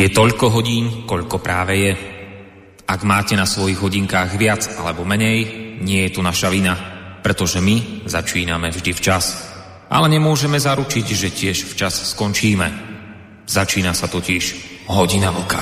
Je 0.00 0.08
toľko 0.08 0.48
hodín, 0.48 1.04
koľko 1.04 1.44
práve 1.44 1.76
je. 1.76 1.92
Ak 2.88 3.04
máte 3.04 3.36
na 3.36 3.44
svojich 3.44 3.76
hodinkách 3.76 4.32
viac 4.40 4.64
alebo 4.80 5.04
menej, 5.04 5.44
nie 5.84 6.08
je 6.08 6.16
tu 6.16 6.24
naša 6.24 6.48
vina, 6.48 6.72
pretože 7.20 7.60
my 7.60 8.08
začíname 8.08 8.72
vždy 8.72 8.96
včas. 8.96 9.52
Ale 9.92 10.08
nemôžeme 10.08 10.56
zaručiť, 10.56 11.04
že 11.04 11.28
tiež 11.28 11.68
včas 11.68 12.16
skončíme. 12.16 12.68
Začína 13.44 13.92
sa 13.92 14.08
totiž 14.08 14.44
hodina 14.88 15.36
vlka. 15.36 15.60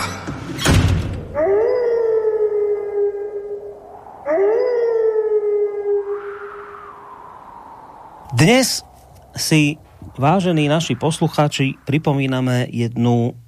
Dnes 8.39 8.87
si, 9.35 9.83
vážení 10.15 10.71
naši 10.71 10.95
poslucháči, 10.95 11.75
pripomíname 11.83 12.71
jednu 12.71 13.48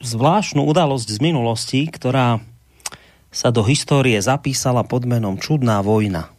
zvláštnu 0.00 0.64
udalosť 0.64 1.08
z 1.16 1.18
minulosti, 1.20 1.80
ktorá 1.88 2.40
sa 3.32 3.52
do 3.52 3.60
histórie 3.64 4.16
zapísala 4.16 4.80
pod 4.86 5.04
menom 5.04 5.36
Čudná 5.36 5.84
vojna. 5.84 6.32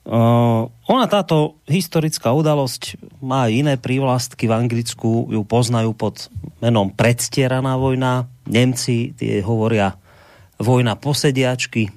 Uh, 0.00 0.66
ona 0.88 1.06
táto 1.06 1.60
historická 1.68 2.32
udalosť 2.32 2.98
má 3.20 3.46
aj 3.46 3.52
iné 3.52 3.74
prívlastky. 3.76 4.48
V 4.48 4.56
Anglicku 4.56 5.30
ju 5.30 5.42
poznajú 5.44 5.92
pod 5.94 6.32
menom 6.58 6.90
predstieraná 6.90 7.76
vojna. 7.76 8.26
Nemci 8.48 9.12
tie 9.14 9.44
hovoria 9.44 9.96
vojna 10.58 10.96
posediačky. 10.96 11.92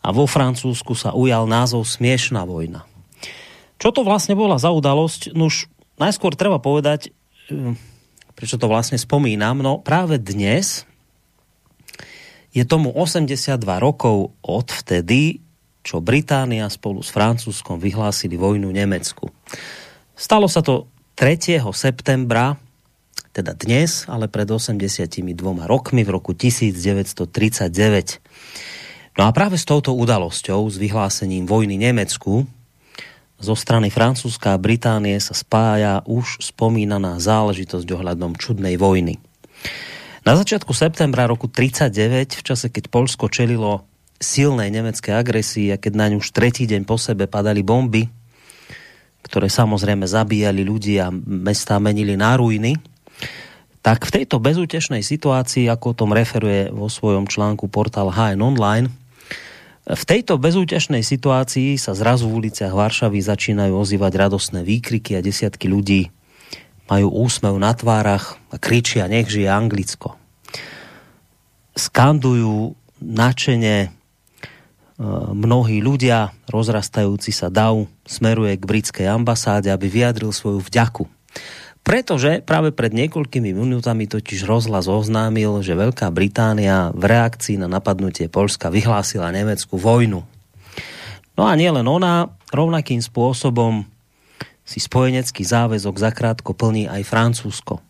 A 0.00 0.16
vo 0.16 0.24
Francúzsku 0.24 0.96
sa 0.96 1.12
ujal 1.12 1.44
názov 1.44 1.84
Smiešná 1.84 2.42
vojna. 2.48 2.88
Čo 3.80 3.92
to 3.92 4.00
vlastne 4.04 4.36
bola 4.36 4.56
za 4.56 4.72
udalosť? 4.72 5.36
No 5.36 5.52
už 5.52 5.68
najskôr 6.00 6.36
treba 6.36 6.56
povedať, 6.60 7.12
prečo 8.40 8.56
to 8.56 8.72
vlastne 8.72 8.96
spomínam. 8.96 9.60
No 9.60 9.84
práve 9.84 10.16
dnes 10.16 10.88
je 12.56 12.64
tomu 12.64 12.88
82 12.88 13.60
rokov 13.76 14.32
od 14.40 14.66
vtedy, 14.72 15.44
čo 15.84 16.00
Británia 16.00 16.64
spolu 16.72 17.04
s 17.04 17.12
Francúzskom 17.12 17.76
vyhlásili 17.76 18.40
vojnu 18.40 18.72
Nemecku. 18.72 19.28
Stalo 20.16 20.48
sa 20.48 20.64
to 20.64 20.88
3. 21.20 21.60
septembra, 21.76 22.56
teda 23.36 23.52
dnes, 23.52 24.08
ale 24.08 24.26
pred 24.26 24.48
82 24.48 25.20
rokmi 25.68 26.00
v 26.00 26.10
roku 26.10 26.32
1939. 26.32 29.20
No 29.20 29.28
a 29.28 29.30
práve 29.36 29.60
s 29.60 29.68
touto 29.68 29.92
udalosťou, 29.92 30.64
s 30.64 30.80
vyhlásením 30.80 31.44
vojny 31.44 31.76
Nemecku, 31.76 32.48
zo 33.40 33.56
strany 33.56 33.88
Francúzska 33.88 34.54
a 34.54 34.60
Británie 34.60 35.16
sa 35.18 35.32
spája 35.32 36.04
už 36.04 36.44
spomínaná 36.44 37.16
záležitosť 37.16 37.88
ohľadom 37.88 38.36
čudnej 38.36 38.76
vojny. 38.76 39.16
Na 40.20 40.36
začiatku 40.36 40.76
septembra 40.76 41.24
roku 41.24 41.48
1939, 41.48 42.38
v 42.38 42.42
čase 42.44 42.66
keď 42.68 42.92
Polsko 42.92 43.32
čelilo 43.32 43.88
silnej 44.20 44.68
nemeckej 44.68 45.16
agresii 45.16 45.72
a 45.72 45.80
keď 45.80 45.92
na 45.96 46.06
ňu 46.12 46.20
už 46.20 46.36
tretí 46.36 46.68
deň 46.68 46.84
po 46.84 47.00
sebe 47.00 47.24
padali 47.24 47.64
bomby, 47.64 48.04
ktoré 49.24 49.48
samozrejme 49.48 50.04
zabíjali 50.04 50.60
ľudí 50.60 51.00
a 51.00 51.08
mestá 51.24 51.80
menili 51.80 52.20
na 52.20 52.36
ruiny, 52.36 52.76
tak 53.80 54.04
v 54.04 54.20
tejto 54.20 54.36
bezútešnej 54.36 55.00
situácii, 55.00 55.72
ako 55.72 55.96
o 55.96 55.98
tom 56.04 56.10
referuje 56.12 56.68
vo 56.68 56.92
svojom 56.92 57.24
článku 57.24 57.72
portál 57.72 58.12
HN 58.12 58.44
Online, 58.44 58.92
v 59.90 60.02
tejto 60.06 60.38
bezútešnej 60.38 61.02
situácii 61.02 61.74
sa 61.74 61.98
zrazu 61.98 62.30
v 62.30 62.46
uliciach 62.46 62.70
Varšavy 62.70 63.18
začínajú 63.26 63.74
ozývať 63.74 64.12
radostné 64.22 64.62
výkriky 64.62 65.18
a 65.18 65.24
desiatky 65.24 65.66
ľudí 65.66 66.14
majú 66.86 67.10
úsmev 67.10 67.54
na 67.58 67.74
tvárach 67.74 68.38
a 68.50 68.58
kričia 68.58 69.06
nech 69.06 69.30
žije 69.30 69.46
Anglicko. 69.46 70.18
Skandujú 71.74 72.74
načene 72.98 73.76
e, 73.86 73.88
mnohí 75.34 75.78
ľudia, 75.78 76.34
rozrastajúci 76.50 77.30
sa 77.30 77.46
dav 77.46 77.86
smeruje 78.06 78.58
k 78.58 78.66
britskej 78.66 79.06
ambasáde, 79.06 79.70
aby 79.70 79.86
vyjadril 79.86 80.34
svoju 80.34 80.58
vďaku 80.66 81.06
pretože 81.80 82.44
práve 82.44 82.70
pred 82.70 82.92
niekoľkými 82.92 83.56
minútami 83.56 84.04
totiž 84.06 84.44
rozhlas 84.44 84.86
oznámil, 84.86 85.64
že 85.64 85.78
Veľká 85.78 86.12
Británia 86.12 86.92
v 86.92 87.08
reakcii 87.08 87.56
na 87.56 87.66
napadnutie 87.66 88.28
Polska 88.28 88.68
vyhlásila 88.68 89.32
Nemecku 89.32 89.80
vojnu. 89.80 90.22
No 91.34 91.42
a 91.48 91.56
nielen 91.56 91.88
ona, 91.88 92.28
rovnakým 92.52 93.00
spôsobom 93.00 93.88
si 94.62 94.78
spojenecký 94.78 95.42
záväzok 95.42 95.98
zakrátko 95.98 96.54
plní 96.54 96.86
aj 96.86 97.02
Francúzsko. 97.02 97.82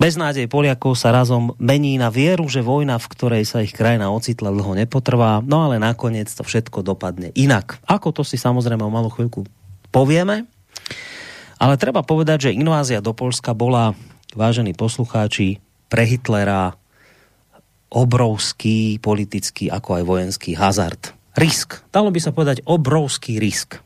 Beznádej 0.00 0.48
Poliakov 0.48 0.96
sa 0.96 1.12
razom 1.12 1.52
mení 1.60 2.00
na 2.00 2.08
vieru, 2.08 2.48
že 2.48 2.64
vojna, 2.64 2.96
v 2.96 3.10
ktorej 3.12 3.44
sa 3.44 3.60
ich 3.60 3.76
krajina 3.76 4.08
ocitla, 4.08 4.48
dlho 4.48 4.72
nepotrvá, 4.72 5.44
no 5.44 5.68
ale 5.68 5.76
nakoniec 5.76 6.32
to 6.32 6.40
všetko 6.40 6.80
dopadne 6.80 7.36
inak. 7.36 7.76
Ako 7.84 8.08
to 8.08 8.24
si 8.24 8.40
samozrejme 8.40 8.80
o 8.80 8.88
malú 8.88 9.12
chvíľku 9.12 9.44
povieme, 9.92 10.48
ale 11.60 11.76
treba 11.76 12.00
povedať, 12.00 12.48
že 12.48 12.56
invázia 12.56 13.04
do 13.04 13.12
Polska 13.12 13.52
bola, 13.52 13.92
vážení 14.32 14.72
poslucháči, 14.72 15.60
pre 15.92 16.08
Hitlera 16.08 16.74
obrovský 17.90 19.02
politický 19.02 19.68
ako 19.68 20.00
aj 20.00 20.02
vojenský 20.06 20.54
hazard. 20.56 21.12
Risk. 21.34 21.82
Dalo 21.90 22.08
by 22.14 22.20
sa 22.22 22.32
povedať 22.32 22.62
obrovský 22.64 23.42
risk. 23.42 23.82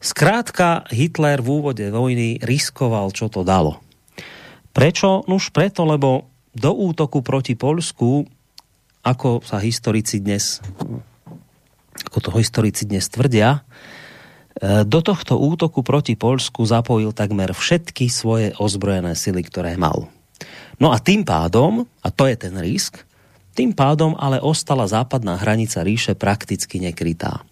Skrátka, 0.00 0.88
Hitler 0.90 1.38
v 1.38 1.48
úvode 1.48 1.86
vojny 1.92 2.40
riskoval, 2.42 3.12
čo 3.14 3.30
to 3.30 3.46
dalo. 3.46 3.78
Prečo? 4.74 5.22
Nuž 5.28 5.54
preto, 5.54 5.86
lebo 5.86 6.30
do 6.50 6.72
útoku 6.74 7.22
proti 7.22 7.54
Polsku, 7.54 8.26
ako 9.06 9.44
sa 9.46 9.62
historici 9.62 10.18
dnes 10.18 10.58
ako 12.10 12.18
to 12.18 12.30
historici 12.40 12.88
dnes 12.88 13.06
tvrdia, 13.12 13.62
do 14.60 15.00
tohto 15.00 15.40
útoku 15.40 15.80
proti 15.80 16.20
Polsku 16.20 16.68
zapojil 16.68 17.16
takmer 17.16 17.56
všetky 17.56 18.12
svoje 18.12 18.52
ozbrojené 18.60 19.16
sily, 19.16 19.40
ktoré 19.40 19.80
mal. 19.80 20.12
No 20.76 20.92
a 20.92 21.00
tým 21.00 21.24
pádom, 21.24 21.88
a 22.04 22.08
to 22.12 22.28
je 22.28 22.36
ten 22.36 22.52
risk, 22.60 23.00
tým 23.56 23.72
pádom 23.72 24.16
ale 24.20 24.40
ostala 24.40 24.84
západná 24.84 25.40
hranica 25.40 25.80
ríše 25.80 26.12
prakticky 26.12 26.80
nekrytá. 26.80 27.44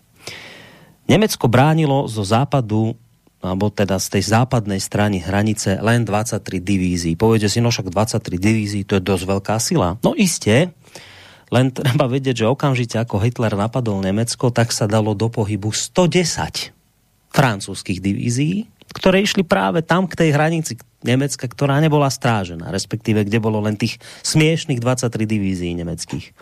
Nemecko 1.09 1.49
bránilo 1.49 2.05
zo 2.09 2.25
západu 2.25 2.93
alebo 3.39 3.71
teda 3.71 4.03
z 4.03 4.19
tej 4.19 4.23
západnej 4.35 4.83
strany 4.83 5.23
hranice 5.23 5.79
len 5.79 6.03
23 6.03 6.59
divízií. 6.59 7.15
Povede 7.15 7.47
si, 7.47 7.63
no 7.63 7.71
však 7.71 7.89
23 7.89 8.35
divízií, 8.35 8.83
to 8.83 8.99
je 8.99 9.03
dosť 9.03 9.25
veľká 9.31 9.57
sila. 9.63 9.95
No 10.03 10.11
iste, 10.19 10.75
len 11.49 11.71
treba 11.71 12.11
vedieť, 12.11 12.45
že 12.45 12.51
okamžite 12.51 12.99
ako 12.99 13.23
Hitler 13.23 13.55
napadol 13.55 14.03
Nemecko, 14.03 14.51
tak 14.51 14.75
sa 14.75 14.91
dalo 14.91 15.15
do 15.15 15.31
pohybu 15.31 15.71
110 15.71 16.78
francúzských 17.33 18.01
divízií, 18.01 18.69
ktoré 18.93 19.21
išli 19.21 19.45
práve 19.45 19.85
tam 19.85 20.09
k 20.09 20.17
tej 20.17 20.31
hranici 20.33 20.73
Nemecka, 21.05 21.47
ktorá 21.47 21.79
nebola 21.79 22.11
strážená, 22.11 22.75
respektíve 22.75 23.23
kde 23.23 23.39
bolo 23.39 23.63
len 23.63 23.79
tých 23.79 24.03
smiešných 24.27 24.83
23 24.83 25.15
divízií 25.29 25.73
nemeckých 25.79 26.35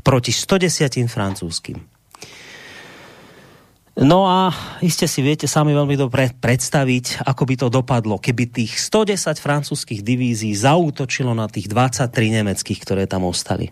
proti 0.00 0.32
110 0.32 1.12
francúzským. 1.12 1.76
No 3.92 4.24
a 4.24 4.48
iste 4.80 5.04
si 5.04 5.20
viete 5.20 5.44
sami 5.44 5.76
veľmi 5.76 6.00
dobre 6.00 6.32
predstaviť, 6.32 7.28
ako 7.28 7.42
by 7.44 7.54
to 7.60 7.68
dopadlo, 7.68 8.16
keby 8.16 8.48
tých 8.48 8.80
110 8.80 9.36
francúzských 9.36 10.00
divízií 10.00 10.56
zaútočilo 10.56 11.36
na 11.36 11.44
tých 11.44 11.68
23 11.68 12.08
nemeckých, 12.40 12.80
ktoré 12.80 13.04
tam 13.04 13.28
ostali. 13.28 13.68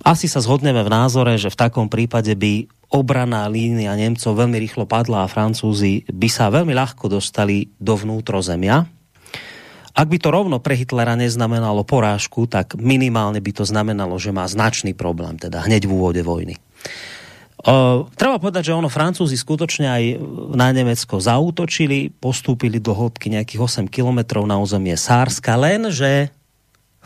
Asi 0.00 0.32
sa 0.32 0.40
zhodneme 0.40 0.80
v 0.80 0.88
názore, 0.88 1.36
že 1.36 1.52
v 1.52 1.60
takom 1.60 1.92
prípade 1.92 2.32
by 2.32 2.72
obraná 2.90 3.46
línia 3.50 3.94
Nemcov 3.98 4.38
veľmi 4.38 4.56
rýchlo 4.62 4.86
padla 4.86 5.26
a 5.26 5.30
Francúzi 5.30 6.06
by 6.06 6.28
sa 6.30 6.52
veľmi 6.52 6.70
ľahko 6.70 7.10
dostali 7.10 7.70
do 7.76 7.98
vnútrozemia. 7.98 8.86
Ak 9.96 10.12
by 10.12 10.18
to 10.20 10.28
rovno 10.28 10.60
pre 10.60 10.76
Hitlera 10.76 11.16
neznamenalo 11.16 11.80
porážku, 11.80 12.44
tak 12.44 12.76
minimálne 12.76 13.40
by 13.40 13.52
to 13.56 13.64
znamenalo, 13.64 14.20
že 14.20 14.28
má 14.28 14.44
značný 14.44 14.92
problém, 14.92 15.40
teda 15.40 15.64
hneď 15.64 15.88
v 15.88 15.94
úvode 15.96 16.20
vojny. 16.20 16.60
Uh, 17.66 18.04
treba 18.14 18.36
povedať, 18.36 18.70
že 18.70 18.76
ono 18.76 18.92
Francúzi 18.92 19.34
skutočne 19.34 19.88
aj 19.88 20.04
na 20.54 20.70
Nemecko 20.70 21.18
zautočili, 21.18 22.12
postúpili 22.12 22.78
do 22.78 22.92
hĺbky 22.92 23.32
nejakých 23.32 23.88
8 23.88 23.90
kilometrov 23.90 24.44
na 24.44 24.60
územie 24.60 24.94
Sárska, 24.94 25.56
lenže 25.56 26.28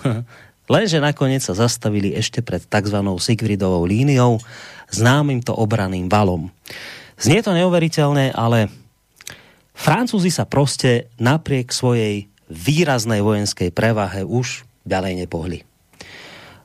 lenže 0.71 1.03
nakoniec 1.03 1.43
sa 1.43 1.59
zastavili 1.59 2.15
ešte 2.15 2.41
pred 2.47 2.63
tzv. 2.63 2.99
Sigridovou 3.19 3.83
líniou 3.83 4.39
známym 4.95 5.43
to 5.43 5.51
obraným 5.51 6.07
valom. 6.07 6.55
Znie 7.19 7.43
to 7.43 7.51
neuveriteľné, 7.53 8.33
ale 8.33 8.71
Francúzi 9.75 10.29
sa 10.29 10.45
proste 10.45 11.09
napriek 11.17 11.73
svojej 11.73 12.29
výraznej 12.53 13.25
vojenskej 13.25 13.73
prevahe 13.73 14.23
už 14.29 14.69
ďalej 14.85 15.25
nepohli. 15.25 15.59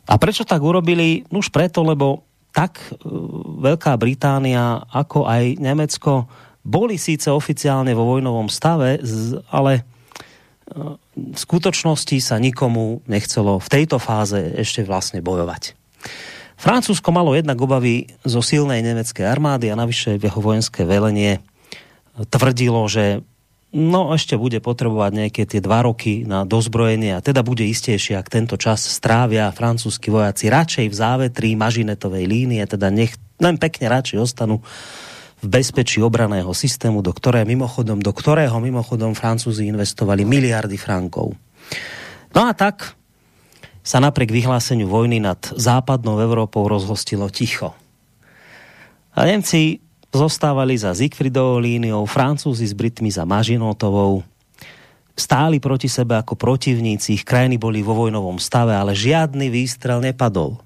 A 0.06 0.20
prečo 0.20 0.44
tak 0.46 0.62
urobili? 0.62 1.26
Už 1.32 1.50
preto, 1.50 1.82
lebo 1.82 2.28
tak 2.52 2.78
e, 2.78 3.00
Veľká 3.64 3.96
Británia 3.96 4.84
ako 4.92 5.26
aj 5.26 5.64
Nemecko 5.64 6.28
boli 6.66 6.98
síce 7.00 7.30
oficiálne 7.30 7.94
vo 7.94 8.04
vojnovom 8.04 8.50
stave, 8.50 9.00
ale 9.54 9.86
v 10.66 11.38
skutočnosti 11.38 12.18
sa 12.20 12.42
nikomu 12.42 13.06
nechcelo 13.06 13.62
v 13.62 13.68
tejto 13.70 14.02
fáze 14.02 14.40
ešte 14.58 14.82
vlastne 14.82 15.22
bojovať. 15.22 15.78
Francúzsko 16.56 17.12
malo 17.12 17.36
jednak 17.36 17.60
obavy 17.60 18.10
zo 18.24 18.40
silnej 18.40 18.82
nemeckej 18.82 19.28
armády 19.28 19.70
a 19.70 19.78
navyše 19.78 20.18
jeho 20.18 20.40
vojenské 20.40 20.88
velenie 20.88 21.44
tvrdilo, 22.16 22.88
že 22.88 23.22
no 23.76 24.16
ešte 24.16 24.40
bude 24.40 24.64
potrebovať 24.64 25.12
nejaké 25.12 25.44
tie 25.44 25.60
dva 25.60 25.84
roky 25.84 26.24
na 26.24 26.48
dozbrojenie 26.48 27.20
a 27.20 27.20
teda 27.20 27.44
bude 27.44 27.68
istejšie, 27.68 28.16
ak 28.16 28.32
tento 28.32 28.56
čas 28.56 28.88
strávia 28.88 29.52
francúzski 29.52 30.08
vojaci 30.08 30.48
radšej 30.48 30.88
v 30.88 30.96
závetri 30.96 31.50
mažinetovej 31.60 32.24
línie, 32.24 32.64
teda 32.64 32.88
nech 32.88 33.20
len 33.44 33.60
pekne 33.60 33.92
radšej 33.92 34.18
ostanú 34.24 34.64
v 35.46 35.48
bezpečí 35.48 36.02
obraného 36.02 36.50
systému, 36.58 37.06
do, 37.06 37.14
ktoré, 37.14 37.46
mimochodom, 37.46 38.02
do 38.02 38.10
ktorého 38.10 38.58
mimochodom 38.58 39.14
Francúzi 39.14 39.70
investovali 39.70 40.26
miliardy 40.26 40.74
frankov. 40.74 41.38
No 42.34 42.50
a 42.50 42.52
tak 42.58 42.98
sa 43.86 44.02
napriek 44.02 44.34
vyhláseniu 44.34 44.90
vojny 44.90 45.22
nad 45.22 45.38
západnou 45.54 46.18
Európou 46.18 46.66
rozhostilo 46.66 47.30
ticho. 47.30 47.78
A 49.14 49.30
Nemci 49.30 49.86
zostávali 50.10 50.74
za 50.74 50.90
Siegfriedovou 50.98 51.62
líniou, 51.62 52.10
Francúzi 52.10 52.66
s 52.66 52.74
Britmi 52.74 53.14
za 53.14 53.22
Mažinotovou, 53.30 54.26
stáli 55.14 55.62
proti 55.62 55.86
sebe 55.86 56.18
ako 56.18 56.34
protivníci, 56.34 57.22
ich 57.22 57.24
krajiny 57.24 57.62
boli 57.62 57.86
vo 57.86 57.94
vojnovom 57.94 58.42
stave, 58.42 58.74
ale 58.74 58.98
žiadny 58.98 59.54
výstrel 59.54 60.02
nepadol. 60.02 60.58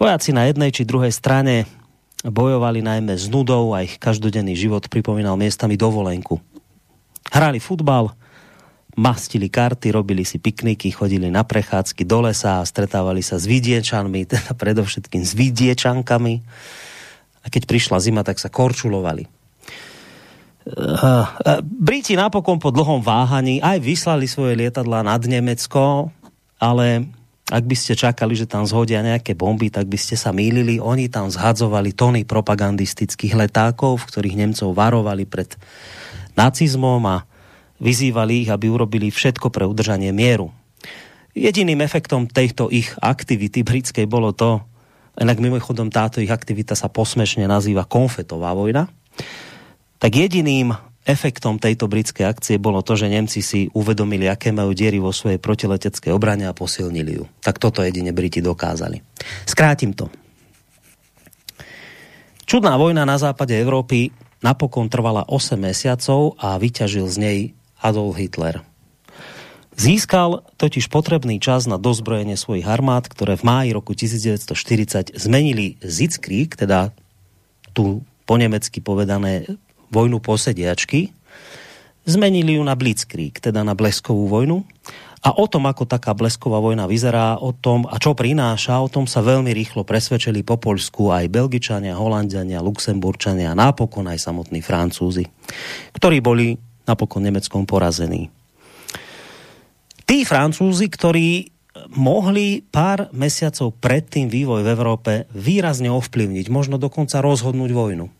Vojaci 0.00 0.34
na 0.34 0.48
jednej 0.50 0.74
či 0.74 0.88
druhej 0.88 1.14
strane 1.14 1.81
bojovali 2.26 2.84
najmä 2.84 3.18
s 3.18 3.26
nudou 3.26 3.74
a 3.74 3.82
ich 3.82 3.98
každodenný 3.98 4.54
život 4.54 4.86
pripomínal 4.86 5.34
miestami 5.34 5.74
dovolenku. 5.74 6.38
Hrali 7.34 7.58
futbal, 7.58 8.14
mastili 8.94 9.50
karty, 9.50 9.90
robili 9.90 10.22
si 10.22 10.38
pikniky, 10.38 10.92
chodili 10.94 11.32
na 11.32 11.42
prechádzky 11.42 12.06
do 12.06 12.22
lesa 12.22 12.62
a 12.62 12.68
stretávali 12.68 13.24
sa 13.24 13.40
s 13.40 13.48
vidiečanmi, 13.48 14.26
teda 14.32 14.54
predovšetkým 14.54 15.22
s 15.26 15.32
vidiečankami 15.34 16.34
a 17.42 17.46
keď 17.50 17.62
prišla 17.66 17.98
zima, 17.98 18.22
tak 18.22 18.38
sa 18.38 18.46
korčulovali. 18.46 19.26
Briti 21.66 22.14
napokon 22.14 22.62
po 22.62 22.70
dlhom 22.70 23.02
váhaní 23.02 23.58
aj 23.58 23.82
vyslali 23.82 24.30
svoje 24.30 24.54
lietadla 24.54 25.02
nad 25.02 25.18
Nemecko, 25.26 26.14
ale 26.62 27.10
ak 27.52 27.64
by 27.68 27.76
ste 27.76 27.92
čakali, 27.92 28.32
že 28.32 28.48
tam 28.48 28.64
zhodia 28.64 29.04
nejaké 29.04 29.36
bomby, 29.36 29.68
tak 29.68 29.84
by 29.84 30.00
ste 30.00 30.16
sa 30.16 30.32
mýlili. 30.32 30.80
Oni 30.80 31.12
tam 31.12 31.28
zhadzovali 31.28 31.92
tony 31.92 32.24
propagandistických 32.24 33.36
letákov, 33.36 34.00
v 34.00 34.08
ktorých 34.08 34.38
Nemcov 34.40 34.72
varovali 34.72 35.28
pred 35.28 35.52
nacizmom 36.32 37.04
a 37.04 37.28
vyzývali 37.76 38.48
ich, 38.48 38.50
aby 38.50 38.72
urobili 38.72 39.12
všetko 39.12 39.52
pre 39.52 39.68
udržanie 39.68 40.16
mieru. 40.16 40.48
Jediným 41.36 41.84
efektom 41.84 42.24
tejto 42.24 42.72
ich 42.72 42.88
aktivity 43.04 43.60
britskej 43.60 44.08
bolo 44.08 44.32
to, 44.32 44.64
Inak 45.12 45.44
mimochodom 45.44 45.92
táto 45.92 46.24
ich 46.24 46.32
aktivita 46.32 46.72
sa 46.72 46.88
posmešne 46.88 47.44
nazýva 47.44 47.84
konfetová 47.84 48.56
vojna. 48.56 48.88
Tak 50.00 50.08
jediným 50.08 50.72
efektom 51.02 51.58
tejto 51.58 51.90
britskej 51.90 52.26
akcie 52.26 52.56
bolo 52.62 52.82
to, 52.82 52.94
že 52.94 53.10
Nemci 53.10 53.42
si 53.42 53.66
uvedomili, 53.74 54.30
aké 54.30 54.54
majú 54.54 54.70
diery 54.70 55.02
vo 55.02 55.10
svojej 55.10 55.42
protileteckej 55.42 56.14
obrane 56.14 56.46
a 56.46 56.54
posilnili 56.54 57.18
ju. 57.18 57.24
Tak 57.42 57.58
toto 57.58 57.82
jedine 57.82 58.14
Briti 58.14 58.38
dokázali. 58.38 59.02
Skrátim 59.46 59.94
to. 59.94 60.06
Čudná 62.46 62.74
vojna 62.78 63.02
na 63.06 63.18
západe 63.18 63.54
Európy 63.54 64.14
napokon 64.42 64.90
trvala 64.90 65.26
8 65.26 65.58
mesiacov 65.58 66.34
a 66.38 66.58
vyťažil 66.58 67.06
z 67.06 67.16
nej 67.18 67.38
Adolf 67.82 68.18
Hitler. 68.18 68.62
Získal 69.72 70.44
totiž 70.60 70.92
potrebný 70.92 71.40
čas 71.40 71.64
na 71.64 71.80
dozbrojenie 71.80 72.36
svojich 72.36 72.68
armád, 72.68 73.08
ktoré 73.08 73.40
v 73.40 73.46
máji 73.48 73.68
roku 73.72 73.96
1940 73.96 75.16
zmenili 75.16 75.80
Zitzkrieg, 75.80 76.52
teda 76.60 76.92
tu 77.72 78.04
po 78.28 78.34
nemecky 78.36 78.84
povedané 78.84 79.48
vojnu 79.92 80.18
posediačky, 80.18 81.12
zmenili 82.08 82.56
ju 82.56 82.62
na 82.64 82.74
Blitzkrieg, 82.74 83.38
teda 83.38 83.62
na 83.62 83.76
bleskovú 83.76 84.26
vojnu. 84.26 84.64
A 85.22 85.38
o 85.38 85.46
tom, 85.46 85.70
ako 85.70 85.86
taká 85.86 86.18
blesková 86.18 86.58
vojna 86.58 86.90
vyzerá, 86.90 87.38
o 87.38 87.54
tom, 87.54 87.86
a 87.86 87.94
čo 88.02 88.10
prináša, 88.10 88.82
o 88.82 88.90
tom 88.90 89.06
sa 89.06 89.22
veľmi 89.22 89.54
rýchlo 89.54 89.86
presvedčili 89.86 90.42
po 90.42 90.58
Poľsku 90.58 91.14
aj 91.14 91.30
Belgičania, 91.30 91.94
Holandiania, 91.94 92.58
Luxemburčania 92.58 93.54
a 93.54 93.58
napokon 93.58 94.10
aj 94.10 94.18
samotní 94.18 94.58
Francúzi, 94.66 95.22
ktorí 95.94 96.18
boli 96.18 96.58
napokon 96.90 97.22
Nemeckom 97.22 97.62
porazení 97.70 98.34
tí 100.12 100.28
Francúzi, 100.28 100.92
ktorí 100.92 101.48
mohli 101.96 102.60
pár 102.60 103.08
mesiacov 103.16 103.72
predtým 103.80 104.28
vývoj 104.28 104.60
v 104.60 104.72
Európe 104.76 105.12
výrazne 105.32 105.88
ovplyvniť, 105.88 106.52
možno 106.52 106.76
dokonca 106.76 107.24
rozhodnúť 107.24 107.72
vojnu. 107.72 108.12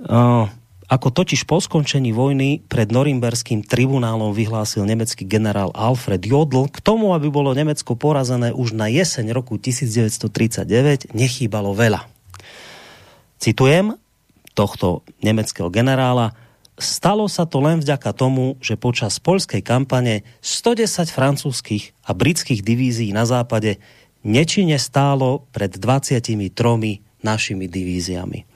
Uh, 0.00 0.48
ako 0.90 1.14
totiž 1.14 1.46
po 1.46 1.62
skončení 1.62 2.10
vojny 2.10 2.66
pred 2.66 2.90
Norimberským 2.90 3.62
tribunálom 3.62 4.34
vyhlásil 4.34 4.82
nemecký 4.82 5.22
generál 5.22 5.70
Alfred 5.70 6.18
Jodl, 6.26 6.66
k 6.66 6.82
tomu, 6.82 7.14
aby 7.14 7.30
bolo 7.30 7.54
Nemecko 7.54 7.94
porazené 7.94 8.50
už 8.50 8.74
na 8.74 8.90
jeseň 8.90 9.30
roku 9.30 9.54
1939, 9.54 11.14
nechýbalo 11.14 11.76
veľa. 11.78 12.10
Citujem 13.38 13.94
tohto 14.58 15.06
nemeckého 15.22 15.70
generála, 15.70 16.34
Stalo 16.80 17.28
sa 17.28 17.44
to 17.44 17.60
len 17.60 17.84
vďaka 17.84 18.16
tomu, 18.16 18.56
že 18.64 18.80
počas 18.80 19.20
poľskej 19.20 19.60
kampane 19.60 20.24
110 20.40 21.12
francúzskych 21.12 21.92
a 22.08 22.16
britských 22.16 22.64
divízií 22.64 23.12
na 23.12 23.28
západe 23.28 23.76
nečine 24.24 24.80
stálo 24.80 25.44
pred 25.52 25.76
23 25.76 26.40
našimi 27.20 27.64
divíziami. 27.68 28.48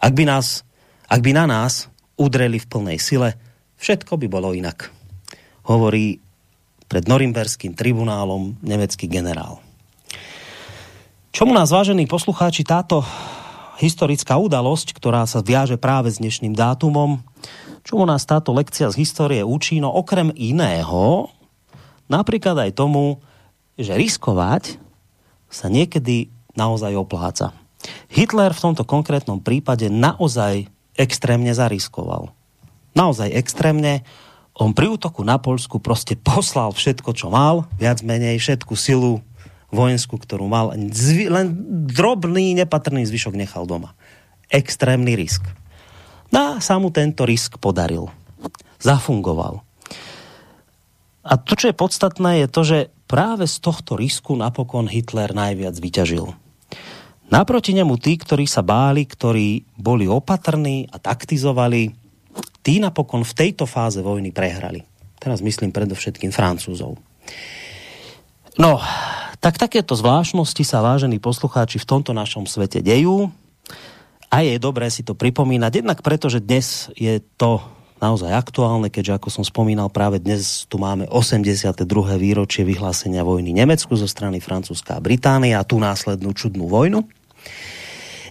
Ak 0.00 0.12
by, 0.16 0.24
nás, 0.24 0.64
ak 1.06 1.20
by 1.22 1.30
na 1.34 1.46
nás 1.46 1.86
udreli 2.18 2.58
v 2.58 2.66
plnej 2.66 2.98
sile, 2.98 3.38
všetko 3.78 4.18
by 4.18 4.26
bolo 4.26 4.50
inak. 4.56 4.90
Hovorí 5.66 6.18
pred 6.86 7.06
Norimberským 7.06 7.74
tribunálom 7.74 8.58
nemecký 8.62 9.10
generál. 9.10 9.58
Čomu 11.34 11.52
nás, 11.52 11.68
vážení 11.68 12.08
poslucháči, 12.08 12.64
táto 12.64 13.04
historická 13.76 14.40
udalosť, 14.40 14.96
ktorá 14.96 15.28
sa 15.28 15.44
viaže 15.44 15.76
práve 15.76 16.08
s 16.08 16.16
dnešným 16.16 16.56
dátumom, 16.56 17.20
čo 17.86 18.02
nás 18.02 18.26
táto 18.26 18.50
lekcia 18.50 18.90
z 18.90 18.98
histórie 18.98 19.46
učí? 19.46 19.78
No 19.78 19.94
okrem 19.94 20.34
iného, 20.34 21.30
napríklad 22.10 22.58
aj 22.58 22.74
tomu, 22.74 23.22
že 23.78 23.94
riskovať 23.94 24.80
sa 25.46 25.70
niekedy 25.70 26.32
naozaj 26.58 26.98
opláca. 26.98 27.54
Hitler 28.10 28.50
v 28.50 28.62
tomto 28.72 28.82
konkrétnom 28.82 29.38
prípade 29.38 29.86
naozaj 29.86 30.66
extrémne 30.96 31.52
zariskoval. 31.52 32.32
Naozaj 32.96 33.32
extrémne. 33.36 34.02
On 34.56 34.72
pri 34.72 34.88
útoku 34.88 35.20
na 35.20 35.36
Polsku 35.36 35.78
proste 35.78 36.16
poslal 36.16 36.72
všetko, 36.72 37.12
čo 37.12 37.28
mal, 37.28 37.68
viac 37.76 38.00
menej 38.00 38.40
všetku 38.40 38.72
silu 38.72 39.20
vojenskú, 39.68 40.16
ktorú 40.16 40.48
mal. 40.48 40.72
Len 40.72 41.46
drobný, 41.84 42.56
nepatrný 42.56 43.04
zvyšok 43.04 43.36
nechal 43.36 43.68
doma. 43.68 43.92
Extrémny 44.48 45.12
risk. 45.12 45.44
No 46.32 46.56
a 46.56 46.64
sa 46.64 46.80
mu 46.80 46.88
tento 46.88 47.28
risk 47.28 47.60
podaril. 47.60 48.08
Zafungoval. 48.80 49.60
A 51.26 51.32
to, 51.36 51.58
čo 51.58 51.74
je 51.74 51.76
podstatné, 51.76 52.46
je 52.46 52.48
to, 52.48 52.62
že 52.62 52.78
práve 53.10 53.50
z 53.50 53.58
tohto 53.58 53.98
risku 53.98 54.38
napokon 54.38 54.86
Hitler 54.86 55.34
najviac 55.34 55.74
vyťažil. 55.74 56.45
Naproti 57.26 57.74
nemu 57.74 57.98
tí, 57.98 58.14
ktorí 58.14 58.46
sa 58.46 58.62
báli, 58.62 59.02
ktorí 59.02 59.66
boli 59.74 60.06
opatrní 60.06 60.86
a 60.94 61.02
taktizovali, 61.02 61.90
tí 62.62 62.78
napokon 62.78 63.26
v 63.26 63.36
tejto 63.36 63.66
fáze 63.66 63.98
vojny 63.98 64.30
prehrali. 64.30 64.86
Teraz 65.18 65.42
myslím 65.42 65.74
predovšetkým 65.74 66.30
Francúzov. 66.30 67.02
No, 68.56 68.78
tak 69.42 69.58
takéto 69.58 69.98
zvláštnosti 69.98 70.64
sa, 70.64 70.80
vážení 70.80 71.18
poslucháči, 71.18 71.82
v 71.82 71.88
tomto 71.88 72.14
našom 72.14 72.46
svete 72.46 72.80
dejú 72.80 73.28
a 74.30 74.36
je 74.46 74.56
dobré 74.62 74.86
si 74.88 75.02
to 75.02 75.18
pripomínať, 75.18 75.82
jednak 75.82 76.00
preto, 76.00 76.30
že 76.30 76.40
dnes 76.40 76.88
je 76.94 77.20
to 77.38 77.60
naozaj 77.98 78.32
aktuálne, 78.32 78.92
keďže 78.92 79.16
ako 79.16 79.28
som 79.32 79.44
spomínal, 79.44 79.88
práve 79.88 80.20
dnes 80.20 80.68
tu 80.68 80.76
máme 80.76 81.08
82. 81.08 81.84
výročie 82.20 82.62
vyhlásenia 82.62 83.24
vojny 83.24 83.56
Nemecku 83.56 83.96
zo 83.96 84.04
strany 84.04 84.40
Francúzska 84.40 84.96
a 84.96 85.04
Británie 85.04 85.56
a 85.56 85.64
tú 85.64 85.80
následnú 85.80 86.36
čudnú 86.36 86.68
vojnu. 86.68 87.04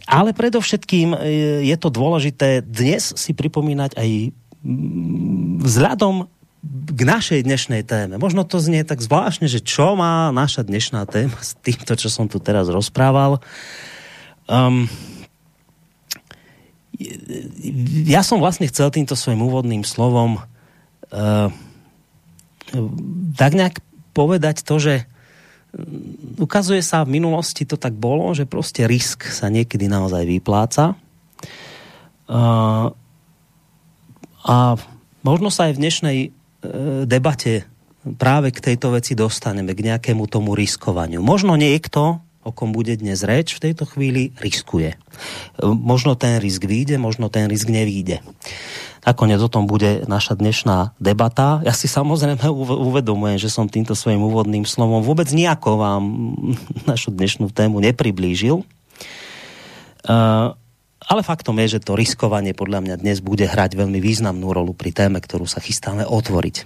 Ale 0.05 0.37
predovšetkým 0.37 1.17
e, 1.17 1.17
je 1.65 1.75
to 1.81 1.89
dôležité 1.89 2.61
dnes 2.61 3.17
si 3.17 3.33
pripomínať 3.33 3.97
aj 3.97 4.09
mm, 4.61 5.65
vzhľadom 5.65 6.29
k 6.65 7.01
našej 7.05 7.45
dnešnej 7.45 7.85
téme. 7.85 8.17
Možno 8.17 8.45
to 8.45 8.57
znie 8.57 8.85
tak 8.85 9.01
zvláštne, 9.01 9.45
že 9.45 9.61
čo 9.61 9.93
má 9.97 10.33
naša 10.33 10.65
dnešná 10.65 11.05
téma 11.05 11.37
s 11.41 11.53
týmto, 11.61 11.93
čo 11.93 12.09
som 12.09 12.25
tu 12.25 12.41
teraz 12.41 12.69
rozprával. 12.69 13.41
Um, 14.45 14.89
ja 18.07 18.21
som 18.23 18.39
vlastne 18.39 18.67
chcel 18.71 18.91
týmto 18.91 19.15
svojim 19.15 19.43
úvodným 19.43 19.83
slovom 19.83 20.39
tak 23.35 23.51
nejak 23.53 23.79
povedať 24.15 24.63
to, 24.65 24.75
že 24.79 24.93
ukazuje 26.39 26.79
sa 26.79 27.03
v 27.03 27.19
minulosti 27.19 27.67
to 27.67 27.75
tak 27.75 27.93
bolo, 27.93 28.31
že 28.31 28.47
proste 28.47 28.87
risk 28.87 29.27
sa 29.27 29.51
niekedy 29.51 29.91
naozaj 29.91 30.23
vypláca. 30.23 30.95
A 34.45 34.55
možno 35.25 35.49
sa 35.51 35.67
aj 35.67 35.73
v 35.75 35.81
dnešnej 35.81 36.17
e, 36.21 36.29
debate 37.09 37.67
práve 38.15 38.53
k 38.53 38.61
tejto 38.71 38.93
veci 38.93 39.17
dostaneme, 39.17 39.73
k 39.73 39.93
nejakému 39.93 40.29
tomu 40.29 40.53
riskovaniu. 40.53 41.19
Možno 41.25 41.57
niekto, 41.57 42.21
o 42.45 42.53
kom 42.53 42.69
bude 42.69 42.93
dnes 42.93 43.25
reč, 43.25 43.57
v 43.57 43.71
tejto 43.71 43.89
chvíli 43.89 44.29
riskuje. 44.37 44.93
E, 44.93 44.97
možno 45.65 46.13
ten 46.13 46.37
risk 46.37 46.69
vyjde, 46.69 47.01
možno 47.01 47.33
ten 47.33 47.49
risk 47.49 47.65
nevíde. 47.73 48.21
Nakoniec 49.01 49.41
o 49.41 49.49
tom 49.49 49.65
bude 49.65 50.05
naša 50.05 50.37
dnešná 50.37 50.97
debata. 51.01 51.61
Ja 51.65 51.73
si 51.73 51.89
samozrejme 51.89 52.45
uvedomujem, 52.89 53.37
že 53.37 53.53
som 53.53 53.69
týmto 53.69 53.93
svojim 53.93 54.21
úvodným 54.21 54.65
slovom 54.65 55.01
vôbec 55.01 55.29
nejako 55.29 55.77
vám 55.77 56.03
našu 56.89 57.13
dnešnú 57.13 57.49
tému 57.53 57.81
nepriblížil. 57.81 58.65
Uh, 60.05 60.53
ale 61.05 61.21
faktom 61.21 61.57
je, 61.61 61.77
že 61.77 61.85
to 61.85 61.93
riskovanie 61.93 62.57
podľa 62.57 62.81
mňa 62.81 62.95
dnes 62.97 63.21
bude 63.21 63.45
hrať 63.45 63.77
veľmi 63.77 64.01
významnú 64.01 64.49
rolu 64.49 64.73
pri 64.73 64.89
téme, 64.89 65.21
ktorú 65.21 65.45
sa 65.45 65.61
chystáme 65.61 66.01
otvoriť. 66.01 66.65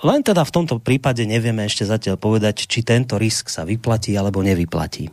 Len 0.00 0.20
teda 0.24 0.42
v 0.48 0.54
tomto 0.54 0.80
prípade 0.80 1.28
nevieme 1.28 1.68
ešte 1.68 1.84
zatiaľ 1.84 2.16
povedať, 2.16 2.64
či 2.64 2.80
tento 2.80 3.20
risk 3.20 3.52
sa 3.52 3.68
vyplatí 3.68 4.16
alebo 4.16 4.40
nevyplatí. 4.40 5.12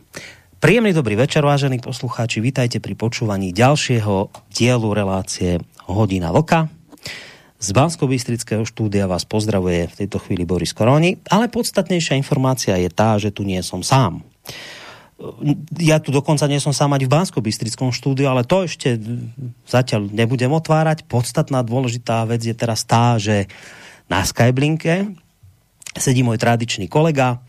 Príjemný 0.58 0.96
dobrý 0.96 1.14
večer, 1.14 1.44
vážení 1.44 1.76
poslucháči. 1.78 2.40
Vítajte 2.40 2.80
pri 2.80 2.96
počúvaní 2.96 3.52
ďalšieho 3.52 4.32
dielu 4.48 4.88
relácie 4.96 5.60
Hodina 5.86 6.32
Vlka. 6.32 6.72
Z 7.58 7.68
bansko 7.74 8.08
štúdia 8.64 9.04
vás 9.04 9.28
pozdravuje 9.28 9.92
v 9.92 9.94
tejto 10.02 10.22
chvíli 10.24 10.48
Boris 10.48 10.72
Koroni, 10.72 11.20
ale 11.28 11.52
podstatnejšia 11.52 12.16
informácia 12.16 12.80
je 12.80 12.88
tá, 12.88 13.18
že 13.20 13.28
tu 13.28 13.44
nie 13.44 13.60
som 13.60 13.84
sám. 13.84 14.24
Ja 15.76 15.98
tu 15.98 16.14
dokonca 16.14 16.46
nie 16.46 16.62
som 16.62 16.70
sám 16.70 16.94
ani 16.94 17.10
v 17.10 17.18
bansko 17.18 17.42
štúdiu, 17.90 18.30
ale 18.30 18.46
to 18.46 18.64
ešte 18.64 18.96
zatiaľ 19.66 20.06
nebudem 20.14 20.54
otvárať. 20.54 21.04
Podstatná 21.10 21.66
dôležitá 21.66 22.22
vec 22.24 22.46
je 22.46 22.54
teraz 22.54 22.86
tá, 22.86 23.18
že 23.18 23.50
na 24.08 24.24
Skyblinke 24.24 25.14
sedí 25.96 26.24
môj 26.24 26.40
tradičný 26.40 26.88
kolega, 26.88 27.40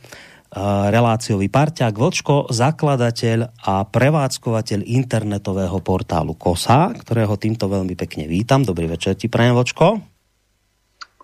reláciový 0.90 1.46
parťák 1.46 1.94
Vlčko, 1.94 2.50
zakladateľ 2.50 3.54
a 3.62 3.86
prevádzkovateľ 3.86 4.82
internetového 4.82 5.78
portálu 5.86 6.34
KOSA, 6.34 6.98
ktorého 6.98 7.38
týmto 7.38 7.70
veľmi 7.70 7.94
pekne 7.94 8.26
vítam. 8.26 8.66
Dobrý 8.66 8.90
večer 8.90 9.14
ti, 9.14 9.30
prajem 9.30 9.54
Vlčko. 9.54 10.02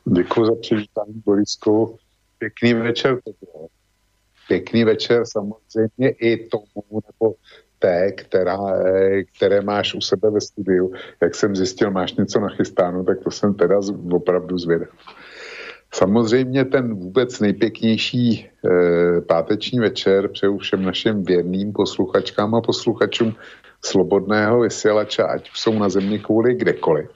Děkuji 0.06 0.46
za 0.46 0.56
přivítání, 0.62 1.14
Borisku. 1.26 1.98
Pěkný 2.38 2.74
večer. 2.74 3.18
Pěkný 4.48 4.84
večer 4.84 5.24
samozřejmě 5.26 6.10
i 6.10 6.48
tomu, 6.48 7.02
nebo 7.02 7.36
té, 7.80 8.12
která, 8.12 8.58
které 9.38 9.62
máš 9.62 9.94
u 9.94 10.02
sebe 10.02 10.30
ve 10.30 10.42
studiu. 10.42 10.94
Jak 11.22 11.36
jsem 11.36 11.56
zjistil, 11.56 11.92
máš 11.92 12.14
něco 12.14 12.40
nachystáno, 12.40 13.04
tak 13.04 13.20
to 13.24 13.32
jsem 13.32 13.54
teda 13.54 13.80
opravdu 14.12 14.58
zvědav. 14.58 14.90
Samozřejmě 15.96 16.66
ten 16.66 16.96
vůbec 16.96 17.40
nejpěknější 17.40 18.32
e, 18.36 18.50
páteční 19.22 19.80
večer 19.80 20.28
přeju 20.28 20.58
všem 20.58 20.84
našim 20.84 21.24
věrným 21.24 21.74
posluchačkám 21.74 22.56
a 22.56 22.62
posluchačům 22.62 23.36
slobodného 23.86 24.60
vysílače, 24.60 25.24
ať 25.24 25.50
jsou 25.54 25.80
na 25.80 25.90
země 25.90 26.20
kvůli 26.20 26.56
kdekoliv. 26.56 27.10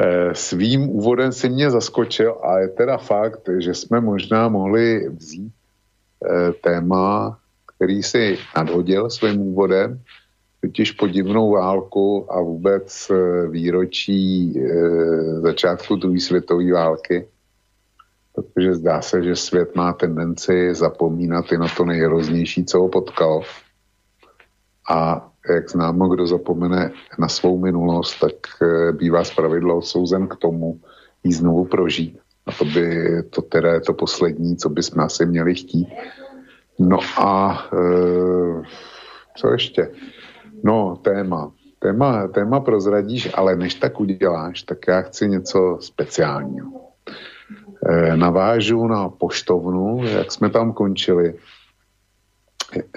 E, 0.00 0.34
svým 0.34 0.88
úvodem 0.88 1.32
si 1.32 1.48
mě 1.48 1.70
zaskočil 1.70 2.36
a 2.42 2.58
je 2.58 2.68
teda 2.68 2.96
fakt, 2.96 3.48
že 3.58 3.74
jsme 3.74 4.00
možná 4.00 4.48
mohli 4.48 5.08
vzít 5.08 5.52
e, 5.52 6.52
téma, 6.52 7.38
který 7.76 8.02
si 8.02 8.38
nadhodil 8.56 9.10
svým 9.10 9.40
úvodem, 9.40 10.00
totiž 10.60 10.92
podivnou 10.92 11.50
válku 11.50 12.26
a 12.32 12.40
vůbec 12.40 13.12
výročí 13.50 14.52
e, 14.58 15.40
začátku 15.40 15.96
druhé 15.96 16.20
světové 16.20 16.72
války 16.72 17.26
protože 18.36 18.74
zdá 18.74 19.02
se, 19.02 19.22
že 19.22 19.36
svět 19.36 19.76
má 19.76 19.92
tendenci 19.92 20.74
zapomínat 20.74 21.52
i 21.52 21.58
na 21.58 21.66
to 21.76 21.84
nejhroznější, 21.84 22.64
co 22.64 22.80
ho 22.80 22.88
potkalo. 22.88 23.42
A 24.90 25.28
jak 25.48 25.70
známo, 25.70 26.08
kdo 26.08 26.26
zapomene 26.26 26.92
na 27.18 27.28
svou 27.28 27.58
minulost, 27.58 28.20
tak 28.20 28.32
eh, 28.62 28.92
bývá 28.92 29.24
zpravidla 29.24 29.74
odsouzen 29.74 30.28
k 30.28 30.36
tomu 30.36 30.80
ji 31.24 31.32
znovu 31.32 31.64
prožít. 31.64 32.18
A 32.46 32.52
to 32.52 32.64
by 32.64 33.06
to 33.30 33.42
teda 33.42 33.72
je 33.72 33.80
to 33.80 33.92
poslední, 33.92 34.56
co 34.56 34.68
bychom 34.68 35.02
asi 35.02 35.26
měli 35.26 35.54
chtít. 35.54 35.88
No 36.78 36.98
a 37.18 37.58
e, 37.72 38.62
co 39.36 39.52
ještě? 39.52 39.90
No, 40.64 40.96
téma. 41.02 41.52
Téma, 41.78 42.28
téma 42.28 42.60
prozradíš, 42.60 43.30
ale 43.34 43.56
než 43.56 43.74
tak 43.74 44.00
uděláš, 44.00 44.62
tak 44.62 44.78
já 44.88 45.00
chci 45.00 45.28
něco 45.28 45.78
speciálního. 45.80 46.85
Eh, 47.84 48.16
navážu 48.16 48.86
na 48.86 49.08
poštovnu, 49.08 50.04
jak 50.04 50.32
jsme 50.32 50.50
tam 50.50 50.72
končili. 50.72 51.34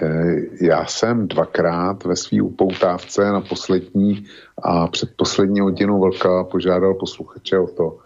Eh, 0.02 0.36
já 0.60 0.86
jsem 0.86 1.28
dvakrát 1.28 2.04
ve 2.04 2.16
své 2.16 2.42
upoutávce 2.42 3.32
na 3.32 3.40
poslední 3.40 4.26
a 4.62 4.86
předposlední 4.86 5.60
hodinu 5.60 6.00
vlka 6.00 6.44
požádal 6.44 6.94
posluchače 6.94 7.58
o 7.58 7.66
to, 7.66 7.98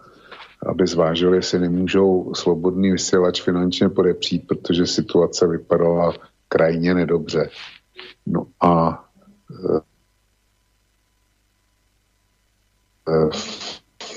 aby 0.65 0.87
zvážili, 0.87 1.37
jestli 1.37 1.59
nemůžou 1.59 2.33
slobodný 2.33 2.91
vysílač 2.91 3.41
finančně 3.41 3.89
podepřít, 3.89 4.47
protože 4.47 4.87
situace 4.87 5.47
vypadala 5.47 6.13
krajně 6.47 6.93
nedobře. 6.93 7.49
No 8.25 8.47
a 8.61 9.03
e, 13.09 13.29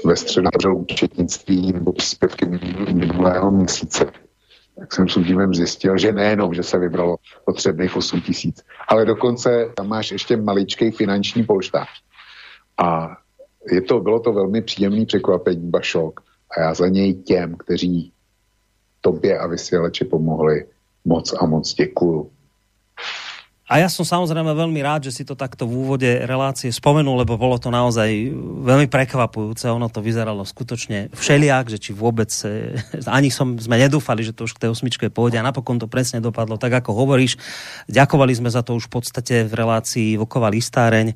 ve 0.05 0.17
středu 0.17 0.77
účetnictví 0.77 1.73
nebo 1.73 1.93
příspěvky 1.93 2.47
minulého 2.93 3.51
měsíce, 3.51 4.07
tak 4.79 4.95
jsem 4.95 5.09
s 5.09 5.17
údivem 5.17 5.55
zjistil, 5.55 5.99
že 5.99 6.13
nejenom, 6.13 6.55
že 6.55 6.63
se 6.63 6.79
vybralo 6.79 7.17
potřebných 7.45 7.97
8 7.97 8.21
tisíc, 8.21 8.65
ale 8.89 9.05
dokonce 9.05 9.73
tam 9.77 9.89
máš 9.89 10.11
ještě 10.11 10.37
maličký 10.37 10.91
finanční 10.91 11.45
polštář. 11.45 11.89
A 12.79 13.17
je 13.73 13.83
to, 13.83 14.01
bylo 14.01 14.21
to 14.21 14.33
velmi 14.33 14.63
příjemný 14.63 15.07
překvapení, 15.07 15.71
bašok. 15.71 16.21
A 16.57 16.61
já 16.61 16.75
za 16.75 16.89
něj 16.89 17.15
těm, 17.15 17.57
kteří 17.57 18.13
tobě 19.01 19.39
a 19.39 19.47
vysílači 19.47 20.05
pomohli, 20.05 20.67
moc 21.05 21.35
a 21.41 21.47
moc 21.47 21.75
děkuju. 21.75 22.31
A 23.69 23.85
ja 23.85 23.89
som 23.93 24.01
samozrejme 24.01 24.49
veľmi 24.57 24.81
rád, 24.81 25.13
že 25.13 25.21
si 25.21 25.23
to 25.29 25.37
takto 25.37 25.69
v 25.69 25.77
úvode 25.85 26.09
relácie 26.25 26.73
spomenul, 26.73 27.21
lebo 27.21 27.37
bolo 27.37 27.61
to 27.61 27.69
naozaj 27.69 28.09
veľmi 28.65 28.89
prekvapujúce. 28.89 29.69
Ono 29.69 29.93
to 29.93 30.01
vyzeralo 30.01 30.41
skutočne 30.41 31.13
všeliak, 31.13 31.69
že 31.69 31.77
či 31.77 31.93
vôbec 31.93 32.33
e, 32.49 32.81
ani 33.21 33.29
som, 33.29 33.61
sme 33.61 33.77
nedúfali, 33.77 34.25
že 34.25 34.33
to 34.33 34.49
už 34.49 34.57
k 34.57 34.65
tej 34.65 34.73
osmičke 34.73 35.13
pôjde 35.13 35.37
a 35.37 35.45
napokon 35.45 35.77
to 35.77 35.85
presne 35.85 36.25
dopadlo 36.25 36.57
tak, 36.57 36.81
ako 36.81 36.97
hovoríš. 36.97 37.37
Ďakovali 37.93 38.33
sme 38.41 38.49
za 38.49 38.65
to 38.65 38.73
už 38.73 38.89
v 38.89 38.93
podstate 39.05 39.45
v 39.45 39.53
relácii 39.53 40.17
Voková 40.17 40.49
listáreň 40.49 41.13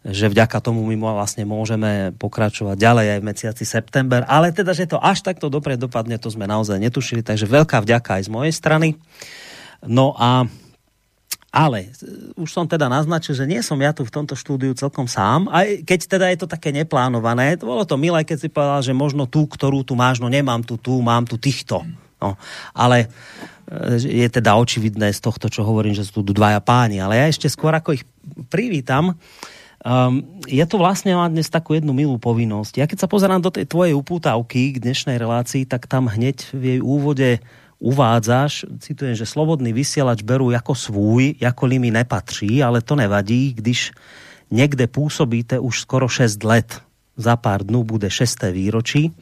že 0.00 0.32
vďaka 0.32 0.64
tomu 0.64 0.80
my 0.88 0.96
vlastne 0.96 1.44
môžeme 1.44 2.16
pokračovať 2.16 2.76
ďalej 2.80 3.06
aj 3.12 3.18
v 3.20 3.28
mesiaci 3.28 3.64
september. 3.68 4.24
Ale 4.24 4.48
teda, 4.48 4.72
že 4.72 4.88
to 4.88 4.96
až 4.96 5.20
takto 5.20 5.52
dobre 5.52 5.76
dopadne, 5.76 6.16
to 6.16 6.32
sme 6.32 6.48
naozaj 6.48 6.80
netušili, 6.80 7.20
takže 7.20 7.44
veľká 7.44 7.84
vďaka 7.84 8.16
aj 8.16 8.22
z 8.24 8.30
mojej 8.32 8.54
strany. 8.56 8.88
No 9.84 10.16
a 10.16 10.48
ale 11.50 11.90
e, 11.90 12.34
už 12.38 12.50
som 12.50 12.64
teda 12.64 12.86
naznačil, 12.86 13.34
že 13.34 13.44
nie 13.46 13.60
som 13.60 13.76
ja 13.82 13.90
tu 13.90 14.06
v 14.06 14.14
tomto 14.14 14.38
štúdiu 14.38 14.70
celkom 14.78 15.10
sám, 15.10 15.50
aj 15.50 15.82
keď 15.82 16.00
teda 16.06 16.26
je 16.30 16.38
to 16.38 16.46
také 16.46 16.70
neplánované. 16.70 17.58
Bolo 17.58 17.82
to 17.82 17.98
milé, 17.98 18.22
keď 18.22 18.38
si 18.38 18.48
povedal, 18.48 18.80
že 18.86 18.94
možno 18.94 19.26
tú, 19.26 19.50
ktorú 19.50 19.82
tu 19.82 19.98
máš, 19.98 20.22
no 20.22 20.30
nemám 20.30 20.62
tu 20.62 20.78
tú, 20.78 21.02
mám 21.02 21.26
tu 21.26 21.36
týchto. 21.36 21.82
No, 22.22 22.38
ale 22.70 23.10
e, 23.66 23.98
je 23.98 24.28
teda 24.30 24.54
očividné 24.54 25.10
z 25.10 25.20
tohto, 25.20 25.50
čo 25.50 25.66
hovorím, 25.66 25.92
že 25.96 26.06
sú 26.06 26.22
tu 26.22 26.30
dvaja 26.30 26.62
páni. 26.62 27.02
Ale 27.02 27.18
ja 27.18 27.26
ešte 27.26 27.50
skôr 27.50 27.74
ako 27.74 27.98
ich 27.98 28.04
privítam, 28.52 29.16
um, 29.82 30.20
ja 30.46 30.68
to 30.68 30.76
vlastne 30.76 31.16
mám 31.16 31.32
dnes 31.32 31.48
takú 31.48 31.74
jednu 31.74 31.96
milú 31.96 32.20
povinnosť. 32.20 32.74
Ja 32.76 32.86
keď 32.86 32.98
sa 33.04 33.08
pozerám 33.08 33.40
do 33.40 33.48
tej 33.48 33.64
tvojej 33.64 33.96
upútavky 33.96 34.76
k 34.76 34.82
dnešnej 34.84 35.16
relácii, 35.16 35.64
tak 35.64 35.88
tam 35.88 36.12
hneď 36.12 36.52
v 36.52 36.62
jej 36.76 36.80
úvode 36.84 37.40
uvádzaš, 37.80 38.68
citujem, 38.78 39.16
že 39.16 39.26
slobodný 39.26 39.72
vysielač 39.72 40.22
berú 40.22 40.52
jako 40.52 40.74
svůj, 40.74 41.34
jako 41.40 41.66
li 41.66 41.78
mi 41.78 41.90
nepatří, 41.90 42.62
ale 42.62 42.84
to 42.84 42.96
nevadí, 42.96 43.52
když 43.56 43.92
někde 44.50 44.86
působíte 44.86 45.58
už 45.58 45.80
skoro 45.80 46.08
6 46.08 46.44
let. 46.44 46.80
Za 47.16 47.36
pár 47.36 47.64
dnů 47.66 47.84
bude 47.84 48.10
6. 48.10 48.42
výročí. 48.52 49.12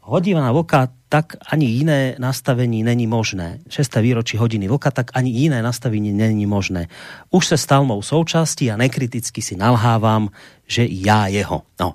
Hodina 0.00 0.52
voka, 0.52 0.88
tak 1.08 1.36
ani 1.50 1.66
jiné 1.66 2.14
nastavení 2.18 2.82
není 2.82 3.06
možné. 3.06 3.58
6. 3.68 3.96
výročí 3.96 4.36
hodiny 4.36 4.68
voka, 4.68 4.90
tak 4.90 5.10
ani 5.14 5.30
jiné 5.30 5.62
nastavení 5.62 6.12
není 6.12 6.46
možné. 6.46 6.86
Už 7.30 7.46
se 7.46 7.58
stal 7.58 7.84
mou 7.84 8.02
součástí 8.02 8.70
a 8.70 8.76
nekriticky 8.76 9.42
si 9.42 9.56
nalhávám, 9.56 10.28
že 10.66 10.86
já 10.90 11.26
jeho. 11.26 11.62
No. 11.80 11.94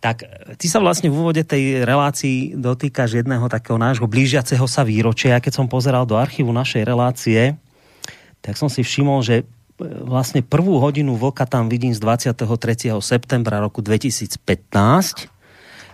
Tak 0.00 0.26
ty 0.60 0.66
sa 0.68 0.78
vlastne 0.78 1.08
v 1.08 1.18
úvode 1.18 1.42
tej 1.42 1.82
relácii 1.82 2.56
dotýkaš 2.56 3.22
jedného 3.22 3.48
takého 3.48 3.80
nášho 3.80 4.04
blížiaceho 4.04 4.64
sa 4.68 4.84
výročia. 4.84 5.36
Ja 5.36 5.42
keď 5.42 5.62
som 5.62 5.66
pozeral 5.66 6.04
do 6.04 6.20
archívu 6.20 6.52
našej 6.52 6.82
relácie, 6.84 7.56
tak 8.44 8.54
som 8.60 8.70
si 8.70 8.84
všimol, 8.84 9.24
že 9.24 9.36
e, 9.42 9.44
vlastne 9.82 10.44
prvú 10.44 10.78
hodinu 10.78 11.18
vlka 11.18 11.48
tam 11.48 11.66
vidím 11.66 11.90
z 11.90 12.00
23. 12.00 12.92
septembra 13.02 13.58
roku 13.58 13.82
2015 13.82 15.35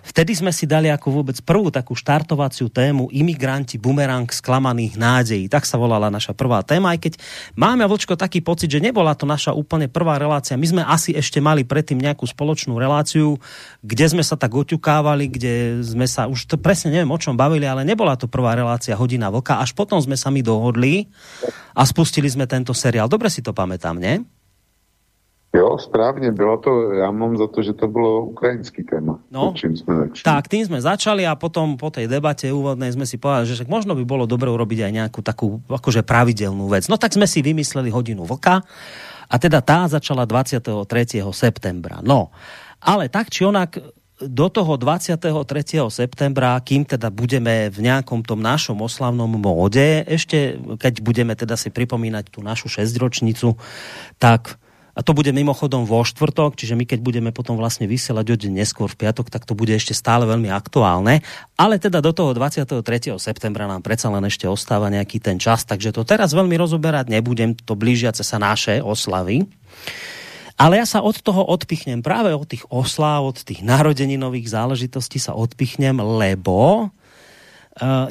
Vtedy 0.02 0.34
sme 0.34 0.50
si 0.50 0.66
dali 0.66 0.90
ako 0.90 1.22
vôbec 1.22 1.38
prvú 1.46 1.70
takú 1.70 1.94
štartovaciu 1.94 2.66
tému 2.66 3.06
Imigranti, 3.14 3.78
bumerang 3.78 4.26
sklamaných 4.26 4.98
nádejí. 4.98 5.46
Tak 5.46 5.62
sa 5.62 5.78
volala 5.78 6.10
naša 6.10 6.34
prvá 6.34 6.66
téma, 6.66 6.90
aj 6.92 6.98
keď 7.06 7.12
máme, 7.54 7.86
Vlčko, 7.86 8.18
taký 8.18 8.42
pocit, 8.42 8.66
že 8.66 8.82
nebola 8.82 9.14
to 9.14 9.24
naša 9.24 9.54
úplne 9.54 9.86
prvá 9.86 10.18
relácia. 10.18 10.58
My 10.58 10.66
sme 10.66 10.82
asi 10.82 11.14
ešte 11.14 11.38
mali 11.38 11.62
predtým 11.62 12.02
nejakú 12.02 12.26
spoločnú 12.26 12.74
reláciu, 12.76 13.38
kde 13.86 14.06
sme 14.10 14.26
sa 14.26 14.34
tak 14.34 14.50
oťukávali, 14.50 15.30
kde 15.30 15.54
sme 15.86 16.10
sa, 16.10 16.26
už 16.26 16.50
to 16.50 16.58
presne 16.58 16.90
neviem, 16.90 17.14
o 17.14 17.18
čom 17.22 17.38
bavili, 17.38 17.64
ale 17.64 17.86
nebola 17.86 18.18
to 18.18 18.26
prvá 18.26 18.58
relácia 18.58 18.98
Hodina 18.98 19.30
Vlka. 19.30 19.62
Až 19.62 19.70
potom 19.72 20.02
sme 20.02 20.18
sa 20.18 20.34
mi 20.34 20.42
dohodli 20.42 21.06
a 21.78 21.86
spustili 21.86 22.26
sme 22.26 22.50
tento 22.50 22.74
seriál. 22.74 23.06
Dobre 23.06 23.30
si 23.30 23.38
to 23.38 23.54
pamätám, 23.54 24.02
nie? 24.02 24.41
Jo, 25.52 25.78
správně, 25.78 26.32
bylo 26.32 26.56
to, 26.56 26.92
já 26.92 27.10
mám 27.10 27.36
za 27.36 27.46
to, 27.46 27.62
že 27.62 27.72
to 27.72 27.88
bylo 27.88 28.24
ukrajinský 28.24 28.82
téma. 28.82 29.18
No, 29.30 29.52
čím 29.56 29.76
jsme 29.76 29.96
začali. 29.96 30.24
Tak, 30.24 30.48
tým 30.48 30.64
sme 30.64 30.80
začali 30.80 31.28
a 31.28 31.36
potom 31.36 31.76
po 31.76 31.92
tej 31.92 32.08
debate 32.08 32.48
úvodnej 32.48 32.88
sme 32.88 33.04
si 33.04 33.20
povedali, 33.20 33.52
že 33.52 33.68
možno 33.68 33.92
by 33.92 34.04
bolo 34.08 34.24
dobre 34.24 34.48
urobiť 34.48 34.88
aj 34.88 34.92
nejakú 34.96 35.20
takú 35.20 35.60
akože 35.68 36.08
pravidelnú 36.08 36.72
vec. 36.72 36.88
No 36.88 36.96
tak 36.96 37.12
sme 37.12 37.28
si 37.28 37.44
vymysleli 37.44 37.92
hodinu 37.92 38.24
vlka 38.24 38.64
a 39.28 39.34
teda 39.36 39.60
tá 39.60 39.84
začala 39.92 40.24
23. 40.24 40.72
septembra. 41.36 42.00
No, 42.00 42.32
ale 42.80 43.12
tak 43.12 43.28
či 43.28 43.44
onak 43.44 43.76
do 44.24 44.46
toho 44.48 44.80
23. 44.80 45.20
septembra, 45.92 46.56
kým 46.64 46.88
teda 46.88 47.12
budeme 47.12 47.68
v 47.68 47.78
nejakom 47.92 48.24
tom 48.24 48.40
našom 48.40 48.80
oslavnom 48.80 49.28
móde, 49.28 50.00
ešte 50.08 50.56
keď 50.80 50.94
budeme 51.04 51.36
teda 51.36 51.60
si 51.60 51.68
pripomínať 51.68 52.30
tú 52.32 52.40
našu 52.40 52.72
šesťročnicu, 52.72 53.58
tak 54.16 54.61
a 54.92 55.00
to 55.00 55.16
bude 55.16 55.32
mimochodom 55.32 55.88
vo 55.88 56.04
štvrtok, 56.04 56.52
čiže 56.52 56.76
my 56.76 56.84
keď 56.84 57.00
budeme 57.00 57.30
potom 57.32 57.56
vlastne 57.56 57.88
vysielať 57.88 58.26
o 58.28 58.36
neskôr 58.52 58.92
v 58.92 59.08
piatok, 59.08 59.32
tak 59.32 59.48
to 59.48 59.56
bude 59.56 59.72
ešte 59.72 59.96
stále 59.96 60.28
veľmi 60.28 60.52
aktuálne. 60.52 61.24
Ale 61.56 61.80
teda 61.80 62.04
do 62.04 62.12
toho 62.12 62.36
23. 62.36 62.76
septembra 63.16 63.64
nám 63.64 63.80
predsa 63.80 64.12
len 64.12 64.28
ešte 64.28 64.44
ostáva 64.44 64.92
nejaký 64.92 65.16
ten 65.16 65.40
čas, 65.40 65.64
takže 65.64 65.96
to 65.96 66.04
teraz 66.04 66.36
veľmi 66.36 66.52
rozoberať 66.60 67.08
nebudem, 67.08 67.56
to 67.56 67.72
blížiace 67.72 68.20
sa 68.20 68.36
naše 68.36 68.84
oslavy. 68.84 69.48
Ale 70.60 70.76
ja 70.76 70.84
sa 70.84 71.00
od 71.00 71.16
toho 71.16 71.48
odpichnem, 71.48 72.04
práve 72.04 72.36
od 72.36 72.44
tých 72.44 72.68
osláv, 72.68 73.32
od 73.32 73.40
tých 73.40 73.64
narodeninových 73.64 74.52
záležitostí 74.52 75.16
sa 75.16 75.32
odpichnem, 75.32 75.96
lebo 75.96 76.92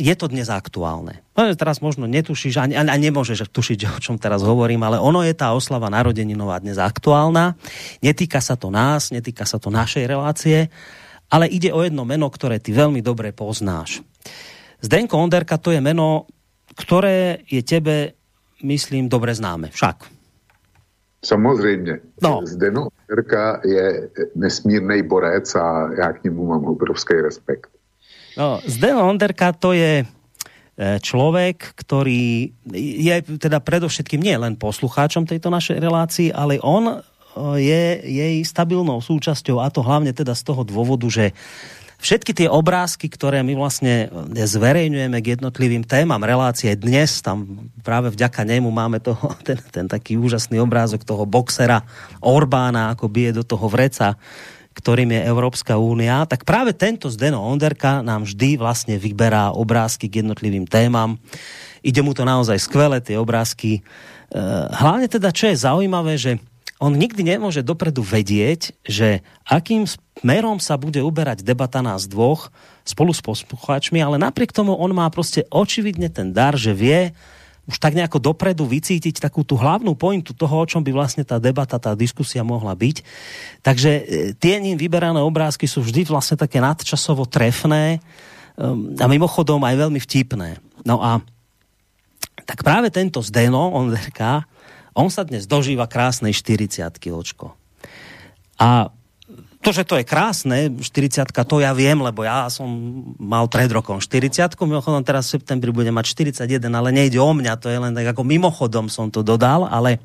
je 0.02 0.14
to 0.18 0.26
dnes 0.26 0.50
aktuálne. 0.50 1.22
No, 1.38 1.46
teraz 1.54 1.86
možno 1.86 2.10
netušíš 2.10 2.58
a, 2.58 2.66
a 2.66 2.96
nemôžeš 2.98 3.46
tušiť, 3.54 3.80
o 3.94 4.00
čom 4.02 4.18
teraz 4.18 4.42
hovorím, 4.42 4.82
ale 4.82 4.98
ono 4.98 5.22
je 5.22 5.38
tá 5.38 5.54
oslava 5.54 5.86
narodeninová 5.94 6.58
dnes 6.58 6.82
aktuálna. 6.82 7.54
Netýka 8.02 8.42
sa 8.42 8.58
to 8.58 8.74
nás, 8.74 9.14
netýka 9.14 9.46
sa 9.46 9.62
to 9.62 9.70
našej 9.70 10.10
relácie, 10.10 10.74
ale 11.30 11.46
ide 11.46 11.70
o 11.70 11.86
jedno 11.86 12.04
meno, 12.10 12.26
ktoré 12.34 12.58
ty 12.58 12.74
veľmi 12.74 13.06
dobre 13.06 13.32
poznáš. 13.38 14.02
Zdenko 14.82 15.22
Onderka 15.22 15.62
to 15.62 15.70
je 15.70 15.78
meno, 15.78 16.26
ktoré 16.74 17.46
je 17.46 17.62
tebe, 17.62 18.18
myslím, 18.66 19.06
dobre 19.06 19.38
známe. 19.38 19.70
Však. 19.70 20.10
Samozřejmě. 21.26 22.00
No. 22.24 22.42
Zdeno 22.44 22.88
Onderka 22.90 23.62
je 23.66 24.10
nesmírný 24.36 25.02
borec 25.02 25.56
a 25.56 25.94
já 25.94 26.14
k 26.14 26.24
němu 26.24 26.48
mám 26.48 26.66
obrovský 26.66 27.14
respekt. 27.14 27.70
No, 28.40 28.64
Zdeno 28.64 29.12
Onderka 29.12 29.52
to 29.52 29.76
je 29.76 30.04
e, 30.04 30.06
človek, 31.04 31.76
ktorý 31.76 32.56
je 32.72 33.16
teda 33.36 33.60
predovšetkým 33.60 34.22
nie 34.24 34.36
len 34.40 34.56
poslucháčom 34.56 35.28
tejto 35.28 35.52
našej 35.52 35.78
relácii, 35.84 36.28
ale 36.32 36.62
on 36.64 36.88
e, 36.88 36.96
je 37.60 37.84
jej 38.08 38.36
stabilnou 38.48 39.04
súčasťou 39.04 39.60
a 39.60 39.68
to 39.68 39.84
hlavne 39.84 40.16
teda 40.16 40.32
z 40.32 40.44
toho 40.48 40.64
dôvodu, 40.64 41.08
že 41.12 41.36
všetky 42.02 42.34
tie 42.34 42.48
obrázky, 42.50 43.12
ktoré 43.12 43.46
my 43.46 43.54
vlastne 43.54 44.10
zverejňujeme 44.34 45.18
k 45.22 45.38
jednotlivým 45.38 45.86
témam 45.86 46.20
relácie 46.24 46.74
dnes, 46.74 47.22
tam 47.22 47.70
práve 47.86 48.10
vďaka 48.10 48.42
nemu 48.48 48.68
máme 48.68 48.98
toho, 49.04 49.38
ten, 49.48 49.60
ten 49.70 49.86
taký 49.86 50.18
úžasný 50.18 50.58
obrázok 50.64 51.06
toho 51.06 51.24
boxera 51.30 51.86
Orbána, 52.20 52.96
ako 52.96 53.12
bije 53.12 53.32
do 53.38 53.44
toho 53.46 53.70
vreca 53.70 54.18
ktorým 54.72 55.12
je 55.12 55.28
Európska 55.28 55.76
únia, 55.76 56.24
tak 56.24 56.48
práve 56.48 56.72
tento 56.72 57.12
Zdeno 57.12 57.44
Onderka 57.44 58.00
nám 58.00 58.24
vždy 58.24 58.56
vlastne 58.56 58.96
vyberá 58.96 59.52
obrázky 59.52 60.08
k 60.08 60.24
jednotlivým 60.24 60.64
témam. 60.64 61.20
Ide 61.84 62.00
mu 62.00 62.16
to 62.16 62.24
naozaj 62.24 62.56
skvelé, 62.62 63.04
tie 63.04 63.20
obrázky. 63.20 63.80
E, 63.80 64.40
hlavne 64.72 65.12
teda, 65.12 65.30
čo 65.36 65.52
je 65.52 65.60
zaujímavé, 65.60 66.16
že 66.16 66.40
on 66.82 66.98
nikdy 66.98 67.22
nemôže 67.22 67.62
dopredu 67.62 68.02
vedieť, 68.02 68.74
že 68.82 69.22
akým 69.46 69.86
smerom 69.86 70.58
sa 70.58 70.82
bude 70.82 70.98
uberať 71.06 71.46
debata 71.46 71.86
nás 71.86 72.10
dvoch 72.10 72.50
spolu 72.82 73.14
s 73.14 73.22
poslucháčmi, 73.22 74.02
ale 74.02 74.18
napriek 74.18 74.50
tomu 74.50 74.74
on 74.74 74.90
má 74.90 75.06
proste 75.14 75.46
očividne 75.54 76.10
ten 76.10 76.34
dar, 76.34 76.58
že 76.58 76.74
vie, 76.74 77.14
už 77.72 77.80
tak 77.80 77.96
nejako 77.96 78.20
dopredu 78.20 78.68
vycítiť 78.68 79.24
takú 79.24 79.48
tú 79.48 79.56
hlavnú 79.56 79.96
pointu 79.96 80.36
toho, 80.36 80.62
o 80.62 80.68
čom 80.68 80.84
by 80.84 80.92
vlastne 80.92 81.24
tá 81.24 81.40
debata, 81.40 81.80
tá 81.80 81.96
diskusia 81.96 82.44
mohla 82.44 82.76
byť. 82.76 82.98
Takže 83.64 83.92
e, 83.96 84.04
tie 84.36 84.60
ním 84.60 84.76
vyberané 84.76 85.24
obrázky 85.24 85.72
sú 85.72 85.80
vždy 85.80 86.12
vlastne 86.12 86.36
také 86.36 86.60
nadčasovo 86.60 87.24
trefné 87.24 88.04
um, 88.60 88.92
a 89.00 89.08
mimochodom 89.08 89.64
aj 89.64 89.88
veľmi 89.88 90.00
vtipné. 90.04 90.60
No 90.84 91.00
a 91.00 91.24
tak 92.44 92.68
práve 92.68 92.92
tento 92.92 93.24
Zdeno, 93.24 93.72
on 93.72 93.96
on 94.92 95.08
sa 95.08 95.24
dnes 95.24 95.48
dožíva 95.48 95.88
krásnej 95.88 96.36
40 96.36 96.92
kiločko. 97.00 97.56
A 98.60 98.92
to, 99.62 99.70
že 99.70 99.86
to 99.86 99.96
je 100.02 100.06
krásne, 100.06 100.74
40 100.82 101.30
to 101.30 101.56
ja 101.62 101.72
viem, 101.78 102.02
lebo 102.02 102.26
ja 102.26 102.50
som 102.50 102.68
mal 103.22 103.46
pred 103.46 103.70
rokom 103.70 104.02
40 104.02 104.58
mimochodom 104.58 105.06
teraz 105.06 105.30
v 105.30 105.38
septembri 105.38 105.70
budem 105.70 105.94
mať 105.94 106.18
41, 106.18 106.66
ale 106.74 106.90
nejde 106.90 107.22
o 107.22 107.32
mňa, 107.32 107.62
to 107.62 107.70
je 107.70 107.78
len 107.78 107.94
tak 107.94 108.10
ako 108.18 108.26
mimochodom 108.26 108.90
som 108.90 109.14
to 109.14 109.22
dodal, 109.22 109.70
ale 109.70 110.02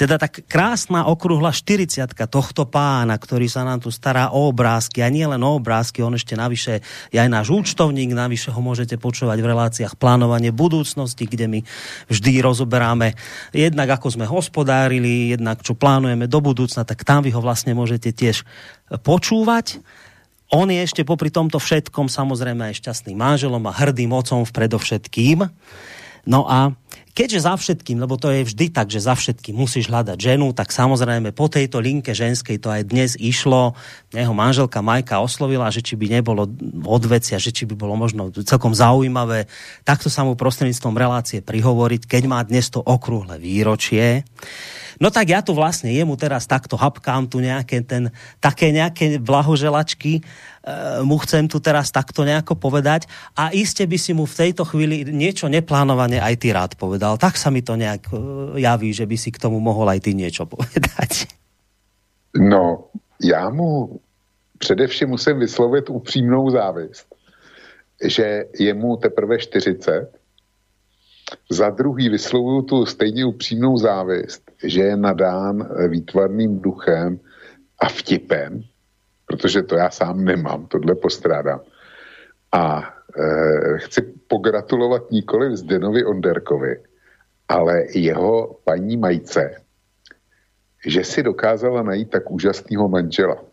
teda 0.00 0.16
tak 0.16 0.48
krásna 0.48 1.04
okrúhla 1.04 1.52
40 1.52 2.08
tohto 2.32 2.64
pána, 2.64 3.20
ktorý 3.20 3.52
sa 3.52 3.68
nám 3.68 3.84
tu 3.84 3.92
stará 3.92 4.32
o 4.32 4.48
obrázky 4.48 5.04
a 5.04 5.12
nie 5.12 5.28
len 5.28 5.44
o 5.44 5.60
obrázky, 5.60 6.00
on 6.00 6.16
ešte 6.16 6.32
navyše 6.32 6.80
je 7.12 7.20
aj 7.20 7.28
náš 7.28 7.52
účtovník, 7.52 8.16
navyše 8.16 8.48
ho 8.48 8.60
môžete 8.64 8.96
počúvať 8.96 9.44
v 9.44 9.50
reláciách 9.52 10.00
plánovanie 10.00 10.56
budúcnosti, 10.56 11.28
kde 11.28 11.52
my 11.52 11.60
vždy 12.08 12.40
rozoberáme 12.40 13.12
jednak 13.52 14.00
ako 14.00 14.16
sme 14.16 14.24
hospodárili, 14.24 15.36
jednak 15.36 15.60
čo 15.60 15.76
plánujeme 15.76 16.24
do 16.24 16.40
budúcna, 16.40 16.88
tak 16.88 17.04
tam 17.04 17.20
vy 17.20 17.36
ho 17.36 17.44
vlastne 17.44 17.76
môžete 17.76 18.16
tiež 18.16 18.48
počúvať. 19.04 19.84
On 20.48 20.64
je 20.64 20.80
ešte 20.80 21.04
popri 21.04 21.28
tomto 21.28 21.60
všetkom 21.60 22.08
samozrejme 22.08 22.72
aj 22.72 22.80
šťastným 22.80 23.20
manželom 23.20 23.60
a 23.68 23.76
hrdým 23.76 24.16
ocom 24.16 24.48
v 24.48 24.54
predovšetkým. 24.56 25.44
No 26.24 26.48
a 26.48 26.72
keďže 27.20 27.44
za 27.44 27.52
všetkým, 27.52 28.00
lebo 28.00 28.16
to 28.16 28.32
je 28.32 28.48
vždy 28.48 28.72
tak, 28.72 28.88
že 28.88 29.04
za 29.04 29.12
všetkým 29.12 29.52
musíš 29.52 29.92
hľadať 29.92 30.16
ženu, 30.16 30.56
tak 30.56 30.72
samozrejme 30.72 31.36
po 31.36 31.52
tejto 31.52 31.76
linke 31.76 32.16
ženskej 32.16 32.56
to 32.56 32.72
aj 32.72 32.88
dnes 32.88 33.12
išlo. 33.20 33.76
Jeho 34.08 34.32
manželka 34.32 34.80
Majka 34.80 35.20
oslovila, 35.20 35.68
že 35.68 35.84
či 35.84 36.00
by 36.00 36.16
nebolo 36.16 36.48
odvecia, 36.88 37.36
že 37.36 37.52
či 37.52 37.68
by 37.68 37.76
bolo 37.76 37.92
možno 38.00 38.32
celkom 38.32 38.72
zaujímavé 38.72 39.52
takto 39.84 40.06
sa 40.06 40.24
mu 40.24 40.38
prostredníctvom 40.38 40.96
relácie 40.96 41.44
prihovoriť, 41.44 42.08
keď 42.08 42.22
má 42.30 42.40
dnes 42.40 42.72
to 42.72 42.80
okrúhle 42.80 43.36
výročie. 43.36 44.24
No 45.00 45.08
tak 45.08 45.32
ja 45.32 45.40
tu 45.40 45.56
vlastne 45.56 45.88
jemu 45.88 46.12
teraz 46.20 46.44
takto 46.44 46.76
hapkám 46.76 47.24
tu 47.24 47.40
nejaké 47.40 47.80
ten, 47.80 48.12
také 48.36 48.68
nejaké 48.68 49.16
blahoželačky, 49.16 50.20
e, 50.20 50.22
mu 51.00 51.16
chcem 51.24 51.48
tu 51.48 51.56
teraz 51.56 51.88
takto 51.88 52.20
nejako 52.20 52.60
povedať 52.60 53.08
a 53.32 53.48
iste 53.48 53.80
by 53.88 53.96
si 53.96 54.12
mu 54.12 54.28
v 54.28 54.38
tejto 54.44 54.68
chvíli 54.68 55.08
niečo 55.08 55.48
neplánované 55.48 56.20
aj 56.20 56.34
ty 56.36 56.52
rád 56.52 56.76
povedal. 56.76 57.16
Tak 57.16 57.40
sa 57.40 57.48
mi 57.48 57.64
to 57.64 57.80
nejak 57.80 58.12
e, 58.12 58.16
javí, 58.60 58.92
že 58.92 59.08
by 59.08 59.16
si 59.16 59.32
k 59.32 59.40
tomu 59.40 59.56
mohol 59.56 59.88
aj 59.88 60.04
ty 60.04 60.12
niečo 60.12 60.44
povedať. 60.44 61.32
No, 62.36 62.92
já 63.24 63.50
mu 63.50 64.00
především 64.58 65.08
musím 65.08 65.38
vyslovit 65.38 65.90
upřímnou 65.90 66.50
závist, 66.50 67.06
že 68.04 68.44
je 68.58 68.74
mu 68.74 68.96
teprve 68.96 69.38
40 69.38 70.12
za 71.50 71.70
druhý 71.70 72.08
vyslovuju 72.08 72.62
tu 72.62 72.86
stejně 72.86 73.24
upřímnou 73.24 73.76
závist, 73.76 74.49
že 74.62 74.80
je 74.80 74.96
nadán 74.96 75.62
eh, 75.62 75.88
výtvarným 75.88 76.60
duchem 76.60 77.20
a 77.80 77.88
vtipem, 77.88 78.62
protože 79.26 79.62
to 79.62 79.76
já 79.76 79.90
sám 79.90 80.24
nemám, 80.24 80.66
tohle 80.66 80.94
postrádám. 80.94 81.60
A 82.52 82.82
e, 82.82 83.78
chci 83.78 84.02
pogratulovat 84.26 85.10
nikoli 85.10 85.56
Zdenovi 85.56 86.04
Onderkovi, 86.04 86.82
ale 87.48 87.84
jeho 87.94 88.60
paní 88.64 88.96
Majce, 88.96 89.62
že 90.86 91.04
si 91.04 91.22
dokázala 91.22 91.82
najít 91.82 92.10
tak 92.10 92.30
úžasného 92.30 92.88
manžela. 92.88 93.49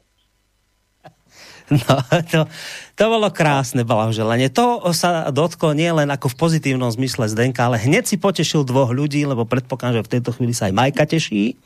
No, 1.88 1.99
to, 2.32 2.47
to 2.95 3.03
bolo 3.12 3.27
krásne 3.27 3.84
blahoželanie. 3.84 4.47
To 4.56 4.88
sa 4.95 5.27
dotklo 5.36 5.75
nie 5.75 5.91
len 5.91 6.08
ako 6.08 6.32
v 6.32 6.39
pozitívnom 6.39 6.88
zmysle 6.88 7.27
Zdenka, 7.27 7.67
ale 7.67 7.84
hneď 7.84 8.08
si 8.08 8.15
potešil 8.15 8.63
dvoch 8.63 8.95
ľudí, 8.95 9.27
lebo 9.27 9.43
predpokladám, 9.43 9.99
že 9.99 10.06
v 10.08 10.12
tejto 10.15 10.32
chvíli 10.32 10.56
sa 10.56 10.71
aj 10.71 10.73
Majka 10.80 11.03
teší 11.03 11.60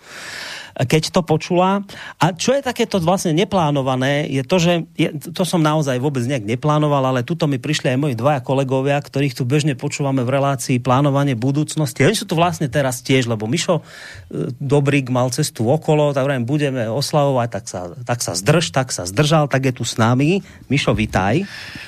keď 0.75 1.11
to 1.11 1.21
počula. 1.25 1.83
A 2.21 2.31
čo 2.35 2.55
je 2.55 2.63
takéto 2.63 3.01
vlastne 3.01 3.35
neplánované, 3.35 4.27
je 4.29 4.43
to, 4.45 4.57
že 4.59 4.73
je, 4.95 5.09
to 5.31 5.43
som 5.43 5.59
naozaj 5.59 5.99
vôbec 5.99 6.23
nejak 6.23 6.47
neplánoval, 6.47 7.11
ale 7.11 7.27
tuto 7.27 7.45
mi 7.45 7.59
prišli 7.59 7.93
aj 7.93 7.97
moji 7.99 8.15
dvaja 8.15 8.39
kolegovia, 8.43 8.99
ktorých 8.99 9.35
tu 9.35 9.43
bežne 9.43 9.75
počúvame 9.75 10.23
v 10.23 10.33
relácii 10.37 10.79
plánovanie 10.79 11.35
budúcnosti. 11.35 12.05
Oni 12.05 12.17
sú 12.17 12.29
tu 12.29 12.37
vlastne 12.37 12.71
teraz 12.71 13.03
tiež, 13.03 13.27
lebo 13.27 13.49
Mišo 13.49 13.81
e, 13.81 14.51
Dobrík 14.57 15.11
mal 15.11 15.33
cestu 15.33 15.67
okolo, 15.67 16.13
tak 16.15 16.27
vrajím, 16.27 16.45
budeme 16.47 16.87
oslavovať, 16.87 17.49
tak 17.49 17.65
sa, 17.67 17.81
tak 18.05 18.19
sa 18.23 18.33
zdrž, 18.37 18.71
tak 18.71 18.93
sa 18.93 19.03
zdržal, 19.03 19.51
tak 19.51 19.67
je 19.67 19.73
tu 19.75 19.83
s 19.83 19.97
nami. 19.99 20.43
Mišo, 20.71 20.95
vitaj. 20.95 21.43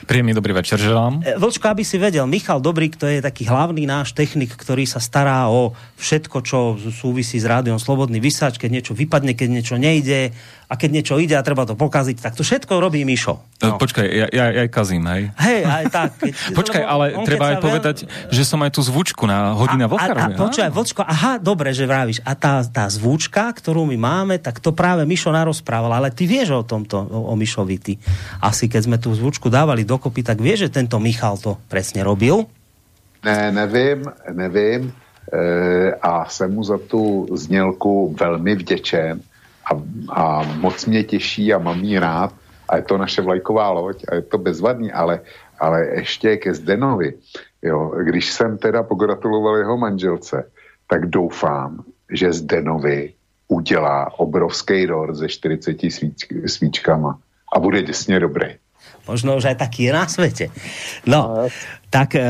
Príjemný 0.10 0.36
dobrý 0.36 0.58
večer 0.58 0.82
želám. 0.82 1.22
E, 1.24 1.36
Vlčko, 1.38 1.70
aby 1.70 1.84
si 1.86 2.02
vedel, 2.02 2.26
Michal 2.26 2.60
Dobrík 2.60 2.98
to 2.98 3.06
je 3.06 3.22
taký 3.22 3.46
hlavný 3.46 3.86
náš 3.86 4.12
technik, 4.18 4.54
ktorý 4.54 4.90
sa 4.90 4.98
stará 5.04 5.48
o 5.52 5.76
všetko, 6.02 6.38
čo 6.44 6.60
súvisí 6.92 7.38
s 7.40 7.46
rádiom 7.48 7.78
Slobodný 7.78 8.20
vysač, 8.20 8.58
keď 8.58 8.73
niečo 8.74 8.98
vypadne, 8.98 9.38
keď 9.38 9.48
niečo 9.54 9.76
nejde 9.78 10.34
a 10.66 10.74
keď 10.74 10.90
niečo 10.90 11.16
ide 11.22 11.38
a 11.38 11.46
treba 11.46 11.70
to 11.70 11.78
pokaziť, 11.78 12.18
tak 12.18 12.34
to 12.34 12.42
všetko 12.42 12.82
robí 12.82 13.06
Mišo. 13.06 13.46
E, 13.62 13.70
no. 13.70 13.78
Počkaj, 13.78 14.06
ja, 14.10 14.28
ja, 14.34 14.46
ja 14.50 14.62
aj 14.66 14.70
kazím, 14.74 15.06
hej? 15.06 15.30
Hej, 15.38 15.62
aj 15.70 15.86
tak. 15.94 16.10
Keď, 16.24 16.34
počkaj, 16.58 16.82
ale 16.82 17.06
treba 17.30 17.46
aj 17.54 17.58
povedať, 17.62 17.98
že 18.34 18.42
som 18.42 18.58
aj 18.66 18.74
tú 18.74 18.82
zvučku 18.82 19.30
na 19.30 19.54
hodina 19.54 19.86
vo 19.86 20.02
A, 20.02 20.10
a, 20.10 20.34
a 20.34 20.34
počkaj, 20.34 20.74
vočko, 20.74 21.06
aha, 21.06 21.38
dobre, 21.38 21.78
že 21.78 21.86
vravíš. 21.86 22.26
A 22.26 22.34
tá, 22.34 22.66
tá 22.66 22.90
zvučka, 22.90 23.54
ktorú 23.54 23.86
my 23.86 23.98
máme, 24.02 24.36
tak 24.42 24.58
to 24.58 24.74
práve 24.74 25.06
Mišo 25.06 25.30
narozprával, 25.30 25.94
ale 25.94 26.10
ty 26.10 26.26
vieš 26.26 26.58
o 26.58 26.64
tomto, 26.66 27.06
o, 27.06 27.30
o 27.30 27.34
Mišovi, 27.38 27.78
ty. 27.78 27.94
Asi 28.42 28.66
keď 28.66 28.82
sme 28.82 28.98
tú 28.98 29.14
zvučku 29.14 29.54
dávali 29.54 29.86
dokopy, 29.86 30.26
tak 30.26 30.42
vieš, 30.42 30.68
že 30.68 30.82
tento 30.82 30.98
Michal 30.98 31.38
to 31.38 31.62
presne 31.70 32.02
robil? 32.02 32.50
Ne, 33.24 33.54
nevím, 33.54 34.10
nevím. 34.34 35.03
Eh, 35.32 35.96
a 36.02 36.26
jsem 36.30 36.54
mu 36.54 36.64
za 36.64 36.78
tu 36.78 37.28
znělku 37.32 38.16
velmi 38.20 38.56
vděčen 38.56 39.22
a, 39.66 39.72
a 40.10 40.44
moc 40.44 40.86
mě 40.86 41.04
těší 41.04 41.54
a 41.54 41.58
mám 41.58 41.80
jí 41.80 42.00
rád 42.00 42.34
a 42.70 42.76
je 42.76 42.84
to 42.84 42.98
naše 42.98 43.22
vlajková 43.22 43.70
loď 43.70 44.04
a 44.08 44.16
je 44.16 44.22
to 44.22 44.38
bezvadný, 44.38 44.92
ale, 44.92 45.20
ale 45.60 45.86
ještě 45.86 46.38
ke 46.38 46.54
Zdenovi, 46.54 47.14
jo, 47.62 47.92
když 48.04 48.32
jsem 48.32 48.58
teda 48.58 48.84
pogratuloval 48.84 49.58
jeho 49.58 49.78
manželce, 49.78 50.50
tak 50.88 51.06
doufám, 51.06 51.84
že 52.12 52.34
Zdenovi 52.34 53.14
udělá 53.48 54.20
obrovský 54.20 54.88
dor 54.88 55.16
ze 55.16 55.30
40 55.30 55.78
svíč, 55.92 56.28
svíčkama 56.46 57.20
a 57.56 57.60
bude 57.60 57.82
děsně 57.82 58.20
dobrý. 58.20 58.48
Možno 59.08 59.36
už 59.36 59.52
aj 59.52 59.56
taký 59.60 59.92
je 59.92 59.94
na 59.94 60.08
svete. 60.08 60.48
No, 61.04 61.36
no 61.36 61.48
tak 61.92 62.16
e, 62.16 62.24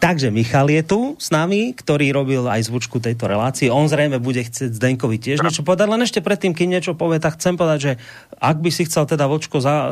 Takže 0.00 0.32
Michal 0.32 0.72
je 0.72 0.80
tu 0.80 1.00
s 1.20 1.28
nami, 1.28 1.76
ktorý 1.76 2.08
robil 2.16 2.48
aj 2.48 2.72
zvučku 2.72 3.04
tejto 3.04 3.28
relácie. 3.28 3.68
On 3.68 3.84
zrejme 3.84 4.16
bude 4.16 4.40
chcieť 4.40 4.72
Zdenkovi 4.72 5.20
tiež 5.20 5.44
niečo 5.44 5.60
povedať, 5.60 5.92
len 5.92 6.00
ešte 6.00 6.24
predtým, 6.24 6.56
keď 6.56 6.66
niečo 6.72 6.92
povie, 6.96 7.20
tak 7.20 7.36
chcem 7.36 7.60
povedať, 7.60 7.78
že 7.84 7.92
ak 8.40 8.64
by 8.64 8.72
si 8.72 8.88
chcel 8.88 9.04
teda 9.04 9.28
Vočko 9.28 9.60
za, 9.60 9.76
e, 9.76 9.88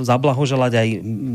zablahoželať 0.00 0.72
aj 0.80 0.88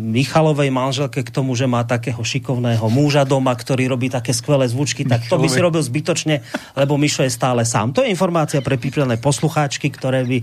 Michalovej 0.09 0.73
manželke 0.73 1.21
k 1.21 1.29
tomu, 1.29 1.53
že 1.53 1.69
má 1.69 1.85
takého 1.85 2.17
šikovného 2.17 2.81
muža 2.89 3.29
doma, 3.29 3.53
ktorý 3.53 3.85
robí 3.93 4.09
také 4.09 4.33
skvelé 4.33 4.65
zvučky, 4.65 5.05
tak 5.05 5.29
to 5.29 5.37
by 5.37 5.45
si 5.45 5.61
robil 5.61 5.85
zbytočne, 5.85 6.41
lebo 6.73 6.97
Mišo 6.97 7.21
je 7.21 7.29
stále 7.29 7.61
sám. 7.61 7.93
To 7.93 8.01
je 8.01 8.09
informácia 8.09 8.57
pre 8.65 8.81
píplené 8.81 9.21
poslucháčky, 9.21 9.93
ktoré 9.93 10.25
by 10.25 10.41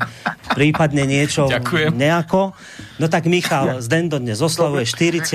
prípadne 0.55 1.02
niečo 1.02 1.50
Ďakujem. 1.50 1.98
nejako. 1.98 2.55
No 3.02 3.11
tak 3.11 3.26
Michal, 3.26 3.83
Zdendo 3.83 4.22
dnes 4.22 4.38
oslavuje 4.38 4.87
40 4.87 5.35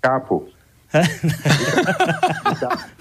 Chápu. 0.00 0.61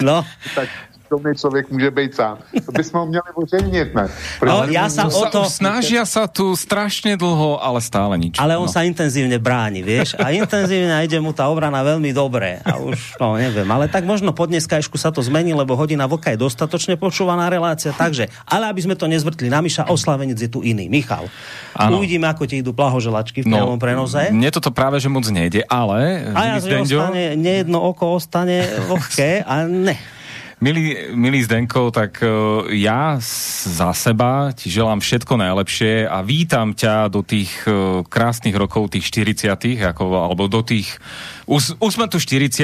No. 0.02 0.26
Tak 0.56 0.70
šikovný 1.12 1.36
človek 1.36 1.68
môže 1.68 1.92
byť 1.92 2.12
sám. 2.16 2.36
To 2.64 2.72
by 2.72 2.84
sme 2.88 2.98
ho 3.04 3.06
měli 3.12 3.30
oženit, 3.36 3.90
ne? 3.92 4.06
No, 4.40 4.64
ja 4.72 4.88
sa 4.88 5.12
o 5.12 5.24
to... 5.28 5.44
Snažia 5.52 6.08
sa 6.08 6.24
tu 6.32 6.56
strašne 6.56 7.20
dlho, 7.20 7.60
ale 7.60 7.84
stále 7.84 8.16
nič. 8.16 8.40
Ale 8.40 8.56
on 8.56 8.64
no. 8.64 8.72
sa 8.72 8.88
intenzívne 8.88 9.36
bráni, 9.36 9.84
vieš? 9.84 10.16
A 10.16 10.32
intenzívne 10.32 10.96
ide 11.04 11.20
mu 11.20 11.36
tá 11.36 11.52
obrana 11.52 11.84
veľmi 11.84 12.16
dobre. 12.16 12.64
A 12.64 12.80
už, 12.80 13.20
no 13.20 13.36
neviem, 13.36 13.68
ale 13.68 13.92
tak 13.92 14.08
možno 14.08 14.32
po 14.32 14.48
dneskajšku 14.48 14.96
sa 14.96 15.12
to 15.12 15.20
zmení, 15.20 15.52
lebo 15.52 15.76
hodina 15.76 16.08
vlka 16.08 16.32
je 16.32 16.40
dostatočne 16.40 16.96
počúvaná 16.96 17.52
relácia, 17.52 17.92
takže, 17.92 18.32
ale 18.48 18.72
aby 18.72 18.80
sme 18.80 18.96
to 18.96 19.12
nezvrtli 19.12 19.52
na 19.52 19.60
Miša, 19.60 19.92
oslavenec 19.92 20.40
je 20.40 20.48
tu 20.48 20.64
iný. 20.64 20.88
Michal, 20.88 21.28
ano. 21.76 22.00
uvidíme, 22.00 22.32
ako 22.32 22.48
ti 22.48 22.64
idú 22.64 22.72
plahoželačky 22.72 23.44
v 23.44 23.52
no, 23.52 23.60
priamom 23.60 23.80
prenose. 23.84 24.32
Mne 24.32 24.48
toto 24.56 24.72
práve, 24.72 25.04
že 25.04 25.12
moc 25.12 25.28
nejde, 25.28 25.68
ale... 25.68 26.32
A 26.32 26.56
ja, 26.56 26.64
že 26.64 26.88
ostane, 26.88 27.36
nejedno 27.36 27.84
oko 27.84 28.16
ostane 28.16 28.64
vlhké 28.88 29.44
a 29.44 29.68
ne. 29.68 30.00
Milý, 30.62 31.18
milý 31.18 31.42
Zdenko, 31.42 31.90
tak 31.90 32.22
e, 32.22 32.30
ja 32.78 33.18
za 33.66 33.98
seba 33.98 34.54
ti 34.54 34.70
želám 34.70 35.02
všetko 35.02 35.34
najlepšie 35.34 36.06
a 36.06 36.22
vítam 36.22 36.78
ťa 36.78 37.10
do 37.10 37.26
tých 37.26 37.66
e, 37.66 38.06
krásnych 38.06 38.54
rokov, 38.54 38.94
tých 38.94 39.10
40 39.10 39.82
ako, 39.82 40.22
alebo 40.22 40.46
do 40.46 40.62
tých 40.62 41.02
už, 41.52 41.76
už 41.84 41.92
sme 42.00 42.08
tu 42.08 42.16
40 42.16 42.64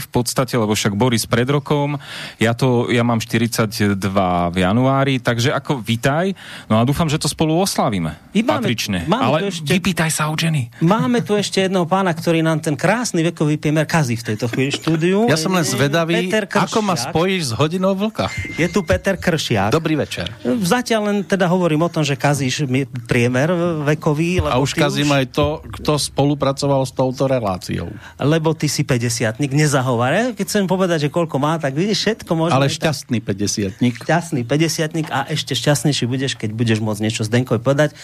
v 0.00 0.08
podstate, 0.08 0.56
lebo 0.56 0.72
však 0.72 0.96
Boris 0.96 1.28
pred 1.28 1.44
rokom, 1.44 2.00
ja, 2.40 2.56
to, 2.56 2.88
ja 2.88 3.04
mám 3.04 3.20
42 3.20 4.00
v 4.48 4.56
januári, 4.56 5.20
takže 5.20 5.52
ako 5.52 5.84
vitaj, 5.84 6.32
no 6.72 6.80
a 6.80 6.82
dúfam, 6.88 7.12
že 7.12 7.20
to 7.20 7.28
spolu 7.28 7.60
oslavíme. 7.60 8.16
I 8.32 8.40
máme, 8.40 8.64
patrične. 8.64 9.04
Máme 9.04 9.24
Ale 9.28 9.38
ešte, 9.52 9.68
vypýtaj 9.76 10.08
sa 10.08 10.32
o 10.32 10.34
Jenny. 10.34 10.72
Máme 10.80 11.20
tu 11.20 11.36
ešte 11.36 11.60
jedného 11.60 11.84
pána, 11.84 12.16
ktorý 12.16 12.40
nám 12.40 12.64
ten 12.64 12.72
krásny 12.72 13.20
vekový 13.20 13.60
priemer 13.60 13.84
kazí 13.84 14.16
v 14.16 14.32
tejto 14.32 14.48
chvíli 14.48 14.72
štúdiu. 14.72 15.28
Ja 15.28 15.36
som 15.36 15.52
len 15.52 15.68
zvedavý, 15.68 16.32
ako 16.32 16.80
ma 16.80 16.96
spojíš 16.96 17.52
s 17.52 17.56
hodinou 17.58 17.92
vlka. 17.92 18.32
Je 18.56 18.64
tu 18.72 18.80
Peter 18.80 19.20
Kršiak. 19.20 19.76
Dobrý 19.76 20.00
večer. 20.00 20.32
Zatiaľ 20.64 21.12
len 21.12 21.18
teda 21.28 21.44
hovorím 21.52 21.84
o 21.84 21.90
tom, 21.92 22.00
že 22.00 22.16
kazíš 22.16 22.64
priemer 23.04 23.52
vekový. 23.84 24.40
Lebo 24.40 24.48
a 24.48 24.56
už 24.56 24.72
kazím 24.72 25.12
už... 25.12 25.16
aj 25.20 25.24
to, 25.36 25.46
kto 25.80 25.92
spolupracoval 26.00 26.88
s 26.88 26.92
touto 26.96 27.28
reláciou 27.28 27.92
lebo 28.22 28.54
ty 28.54 28.70
si 28.70 28.86
50 28.86 29.42
nezahovare. 29.42 30.32
Keď 30.38 30.44
chcem 30.46 30.64
povedať, 30.70 31.06
že 31.06 31.08
koľko 31.10 31.36
má, 31.42 31.58
tak 31.58 31.74
vidíš 31.74 31.98
všetko 32.06 32.32
možno. 32.38 32.54
Ale 32.54 32.70
šťastný 32.70 33.18
50 33.18 33.82
Šťastný 33.82 34.40
50 34.46 35.10
a 35.10 35.26
ešte 35.28 35.52
šťastnejší 35.58 36.04
budeš, 36.06 36.32
keď 36.38 36.50
budeš 36.54 36.78
môcť 36.78 37.02
niečo 37.02 37.22
Zdenkovi 37.26 37.58
povedať. 37.58 37.98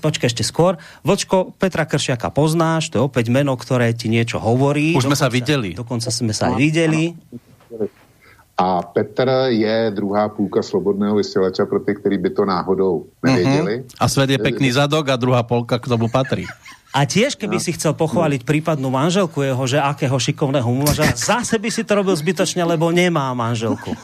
Počkaj 0.00 0.28
ešte 0.32 0.44
skôr. 0.44 0.80
Vočko 1.04 1.52
Petra 1.60 1.84
Kršiaka 1.84 2.32
poznáš, 2.32 2.88
to 2.88 3.00
je 3.00 3.02
opäť 3.04 3.28
meno, 3.28 3.54
ktoré 3.54 3.92
ti 3.92 4.08
niečo 4.08 4.40
hovorí. 4.40 4.96
Už 4.96 5.06
sme 5.06 5.18
sa 5.18 5.28
videli. 5.28 5.76
Dokonca 5.76 6.08
sme 6.08 6.32
sa 6.32 6.50
aj 6.50 6.56
videli. 6.56 7.14
A 8.60 8.84
Petr 8.84 9.48
je 9.48 9.90
druhá 9.96 10.28
půlka 10.28 10.60
slobodného 10.60 11.16
vysielača 11.16 11.64
pro 11.64 11.80
ty, 11.80 11.96
ktorí 11.96 12.20
by 12.20 12.30
to 12.30 12.44
náhodou 12.44 13.08
nevěděli. 13.24 13.80
Uh-huh. 13.80 13.96
A 14.00 14.08
svet 14.08 14.30
je 14.30 14.38
pekný 14.38 14.68
zadok 14.72 15.08
a 15.08 15.16
druhá 15.16 15.40
polka 15.42 15.80
k 15.80 15.88
tomu 15.88 16.12
patrí. 16.12 16.44
A 16.90 17.06
tiež, 17.06 17.38
keby 17.38 17.56
no. 17.58 17.62
si 17.62 17.70
chcel 17.70 17.94
pochváliť 17.94 18.42
prípadnú 18.42 18.90
manželku 18.90 19.46
jeho, 19.46 19.62
že 19.62 19.78
akého 19.78 20.18
šikovného 20.18 20.66
muža, 20.66 21.06
zase 21.14 21.54
by 21.62 21.70
si 21.70 21.86
to 21.86 21.94
robil 21.94 22.18
zbytočne, 22.18 22.66
lebo 22.66 22.90
nemá 22.90 23.30
manželku. 23.30 23.94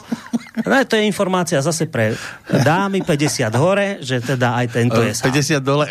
No, 0.63 0.75
to 0.87 0.95
je 0.95 1.03
informácia 1.03 1.59
zase 1.59 1.85
pre 1.91 2.15
dámy 2.47 3.03
50 3.03 3.51
hore, 3.59 3.99
že 3.99 4.23
teda 4.23 4.55
aj 4.63 4.65
tento 4.71 5.03
je 5.03 5.11
sám. 5.11 5.35
50 5.35 5.59
dole. 5.59 5.87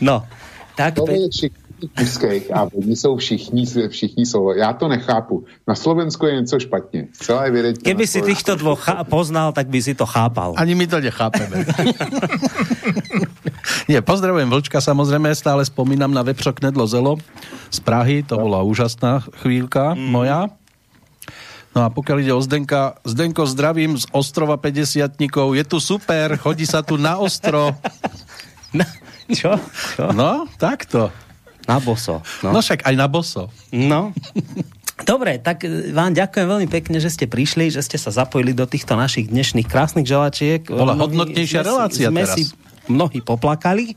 No, 0.00 0.28
tak... 0.76 1.00
To 1.00 1.08
je 1.08 1.50
mužských 1.80 2.52
a 2.52 2.68
oni 2.74 2.96
jsou 2.96 3.16
všichni, 3.16 3.66
všichni 3.88 4.26
jsou. 4.26 4.52
Já 4.52 4.72
to 4.72 4.88
nechápu. 4.88 5.44
Na 5.68 5.74
Slovensku 5.74 6.26
je 6.26 6.34
něco 6.40 6.60
špatně. 6.60 7.06
Celá 7.12 7.46
je 7.46 7.72
Keby 7.72 8.06
si 8.06 8.22
týchto 8.22 8.56
dvoch 8.56 8.84
poznal, 9.08 9.52
tak 9.52 9.68
by 9.68 9.82
si 9.82 9.94
to 9.94 10.06
chápal. 10.06 10.54
Ani 10.56 10.74
my 10.74 10.86
to 10.86 11.00
nechápeme. 11.00 11.64
Nie, 13.90 14.00
pozdravujem 14.00 14.48
Vlčka, 14.48 14.78
samozrejme, 14.80 15.32
stále 15.36 15.64
spomínam 15.64 16.10
na 16.10 16.24
Vepřok 16.24 16.62
Nedlo 16.64 16.86
Zelo 16.86 17.18
z 17.68 17.78
Prahy, 17.80 18.22
to 18.24 18.38
bola 18.38 18.64
úžasná 18.64 19.24
chvíľka 19.42 19.94
mm. 19.94 20.08
moja. 20.10 20.40
No 21.70 21.86
a 21.86 21.88
pokiaľ 21.88 22.16
ide 22.26 22.34
o 22.34 22.42
Zdenka, 22.42 22.98
Zdenko, 23.06 23.46
zdravím 23.46 23.94
z 23.94 24.04
ostrova 24.10 24.58
50 24.58 25.14
je 25.22 25.64
tu 25.64 25.78
super, 25.78 26.34
chodí 26.34 26.66
sa 26.66 26.82
tu 26.82 26.98
na 26.98 27.18
ostro. 27.22 27.70
Na, 28.70 28.86
čo? 29.26 29.58
čo? 29.98 30.14
No, 30.14 30.46
takto. 30.54 31.10
Na 31.66 31.82
boso. 31.82 32.22
No. 32.42 32.54
no 32.54 32.62
však 32.62 32.86
aj 32.86 32.94
na 32.94 33.10
boso. 33.10 33.50
No. 33.74 34.14
Dobre, 35.10 35.40
tak 35.40 35.64
vám 35.90 36.12
ďakujem 36.12 36.46
veľmi 36.46 36.68
pekne, 36.68 37.00
že 37.00 37.10
ste 37.10 37.26
prišli, 37.26 37.72
že 37.72 37.80
ste 37.80 37.96
sa 37.96 38.12
zapojili 38.12 38.52
do 38.52 38.68
týchto 38.68 38.94
našich 38.94 39.32
dnešných 39.32 39.66
krásnych 39.66 40.06
želačiek. 40.06 40.62
Bola 40.66 40.92
hodnotnejšia 40.94 41.64
relácia 41.64 42.12
sme 42.12 42.22
teraz. 42.22 42.36
Si 42.36 42.52
mnohí 42.90 43.22
poplakali. 43.22 43.94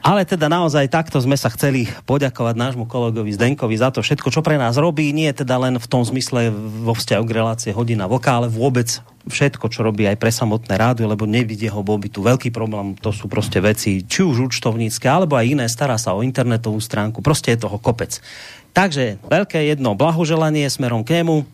Ale 0.00 0.24
teda 0.24 0.48
naozaj 0.48 0.88
takto 0.88 1.20
sme 1.20 1.36
sa 1.36 1.52
chceli 1.52 1.84
poďakovať 2.08 2.56
nášmu 2.56 2.88
kolegovi 2.88 3.36
Zdenkovi 3.36 3.76
za 3.76 3.92
to 3.92 4.00
všetko, 4.00 4.32
čo 4.32 4.40
pre 4.40 4.56
nás 4.56 4.80
robí. 4.80 5.12
Nie 5.12 5.36
teda 5.36 5.60
len 5.60 5.76
v 5.76 5.86
tom 5.86 6.00
zmysle 6.00 6.48
vo 6.56 6.96
vzťahu 6.96 7.24
k 7.28 7.36
relácie 7.36 7.70
hodina 7.76 8.08
voka, 8.08 8.32
ale 8.32 8.48
vôbec 8.48 8.88
všetko, 9.28 9.68
čo 9.68 9.84
robí 9.84 10.08
aj 10.08 10.16
pre 10.16 10.32
samotné 10.32 10.72
rádio, 10.80 11.04
lebo 11.04 11.28
nevidie 11.28 11.68
ho, 11.68 11.84
bol 11.84 12.00
by 12.00 12.08
tu 12.08 12.24
veľký 12.24 12.48
problém. 12.48 12.96
To 13.04 13.12
sú 13.12 13.28
proste 13.28 13.60
veci, 13.60 14.00
či 14.00 14.24
už 14.24 14.48
účtovnícke, 14.48 15.04
alebo 15.04 15.36
aj 15.36 15.52
iné. 15.52 15.68
Stará 15.68 16.00
sa 16.00 16.16
o 16.16 16.24
internetovú 16.24 16.80
stránku. 16.80 17.20
Proste 17.20 17.52
je 17.52 17.68
toho 17.68 17.76
kopec. 17.76 18.24
Takže 18.72 19.20
veľké 19.28 19.68
jedno 19.68 19.92
blahoželanie 19.92 20.64
smerom 20.72 21.04
k 21.04 21.20
nemu 21.20 21.44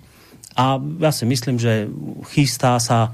a 0.55 0.79
ja 0.79 1.11
si 1.11 1.27
myslím, 1.27 1.59
že 1.59 1.91
chystá 2.31 2.79
sa 2.79 3.11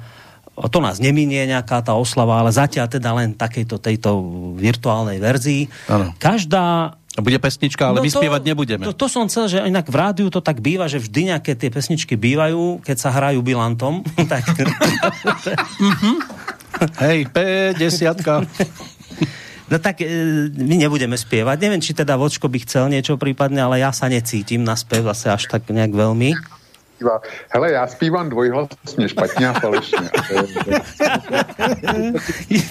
to 0.53 0.79
nás 0.85 1.01
neminie 1.01 1.49
nejaká 1.49 1.81
tá 1.81 1.97
oslava, 1.97 2.37
ale 2.45 2.53
zatiaľ 2.53 2.87
teda 2.89 3.11
len 3.17 3.33
takejto 3.33 3.81
tejto 3.81 4.11
virtuálnej 4.61 5.17
verzii. 5.17 5.69
Ano. 5.89 6.13
Každá 6.21 6.97
bude 7.21 7.37
pesnička, 7.37 7.93
ale 7.93 8.01
no 8.01 8.05
my 8.05 8.13
to, 8.13 8.21
spievať 8.25 8.43
nebudeme. 8.45 8.85
To, 8.89 8.97
to 8.97 9.05
som 9.05 9.29
chcel, 9.29 9.45
že 9.45 9.61
inak 9.69 9.85
v 9.85 9.97
rádiu 9.97 10.29
to 10.33 10.41
tak 10.41 10.65
býva, 10.65 10.89
že 10.89 10.97
vždy 10.97 11.37
nejaké 11.37 11.53
tie 11.53 11.69
pesničky 11.69 12.17
bývajú, 12.17 12.81
keď 12.81 12.97
sa 12.97 13.13
hrajú 13.13 13.45
bilantom. 13.45 14.01
tak... 14.33 14.49
Mhm. 15.77 16.13
Hej, 17.05 17.29
P10. 17.29 18.17
No 19.69 19.77
tak 19.81 20.05
e, 20.05 20.09
my 20.53 20.77
nebudeme 20.85 21.17
spievať. 21.17 21.57
Neviem, 21.61 21.81
či 21.85 21.97
teda 21.97 22.17
Vočko 22.17 22.49
by 22.49 22.61
chcel 22.65 22.93
niečo 22.93 23.21
prípadne, 23.21 23.61
ale 23.61 23.81
ja 23.81 23.93
sa 23.93 24.09
necítim 24.09 24.65
na 24.65 24.77
spev 24.77 25.09
zase 25.13 25.33
až 25.33 25.49
tak 25.49 25.69
nejak 25.69 25.93
veľmi 25.93 26.33
zpívá, 27.03 27.21
hele, 27.51 27.73
já 27.73 27.87
zpívám 27.87 28.29
dvojhlasně, 28.31 29.09
špatně 29.09 29.49
a 29.49 29.53
falešně. 29.53 29.99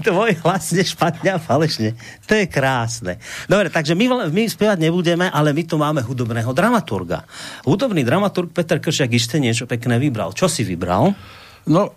dvojhlasně, 0.03 0.83
špatně 0.83 1.29
a 1.33 1.37
falešně. 1.37 1.95
To 2.25 2.33
je 2.33 2.47
krásne. 2.47 3.19
Dobre, 3.49 3.69
takže 3.69 3.95
my, 3.95 4.31
my 4.31 4.47
spievať 4.47 4.79
nebudeme, 4.79 5.27
ale 5.27 5.51
my 5.51 5.63
tu 5.67 5.75
máme 5.75 6.01
hudobného 6.01 6.53
dramaturga. 6.55 7.27
Hudobný 7.67 8.07
dramaturg 8.07 8.55
Peter 8.55 8.79
Kršiak 8.79 9.11
ešte 9.11 9.35
niečo 9.35 9.67
pekné 9.67 9.99
vybral. 9.99 10.31
Čo 10.31 10.47
si 10.47 10.63
vybral? 10.63 11.11
No, 11.67 11.91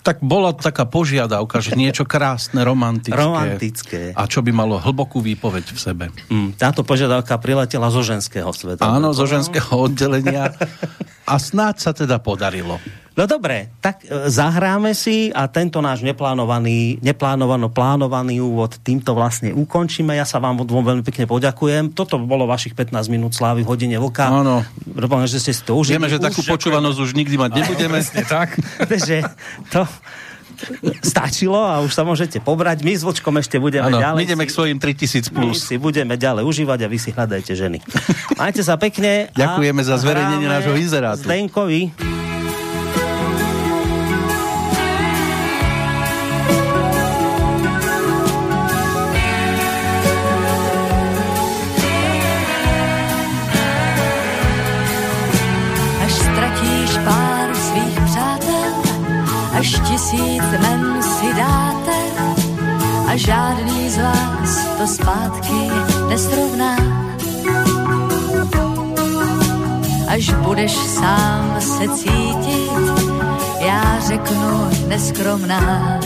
tak 0.00 0.24
bola 0.24 0.56
taká 0.56 0.88
požiadavka, 0.88 1.60
že 1.60 1.76
niečo 1.76 2.08
krásne, 2.08 2.64
romantické. 2.64 3.20
Romantické. 3.20 4.02
A 4.16 4.24
čo 4.24 4.40
by 4.40 4.48
malo 4.48 4.80
hlbokú 4.80 5.20
výpoveď 5.20 5.76
v 5.76 5.78
sebe. 5.78 6.04
Mm, 6.32 6.56
táto 6.56 6.80
požiadavka 6.80 7.36
priletela 7.36 7.92
zo 7.92 8.00
ženského 8.00 8.48
sveta. 8.48 8.80
Áno, 8.80 9.12
zo 9.12 9.28
ženského 9.28 9.76
oddelenia. 9.76 10.56
A 11.28 11.36
snáď 11.36 11.74
sa 11.76 11.92
teda 11.92 12.16
podarilo. 12.16 12.80
No 13.18 13.26
dobre, 13.26 13.74
tak 13.82 14.06
e, 14.06 14.30
zahráme 14.30 14.94
si 14.94 15.34
a 15.34 15.50
tento 15.50 15.82
náš 15.82 16.06
neplánovaný, 16.06 17.02
neplánovano 17.02 17.66
plánovaný 17.66 18.38
úvod 18.38 18.78
týmto 18.80 19.18
vlastne 19.18 19.50
ukončíme. 19.50 20.14
Ja 20.14 20.22
sa 20.22 20.38
vám 20.38 20.62
dvom 20.62 20.84
veľmi 20.86 21.02
pekne 21.02 21.26
poďakujem. 21.26 21.90
Toto 21.90 22.22
bolo 22.22 22.46
vašich 22.46 22.78
15 22.78 23.10
minút 23.10 23.34
slávy 23.34 23.66
v 23.66 23.68
hodine 23.68 23.96
vlka. 23.98 24.30
Áno. 24.30 24.62
Dúfam, 24.86 25.26
že 25.26 25.42
ste 25.42 25.50
si 25.50 25.62
to 25.66 25.74
užili. 25.74 25.98
Vieme, 25.98 26.08
že 26.08 26.22
takú 26.22 26.46
počúvanosť 26.46 26.98
už 27.02 27.10
nikdy 27.18 27.34
mať 27.34 27.50
nebudeme. 27.58 27.98
tak. 28.30 28.54
Takže 28.90 29.26
to 29.74 29.82
stačilo 31.00 31.56
a 31.56 31.80
už 31.80 31.92
sa 31.92 32.04
môžete 32.04 32.38
pobrať. 32.40 32.84
My 32.84 32.92
s 32.92 33.02
Vočkom 33.02 33.32
ešte 33.40 33.56
budeme 33.56 33.88
ano, 33.88 33.98
ďalej. 34.00 34.28
Ideme 34.28 34.44
k 34.44 34.52
svojim 34.52 34.76
3000 34.76 35.32
plus. 35.32 35.56
My 35.56 35.66
si 35.72 35.76
budeme 35.80 36.14
ďalej 36.20 36.44
užívať 36.44 36.78
a 36.84 36.88
vy 36.88 36.98
si 37.00 37.10
hľadajte 37.16 37.52
ženy. 37.56 37.78
Majte 38.40 38.62
sa 38.62 38.76
pekne. 38.76 39.32
Ďakujeme 39.32 39.82
za 39.82 39.96
zverejnenie 39.98 40.48
nášho 40.48 40.76
inzerátu. 40.76 41.24
Zdenkovi. 41.24 41.92
Až 59.60 59.80
tisíc 59.88 60.42
men 60.62 61.02
si 61.02 61.34
dáte 61.34 61.98
a 63.08 63.16
žádný 63.16 63.90
z 63.90 63.98
vás 63.98 64.66
to 64.78 64.86
zpátky 64.86 65.70
nesrovná. 66.08 66.76
Až 70.08 70.32
budeš 70.32 70.72
sám 70.76 71.60
se 71.60 71.88
cítit, 71.88 72.70
já 73.60 74.00
řeknu 74.00 74.70
neskromná. 74.88 76.00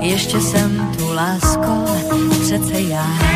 Ještě 0.00 0.40
jsem 0.40 0.92
tu 0.98 1.14
lásko, 1.14 1.84
přece 2.42 2.80
já. 2.80 3.31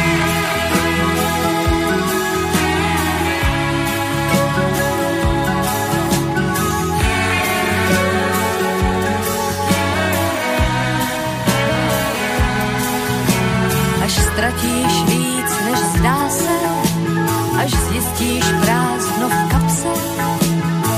Zjistíš 18.16 18.44
prázdno 18.61 19.29
v 19.29 19.48
kapse 19.50 19.88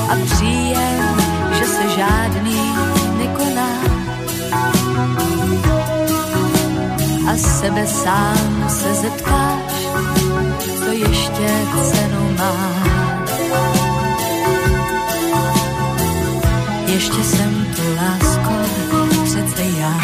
a 0.08 0.16
příjem, 0.24 1.16
že 1.58 1.64
se 1.64 1.82
žádný 1.96 2.60
nekoná. 3.18 3.68
A 7.30 7.36
sebe 7.36 7.86
sám 7.86 8.64
se 8.68 8.94
zeptáš, 8.94 9.72
co 10.78 10.92
ještě 10.92 11.48
cenu 11.82 12.36
má. 12.38 12.54
Ještě 16.86 17.24
jsem 17.24 17.66
tu 17.76 17.82
lásko, 17.96 18.54
přece 19.24 19.62
já. 19.62 20.00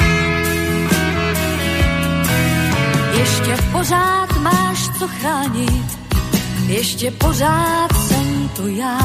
Ještě 3.19 3.57
pořád 3.73 4.37
máš 4.41 4.89
co 4.99 5.09
chránit, 5.09 5.94
ještě 6.75 7.11
pořád 7.11 7.89
jsem 8.09 8.49
tu 8.57 8.69
já. 8.69 8.99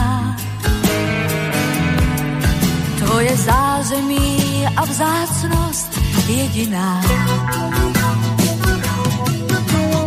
Tvoje 2.98 3.38
zázemí 3.38 4.66
a 4.78 4.86
vzácnost 4.86 6.00
jediná. 6.28 7.02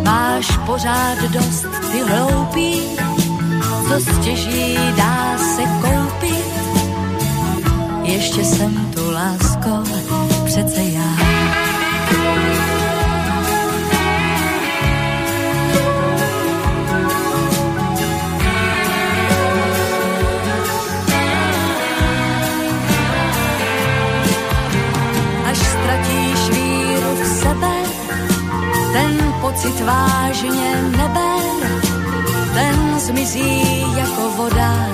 Máš 0.02 0.46
pořád 0.66 1.18
dost, 1.18 1.66
ty 1.92 2.00
hloupý, 2.00 2.80
co 3.88 4.12
stěží 4.12 4.76
dá 4.96 5.38
se 5.38 5.62
koupit. 5.62 6.46
Ještě 8.02 8.44
jsem 8.44 8.90
tu 8.94 9.10
lásko, 9.10 9.82
přece 10.44 10.82
já. 10.82 11.31
Vážně 29.84 30.82
neber, 30.96 31.42
ten 32.54 33.00
zmizí 33.00 33.80
jako 33.96 34.30
voda 34.36 34.86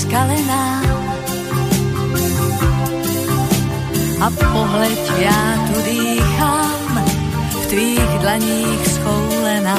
skalená. 0.00 0.82
A 4.20 4.30
pohled 4.30 5.12
já 5.18 5.66
tu 5.66 5.82
dýchám, 5.82 7.04
v 7.50 7.66
tvých 7.66 8.18
dlaních 8.20 8.88
schoulená. 8.88 9.78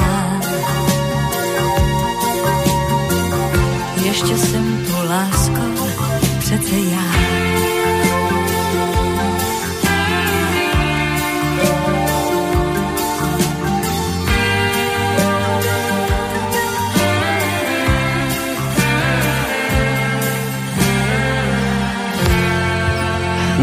Ještě 4.04 4.38
jsem 4.38 4.86
tu 4.86 5.08
lásko, 5.08 5.90
přece 6.38 6.76
já. 6.76 7.45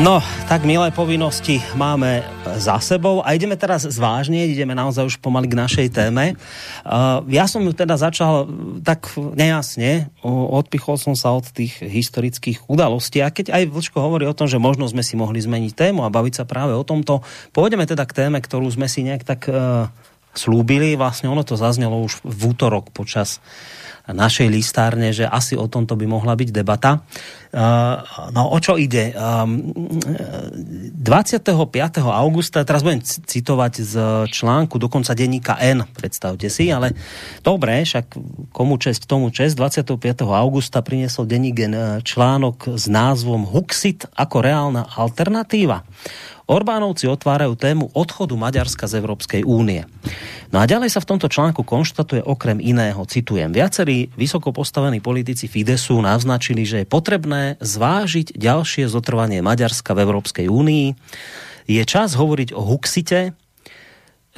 No, 0.04 0.20
tak 0.52 0.68
milé 0.68 0.92
povinnosti 0.92 1.63
máme 1.80 2.28
za 2.60 2.76
sebou 2.84 3.24
a 3.24 3.39
ideme 3.39 3.56
teraz 3.56 3.88
zvážne, 3.88 4.52
ideme 4.52 4.76
naozaj 4.76 5.16
už 5.16 5.16
pomaly 5.24 5.48
k 5.48 5.56
našej 5.56 5.88
téme. 5.96 6.36
Uh, 6.84 7.24
ja 7.32 7.48
som 7.48 7.63
ju 7.63 7.72
teda 7.72 7.96
začal 7.96 8.52
tak 8.84 9.16
nejasne, 9.16 10.12
odpichol 10.28 11.00
som 11.00 11.16
sa 11.16 11.32
od 11.32 11.48
tých 11.48 11.80
historických 11.80 12.68
udalostí 12.68 13.24
a 13.24 13.32
keď 13.32 13.56
aj 13.56 13.72
Vlčko 13.72 14.04
hovorí 14.04 14.28
o 14.28 14.36
tom, 14.36 14.52
že 14.52 14.60
možno 14.60 14.92
sme 14.92 15.08
si 15.08 15.16
mohli 15.16 15.39
zmeniť 15.39 15.72
tému 15.72 16.04
a 16.04 16.12
baviť 16.12 16.34
sa 16.36 16.44
práve 16.44 16.76
o 16.76 16.84
tomto, 16.84 17.24
pôjdeme 17.56 17.88
teda 17.88 18.04
k 18.04 18.28
téme, 18.28 18.44
ktorú 18.44 18.68
sme 18.76 18.92
si 18.92 19.08
nejak 19.08 19.24
tak 19.24 19.48
uh, 19.48 19.88
slúbili, 20.36 21.00
vlastne 21.00 21.32
ono 21.32 21.48
to 21.48 21.56
zaznelo 21.56 22.04
už 22.04 22.28
v 22.28 22.52
útorok 22.52 22.92
počas 22.92 23.39
našej 24.12 24.52
listárne, 24.52 25.16
že 25.16 25.24
asi 25.24 25.56
o 25.56 25.72
tomto 25.72 25.96
by 25.96 26.04
mohla 26.04 26.36
byť 26.36 26.50
debata. 26.52 27.00
Uh, 27.54 28.02
no 28.36 28.52
o 28.52 28.60
čo 28.60 28.76
ide? 28.76 29.16
25. 29.16 31.48
augusta, 32.02 32.66
teraz 32.68 32.84
budem 32.84 33.00
citovať 33.06 33.74
z 33.80 33.94
článku 34.28 34.76
dokonca 34.76 35.16
denníka 35.16 35.56
N, 35.62 35.88
predstavte 35.88 36.52
si, 36.52 36.68
ale 36.68 36.92
dobre, 37.46 37.88
však 37.88 38.18
komu 38.52 38.76
čest, 38.82 39.08
tomu 39.08 39.32
čest, 39.32 39.56
25. 39.56 39.96
augusta 40.28 40.84
priniesol 40.84 41.24
denník 41.24 41.63
N 41.63 42.04
článok 42.04 42.76
s 42.76 42.92
názvom 42.92 43.48
Huxit 43.48 44.04
ako 44.18 44.44
reálna 44.44 44.84
alternatíva. 44.98 45.88
Orbánovci 46.44 47.08
otvárajú 47.08 47.56
tému 47.56 47.96
odchodu 47.96 48.36
Maďarska 48.36 48.84
z 48.84 49.00
Európskej 49.00 49.48
únie. 49.48 49.88
No 50.52 50.60
a 50.60 50.68
ďalej 50.68 50.92
sa 50.92 51.00
v 51.00 51.16
tomto 51.16 51.32
článku 51.32 51.63
konštatuje 51.63 52.20
okrem 52.20 52.60
iného, 52.60 53.00
citujem, 53.08 53.48
viacerí 53.56 53.93
vysoko 54.14 54.50
postavení 54.54 55.00
politici 55.00 55.46
Fidesu 55.46 55.98
naznačili, 56.02 56.66
že 56.66 56.84
je 56.84 56.88
potrebné 56.88 57.58
zvážiť 57.62 58.38
ďalšie 58.38 58.90
zotrvanie 58.90 59.46
Maďarska 59.46 59.94
v 59.94 60.04
Európskej 60.04 60.48
únii. 60.50 60.88
Je 61.70 61.84
čas 61.88 62.18
hovoriť 62.18 62.50
o 62.52 62.62
Huxite, 62.64 63.38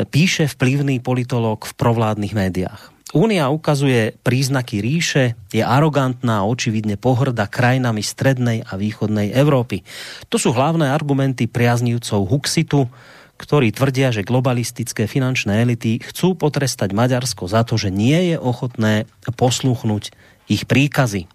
píše 0.04 0.52
vplyvný 0.52 1.00
politolog 1.00 1.64
v 1.64 1.74
provládnych 1.80 2.36
médiách. 2.36 2.96
Únia 3.16 3.48
ukazuje 3.48 4.12
príznaky 4.28 4.84
ríše, 4.84 5.40
je 5.48 5.64
arogantná 5.64 6.44
a 6.44 6.48
očividne 6.52 7.00
pohrda 7.00 7.48
krajinami 7.48 8.04
strednej 8.04 8.68
a 8.68 8.76
východnej 8.76 9.32
Európy. 9.32 9.88
To 10.28 10.36
sú 10.36 10.52
hlavné 10.52 10.92
argumenty 10.92 11.48
priaznivcov 11.48 12.28
Huxitu, 12.28 12.92
ktorí 13.36 13.76
tvrdia, 13.76 14.16
že 14.16 14.24
globalistické 14.24 15.06
finančné 15.12 15.64
elity 15.64 16.00
chcú 16.00 16.40
potrestať 16.40 16.96
Maďarsko 16.96 17.52
za 17.52 17.68
to, 17.68 17.76
že 17.76 17.92
nie 17.92 18.34
je 18.34 18.38
ochotné 18.40 19.10
posluchnúť 19.36 20.16
ich 20.48 20.64
príkazy. 20.70 21.28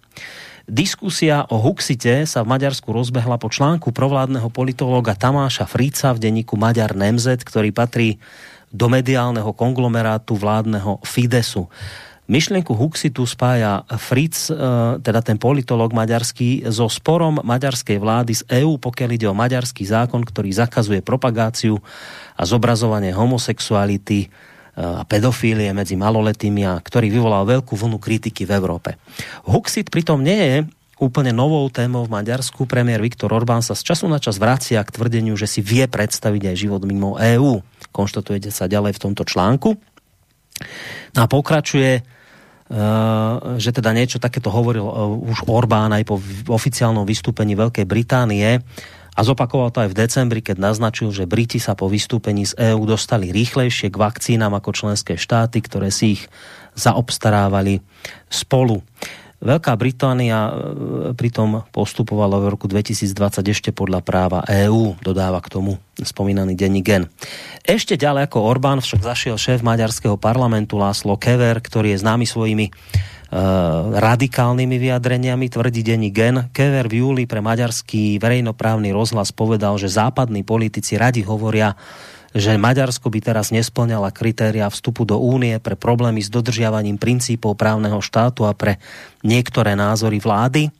Diskusia 0.71 1.43
o 1.49 1.57
Huxite 1.57 2.23
sa 2.29 2.45
v 2.45 2.51
Maďarsku 2.53 2.93
rozbehla 2.93 3.35
po 3.41 3.49
článku 3.49 3.91
provládneho 3.91 4.47
politológa 4.53 5.17
Tamáša 5.17 5.65
Frica 5.67 6.13
v 6.13 6.21
denníku 6.21 6.55
Maďar 6.55 6.93
Nemzet, 6.93 7.41
ktorý 7.43 7.73
patrí 7.73 8.21
do 8.71 8.87
mediálneho 8.87 9.51
konglomerátu 9.51 10.39
vládneho 10.39 11.03
Fidesu. 11.03 11.67
Myšlienku 12.29 12.77
Huxitu 12.77 13.25
spája 13.25 13.83
Fritz, 13.97 14.47
e, 14.47 14.55
teda 15.01 15.19
ten 15.25 15.41
politolog 15.41 15.91
maďarský, 15.91 16.69
so 16.69 16.87
sporom 16.87 17.41
maďarskej 17.41 17.97
vlády 17.97 18.33
z 18.37 18.43
EÚ, 18.61 18.77
pokiaľ 18.77 19.09
ide 19.17 19.27
o 19.27 19.35
maďarský 19.35 19.83
zákon, 19.83 20.21
ktorý 20.23 20.53
zakazuje 20.53 21.01
propagáciu 21.03 21.81
a 22.37 22.43
zobrazovanie 22.47 23.11
homosexuality 23.11 24.25
e, 24.25 24.27
a 24.79 25.03
pedofílie 25.03 25.73
medzi 25.75 25.99
maloletými 25.99 26.63
a 26.63 26.79
ktorý 26.79 27.09
vyvolal 27.09 27.43
veľkú 27.43 27.73
vlnu 27.73 27.97
kritiky 27.99 28.47
v 28.47 28.55
Európe. 28.55 28.89
Huxit 29.43 29.91
pritom 29.91 30.21
nie 30.23 30.39
je 30.39 30.57
úplne 31.01 31.33
novou 31.33 31.65
témou 31.73 32.05
v 32.05 32.13
Maďarsku. 32.13 32.69
Premiér 32.69 33.01
Viktor 33.01 33.33
Orbán 33.33 33.65
sa 33.65 33.73
z 33.73 33.81
času 33.91 34.05
na 34.05 34.21
čas 34.21 34.37
vracia 34.37 34.77
k 34.85 34.93
tvrdeniu, 34.93 35.33
že 35.33 35.49
si 35.49 35.59
vie 35.65 35.89
predstaviť 35.89 36.53
aj 36.53 36.55
život 36.55 36.85
mimo 36.85 37.17
EÚ. 37.17 37.65
Konštatujete 37.89 38.53
sa 38.53 38.69
ďalej 38.69 38.95
v 38.95 39.03
tomto 39.09 39.25
článku. 39.25 39.75
No 41.15 41.19
a 41.23 41.27
pokračuje, 41.27 41.91
e, 41.99 42.01
že 43.57 43.71
teda 43.73 43.91
niečo 43.91 44.21
takéto 44.21 44.49
hovoril 44.53 44.85
e, 44.85 44.93
už 45.31 45.45
Orbán 45.47 45.91
aj 45.93 46.03
po 46.07 46.17
oficiálnom 46.49 47.03
vystúpení 47.03 47.53
Veľkej 47.57 47.85
Británie 47.85 48.61
a 49.11 49.19
zopakoval 49.27 49.75
to 49.75 49.83
aj 49.83 49.91
v 49.91 49.99
decembri, 50.07 50.39
keď 50.39 50.71
naznačil, 50.71 51.11
že 51.11 51.27
Briti 51.27 51.59
sa 51.59 51.75
po 51.75 51.91
vystúpení 51.91 52.47
z 52.47 52.71
EÚ 52.71 52.87
dostali 52.87 53.35
rýchlejšie 53.35 53.91
k 53.91 53.99
vakcínám 53.99 54.55
ako 54.55 54.71
členské 54.71 55.19
štáty, 55.19 55.59
ktoré 55.59 55.91
si 55.91 56.15
ich 56.15 56.23
zaobstarávali 56.79 57.83
spolu. 58.31 58.79
Veľká 59.41 59.73
Británia 59.73 60.37
e, 60.45 60.51
pritom 61.17 61.65
postupovala 61.73 62.37
v 62.37 62.53
roku 62.53 62.69
2020 62.69 63.41
ešte 63.41 63.69
podľa 63.73 64.05
práva 64.05 64.45
EÚ, 64.45 65.01
dodáva 65.01 65.41
k 65.41 65.49
tomu 65.49 65.81
spomínaný 65.97 66.53
denní 66.53 66.85
gen. 66.85 67.09
Ešte 67.65 67.97
ďalej 67.97 68.29
ako 68.29 68.37
Orbán 68.37 68.85
však 68.85 69.01
zašiel 69.01 69.41
šéf 69.41 69.65
maďarského 69.65 70.13
parlamentu 70.21 70.77
Láslo 70.77 71.17
Kever, 71.17 71.57
ktorý 71.57 71.97
je 71.97 72.05
známy 72.05 72.29
svojimi 72.29 72.69
e, 72.69 72.71
radikálnymi 73.97 74.77
vyjadreniami, 74.77 75.49
tvrdí 75.49 75.81
denní 75.81 76.13
gen. 76.13 76.53
Kever 76.53 76.85
v 76.85 77.01
júli 77.01 77.23
pre 77.25 77.41
maďarský 77.41 78.21
verejnoprávny 78.21 78.93
rozhlas 78.93 79.33
povedal, 79.33 79.73
že 79.81 79.89
západní 79.89 80.45
politici 80.45 81.01
radi 81.01 81.25
hovoria 81.25 81.73
že 82.31 82.55
Maďarsko 82.55 83.11
by 83.11 83.19
teraz 83.19 83.51
nesplňala 83.51 84.15
kritéria 84.15 84.71
vstupu 84.71 85.03
do 85.03 85.19
únie 85.19 85.59
pre 85.59 85.75
problémy 85.75 86.23
s 86.23 86.31
dodržiavaním 86.31 86.95
princípov 86.95 87.59
právneho 87.59 87.99
štátu 87.99 88.47
a 88.47 88.55
pre 88.55 88.79
niektoré 89.23 89.75
názory 89.75 90.23
vlády. 90.23 90.71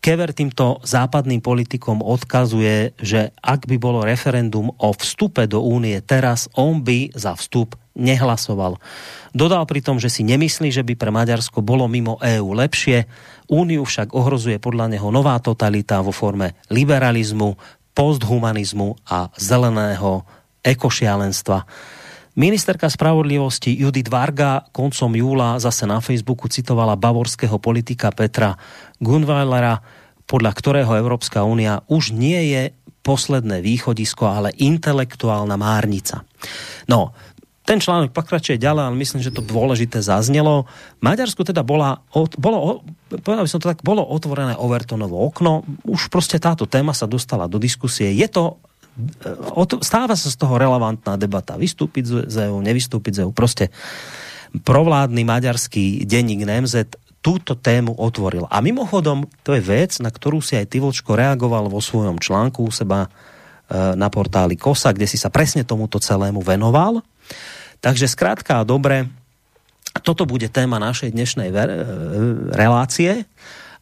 Kever 0.00 0.30
týmto 0.30 0.78
západným 0.86 1.42
politikom 1.42 1.98
odkazuje, 1.98 2.94
že 3.00 3.34
ak 3.42 3.66
by 3.66 3.76
bolo 3.80 4.06
referendum 4.06 4.70
o 4.78 4.94
vstupe 4.94 5.50
do 5.50 5.64
únie 5.64 5.98
teraz, 5.98 6.46
on 6.54 6.84
by 6.84 7.10
za 7.10 7.34
vstup 7.34 7.74
nehlasoval. 7.96 8.76
Dodal 9.32 9.64
pritom, 9.64 9.96
že 9.96 10.12
si 10.12 10.22
nemyslí, 10.22 10.68
že 10.68 10.84
by 10.84 10.94
pre 10.94 11.10
Maďarsko 11.10 11.64
bolo 11.64 11.88
mimo 11.88 12.20
EÚ 12.20 12.54
lepšie. 12.54 13.08
Úniu 13.50 13.82
však 13.82 14.12
ohrozuje 14.12 14.60
podľa 14.60 14.94
neho 14.94 15.08
nová 15.08 15.40
totalita 15.40 16.04
vo 16.04 16.12
forme 16.12 16.54
liberalizmu, 16.68 17.56
posthumanizmu 17.96 19.08
a 19.08 19.32
zeleného 19.40 20.28
ekošialenstva. 20.66 21.62
Ministerka 22.36 22.90
spravodlivosti 22.92 23.72
Judith 23.72 24.12
Varga 24.12 24.68
koncom 24.74 25.14
júla 25.16 25.56
zase 25.56 25.88
na 25.88 26.04
Facebooku 26.04 26.52
citovala 26.52 26.92
bavorského 26.92 27.56
politika 27.56 28.12
Petra 28.12 28.58
Gunweilera, 29.00 29.80
podľa 30.28 30.52
ktorého 30.52 30.92
Európska 31.00 31.46
únia 31.46 31.80
už 31.88 32.12
nie 32.12 32.52
je 32.52 32.62
posledné 33.00 33.62
východisko, 33.62 34.26
ale 34.26 34.52
intelektuálna 34.58 35.56
márnica. 35.56 36.26
No, 36.90 37.16
ten 37.66 37.82
článok 37.82 38.14
pokračuje 38.14 38.62
ďalej, 38.62 38.82
ale 38.90 39.00
myslím, 39.02 39.24
že 39.24 39.34
to 39.34 39.42
dôležité 39.42 39.98
zaznelo. 39.98 40.70
Maďarsku 41.02 41.42
teda 41.42 41.66
bola, 41.66 42.04
bolo, 42.38 42.86
povedal 43.10 43.42
by 43.42 43.50
som 43.50 43.58
to 43.58 43.70
tak, 43.70 43.82
bolo 43.82 44.06
otvorené 44.06 44.54
Overtonovo 44.54 45.18
okno. 45.18 45.66
Už 45.82 46.06
proste 46.06 46.38
táto 46.38 46.70
téma 46.70 46.94
sa 46.94 47.10
dostala 47.10 47.50
do 47.50 47.58
diskusie. 47.58 48.14
Je 48.14 48.28
to 48.30 48.62
stáva 49.84 50.16
sa 50.16 50.28
z 50.32 50.36
toho 50.36 50.56
relevantná 50.56 51.20
debata. 51.20 51.60
Vystúpiť 51.60 52.28
z 52.32 52.36
EU, 52.48 52.60
nevystúpiť 52.64 53.12
z 53.12 53.20
EU. 53.28 53.32
Proste 53.32 53.68
provládny 54.56 55.22
maďarský 55.26 56.08
denník 56.08 56.48
NMZ 56.48 56.96
túto 57.20 57.58
tému 57.58 57.98
otvoril. 57.98 58.46
A 58.46 58.62
mimochodom, 58.62 59.26
to 59.42 59.58
je 59.58 59.62
vec, 59.64 59.98
na 59.98 60.14
ktorú 60.14 60.38
si 60.38 60.54
aj 60.54 60.70
Tyvočko 60.70 61.18
reagoval 61.18 61.66
vo 61.66 61.82
svojom 61.82 62.22
článku 62.22 62.62
u 62.62 62.70
seba 62.70 63.04
e, 63.04 63.08
na 63.98 64.06
portáli 64.06 64.54
KOSA, 64.54 64.94
kde 64.94 65.10
si 65.10 65.18
sa 65.18 65.26
presne 65.26 65.66
tomuto 65.66 65.98
celému 65.98 66.38
venoval. 66.38 67.02
Takže 67.82 68.06
skrátka 68.06 68.62
a 68.62 68.68
dobre, 68.68 69.10
toto 70.06 70.22
bude 70.22 70.46
téma 70.46 70.78
našej 70.78 71.10
dnešnej 71.10 71.50
e, 71.50 71.56
relácie 72.54 73.26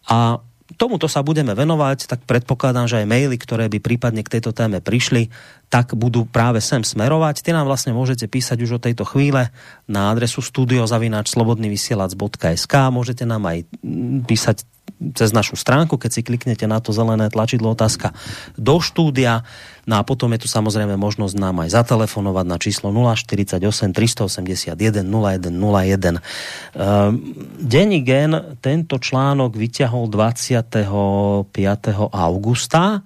a 0.09 0.41
tomuto 0.81 1.05
sa 1.05 1.21
budeme 1.21 1.53
venovať, 1.53 2.09
tak 2.09 2.25
predpokladám, 2.25 2.89
že 2.89 3.05
aj 3.05 3.11
maily, 3.11 3.37
ktoré 3.37 3.69
by 3.69 3.85
prípadne 3.85 4.25
k 4.25 4.41
tejto 4.41 4.57
téme 4.57 4.81
prišli, 4.81 5.29
tak 5.69 5.93
budú 5.93 6.25
práve 6.25 6.65
sem 6.65 6.81
smerovať. 6.81 7.45
Tie 7.45 7.53
nám 7.53 7.69
vlastne 7.69 7.93
môžete 7.93 8.25
písať 8.25 8.65
už 8.65 8.81
o 8.81 8.83
tejto 8.83 9.05
chvíle 9.05 9.53
na 9.85 10.09
adresu 10.09 10.41
studiozavináčslobodnyvysielac.sk 10.41 12.75
Môžete 12.89 13.29
nám 13.29 13.45
aj 13.45 13.69
písať 14.25 14.65
cez 15.13 15.37
našu 15.37 15.59
stránku, 15.59 16.01
keď 16.01 16.11
si 16.17 16.25
kliknete 16.25 16.65
na 16.65 16.81
to 16.81 16.95
zelené 16.95 17.29
tlačidlo 17.29 17.77
otázka 17.77 18.17
do 18.57 18.81
štúdia. 18.81 19.45
No 19.85 20.01
a 20.01 20.03
potom 20.03 20.33
je 20.33 20.45
tu 20.45 20.49
samozrejme 20.49 20.97
možnosť 20.97 21.35
nám 21.37 21.61
aj 21.65 21.77
zatelefonovať 21.77 22.47
na 22.49 22.57
číslo 22.57 22.89
048 22.89 23.61
381 23.93 25.05
0101. 25.05 26.25
Denní 27.61 28.01
gen 28.01 28.33
tento 28.65 28.97
článok 28.97 29.53
vyťahol 29.53 30.09
25. 30.09 31.45
augusta. 32.13 33.05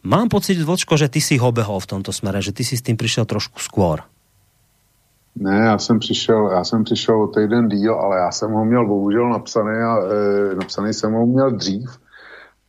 Mám 0.00 0.32
pocit, 0.32 0.56
Vlčko, 0.60 0.96
že 0.96 1.12
ty 1.12 1.20
si 1.20 1.36
ho 1.36 1.52
behol 1.52 1.80
v 1.80 1.88
tomto 1.88 2.12
smere, 2.12 2.40
že 2.40 2.56
ty 2.56 2.64
si 2.64 2.76
s 2.76 2.84
tým 2.84 2.96
prišiel 2.96 3.28
trošku 3.28 3.60
skôr. 3.60 4.04
Ne, 5.36 5.56
já 5.56 5.78
jsem 5.78 5.98
přišel, 5.98 6.50
já 6.52 6.64
jsem 6.64 6.84
přišel 6.84 7.22
o 7.22 7.26
týden 7.26 7.68
díl, 7.68 7.94
ale 7.94 8.18
já 8.18 8.30
jsem 8.30 8.50
ho 8.50 8.64
měl 8.64 8.86
bohužel 8.86 9.28
napsaný 9.28 9.78
a 9.78 9.96
e, 9.98 10.54
napsaný 10.54 10.94
jsem 10.94 11.12
ho 11.12 11.26
měl 11.26 11.50
dřív 11.50 11.90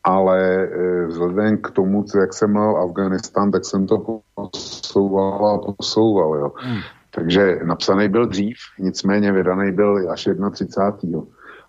ale 0.04 0.70
vzhledem 1.08 1.58
k 1.58 1.72
tomu, 1.72 2.06
jak 2.20 2.34
jsem 2.34 2.50
měl 2.50 2.78
Afganistán, 2.78 3.52
tak 3.52 3.66
jsem 3.66 3.88
to 3.88 4.22
posouval 4.36 5.46
a 5.46 5.72
posouval, 5.72 6.36
jo. 6.36 6.52
Hmm. 6.56 6.80
Takže 7.16 7.60
napsaný 7.64 8.10
byl 8.10 8.26
dřív, 8.26 8.58
nicméně 8.80 9.32
vydaný 9.32 9.72
byl 9.72 10.12
až 10.12 10.30
31. 10.52 11.22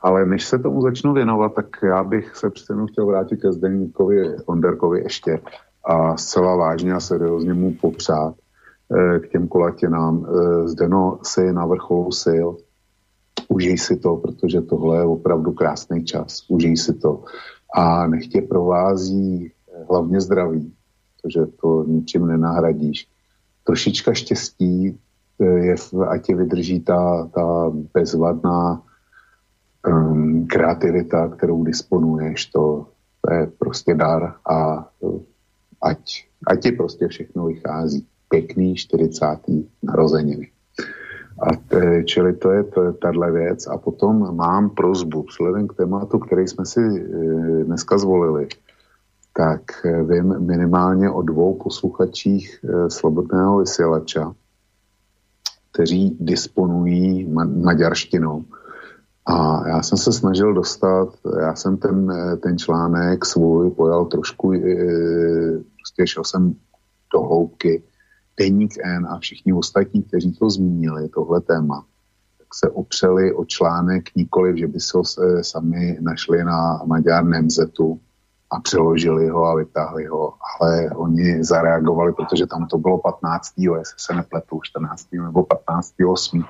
Ale 0.02 0.26
než 0.26 0.44
se 0.44 0.58
tomu 0.58 0.82
začnu 0.82 1.12
věnovat, 1.12 1.54
tak 1.54 1.66
já 1.82 2.04
bych 2.04 2.36
se 2.36 2.50
přece 2.50 2.74
chtěl 2.92 3.06
vrátit 3.06 3.36
ke 3.36 3.52
Zdeníkovi 3.52 4.36
Onderkovi 4.46 5.00
ještě 5.00 5.40
a 5.84 6.16
zcela 6.16 6.56
vážně 6.56 6.92
a 6.92 7.00
seriózně 7.00 7.54
mu 7.54 7.74
popřát 7.74 8.34
eh, 8.34 9.18
k 9.18 9.28
těm 9.28 9.48
kolatěnám. 9.48 10.26
Eh, 10.26 10.68
Zdeno 10.68 11.18
si 11.22 11.52
na 11.52 11.66
vrcholu 11.66 12.12
sil, 12.24 12.48
užij 13.48 13.78
si 13.78 13.96
to, 13.96 14.16
protože 14.16 14.60
tohle 14.60 14.98
je 14.98 15.04
opravdu 15.04 15.52
krásný 15.52 16.04
čas, 16.04 16.44
užij 16.48 16.76
si 16.76 16.94
to. 16.94 17.24
A 17.74 18.06
nech 18.06 18.26
tě 18.26 18.42
provází 18.42 19.46
eh, 19.46 19.84
hlavně 19.90 20.20
zdraví, 20.20 20.72
protože 21.22 21.46
to 21.46 21.84
ničím 21.84 22.26
nenahradíš. 22.26 23.08
Trošička 23.64 24.14
štěstí 24.14 24.98
je, 25.38 25.76
ať 26.08 26.26
tě 26.26 26.36
vydrží 26.36 26.80
ta, 26.80 27.28
ta 27.34 27.72
bezvadná 27.94 28.82
um, 29.88 30.46
kreativita, 30.46 31.28
kterou 31.28 31.64
disponuješ, 31.64 32.46
to, 32.46 32.86
to 33.20 33.34
je 33.34 33.46
prostě 33.46 33.94
dar 33.94 34.34
a 34.50 34.88
ať, 35.82 36.24
ať 36.46 36.62
ti 36.62 36.72
prostě 36.72 37.08
všechno 37.08 37.46
vychází. 37.46 38.06
Pěkný 38.28 38.76
40. 38.76 39.26
narozeniny. 39.82 40.50
A 41.43 41.47
čili 42.05 42.32
to 42.32 42.51
je, 42.51 42.64
tahle 43.03 43.32
věc. 43.32 43.66
A 43.66 43.78
potom 43.78 44.36
mám 44.36 44.70
prozbu, 44.70 45.22
vzhledem 45.22 45.68
k 45.68 45.74
tématu, 45.74 46.18
který 46.18 46.49
jsme 46.49 46.66
si 46.66 46.80
e, 46.80 47.64
dneska 47.64 47.99
zvolili, 47.99 48.49
tak 49.36 49.62
e, 49.84 50.03
vím 50.03 50.47
minimálně 50.47 51.11
o 51.11 51.22
dvou 51.22 51.55
posluchačích 51.55 52.64
e, 52.64 52.90
Slobodného 52.90 53.59
vysílača, 53.59 54.32
kteří 55.72 56.16
disponují 56.20 57.28
ma- 57.28 57.62
maďarštinou. 57.64 58.45
A 59.26 59.68
já 59.68 59.82
jsem 59.82 59.99
se 59.99 60.12
snažil 60.12 60.55
dostat, 60.55 61.09
já 61.40 61.55
jsem 61.55 61.76
ten, 61.76 62.12
ten 62.43 62.59
článek 62.59 63.24
svůj 63.24 63.70
pojal 63.70 64.05
trošku, 64.05 64.51
prostě 65.76 66.07
šel 66.07 66.24
jsem 66.24 66.55
do 67.12 67.20
hloubky, 67.20 67.82
Deník 68.36 68.74
N 68.84 69.06
a 69.06 69.18
všichni 69.18 69.52
ostatní, 69.52 70.02
kteří 70.02 70.32
to 70.32 70.50
zmínili, 70.50 71.08
tohle 71.08 71.40
téma, 71.40 71.84
tak 72.38 72.54
se 72.54 72.70
opřeli 72.70 73.32
o 73.32 73.44
článek 73.44 74.14
nikoli, 74.14 74.58
že 74.58 74.66
by 74.66 74.80
se 74.80 74.98
ho 74.98 75.04
sami 75.42 75.98
našli 76.00 76.44
na 76.44 76.80
Maďar 76.86 77.24
Nemzetu 77.24 78.00
a 78.50 78.60
přeložili 78.60 79.28
ho 79.28 79.44
a 79.44 79.54
vytáhli 79.54 80.06
ho, 80.06 80.34
ale 80.60 80.90
oni 80.90 81.44
zareagovali, 81.44 82.12
protože 82.12 82.46
tam 82.46 82.66
to 82.66 82.78
bylo 82.78 82.98
15. 82.98 83.52
jestli 83.58 83.98
se 83.98 84.14
nepletu, 84.14 84.60
14. 84.62 85.08
nebo 85.12 85.42
15. 85.42 85.94
8 86.06 86.44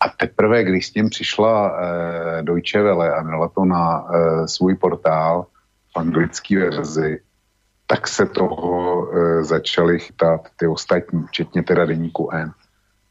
a 0.00 0.08
teprve, 0.08 0.64
když 0.64 0.86
s 0.86 0.90
tím 0.90 1.08
přišla 1.08 1.72
eh, 1.80 2.42
Deutsche 2.42 2.82
Welle 2.82 3.14
a 3.14 3.22
dala 3.22 3.48
to 3.48 3.64
na 3.64 4.04
eh, 4.04 4.48
svůj 4.48 4.74
portál 4.74 5.46
v 5.92 5.98
anglické 5.98 6.58
verzi, 6.58 7.20
tak 7.86 8.08
se 8.08 8.26
toho 8.26 9.08
eh, 9.12 9.44
začaly 9.44 9.98
chytat 9.98 10.40
ty 10.56 10.66
ostatní, 10.66 11.22
včetně 11.22 11.62
teda 11.62 11.84
deníku 11.84 12.30
N. 12.32 12.52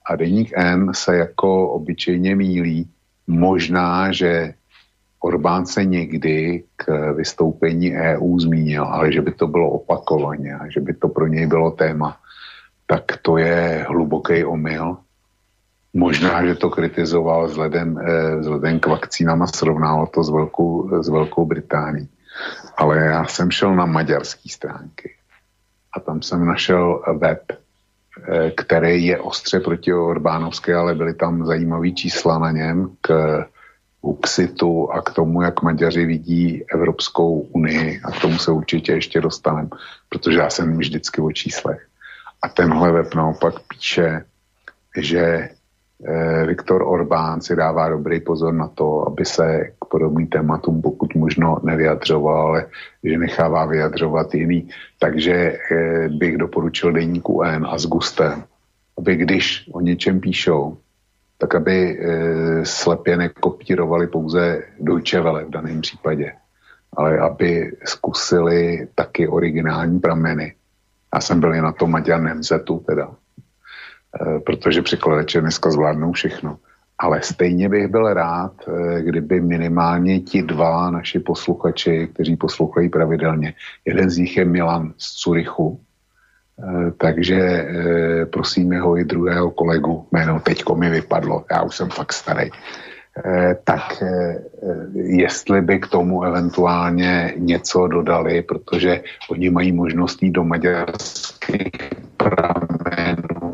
A 0.06 0.16
deník 0.16 0.52
N 0.56 0.94
se 0.94 1.18
jako 1.18 1.70
obyčejně 1.70 2.36
mílí. 2.36 2.90
Možná, 3.28 4.12
že 4.12 4.54
Orbán 5.20 5.66
se 5.66 5.86
někdy 5.86 6.64
k 6.76 7.14
vystoupení 7.14 7.96
EU 7.96 8.40
zmínil, 8.40 8.84
ale 8.84 9.12
že 9.12 9.22
by 9.22 9.32
to 9.32 9.48
bylo 9.48 9.70
opakovaně 9.70 10.56
a 10.56 10.70
že 10.70 10.80
by 10.80 10.94
to 10.94 11.10
pro 11.10 11.28
něj 11.28 11.48
bylo 11.48 11.72
téma, 11.72 12.18
tak 12.88 13.04
to 13.22 13.38
je 13.38 13.86
hluboký 13.90 14.46
omyl 14.46 14.98
Možná, 15.96 16.46
že 16.46 16.56
to 16.56 16.70
kritizoval 16.70 17.48
vzhledem, 17.48 17.98
eh, 17.98 18.36
vzhledem 18.36 18.80
k 18.80 18.88
vakcínám 18.88 19.42
a 19.42 19.48
srovnal 19.48 20.08
to 20.08 20.24
s 20.24 20.30
Velkou, 20.30 21.04
s 21.04 21.10
Velkou 21.10 21.46
Británií. 21.46 22.10
Ale 22.78 22.98
já 22.98 23.26
jsem 23.26 23.52
šel 23.52 23.76
na 23.76 23.86
maďarské 23.86 24.50
stránky 24.50 25.16
a 25.94 26.00
tam 26.00 26.22
jsem 26.22 26.46
našel 26.46 27.04
web, 27.18 27.42
eh, 27.52 28.52
který 28.52 29.06
je 29.06 29.20
ostře 29.20 29.60
proti 29.60 29.94
Orbánovské, 29.94 30.76
ale 30.76 30.96
byly 30.96 31.14
tam 31.14 31.46
zajímavé 31.46 31.92
čísla 31.92 32.40
na 32.40 32.52
něm 32.52 32.96
k 33.02 33.10
Uxitu 34.02 34.92
a 34.92 35.02
k 35.02 35.14
tomu, 35.14 35.42
jak 35.42 35.62
Maďaři 35.62 36.06
vidí 36.06 36.64
Evropskou 36.74 37.40
unii 37.40 38.02
a 38.04 38.12
k 38.12 38.22
tomu 38.22 38.38
se 38.38 38.52
určitě 38.52 38.92
ještě 38.92 39.22
dostaneme, 39.22 39.70
protože 40.10 40.40
já 40.40 40.50
jsem 40.50 40.78
vždycky 40.78 41.22
o 41.22 41.32
číslech. 41.32 41.88
A 42.42 42.50
tenhle 42.50 42.92
web 42.92 43.14
naopak 43.16 43.54
píše, 43.68 44.26
že 44.98 45.50
Viktor 46.46 46.84
Orbán 46.84 47.42
si 47.42 47.56
dává 47.56 47.90
dobrý 47.90 48.20
pozor 48.20 48.54
na 48.54 48.68
to, 48.68 49.08
aby 49.08 49.26
se 49.26 49.72
k 49.82 49.86
podobným 49.86 50.28
tématům 50.28 50.82
pokud 50.82 51.16
možno 51.16 51.58
nevyjadřoval, 51.64 52.48
ale 52.48 52.66
že 53.04 53.18
nechává 53.18 53.66
vyjadřovat 53.66 54.36
jiný. 54.36 54.70
Takže 55.00 55.34
eh, 55.34 56.10
bych 56.10 56.38
doporučil 56.38 56.92
deníku 56.92 57.44
N 57.44 57.66
a 57.70 57.78
s 57.78 57.88
Gustem, 57.88 58.44
aby 58.98 59.16
když 59.16 59.70
o 59.72 59.82
něčem 59.82 60.20
píšou, 60.20 60.78
tak 61.38 61.56
aby 61.56 62.00
eh, 62.00 62.66
slepě 62.66 63.18
nekopírovali 63.18 64.08
pouze 64.08 64.64
Deutsche 64.80 65.22
Welle 65.22 65.46
v 65.46 65.50
daném 65.50 65.82
případě, 65.82 66.34
ale 66.94 67.20
aby 67.20 67.72
zkusili 67.86 68.88
taky 68.96 69.28
originální 69.28 70.00
prameny. 70.00 70.54
Já 71.14 71.22
jsem 71.22 71.40
byl 71.40 71.56
i 71.56 71.62
na 71.62 71.72
tom 71.72 71.92
Maďar 71.92 72.22
Nemzetu 72.22 72.84
teda, 72.86 73.12
Eh, 73.12 73.25
protože 74.46 74.82
překladače 74.82 75.42
dneska 75.42 75.72
zvládnou 75.72 76.12
všechno. 76.12 76.58
Ale 76.98 77.22
stejně 77.22 77.70
bych 77.70 77.88
byl 77.88 78.14
rád, 78.14 78.54
eh, 78.68 79.02
kdyby 79.02 79.42
minimálně 79.42 80.20
ti 80.20 80.42
dva 80.42 80.92
naši 80.92 81.20
posluchači, 81.20 82.08
kteří 82.14 82.36
poslouchají 82.36 82.90
pravidelně, 82.90 83.54
jeden 83.86 84.10
z 84.10 84.18
nich 84.18 84.38
je 84.38 84.46
Milan 84.46 84.94
z 84.98 85.16
Curychu, 85.20 85.80
eh, 85.80 86.92
takže 86.98 87.68
prosím 88.32 88.74
jeho 88.74 88.98
i 88.98 89.04
druhého 89.04 89.52
kolegu, 89.52 90.08
jméno 90.12 90.40
teďko 90.40 90.76
mi 90.76 90.90
vypadlo, 90.90 91.46
já 91.52 91.62
už 91.62 91.76
jsem 91.76 91.90
fakt 91.90 92.14
starý, 92.14 92.50
tak 93.64 94.04
jestli 94.94 95.62
by 95.62 95.80
k 95.80 95.88
tomu 95.88 96.24
eventuálně 96.24 97.34
něco 97.38 97.88
dodali, 97.88 98.42
protože 98.44 99.04
oni 99.32 99.50
mají 99.50 99.72
možnost 99.72 100.24
jít 100.24 100.32
do 100.32 100.44
maďarských 100.44 101.72
pramenů 102.18 103.45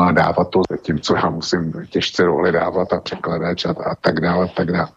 a 0.00 0.12
dávat 0.12 0.50
to, 0.50 0.62
co 1.00 1.16
já 1.16 1.30
musím 1.30 1.72
těžce 1.90 2.22
dohledávat 2.22 2.92
a 2.92 3.00
překladač 3.00 3.64
a, 3.64 3.70
a 3.70 3.94
tak 3.94 4.20
dále, 4.20 4.44
a 4.44 4.48
tak 4.48 4.72
dále. 4.72 4.88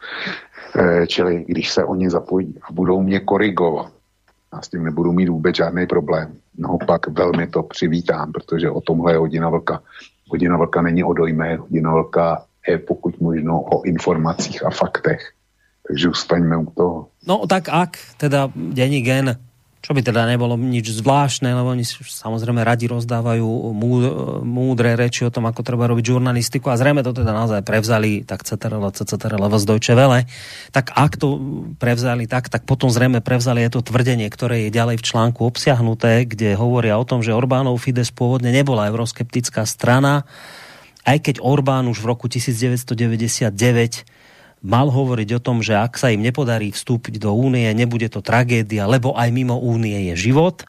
E, 0.75 1.07
čili 1.07 1.45
když 1.47 1.71
se 1.71 1.83
oni 1.83 2.09
zapojí 2.09 2.55
a 2.69 2.73
budou 2.73 3.01
mě 3.01 3.19
korigovat, 3.19 3.91
já 4.53 4.61
s 4.61 4.69
tím 4.69 4.83
nebudu 4.83 5.11
mít 5.11 5.29
vůbec 5.29 5.55
žádný 5.55 5.87
problém. 5.87 6.35
No 6.57 6.77
pak 6.87 7.07
velmi 7.07 7.47
to 7.47 7.63
přivítám, 7.63 8.31
protože 8.31 8.69
o 8.69 8.81
tomhle 8.81 9.13
je 9.13 9.17
hodina 9.17 9.49
vlka. 9.49 9.81
Hodina 10.29 10.57
vlka 10.57 10.81
není 10.81 11.03
o 11.03 11.13
dojme, 11.13 11.55
hodina 11.55 11.91
vlka 11.91 12.43
je 12.67 12.77
pokud 12.77 13.21
možno 13.21 13.61
o 13.61 13.83
informacích 13.83 14.65
a 14.65 14.69
faktech. 14.69 15.31
Takže 15.87 16.09
ustaňme 16.09 16.57
u 16.57 16.65
toho. 16.65 17.07
No 17.27 17.47
tak 17.47 17.69
ak 17.69 17.97
teda 18.17 18.49
denní 18.55 19.01
gen 19.01 19.37
čo 19.85 19.93
by 19.93 20.01
teda 20.01 20.25
nebolo 20.25 20.57
nič 20.57 20.89
zvláštne, 20.97 21.45
lebo 21.53 21.77
oni 21.77 21.85
samozrejme 21.85 22.65
radi 22.65 22.89
rozdávajú 22.89 23.45
múdre 24.41 24.97
reči 24.97 25.21
o 25.21 25.29
tom, 25.29 25.45
ako 25.45 25.61
treba 25.61 25.85
robiť 25.85 26.09
žurnalistiku 26.09 26.73
a 26.73 26.79
zrejme 26.81 27.05
to 27.05 27.13
teda 27.13 27.29
naozaj 27.29 27.61
prevzali 27.61 28.25
tak 28.25 28.41
CTRL, 28.41 28.81
CTRL 28.89 29.45
z 29.45 29.65
Deutsche 29.69 29.93
Welle. 29.93 30.25
Tak 30.73 30.89
ak 30.89 31.21
to 31.21 31.37
prevzali 31.77 32.25
tak, 32.25 32.49
tak 32.49 32.65
potom 32.65 32.89
zrejme 32.89 33.21
prevzali 33.21 33.61
je 33.61 33.77
to 33.77 33.85
tvrdenie, 33.85 34.25
ktoré 34.25 34.65
je 34.65 34.73
ďalej 34.73 34.97
v 34.97 35.05
článku 35.05 35.45
obsiahnuté, 35.45 36.25
kde 36.25 36.57
hovoria 36.57 36.97
o 36.97 37.05
tom, 37.05 37.21
že 37.21 37.37
Orbánov 37.37 37.77
Fides 37.77 38.09
pôvodne 38.09 38.49
nebola 38.49 38.89
euroskeptická 38.89 39.69
strana, 39.69 40.25
aj 41.05 41.29
keď 41.29 41.45
Orbán 41.45 41.85
už 41.85 42.01
v 42.01 42.09
roku 42.09 42.25
1999 42.25 43.53
mal 44.61 44.87
hovoriť 44.89 45.29
o 45.37 45.43
tom, 45.43 45.59
že 45.59 45.75
ak 45.75 45.99
sa 45.99 46.13
im 46.13 46.23
nepodarí 46.23 46.71
vstúpiť 46.71 47.19
do 47.19 47.33
únie, 47.33 47.67
nebude 47.75 48.07
to 48.07 48.23
tragédia, 48.23 48.87
lebo 48.87 49.13
aj 49.17 49.29
mimo 49.33 49.57
únie 49.59 50.13
je 50.13 50.29
život. 50.29 50.63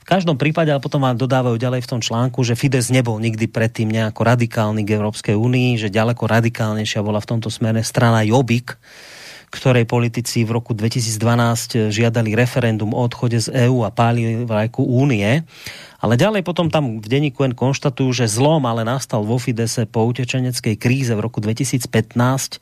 V 0.00 0.04
každom 0.04 0.40
prípade, 0.40 0.72
ale 0.72 0.80
potom 0.80 1.04
vám 1.04 1.20
dodávajú 1.20 1.60
ďalej 1.60 1.84
v 1.84 1.90
tom 1.92 2.00
článku, 2.00 2.40
že 2.40 2.56
Fides 2.56 2.88
nebol 2.88 3.20
nikdy 3.20 3.44
predtým 3.44 3.92
nejako 3.92 4.24
radikálny 4.24 4.80
k 4.88 4.96
Európskej 4.96 5.36
únii, 5.36 5.76
že 5.76 5.92
ďaleko 5.92 6.24
radikálnejšia 6.24 7.04
bola 7.04 7.20
v 7.20 7.28
tomto 7.36 7.52
smere 7.52 7.84
strana 7.84 8.24
Jobbik, 8.24 8.80
ktorej 9.48 9.88
politici 9.88 10.44
v 10.44 10.60
roku 10.60 10.76
2012 10.76 11.88
žiadali 11.88 12.36
referendum 12.36 12.92
o 12.92 13.00
odchode 13.00 13.40
z 13.40 13.68
EÚ 13.68 13.84
a 13.84 13.92
pálili 13.92 14.44
vlajku 14.44 14.84
únie. 14.84 15.44
Ale 15.98 16.14
ďalej 16.20 16.44
potom 16.44 16.68
tam 16.68 17.00
v 17.00 17.06
denníku 17.08 17.42
N 17.48 17.56
konštatujú, 17.56 18.12
že 18.12 18.30
zlom 18.30 18.64
ale 18.68 18.84
nastal 18.84 19.24
vo 19.24 19.40
Fidese 19.40 19.88
po 19.88 20.04
utečeneckej 20.04 20.76
kríze 20.76 21.12
v 21.16 21.24
roku 21.24 21.40
2015, 21.40 22.60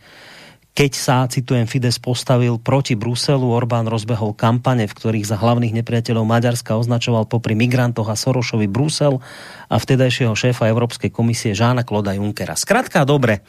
keď 0.76 0.92
sa, 0.92 1.24
citujem, 1.24 1.64
Fides 1.64 1.96
postavil 1.96 2.60
proti 2.60 2.92
Bruselu, 2.92 3.48
Orbán 3.48 3.88
rozbehol 3.88 4.36
kampane, 4.36 4.84
v 4.84 4.92
ktorých 4.92 5.24
za 5.24 5.40
hlavných 5.40 5.72
nepriateľov 5.72 6.28
Maďarska 6.28 6.76
označoval 6.76 7.24
popri 7.24 7.56
migrantoch 7.56 8.12
a 8.12 8.12
Sorošovi 8.12 8.68
Brusel 8.68 9.24
a 9.72 9.76
vtedajšieho 9.80 10.36
šéfa 10.36 10.68
Európskej 10.68 11.08
komisie 11.08 11.56
Žána 11.56 11.80
Kloda 11.88 12.12
Junckera. 12.12 12.60
Skrátka, 12.60 13.08
dobre, 13.08 13.40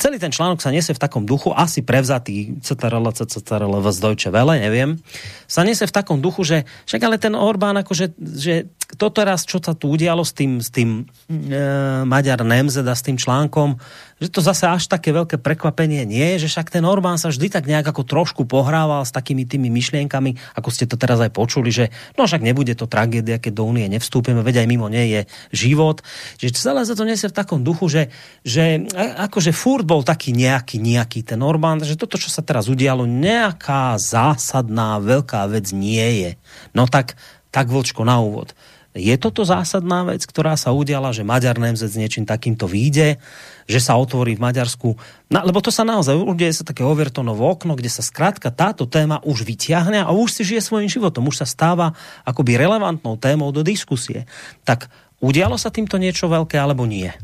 celý 0.00 0.16
ten 0.16 0.32
článok 0.32 0.64
sa 0.64 0.72
nese 0.72 0.96
v 0.96 1.00
takom 1.00 1.28
duchu, 1.28 1.52
asi 1.52 1.84
prevzatý 1.84 2.56
CTRL, 2.64 3.12
CTRL 3.12 3.74
z 3.92 3.98
Deutsche 4.00 4.28
Welle, 4.32 4.56
neviem, 4.56 4.96
sa 5.44 5.60
nese 5.60 5.84
v 5.84 5.92
takom 5.92 6.24
duchu, 6.24 6.44
že 6.44 6.68
však 6.88 7.00
ale 7.04 7.16
ten 7.20 7.36
Orbán, 7.36 7.76
akože, 7.80 8.16
že 8.20 8.72
to 8.96 9.12
teraz, 9.12 9.44
čo 9.44 9.60
sa 9.60 9.76
tu 9.76 9.92
udialo 9.92 10.24
s 10.24 10.32
tým, 10.32 10.58
s 10.58 10.72
tým 10.72 11.04
e, 11.28 11.62
Maďar 12.08 12.42
Nemzed 12.42 12.82
a 12.88 12.96
s 12.96 13.04
tým 13.04 13.20
článkom, 13.20 13.76
že 14.20 14.28
to 14.28 14.44
zase 14.44 14.68
až 14.68 14.84
také 14.86 15.16
veľké 15.16 15.40
prekvapenie 15.40 16.04
nie 16.04 16.36
je, 16.36 16.46
že 16.46 16.52
však 16.52 16.68
ten 16.68 16.84
Orbán 16.84 17.16
sa 17.16 17.32
vždy 17.32 17.48
tak 17.48 17.64
nejak 17.64 17.88
ako 17.88 18.04
trošku 18.04 18.44
pohrával 18.44 19.02
s 19.02 19.10
takými 19.10 19.48
tými 19.48 19.72
myšlienkami, 19.72 20.36
ako 20.60 20.68
ste 20.68 20.84
to 20.84 21.00
teraz 21.00 21.18
aj 21.24 21.32
počuli, 21.32 21.72
že 21.72 21.88
no 22.20 22.28
však 22.28 22.44
nebude 22.44 22.76
to 22.76 22.84
tragédia, 22.84 23.40
keď 23.40 23.52
do 23.56 23.64
únie 23.64 23.88
nevstúpime, 23.88 24.44
veď 24.44 24.62
aj 24.62 24.68
mimo 24.68 24.92
nie 24.92 25.08
je 25.08 25.20
život. 25.56 26.04
Že 26.36 26.52
celé 26.52 26.80
sa 26.84 26.94
to 26.94 27.08
nesie 27.08 27.32
v 27.32 27.36
takom 27.36 27.64
duchu, 27.64 27.88
že, 27.88 28.02
že 28.44 28.84
akože 28.96 29.56
furt 29.56 29.88
bol 29.88 30.04
taký 30.04 30.36
nejaký, 30.36 30.76
nejaký 30.76 31.24
ten 31.24 31.40
Orbán, 31.40 31.80
že 31.80 31.96
toto, 31.96 32.20
čo 32.20 32.28
sa 32.28 32.44
teraz 32.44 32.68
udialo, 32.68 33.08
nejaká 33.08 33.96
zásadná 33.96 35.00
veľká 35.00 35.48
vec 35.48 35.72
nie 35.72 36.28
je. 36.28 36.30
No 36.76 36.84
tak, 36.84 37.16
tak 37.48 37.72
vočko 37.72 38.04
na 38.04 38.20
úvod. 38.20 38.52
Je 38.90 39.14
toto 39.22 39.46
zásadná 39.46 40.02
vec, 40.02 40.26
ktorá 40.26 40.58
sa 40.58 40.74
udiala, 40.74 41.14
že 41.14 41.22
Maďar 41.22 41.62
Nemzec 41.62 41.94
s 41.94 42.00
niečím 42.00 42.26
takýmto 42.26 42.66
vyjde, 42.66 43.22
že 43.70 43.78
sa 43.78 43.94
otvorí 43.94 44.34
v 44.34 44.42
Maďarsku, 44.42 44.98
no, 45.30 45.38
lebo 45.46 45.62
to 45.62 45.70
sa 45.70 45.86
naozaj 45.86 46.18
udeje 46.18 46.58
sa 46.58 46.66
také 46.66 46.82
Overtonovo 46.82 47.46
okno, 47.46 47.78
kde 47.78 47.86
sa 47.86 48.02
skrátka 48.02 48.50
táto 48.50 48.90
téma 48.90 49.22
už 49.22 49.46
vyťahne 49.46 50.02
a 50.02 50.10
už 50.10 50.34
si 50.34 50.42
žije 50.42 50.66
svojim 50.66 50.90
životom, 50.90 51.30
už 51.30 51.38
sa 51.38 51.46
stáva 51.46 51.94
akoby 52.26 52.58
relevantnou 52.58 53.14
témou 53.14 53.54
do 53.54 53.62
diskusie. 53.62 54.26
Tak 54.66 54.90
udialo 55.22 55.54
sa 55.54 55.70
týmto 55.70 55.94
niečo 55.94 56.26
veľké 56.26 56.58
alebo 56.58 56.82
nie? 56.82 57.14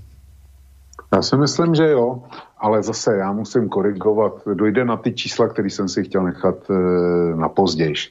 Já 1.15 1.23
si 1.23 1.37
myslím, 1.37 1.75
že 1.75 1.91
jo, 1.91 2.23
ale 2.59 2.83
zase 2.83 3.17
já 3.17 3.33
musím 3.33 3.69
korigovat. 3.69 4.33
Dojde 4.55 4.85
na 4.85 4.97
ty 4.97 5.13
čísla, 5.13 5.49
které 5.49 5.71
jsem 5.71 5.89
si 5.89 6.05
chtěl 6.05 6.23
nechat 6.23 6.71
e, 6.71 6.75
na 7.37 7.49
pozdějš. 7.49 8.11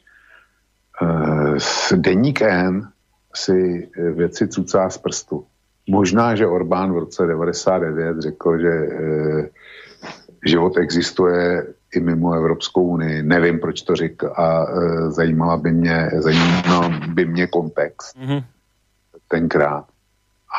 E, 1.91 1.95
Deník 1.95 2.41
N 2.41 2.94
si 3.35 3.89
eh, 3.97 4.11
věci 4.11 4.47
cucá 4.47 4.89
z 4.89 4.97
prstu. 4.97 5.45
Možná, 5.89 6.35
že 6.35 6.47
Orbán 6.47 6.93
v 6.93 6.97
roce 6.97 7.25
99 7.25 8.21
řekl, 8.21 8.59
že 8.59 8.69
e, 8.69 9.49
život 10.45 10.77
existuje 10.77 11.67
i 11.95 11.99
mimo 11.99 12.33
Evropskou 12.33 12.83
unii. 12.83 13.23
Nevím, 13.23 13.59
proč 13.59 13.81
to 13.81 13.95
řekl 13.95 14.31
a 14.35 14.65
e, 14.65 15.11
zajímala 15.11 15.57
by 15.57 15.71
mě, 15.71 16.09
zajímal 16.17 16.89
by 17.13 17.25
mě 17.25 17.47
kontext 17.47 18.17
mm-hmm. 18.17 18.43
tenkrát. 19.27 19.85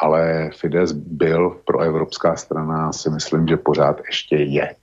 Ale 0.02 0.50
Fides 0.60 0.92
byl 0.92 1.60
pro 1.64 1.80
evropská 1.80 2.36
strana, 2.36 2.92
si 2.92 3.10
myslím, 3.10 3.48
že 3.48 3.56
pořád 3.56 4.00
ještě 4.06 4.36
je. 4.36 4.74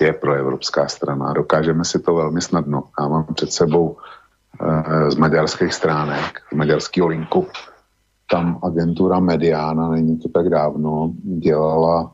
Je 0.00 0.12
pro 0.12 0.34
evropská 0.34 0.88
strana. 0.88 1.32
Dokážeme 1.32 1.84
si 1.84 1.98
to 1.98 2.14
velmi 2.14 2.40
snadno. 2.40 2.84
Já 3.00 3.08
mám 3.08 3.26
před 3.34 3.52
sebou 3.52 3.96
z 5.08 5.16
maďarských 5.16 5.74
stránek, 5.74 6.40
z 6.52 6.56
maďarského 6.56 7.08
linku. 7.08 7.46
Tam 8.30 8.58
agentura 8.62 9.20
Mediana, 9.20 9.88
není 9.88 10.18
to 10.18 10.28
tak 10.28 10.48
dávno, 10.48 11.12
dělala 11.24 12.12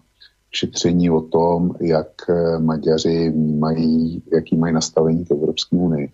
šetření 0.51 1.11
o 1.11 1.21
tom, 1.21 1.75
jak 1.81 2.09
eh, 2.29 2.59
Maďaři 2.59 3.33
mají, 3.59 4.23
jaký 4.33 4.57
mají 4.57 4.75
nastavení 4.75 5.25
k 5.25 5.31
Evropské 5.31 5.77
unii. 5.77 6.13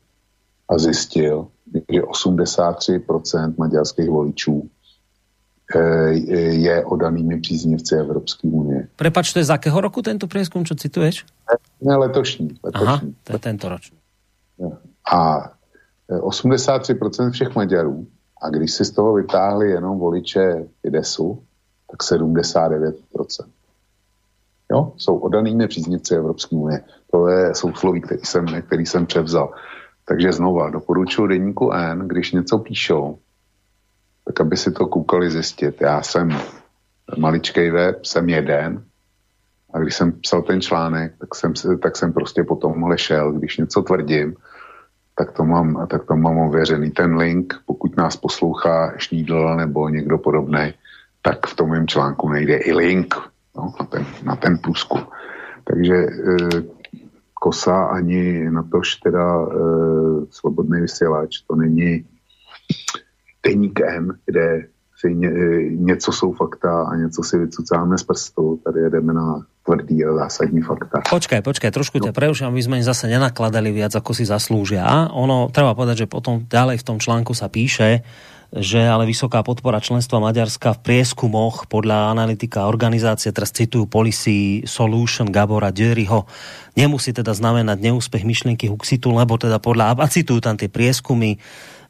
A 0.68 0.79
zjistil, 0.79 1.47
že 1.93 2.03
83% 2.03 3.55
maďarských 3.59 4.09
voličů 4.09 4.68
eh, 5.77 6.12
je 6.53 6.85
odanými 6.85 7.41
příznivci 7.41 7.95
Evropské 7.95 8.49
unie. 8.49 8.89
Prepač, 8.97 9.33
to 9.33 9.39
je 9.39 9.45
z 9.45 9.51
akého 9.51 9.81
roku 9.81 10.03
tento 10.03 10.27
prieskum, 10.27 10.64
čo 10.64 10.75
cituješ? 10.75 11.25
Ne, 11.81 11.97
letošní. 11.97 12.49
letošní. 12.64 12.87
Aha, 12.87 13.01
to 13.25 13.33
je 13.33 13.39
tento 13.39 13.68
ročný. 13.68 13.99
A 15.12 15.53
83% 16.11 17.31
všech 17.31 17.55
Maďarů 17.55 18.07
a 18.43 18.51
když 18.51 18.73
si 18.73 18.85
z 18.85 18.91
toho 18.91 19.15
vytáhli 19.15 19.71
jenom 19.71 19.99
voliče 19.99 20.69
Fidesu, 20.83 21.43
tak 21.91 22.01
79%. 22.01 22.95
Jo, 24.73 24.93
jsou 24.97 25.19
odanými 25.19 25.69
příznivci 25.69 26.15
Evropské 26.15 26.57
unie. 26.57 26.85
To 27.11 27.29
je 27.29 27.55
sousloví, 27.55 28.01
který 28.01 28.21
jsem, 28.21 28.47
který 28.63 28.87
jsem 28.87 29.07
převzal. 29.07 29.55
Takže 30.05 30.33
znova 30.33 30.71
doporučuji 30.71 31.27
denníku 31.27 31.73
N, 31.73 32.09
když 32.09 32.33
něco 32.33 32.59
píšou, 32.59 33.19
tak 34.25 34.41
aby 34.41 34.57
si 34.57 34.73
to 34.73 34.87
koukali 34.87 35.31
zjistit. 35.31 35.81
Já 35.81 36.03
jsem 36.03 36.29
maličkej 37.19 37.71
web, 37.71 38.05
jsem 38.05 38.29
jeden 38.29 38.85
a 39.73 39.79
když 39.79 39.95
jsem 39.95 40.13
psal 40.13 40.43
ten 40.43 40.61
článek, 40.61 41.15
tak 41.19 41.35
jsem, 41.35 41.53
tak 41.83 41.97
jsem 41.97 42.13
prostě 42.13 42.45
potom 42.45 42.97
šel. 42.97 43.33
Když 43.33 43.57
něco 43.57 43.83
tvrdím, 43.83 44.37
tak 45.15 45.33
to 45.33 45.45
mám, 45.45 45.87
tak 45.87 46.05
to 46.05 46.17
mám 46.17 46.39
ověřený. 46.39 46.91
Ten 46.91 47.17
link, 47.17 47.55
pokud 47.67 47.97
nás 47.97 48.17
poslouchá 48.17 48.99
Šnídl 48.99 49.57
nebo 49.57 49.89
někdo 49.89 50.19
podobný, 50.19 50.75
tak 51.23 51.47
v 51.47 51.57
tom 51.57 51.71
mém 51.71 51.87
článku 51.87 52.29
nejde 52.29 52.57
i 52.57 52.73
link 52.73 53.15
no, 53.57 53.73
na, 53.81 53.87
ten, 53.87 54.07
na 54.23 54.37
ten 54.37 54.59
průzkum. 54.59 55.07
Takže 55.65 55.95
e, 55.95 56.09
kosa 57.35 57.85
ani 57.85 58.51
na 58.51 58.62
tož 58.62 58.97
teda 58.97 59.43
e, 59.43 59.55
svobodný 60.31 60.81
vysílač, 60.81 61.39
to 61.47 61.57
není 61.57 62.07
deník 63.43 63.81
N, 63.81 64.19
kde 64.27 64.67
si 65.05 65.15
ně, 65.15 65.31
něco 65.71 66.13
jsou 66.13 66.33
fakta 66.33 66.89
a 66.89 66.97
něco 66.97 67.23
si 67.23 67.39
vycucáme 67.39 67.99
z 67.99 68.03
prstu. 68.03 68.61
Tady 68.65 68.81
jedeme 68.81 69.13
na 69.13 69.45
tvrdý 69.65 70.05
a 70.05 70.15
zásadní 70.25 70.61
fakta. 70.65 71.05
Počkaj, 71.05 71.41
počkaj, 71.45 71.71
trošku 71.73 72.01
no. 72.01 72.09
ťa 72.09 72.13
preuším, 72.17 72.49
aby 72.53 72.61
sme 72.65 72.77
zase 72.81 73.09
nenakladali 73.09 73.73
viac, 73.73 73.93
ako 73.97 74.17
si 74.17 74.25
zaslúžia. 74.25 74.85
Ono, 75.13 75.49
treba 75.53 75.77
povedať, 75.77 76.05
že 76.05 76.13
potom 76.13 76.45
ďalej 76.49 76.81
v 76.81 76.87
tom 76.89 76.97
článku 77.01 77.33
sa 77.37 77.49
píše, 77.49 78.05
že 78.55 78.79
ale 78.87 79.09
vysoká 79.09 79.43
podpora 79.43 79.83
členstva 79.83 80.23
Maďarska 80.23 80.79
v 80.79 80.83
prieskumoch 80.85 81.67
podľa 81.67 82.15
analytika 82.15 82.71
organizácie, 82.71 83.35
teraz 83.35 83.51
citujú 83.51 83.91
Policy 83.91 84.63
Solution 84.69 85.33
Gabora 85.33 85.75
Duryho, 85.75 86.29
nemusí 86.79 87.11
teda 87.11 87.35
znamenať 87.35 87.83
neúspech 87.83 88.23
myšlienky 88.23 88.71
Huxitu, 88.71 89.11
lebo 89.11 89.35
teda 89.41 89.59
podľa, 89.59 89.99
a 89.99 90.07
citujú 90.07 90.39
tam 90.39 90.55
tie 90.55 90.71
prieskumy, 90.71 91.43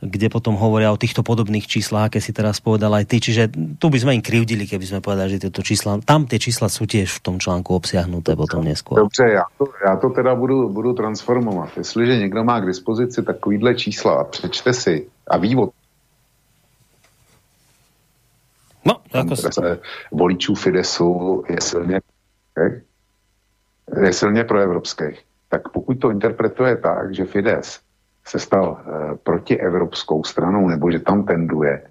kde 0.05 0.29
potom 0.29 0.53
hovoria 0.55 0.93
o 0.93 1.01
týchto 1.01 1.25
podobných 1.25 1.65
číslach, 1.65 2.13
aké 2.13 2.21
si 2.21 2.37
teraz 2.37 2.61
povedal 2.61 2.93
aj 2.93 3.09
ty. 3.09 3.17
Čiže 3.25 3.49
tu 3.81 3.89
by 3.89 3.99
sme 3.99 4.13
im 4.21 4.23
krivdili, 4.23 4.69
keby 4.69 4.85
sme 4.85 5.01
povedali, 5.01 5.37
že 5.37 5.49
tieto 5.49 5.65
čísla, 5.65 5.99
tam 6.05 6.29
tie 6.29 6.37
čísla 6.37 6.69
sú 6.69 6.85
tiež 6.85 7.09
v 7.09 7.21
tom 7.25 7.37
článku 7.41 7.73
obsiahnuté 7.73 8.37
potom 8.37 8.61
neskôr. 8.61 9.01
Dobře, 9.01 9.25
já 9.25 9.45
to, 9.59 9.65
já 9.87 9.97
to 9.97 10.11
teda 10.11 10.35
budu, 10.35 10.69
budu 10.69 10.93
transformovat. 10.93 11.77
Jestliže 11.77 12.17
někdo 12.17 12.45
má 12.45 12.61
k 12.61 12.67
dispozici 12.67 13.23
takovýhle 13.23 13.75
čísla 13.75 14.21
a 14.21 14.25
přečte 14.25 14.73
si 14.73 15.07
a 15.27 15.37
vývod 15.37 15.71
No, 18.85 19.01
jako... 19.15 19.37
Se, 19.37 19.81
voličů 20.13 20.55
Fidesu 20.55 21.43
je 21.49 21.61
silně, 21.61 22.01
je 24.03 24.13
silně 24.13 24.45
proevropský. 24.45 25.05
Tak 25.49 25.69
pokud 25.69 25.95
to 25.95 26.11
interpretuje 26.11 26.77
tak, 26.77 27.15
že 27.15 27.25
Fides 27.25 27.81
se 28.29 28.39
stal 28.39 28.81
e, 28.81 29.16
protievropskou 29.16 30.25
stranou, 30.25 30.68
nebo 30.68 30.91
že 30.91 30.99
tam 30.99 31.25
tenduje, 31.25 31.83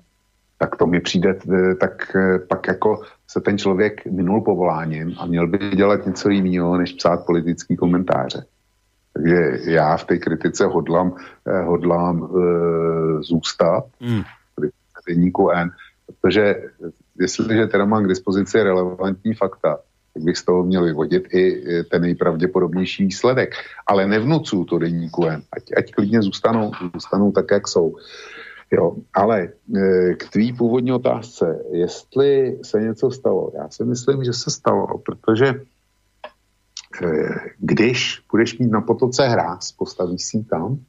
tak 0.57 0.75
to 0.75 0.87
mi 0.87 0.99
přijde, 0.99 1.29
e, 1.29 1.75
tak 1.75 2.15
e, 2.15 2.39
pak 2.39 2.67
jako 2.67 3.01
se 3.27 3.41
ten 3.41 3.57
člověk 3.57 4.05
minul 4.05 4.41
povoláním 4.41 5.15
a 5.19 5.25
měl 5.25 5.47
by 5.47 5.57
dělat 5.57 6.05
něco 6.05 6.29
jiného, 6.29 6.77
než 6.77 6.93
psát 6.93 7.25
politický 7.25 7.75
komentáře. 7.75 8.45
Takže 9.13 9.59
já 9.65 9.97
v 9.97 10.03
té 10.03 10.17
kritice 10.17 10.65
hodlám, 10.65 11.15
hodlám 11.65 12.23
e, 12.23 12.27
zůstat 13.23 13.83
mm. 13.99 14.21
v 15.05 15.51
N, 15.53 15.71
protože 16.05 16.55
jestliže 17.19 17.67
teda 17.67 17.85
mám 17.85 18.03
k 18.03 18.07
dispozici 18.07 18.63
relevantní 18.63 19.33
fakta, 19.33 19.79
tak 20.13 20.23
bych 20.23 20.37
z 20.37 20.45
toho 20.45 20.63
měl 20.63 20.83
vyvodit 20.83 21.33
i 21.33 21.63
ten 21.91 22.01
nejpravděpodobnější 22.01 23.05
výsledek. 23.05 23.53
Ale 23.87 24.07
nevnucu 24.07 24.65
to 24.65 24.77
deníku 24.77 25.25
N, 25.25 25.41
ať, 25.51 25.63
ať 25.77 25.91
klidně 25.91 26.21
zůstanou, 26.21 26.71
zůstanou 26.93 27.31
tak, 27.31 27.45
jak 27.51 27.67
jsou. 27.67 27.95
Jo, 28.71 28.95
ale 29.13 29.41
e, 29.41 30.13
k 30.13 30.29
tvý 30.29 30.53
původní 30.53 30.91
otázce, 30.91 31.63
jestli 31.71 32.59
se 32.63 32.81
něco 32.81 33.11
stalo, 33.11 33.51
já 33.55 33.69
si 33.69 33.85
myslím, 33.85 34.23
že 34.23 34.33
se 34.33 34.51
stalo, 34.51 34.97
protože 34.97 35.45
e, 35.47 35.55
když 37.59 38.21
budeš 38.31 38.57
mít 38.57 38.71
na 38.71 38.81
potoce 38.81 39.27
hráz, 39.27 39.71
postavíš 39.71 40.23
si 40.23 40.43
tam 40.43 40.79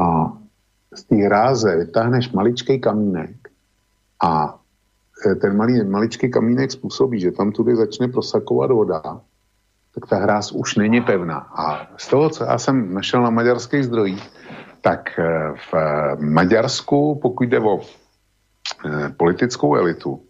a 0.00 0.38
z 0.94 1.02
té 1.02 1.16
hráze 1.16 1.76
vytáhneš 1.76 2.32
maličký 2.32 2.80
kamínek 2.80 3.48
a 4.24 4.57
ten 5.40 5.56
malý, 5.56 5.84
maličký 5.84 6.30
kamínek 6.30 6.72
způsobí, 6.72 7.20
že 7.20 7.32
tam 7.32 7.52
tudy 7.52 7.76
začne 7.76 8.08
prosakovat 8.08 8.70
voda 8.70 9.20
tak 10.00 10.08
ta 10.08 10.16
hráz 10.16 10.52
už 10.52 10.76
není 10.76 11.00
pevná. 11.00 11.38
A 11.38 11.90
z 11.96 12.08
toho, 12.08 12.30
co 12.30 12.44
já 12.44 12.58
jsem 12.58 12.94
našel 12.94 13.22
na 13.22 13.30
maďarských 13.30 13.84
zdrojích, 13.84 14.30
tak 14.80 15.18
eh, 15.18 15.52
v 15.72 15.74
Maďarsku, 16.20 17.18
pokud 17.22 17.42
jde 17.42 17.60
o 17.60 17.80
eh, 17.80 19.08
politickou 19.16 19.74
elitu, 19.74 20.22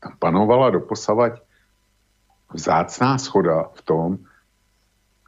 tam 0.00 0.12
panovala 0.18 0.70
doposavať 0.70 1.32
vzácná 2.54 3.18
schoda 3.18 3.68
v 3.74 3.82
tom, 3.82 4.18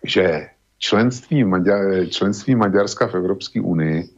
že 0.05 0.49
členství, 0.79 1.45
Maďar, 1.45 2.09
členství 2.09 2.55
Maďarska 2.55 3.07
v 3.07 3.15
Evropské 3.15 3.61
unii 3.61 4.09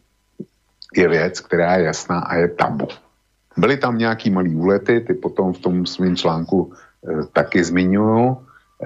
je 0.95 1.09
věc, 1.09 1.41
která 1.41 1.76
je 1.76 1.84
jasná 1.84 2.20
a 2.20 2.34
je 2.34 2.49
tabu. 2.49 2.89
Byly 3.59 3.77
tam 3.77 3.99
nějaký 3.99 4.31
malý 4.31 4.57
úlety, 4.57 5.01
ty 5.01 5.15
potom 5.15 5.53
v 5.53 5.59
tom 5.59 5.87
svém 5.87 6.17
článku 6.17 6.73
e, 6.73 7.27
taky 7.33 7.65
zmiňuju. 7.65 8.37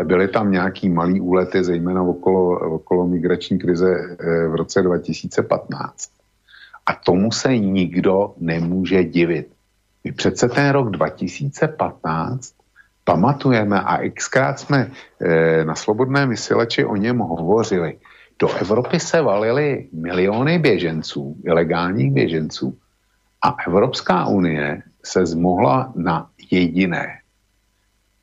Byly 0.04 0.28
tam 0.28 0.52
nějaký 0.52 0.88
malý 0.88 1.20
úlety, 1.20 1.64
zejména 1.64 2.02
okolo, 2.02 2.58
okolo 2.74 3.06
migrační 3.06 3.58
krize 3.58 3.92
e, 3.92 4.48
v 4.48 4.54
roce 4.54 4.82
2015. 4.82 6.10
A 6.86 6.94
tomu 6.94 7.32
se 7.32 7.58
nikdo 7.58 8.34
nemůže 8.38 9.04
divit. 9.04 9.48
My 10.04 10.12
přece 10.12 10.48
ten 10.48 10.70
rok 10.70 10.90
2015 10.90 12.54
pamatujeme 13.04 13.80
a 13.80 14.08
xkrát 14.10 14.60
jsme 14.60 14.90
e, 15.20 15.64
na 15.64 15.74
slobodné 15.74 16.26
vysílači 16.26 16.84
o 16.84 16.96
něm 16.96 17.18
hovořili. 17.18 17.98
Do 18.38 18.56
Evropy 18.56 19.00
se 19.00 19.22
valily 19.22 19.88
miliony 19.92 20.58
běženců, 20.58 21.36
ilegálních 21.44 22.12
běženců 22.12 22.78
a 23.42 23.56
Evropská 23.66 24.26
unie 24.26 24.82
se 25.04 25.26
zmohla 25.26 25.92
na 25.96 26.30
jediné. 26.50 27.18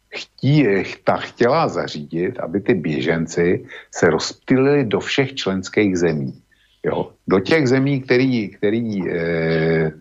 Chtí, 0.09 0.65
ta 1.03 1.17
chtěla 1.17 1.67
zařídit, 1.67 2.39
aby 2.39 2.61
ty 2.61 2.73
běženci 2.73 3.65
se 3.91 4.05
rozptýlili 4.09 4.85
do 4.85 4.99
všech 4.99 5.35
členských 5.35 5.97
zemí. 5.97 6.41
Jo? 6.85 7.11
Do 7.27 7.39
těch 7.39 7.67
zemí, 7.67 8.01
který, 8.01 8.49
který 8.49 9.09
e, 9.09 9.91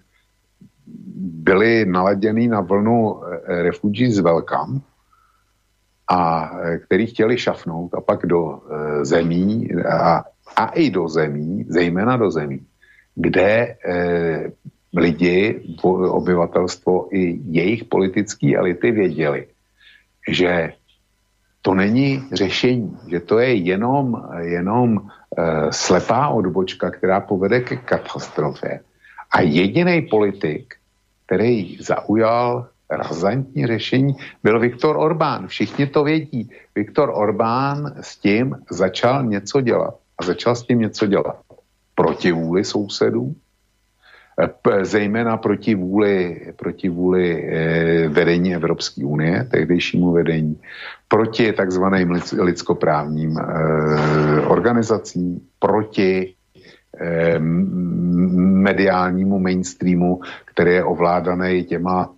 byli 1.48 1.86
naladěni 1.86 2.48
na 2.48 2.60
vlnu 2.60 3.20
eh, 3.24 3.62
refugees 3.62 4.20
welcome 4.20 4.80
a 6.08 6.50
eh, 6.60 6.78
který 6.78 7.06
chtěli 7.06 7.38
šafnout 7.38 7.94
a 7.94 8.00
pak 8.00 8.26
do 8.26 8.60
eh, 8.60 9.04
zemí 9.04 9.68
a, 9.84 10.24
a 10.56 10.66
i 10.68 10.90
do 10.90 11.08
zemí, 11.08 11.64
zejména 11.68 12.16
do 12.16 12.30
zemí, 12.30 12.66
kde 13.14 13.76
eh, 13.84 14.52
lidi, 14.96 15.60
obyvatelstvo 16.10 17.08
i 17.12 17.40
jejich 17.50 17.84
politické 17.84 18.56
elity 18.56 18.90
věděli, 18.90 19.46
že 20.28 20.72
to 21.62 21.74
není 21.74 22.24
řešení, 22.32 22.96
že 23.10 23.20
to 23.20 23.38
je 23.38 23.54
jenom, 23.54 24.28
jenom 24.40 25.00
eh, 25.04 25.42
slepá 25.70 26.28
odbočka, 26.28 26.90
která 26.90 27.20
povede 27.20 27.60
ke 27.60 27.76
katastrofě. 27.76 28.80
A 29.30 29.40
jediný 29.40 30.02
politik, 30.02 30.74
který 31.26 31.76
zaujal 31.80 32.68
razantní 32.90 33.66
řešení, 33.66 34.16
byl 34.42 34.60
Viktor 34.60 34.96
Orbán. 34.96 35.46
Všichni 35.46 35.86
to 35.86 36.04
vědí. 36.04 36.50
Viktor 36.74 37.12
Orbán 37.14 37.94
s 38.00 38.16
tím 38.16 38.56
začal 38.70 39.24
něco 39.24 39.60
dělat. 39.60 39.94
A 40.18 40.24
začal 40.24 40.56
s 40.56 40.62
tím 40.62 40.78
něco 40.78 41.06
dělat. 41.06 41.40
Proti 41.94 42.32
vůli 42.32 42.64
sousedů, 42.64 43.34
zejména 44.82 45.36
proti 45.36 45.74
vůli, 45.74 46.40
proti 46.56 46.88
vůli 46.88 47.44
eh, 47.44 48.08
vedení 48.08 48.54
Evropské 48.54 49.04
unie, 49.04 49.48
tehdejšímu 49.50 50.12
vedení, 50.12 50.60
proti 51.08 51.52
takzvaným 51.52 52.20
lidskoprávním 52.38 53.38
eh, 53.38 54.40
organizacím, 54.40 55.40
proti 55.58 56.34
Eh, 57.00 57.38
mediálnímu 58.58 59.38
mainstreamu, 59.38 60.20
který 60.44 60.72
je 60.72 60.84
ovládaný 60.84 61.64
těma 61.64 62.10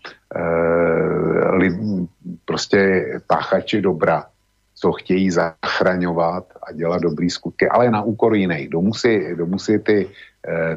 lid, 1.52 1.74
prostě 2.44 3.04
páchači 3.26 3.82
dobra, 3.82 4.24
co 4.74 4.92
chtějí 4.92 5.30
zachraňovat 5.30 6.44
a 6.68 6.72
dělat 6.72 7.02
dobrý 7.02 7.30
skutky, 7.30 7.68
ale 7.68 7.90
na 7.90 8.02
úkor 8.02 8.34
jiných. 8.34 8.68
Kdo 8.68 8.80
musí 9.46 9.78
ty, 9.78 10.08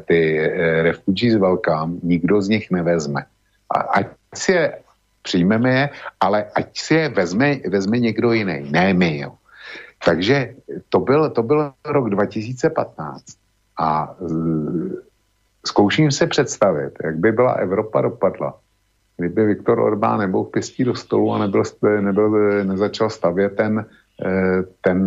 ty 0.06 0.38
refugees 0.82 1.36
welcome, 1.36 1.96
nikdo 2.02 2.42
z 2.42 2.48
nich 2.48 2.70
nevezme. 2.70 3.24
A 3.70 3.78
ať 3.80 4.06
si 4.34 4.52
je, 4.52 4.64
přijmeme 5.22 5.70
je, 5.70 5.84
ale 6.20 6.44
ať 6.54 6.78
si 6.78 6.94
je 6.94 7.08
vezme, 7.08 7.56
vezme 7.68 7.98
někdo 7.98 8.32
jiný, 8.32 8.66
ne 8.70 8.94
my. 8.94 9.18
Jo. 9.18 9.32
Takže 10.04 10.54
to 10.88 11.00
byl, 11.00 11.30
to 11.30 11.42
byl 11.42 11.72
rok 11.84 12.10
2015 12.10 13.24
a 13.80 14.16
e, 14.20 14.24
zkouším 15.66 16.10
se 16.10 16.26
představit, 16.26 16.92
jak 17.04 17.16
by 17.16 17.32
byla 17.32 17.52
Evropa 17.52 18.00
dopadla, 18.00 18.58
kdyby 19.16 19.46
Viktor 19.46 19.80
Orbán 19.80 20.18
nebyl 20.18 20.44
pěstí 20.44 20.84
do 20.84 20.94
stolu 20.94 21.32
a 21.32 21.38
nebyl, 21.38 21.62
nebyl, 22.00 22.64
nezačal 22.64 23.10
stavět 23.10 23.56
ten, 23.56 23.86
ten 24.80 24.98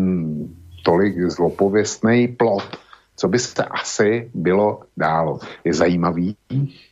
tolik 0.84 1.32
zlopověstný 1.32 2.28
plot, 2.28 2.78
co 3.18 3.28
by 3.28 3.40
se 3.40 3.64
asi 3.64 4.32
bylo 4.34 4.82
dálo. 4.98 5.40
Je 5.64 5.74
zajímavý, 5.74 6.38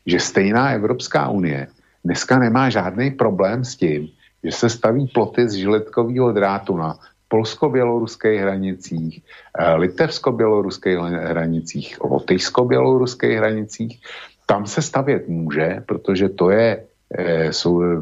že 0.05 0.19
stejná 0.19 0.69
Evropská 0.69 1.29
unie 1.29 1.67
dneska 2.05 2.39
nemá 2.39 2.69
žádný 2.69 3.11
problém 3.11 3.65
s 3.65 3.75
tím, 3.75 4.09
že 4.43 4.51
se 4.51 4.69
staví 4.69 5.07
ploty 5.13 5.49
z 5.49 5.53
žiletkového 5.53 6.31
drátu 6.31 6.77
na 6.77 6.97
polsko-běloruských 7.27 8.41
hranicích, 8.41 9.21
eh, 9.57 9.73
litevsko-běloruských 9.75 10.97
hranicích, 11.33 12.01
lotyšsko-běloruských 12.01 13.37
hranicích. 13.37 14.01
Tam 14.45 14.65
se 14.65 14.81
stavět 14.81 15.27
může, 15.27 15.83
protože 15.85 16.29
to 16.29 16.49
je, 16.49 16.85
eh, 17.17 17.49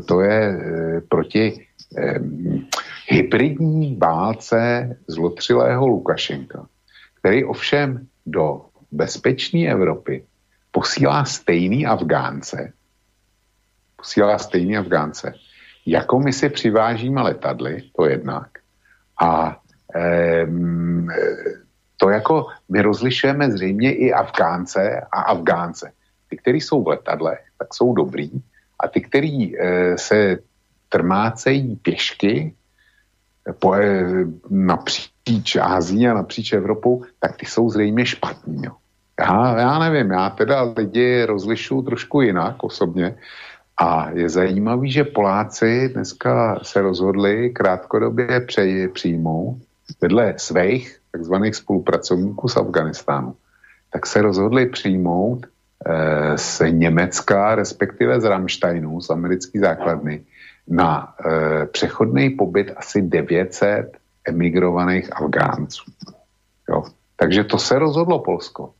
to 0.05 0.21
je 0.21 0.39
eh, 0.43 1.01
proti 1.07 1.67
hybridní 3.07 3.95
válce 4.01 4.89
zlotřilého 5.07 5.87
Lukašenka, 5.87 6.65
který 7.21 7.45
ovšem 7.45 8.07
do 8.25 8.65
bezpečné 8.91 9.67
Evropy 9.67 10.25
posílá 10.71 11.25
stejný 11.25 11.85
Afgánce, 11.85 12.73
posílá 13.95 14.37
stejný 14.37 14.77
Afgánce, 14.77 15.33
jako 15.85 16.19
my 16.19 16.33
si 16.33 16.49
přivážíme 16.49 17.21
letadly, 17.21 17.83
to 17.95 18.05
jednak, 18.05 18.49
a 19.21 19.59
eh, 19.95 20.47
to 21.97 22.09
jako 22.09 22.47
my 22.69 22.81
rozlišujeme 22.81 23.51
zřejmě 23.51 23.95
i 23.95 24.13
Afgánce 24.13 25.01
a 25.11 25.21
Afgánce. 25.21 25.91
Ty, 26.29 26.37
kteří 26.37 26.61
jsou 26.61 26.83
v 26.83 26.87
letadle, 26.87 27.37
tak 27.57 27.73
jsou 27.73 27.93
dobrý 27.93 28.31
a 28.79 28.87
ty, 28.87 29.01
kteří 29.01 29.55
eh, 29.57 29.97
se 29.97 30.37
trmácejí 30.89 31.75
pěšky 31.75 32.55
po, 33.59 33.75
eh, 33.75 34.25
napříč 34.49 35.12
Ázií 35.61 36.07
a 36.07 36.13
napříč 36.13 36.53
Evropou, 36.53 37.03
tak 37.19 37.37
ty 37.37 37.45
jsou 37.45 37.69
zřejmě 37.69 38.05
špatní. 38.05 38.63
Jo. 38.63 38.71
Já, 39.19 39.59
já 39.59 39.79
nevím, 39.79 40.11
já 40.11 40.29
teda 40.29 40.73
lidi 40.77 41.25
rozlišuju 41.25 41.81
trošku 41.81 42.21
jinak 42.21 42.63
osobně 42.63 43.15
a 43.77 44.09
je 44.09 44.29
zajímavý, 44.29 44.91
že 44.91 45.03
Poláci 45.03 45.89
dneska 45.93 46.59
se 46.63 46.81
rozhodli 46.81 47.49
krátkodobě 47.49 48.41
přeji, 48.47 48.87
přijmout 48.87 49.57
vedle 50.01 50.33
svých 50.37 50.99
takzvaných 51.11 51.55
spolupracovníků 51.55 52.47
z 52.47 52.57
Afganistánu, 52.57 53.35
tak 53.93 54.05
se 54.05 54.21
rozhodli 54.21 54.65
přijmout 54.65 55.45
e, 55.45 56.37
z 56.37 56.61
Německa, 56.69 57.55
respektive 57.55 58.21
z 58.21 58.23
Ramsteinu, 58.23 59.01
z 59.01 59.09
americké 59.09 59.59
základny, 59.59 60.23
na 60.67 61.15
e, 61.25 61.65
přechodný 61.65 62.29
pobyt 62.29 62.73
asi 62.75 63.01
900 63.01 63.97
emigrovaných 64.27 65.21
Afgánců. 65.21 65.91
Jo. 66.69 66.83
Takže 67.15 67.43
to 67.43 67.57
se 67.57 67.79
rozhodlo 67.79 68.19
Polsko. 68.19 68.73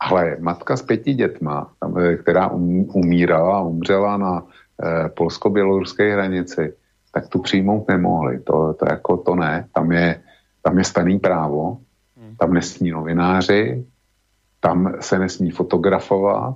Ale 0.00 0.36
matka 0.40 0.76
s 0.76 0.82
pěti 0.82 1.14
dětma, 1.14 1.72
eh, 1.98 2.16
která 2.16 2.48
umírala 2.94 3.58
a 3.58 3.62
umřela 3.62 4.16
na 4.16 4.42
eh, 4.42 5.08
polsko-běloruské 5.08 6.12
hranici, 6.12 6.74
tak 7.12 7.28
tu 7.28 7.38
přijmout 7.38 7.88
nemohli. 7.88 8.40
To, 8.40 8.74
to 8.74 8.84
jako 8.88 9.16
to 9.16 9.34
ne. 9.34 9.68
Tam 9.72 9.92
je, 9.92 10.22
tam 10.62 10.78
je 10.78 10.84
staný 10.84 11.18
právo, 11.18 11.78
hmm. 12.16 12.36
tam 12.36 12.52
nesmí 12.54 12.90
novináři, 12.90 13.86
tam 14.60 14.94
se 15.00 15.18
nesmí 15.18 15.50
fotografovat, 15.50 16.54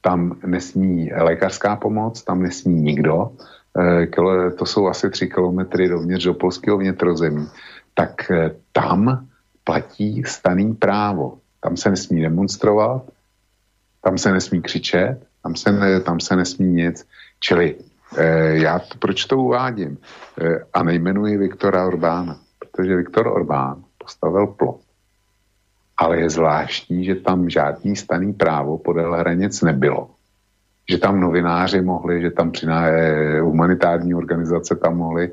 tam 0.00 0.38
nesmí 0.46 1.12
lékařská 1.12 1.76
pomoc, 1.76 2.22
tam 2.22 2.42
nesmí 2.42 2.74
nikdo. 2.74 3.30
Eh, 3.78 4.50
to 4.58 4.66
jsou 4.66 4.86
asi 4.86 5.10
tři 5.10 5.28
kilometry 5.28 5.88
dovnitř 5.88 6.24
do 6.24 6.34
polského 6.34 6.78
vnitrozemí. 6.78 7.48
Tak 7.94 8.30
eh, 8.30 8.50
tam 8.72 9.28
platí 9.64 10.22
staný 10.24 10.74
právo. 10.74 11.38
Tam 11.60 11.76
se 11.76 11.90
nesmí 11.90 12.22
demonstrovat, 12.22 13.02
tam 14.02 14.18
se 14.18 14.32
nesmí 14.32 14.62
křičet, 14.62 15.26
tam 15.42 15.56
se, 15.56 15.72
ne, 15.72 16.00
tam 16.00 16.20
se 16.20 16.36
nesmí 16.36 16.66
nic. 16.66 17.06
Čili 17.40 17.76
E, 18.16 18.58
já 18.58 18.78
to, 18.78 18.98
proč 18.98 19.24
to 19.24 19.38
uvádím? 19.38 19.98
E, 20.40 20.64
a 20.72 20.82
nejmenuji 20.82 21.36
Viktora 21.36 21.86
Orbána, 21.86 22.38
protože 22.58 22.96
Viktor 22.96 23.26
Orbán 23.26 23.84
postavil 23.98 24.46
plot. 24.46 24.80
Ale 25.96 26.20
je 26.20 26.30
zvláštní, 26.30 27.04
že 27.04 27.14
tam 27.14 27.50
žádný 27.50 27.96
staný 27.96 28.32
právo 28.32 28.78
podél 28.78 29.14
hranic 29.14 29.62
nebylo. 29.62 30.10
Že 30.90 30.98
tam 30.98 31.20
novináři 31.20 31.80
mohli, 31.80 32.22
že 32.22 32.30
tam 32.30 32.50
přiná, 32.50 32.86
e, 32.86 33.40
humanitární 33.40 34.14
organizace 34.14 34.76
tam 34.76 34.96
mohli. 34.96 35.30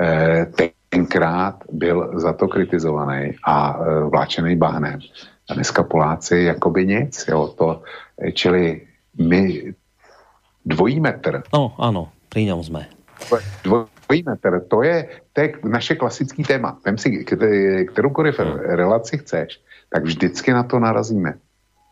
E, 0.00 0.46
tenkrát 0.88 1.64
byl 1.72 2.20
za 2.20 2.32
to 2.32 2.48
kritizovaný 2.48 3.34
a 3.44 3.74
e, 3.74 4.04
vláčený 4.10 4.56
bahnem. 4.56 5.00
A 5.50 5.54
dneska 5.54 5.82
Poláci 5.82 6.42
jakoby 6.42 6.86
nic, 6.86 7.24
jo, 7.28 7.54
to, 7.58 7.82
čili 8.32 8.80
my 9.18 9.74
dvojí 10.64 11.00
metr. 11.00 11.42
No, 11.52 11.76
ano, 11.78 12.08
pri 12.32 12.48
ňom 12.48 12.64
sme. 12.64 12.88
Dvojí 13.62 14.20
metr, 14.24 14.64
to 14.66 14.82
je, 14.82 14.96
to 15.32 15.36
je 15.40 15.48
naše 15.64 15.94
klasický 15.94 16.42
téma. 16.42 16.80
Vem 16.84 16.98
si 16.98 17.24
kteroukoliv 17.92 18.38
hmm. 18.38 18.58
relaci 18.80 19.18
chceš, 19.18 19.60
tak 19.92 20.04
vždycky 20.04 20.52
na 20.52 20.62
to 20.64 20.80
narazíme. 20.80 21.38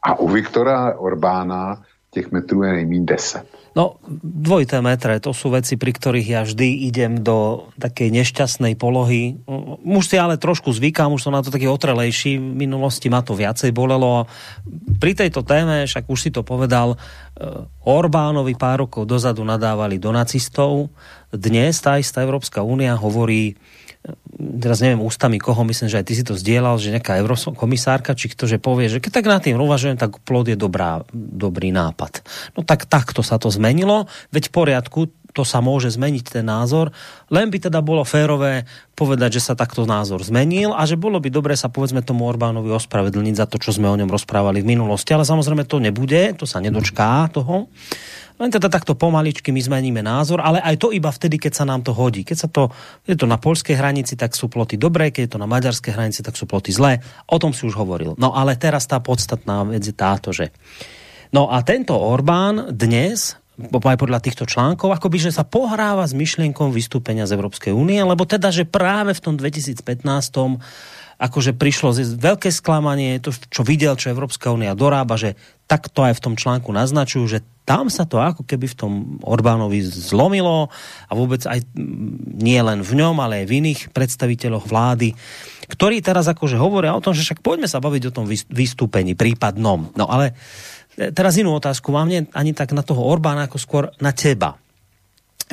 A 0.03 0.19
u 0.19 0.29
Viktora 0.29 0.99
Orbána 0.99 1.85
těch 2.13 2.33
metrů 2.33 2.63
je 2.63 2.73
nejmín 2.73 3.07
10. 3.07 3.43
No, 3.73 3.97
dvojité 4.21 4.85
metre, 4.85 5.17
to 5.17 5.33
sú 5.33 5.49
veci, 5.49 5.81
pri 5.81 5.97
ktorých 5.97 6.29
ja 6.29 6.45
vždy 6.45 6.93
idem 6.93 7.25
do 7.25 7.73
takej 7.81 8.13
nešťastnej 8.13 8.77
polohy. 8.77 9.41
Už 9.81 10.13
si 10.13 10.21
ale 10.21 10.37
trošku 10.37 10.69
zvykám, 10.77 11.09
už 11.09 11.25
som 11.25 11.33
na 11.33 11.41
to 11.41 11.49
taký 11.49 11.73
otrelejší. 11.73 12.37
V 12.37 12.53
minulosti 12.53 13.09
ma 13.09 13.25
to 13.25 13.33
viacej 13.33 13.73
bolelo. 13.73 14.29
Pri 15.01 15.17
tejto 15.17 15.41
téme, 15.41 15.89
však 15.89 16.05
už 16.05 16.19
si 16.21 16.29
to 16.29 16.45
povedal, 16.45 17.01
eh, 17.01 17.65
Orbánovi 17.89 18.61
pár 18.61 18.85
rokov 18.85 19.09
dozadu 19.09 19.41
nadávali 19.41 19.97
do 19.97 20.13
nacistov. 20.13 20.93
Dnes 21.33 21.81
tá 21.81 21.97
istá 21.97 22.21
Európska 22.21 22.61
únia 22.61 22.93
hovorí 22.93 23.57
teraz 24.43 24.83
neviem 24.83 25.01
ústami 25.03 25.39
koho, 25.39 25.63
myslím, 25.63 25.89
že 25.89 25.99
aj 26.03 26.07
ty 26.07 26.15
si 26.19 26.25
to 26.27 26.35
zdieľal, 26.35 26.77
že 26.77 26.93
nejaká 26.95 27.23
komisárka, 27.55 28.19
či 28.19 28.33
kto, 28.33 28.51
že 28.51 28.59
povie, 28.59 28.91
že 28.91 28.99
keď 28.99 29.23
tak 29.23 29.27
na 29.31 29.39
tým 29.39 29.59
uvažujem, 29.63 29.97
tak 29.97 30.19
plod 30.27 30.51
je 30.51 30.59
dobrá, 30.59 31.07
dobrý 31.15 31.71
nápad. 31.71 32.27
No 32.59 32.67
tak 32.67 32.91
takto 32.91 33.23
sa 33.23 33.39
to 33.39 33.49
zmenilo, 33.49 34.11
veď 34.35 34.51
v 34.51 34.53
poriadku, 34.53 35.01
to 35.33 35.49
sa 35.49 35.65
môže 35.65 35.89
zmeniť 35.97 36.41
ten 36.41 36.45
názor, 36.45 36.93
len 37.33 37.49
by 37.49 37.57
teda 37.57 37.81
bolo 37.81 38.05
férové 38.05 38.69
povedať, 38.93 39.41
že 39.41 39.49
sa 39.49 39.55
takto 39.57 39.89
názor 39.89 40.21
zmenil 40.21 40.77
a 40.77 40.85
že 40.85 41.01
bolo 41.01 41.17
by 41.17 41.33
dobre 41.33 41.57
sa 41.57 41.73
povedzme 41.73 42.05
tomu 42.05 42.29
Orbánovi 42.29 42.69
ospravedlniť 42.69 43.35
za 43.41 43.47
to, 43.49 43.57
čo 43.57 43.73
sme 43.73 43.89
o 43.89 43.97
ňom 43.97 44.13
rozprávali 44.13 44.61
v 44.61 44.77
minulosti, 44.77 45.17
ale 45.17 45.25
samozrejme 45.25 45.65
to 45.65 45.81
nebude, 45.81 46.37
to 46.37 46.45
sa 46.45 46.61
nedočká 46.61 47.33
toho. 47.33 47.73
Len 48.41 48.51
teda 48.53 48.73
takto 48.73 48.97
pomaličky 48.97 49.51
my 49.51 49.61
zmeníme 49.61 50.01
názor, 50.01 50.41
ale 50.41 50.61
aj 50.63 50.77
to 50.81 50.89
iba 50.95 51.09
vtedy, 51.13 51.37
keď 51.37 51.53
sa 51.53 51.65
nám 51.69 51.85
to 51.85 51.93
hodí. 51.93 52.25
Keď 52.25 52.37
sa 52.37 52.49
to, 52.49 52.73
je 53.05 53.17
to 53.19 53.27
na 53.29 53.37
polskej 53.37 53.77
hranici, 53.77 54.17
tak 54.17 54.33
sú 54.37 54.49
ploty 54.49 54.81
dobré, 54.81 55.13
keď 55.13 55.23
je 55.27 55.33
to 55.37 55.43
na 55.43 55.49
maďarskej 55.49 55.93
hranici, 55.93 56.21
tak 56.25 56.37
sú 56.39 56.49
ploty 56.49 56.73
zlé. 56.73 57.05
O 57.29 57.37
tom 57.37 57.53
si 57.53 57.69
už 57.69 57.77
hovoril. 57.77 58.17
No 58.17 58.33
ale 58.33 58.57
teraz 58.57 58.89
tá 58.89 59.03
podstatná 59.03 59.67
vec 59.69 59.85
je 59.85 59.95
táto, 59.95 60.31
že 60.33 60.55
No 61.33 61.49
a 61.49 61.65
tento 61.65 61.97
Orbán 61.97 62.77
dnes 62.77 63.41
aj 63.57 63.97
podľa 64.01 64.21
týchto 64.21 64.45
článkov, 64.45 64.93
akoby, 64.93 65.29
že 65.29 65.33
sa 65.33 65.49
pohráva 65.49 66.05
s 66.05 66.13
myšlienkou 66.13 66.69
vystúpenia 66.69 67.25
z 67.25 67.37
Európskej 67.37 67.73
únie, 67.73 68.01
lebo 68.05 68.29
teda, 68.29 68.53
že 68.53 68.69
práve 68.69 69.17
v 69.17 69.21
tom 69.21 69.35
2015 69.41 69.81
akože 71.23 71.55
prišlo 71.55 71.95
veľké 72.19 72.51
sklamanie, 72.51 73.23
to, 73.23 73.31
čo 73.31 73.63
videl, 73.63 73.95
čo 73.95 74.11
Európska 74.11 74.51
únia 74.51 74.75
dorába, 74.75 75.15
že 75.15 75.39
takto 75.71 76.03
aj 76.03 76.19
v 76.19 76.25
tom 76.27 76.35
článku 76.35 76.75
naznačujú, 76.75 77.25
že 77.31 77.39
tam 77.63 77.87
sa 77.87 78.03
to 78.03 78.19
ako 78.19 78.43
keby 78.43 78.67
v 78.67 78.75
tom 78.75 78.93
Orbánovi 79.23 79.87
zlomilo 79.87 80.67
a 81.07 81.13
vôbec 81.15 81.47
aj 81.47 81.63
nie 82.43 82.59
len 82.59 82.83
v 82.83 82.93
ňom, 82.99 83.23
ale 83.23 83.43
aj 83.43 83.47
v 83.47 83.57
iných 83.63 83.81
predstaviteľoch 83.95 84.67
vlády, 84.67 85.15
ktorí 85.71 86.03
teraz 86.03 86.27
akože 86.27 86.59
hovoria 86.59 86.91
o 86.91 87.01
tom, 87.01 87.15
že 87.15 87.23
však 87.23 87.39
poďme 87.39 87.71
sa 87.71 87.79
baviť 87.79 88.11
o 88.11 88.15
tom 88.15 88.27
vystúpení 88.51 89.15
prípadnom. 89.15 89.95
No 89.95 90.11
ale 90.11 90.35
e, 90.99 91.15
teraz 91.15 91.39
inú 91.39 91.55
otázku 91.55 91.95
mám, 91.95 92.11
nie 92.11 92.27
ani 92.35 92.51
tak 92.51 92.75
na 92.75 92.83
toho 92.83 93.07
Orbána, 93.07 93.47
ako 93.47 93.63
skôr 93.63 93.85
na 94.03 94.11
teba. 94.11 94.59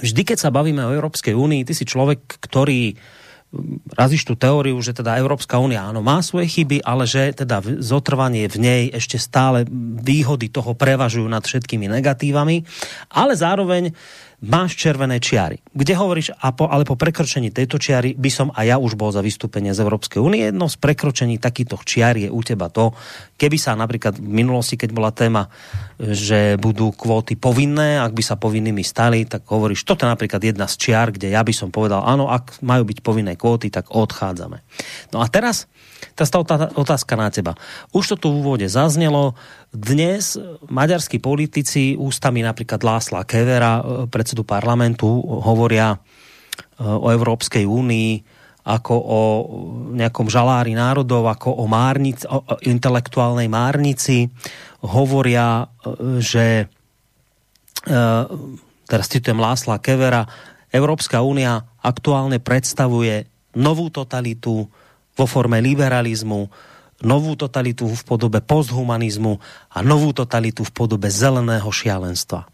Vždy, 0.02 0.34
keď 0.34 0.50
sa 0.50 0.50
bavíme 0.50 0.82
o 0.82 0.96
Európskej 0.98 1.38
únii, 1.38 1.62
ty 1.62 1.78
si 1.78 1.86
človek, 1.86 2.42
ktorý 2.42 2.98
razíš 3.98 4.30
tú 4.30 4.38
teóriu, 4.38 4.78
že 4.78 4.94
teda 4.94 5.18
Európska 5.18 5.58
únia 5.58 5.90
áno, 5.90 6.06
má 6.06 6.22
svoje 6.22 6.46
chyby, 6.46 6.86
ale 6.86 7.10
že 7.10 7.34
teda 7.34 7.66
zotrvanie 7.82 8.46
v 8.46 8.58
nej 8.62 8.84
ešte 8.94 9.18
stále 9.18 9.66
výhody 10.06 10.54
toho 10.54 10.78
prevažujú 10.78 11.26
nad 11.26 11.42
všetkými 11.42 11.90
negatívami, 11.90 12.62
ale 13.10 13.34
zároveň 13.34 13.90
máš 14.40 14.80
červené 14.80 15.20
čiary, 15.20 15.60
kde 15.76 15.94
hovoríš, 16.00 16.32
a 16.32 16.56
po, 16.56 16.72
ale 16.72 16.88
po 16.88 16.96
prekročení 16.96 17.52
tejto 17.52 17.76
čiary 17.76 18.16
by 18.16 18.32
som 18.32 18.48
a 18.56 18.64
ja 18.64 18.80
už 18.80 18.96
bol 18.96 19.12
za 19.12 19.20
vystúpenie 19.20 19.76
z 19.76 19.84
Európskej 19.84 20.20
únie. 20.24 20.48
Jedno 20.48 20.72
z 20.72 20.80
prekročení 20.80 21.36
takýchto 21.36 21.76
čiar 21.84 22.16
je 22.16 22.32
u 22.32 22.40
teba 22.40 22.72
to, 22.72 22.96
keby 23.36 23.60
sa 23.60 23.76
napríklad 23.76 24.16
v 24.16 24.32
minulosti, 24.32 24.80
keď 24.80 24.90
bola 24.96 25.12
téma, 25.12 25.52
že 26.00 26.56
budú 26.56 26.96
kvóty 26.96 27.36
povinné, 27.36 28.00
ak 28.00 28.16
by 28.16 28.24
sa 28.24 28.40
povinnými 28.40 28.84
stali, 28.84 29.28
tak 29.28 29.44
hovoríš, 29.52 29.84
toto 29.84 30.08
je 30.08 30.14
napríklad 30.16 30.40
jedna 30.40 30.72
z 30.72 30.76
čiar, 30.80 31.12
kde 31.12 31.36
ja 31.36 31.44
by 31.44 31.52
som 31.52 31.68
povedal, 31.68 32.08
áno, 32.08 32.32
ak 32.32 32.64
majú 32.64 32.88
byť 32.88 33.00
povinné 33.04 33.36
kvóty, 33.36 33.68
tak 33.68 33.92
odchádzame. 33.92 34.64
No 35.12 35.20
a 35.20 35.28
teraz 35.28 35.68
Teraz 36.16 36.30
tá 36.32 36.40
otázka 36.76 37.14
na 37.16 37.32
teba. 37.32 37.54
Už 37.92 38.16
to 38.16 38.16
tu 38.16 38.28
v 38.32 38.40
úvode 38.44 38.68
zaznelo. 38.68 39.36
Dnes 39.72 40.40
maďarskí 40.68 41.20
politici 41.20 41.96
ústami 42.00 42.44
napríklad 42.44 42.82
Lásla 42.82 43.24
Kevera, 43.28 43.80
e, 43.80 43.84
predsedu 44.08 44.44
parlamentu, 44.44 45.08
hovoria 45.24 45.96
e, 45.96 45.98
o 46.84 47.08
Európskej 47.12 47.64
únii 47.68 48.12
ako 48.70 48.96
o 48.96 49.22
nejakom 49.98 50.30
žalári 50.30 50.78
národov, 50.78 51.26
ako 51.26 51.64
o, 51.64 51.66
márnici, 51.66 52.28
o 52.30 52.44
intelektuálnej 52.62 53.50
márnici. 53.50 54.30
Hovoria, 54.86 55.66
e, 55.66 56.20
že 56.22 56.46
teraz 58.86 59.08
citujem 59.08 59.40
Lásla 59.40 59.80
Kevera, 59.80 60.28
Európska 60.70 61.24
únia 61.24 61.64
aktuálne 61.80 62.38
predstavuje 62.44 63.26
novú 63.58 63.90
totalitu, 63.90 64.70
vo 65.20 65.28
forme 65.28 65.60
liberalizmu, 65.60 66.48
novú 67.04 67.36
totalitu 67.36 67.88
v 67.88 68.02
podobe 68.08 68.40
posthumanizmu 68.40 69.40
a 69.76 69.78
novú 69.84 70.16
totalitu 70.16 70.64
v 70.64 70.72
podobe 70.72 71.12
zeleného 71.12 71.68
šialenstva. 71.68 72.48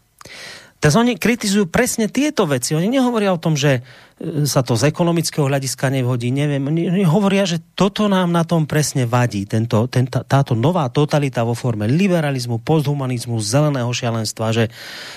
Teraz 0.76 0.92
oni 0.92 1.16
kritizujú 1.16 1.72
presne 1.72 2.06
tieto 2.06 2.44
veci. 2.44 2.76
Oni 2.76 2.86
nehovoria 2.92 3.32
o 3.32 3.40
tom, 3.40 3.56
že 3.56 3.80
e, 3.80 4.44
sa 4.44 4.60
to 4.60 4.76
z 4.76 4.92
ekonomického 4.92 5.48
hľadiska 5.48 5.88
nevhodí. 5.88 6.28
Neviem. 6.28 6.68
Oni 6.68 7.02
hovoria, 7.02 7.48
že 7.48 7.64
toto 7.72 8.12
nám 8.12 8.28
na 8.28 8.44
tom 8.44 8.68
presne 8.68 9.08
vadí. 9.08 9.48
Tento, 9.48 9.88
tento, 9.88 10.20
táto 10.28 10.52
nová 10.52 10.84
totalita 10.92 11.48
vo 11.48 11.56
forme 11.56 11.88
liberalizmu, 11.88 12.60
posthumanizmu, 12.60 13.40
zeleného 13.40 13.88
šialenstva, 13.88 14.52
že 14.52 14.64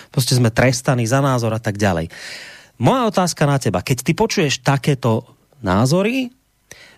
proste 0.09 0.39
sme 0.39 0.47
trestaní 0.47 1.03
za 1.03 1.19
názor 1.19 1.51
a 1.51 1.59
tak 1.59 1.75
ďalej. 1.75 2.07
Moja 2.79 3.11
otázka 3.11 3.43
na 3.43 3.59
teba. 3.59 3.83
Keď 3.83 3.97
ty 4.07 4.11
počuješ 4.15 4.63
takéto 4.63 5.27
názory, 5.59 6.31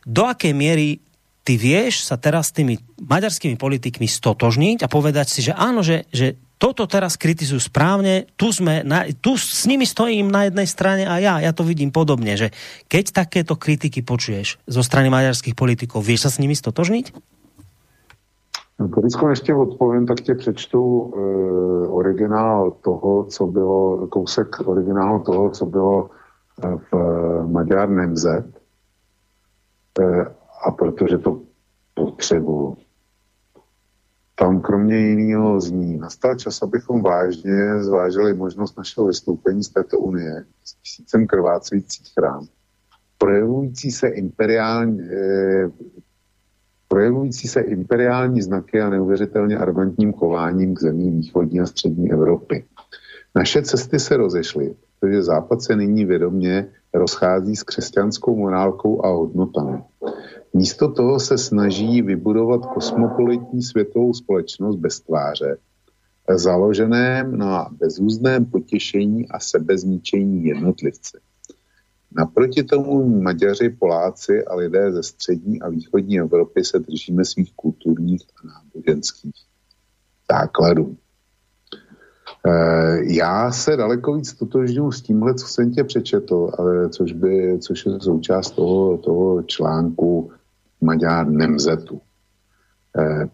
do 0.05 0.25
akej 0.25 0.53
miery 0.53 0.99
ty 1.41 1.57
vieš 1.57 2.05
sa 2.05 2.17
teraz 2.17 2.53
s 2.53 2.55
tými 2.57 2.77
maďarskými 3.01 3.57
politikmi 3.57 4.05
stotožniť 4.05 4.85
a 4.85 4.91
povedať 4.91 5.27
si, 5.29 5.39
že 5.41 5.53
áno, 5.57 5.81
že, 5.81 6.05
že 6.13 6.37
toto 6.61 6.85
teraz 6.85 7.17
kritizujú 7.17 7.57
správne, 7.57 8.29
tu, 8.37 8.53
sme 8.53 8.85
na, 8.85 9.09
tu 9.17 9.33
s 9.33 9.65
nimi 9.65 9.81
stojím 9.89 10.29
na 10.29 10.45
jednej 10.45 10.69
strane 10.69 11.09
a 11.09 11.17
ja, 11.17 11.41
ja 11.41 11.49
to 11.57 11.65
vidím 11.65 11.89
podobne, 11.89 12.37
že 12.37 12.53
keď 12.85 13.25
takéto 13.25 13.57
kritiky 13.57 14.05
počuješ 14.05 14.61
zo 14.69 14.81
strany 14.85 15.09
maďarských 15.09 15.57
politikov, 15.57 16.05
vieš 16.05 16.29
sa 16.29 16.31
s 16.33 16.41
nimi 16.41 16.53
stotožniť? 16.53 17.33
Když 18.81 19.13
ještě 19.29 19.53
odpovím, 19.53 20.05
tak 20.05 20.21
tě 20.21 20.35
přečtu 20.35 20.81
e, 20.81 21.19
originál 21.87 22.71
toho, 22.81 23.23
co 23.29 23.47
bylo, 23.47 24.07
kousek 24.07 24.59
originálu 24.65 25.19
toho, 25.19 25.49
co 25.49 25.65
bylo 25.65 26.09
e, 26.09 26.77
v 26.91 26.93
Maďar 27.51 27.89
Nemzet, 27.89 28.45
Eh, 28.45 28.60
a 30.63 30.71
protože 30.71 31.17
to 31.17 31.41
potřebuju. 31.93 32.77
Tam 34.35 34.61
kromě 34.61 34.97
jiného 34.97 35.61
zní, 35.61 35.97
nastal 35.97 36.35
čas, 36.35 36.61
abychom 36.61 37.01
vážně 37.01 37.83
zvážili 37.83 38.33
možnost 38.33 38.77
našeho 38.77 39.07
vystoupení 39.07 39.63
z 39.63 39.69
této 39.69 39.97
unie 39.99 40.45
s 40.63 40.73
tisícem 40.73 41.27
krvácejících 41.27 42.13
chrám, 42.13 42.47
projevující 43.17 43.91
se 43.91 44.07
imperiální, 44.07 45.01
eh, 45.01 45.69
projevující 46.87 47.47
se 47.47 47.61
imperiální 47.61 48.41
znaky 48.41 48.81
a 48.81 48.89
neuvěřitelně 48.89 49.57
arrogantním 49.57 50.13
chováním 50.13 50.75
k 50.75 50.81
zemím 50.81 51.21
východní 51.21 51.59
a 51.59 51.65
střední 51.65 52.11
Evropy. 52.11 52.65
Naše 53.35 53.61
cesty 53.61 53.99
se 53.99 54.17
rozešly, 54.17 54.75
protože 54.99 55.23
Západ 55.23 55.61
se 55.61 55.75
nyní 55.75 56.05
vědomě 56.05 56.67
rozchází 56.93 57.55
s 57.55 57.63
křesťanskou 57.63 58.35
morálkou 58.35 59.05
a 59.05 59.09
hodnotami. 59.09 59.83
Místo 60.53 60.91
toho 60.91 61.19
se 61.19 61.37
snaží 61.37 62.01
vybudovat 62.01 62.65
kosmopolitní 62.65 63.63
světovou 63.63 64.13
společnost 64.13 64.75
bez 64.75 64.99
tváře 64.99 65.57
založeném 66.37 67.37
na 67.37 67.69
bezúzném 67.71 68.45
potěšení 68.45 69.29
a 69.29 69.39
sebezničení 69.39 70.45
jednotlivce. 70.45 71.19
Naproti 72.11 72.63
tomu 72.63 73.21
Maďaři, 73.21 73.69
Poláci 73.69 74.45
a 74.45 74.55
lidé 74.55 74.91
ze 74.91 75.03
střední 75.03 75.61
a 75.61 75.69
východní 75.69 76.19
Evropy 76.19 76.63
se 76.63 76.79
držíme 76.79 77.25
svých 77.25 77.53
kulturních 77.53 78.21
a 78.21 78.47
náboženských 78.47 79.35
základů. 80.31 80.97
E, 82.47 83.13
já 83.13 83.51
se 83.51 83.77
daleko 83.77 84.13
víc 84.13 84.33
totožňuji 84.33 84.91
s 84.91 85.01
tímhle, 85.01 85.33
co 85.33 85.47
jsem 85.47 85.71
tě 85.71 85.83
přečetl, 85.83 86.51
ale 86.57 86.89
což, 86.89 87.11
by, 87.11 87.59
což 87.59 87.85
je 87.85 87.99
součást 87.99 88.51
toho, 88.51 88.97
toho 88.97 89.43
článku 89.43 90.31
Maďar 90.81 91.27
Nemzetu. 91.27 92.01
E, 92.97 93.29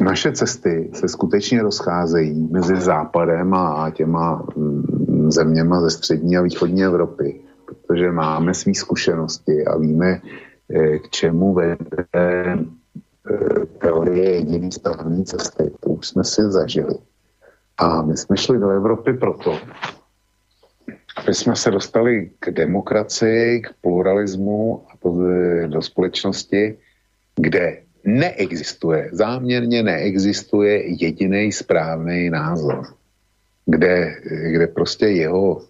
naše 0.00 0.32
cesty 0.32 0.90
se 0.94 1.08
skutečně 1.08 1.62
rozcházejí 1.62 2.48
mezi 2.50 2.76
západem 2.76 3.54
a 3.54 3.90
těma 3.90 4.46
mm, 4.56 5.30
zeměma 5.30 5.80
ze 5.80 5.90
střední 5.90 6.36
a 6.36 6.42
východní 6.42 6.84
Evropy, 6.84 7.40
protože 7.66 8.12
máme 8.12 8.54
své 8.54 8.74
zkušenosti 8.74 9.64
a 9.64 9.78
víme, 9.78 10.20
eh, 10.74 10.98
k 10.98 11.10
čemu 11.10 11.54
vede 11.54 11.76
eh, 12.14 12.56
teorie 13.78 14.30
jediný 14.30 14.72
správný 14.72 15.24
cesty. 15.24 15.70
To 15.80 15.90
už 15.90 16.08
jsme 16.08 16.24
si 16.24 16.42
zažili. 16.42 16.94
A 17.82 18.02
my 18.02 18.16
jsme 18.16 18.36
šli 18.36 18.58
do 18.58 18.70
Evropy 18.70 19.12
proto, 19.12 19.58
aby 21.16 21.34
jsme 21.34 21.56
se 21.56 21.70
dostali 21.70 22.30
k 22.38 22.50
demokracii, 22.50 23.60
k 23.60 23.68
pluralismu 23.80 24.84
a 24.88 25.08
do 25.66 25.82
společnosti, 25.82 26.78
kde 27.36 27.78
neexistuje, 28.04 29.10
záměrně 29.12 29.82
neexistuje 29.82 31.02
jediný 31.02 31.52
správný 31.52 32.30
názor, 32.30 32.86
kde, 33.66 34.14
kde 34.50 34.66
prostě 34.66 35.06
jeho 35.06 35.62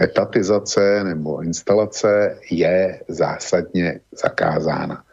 etatizace 0.00 1.04
nebo 1.04 1.40
instalace 1.42 2.38
je 2.50 3.00
zásadně 3.08 4.00
zakázána. 4.12 5.04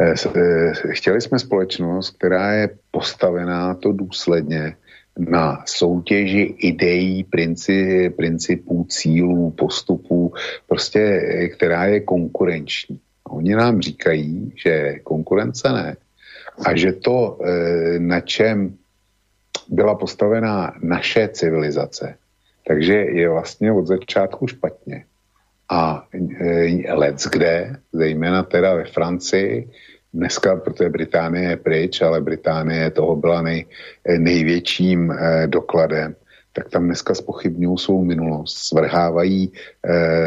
Eh, 0.00 0.14
eh, 0.36 0.72
chtěli 0.90 1.20
jsme 1.20 1.38
společnost, 1.38 2.16
která 2.16 2.52
je 2.52 2.68
postavená 2.90 3.74
to 3.74 3.92
důsledně 3.92 4.76
na 5.18 5.62
soutěži 5.66 6.54
ideí, 6.58 7.24
princi, 7.24 8.10
principů, 8.16 8.86
cílů, 8.88 9.50
postupů, 9.50 10.34
prostě, 10.66 11.00
eh, 11.00 11.48
která 11.48 11.84
je 11.84 12.00
konkurenční. 12.00 13.00
Oni 13.28 13.54
nám 13.54 13.80
říkají, 13.80 14.52
že 14.56 14.98
konkurence 15.02 15.72
ne. 15.72 15.96
A 16.66 16.76
že 16.76 16.92
to, 16.92 17.38
eh, 17.44 17.98
na 17.98 18.20
čem 18.20 18.76
byla 19.68 19.94
postavená 19.94 20.74
naše 20.82 21.28
civilizace, 21.28 22.14
takže 22.66 22.94
je 22.94 23.28
vlastně 23.28 23.72
od 23.72 23.86
začátku 23.86 24.46
špatně. 24.46 25.04
A 25.68 26.06
eh, 26.14 26.94
let 26.94 27.16
kde, 27.32 27.76
zejména 27.92 28.42
teda 28.42 28.74
ve 28.74 28.84
Francii, 28.84 29.70
dneska, 30.14 30.56
protože 30.56 30.88
Británie 30.88 31.50
je 31.50 31.56
pryč, 31.56 32.02
ale 32.02 32.20
Británie 32.20 32.90
toho 32.90 33.16
byla 33.16 33.42
nej, 33.42 33.66
eh, 34.04 34.18
největším 34.18 35.14
dokladem, 35.46 36.14
tak 36.52 36.68
tam 36.68 36.84
dneska 36.84 37.14
spochybňují 37.14 37.78
svou 37.78 38.04
minulost, 38.04 38.58
svrhávají 38.58 39.52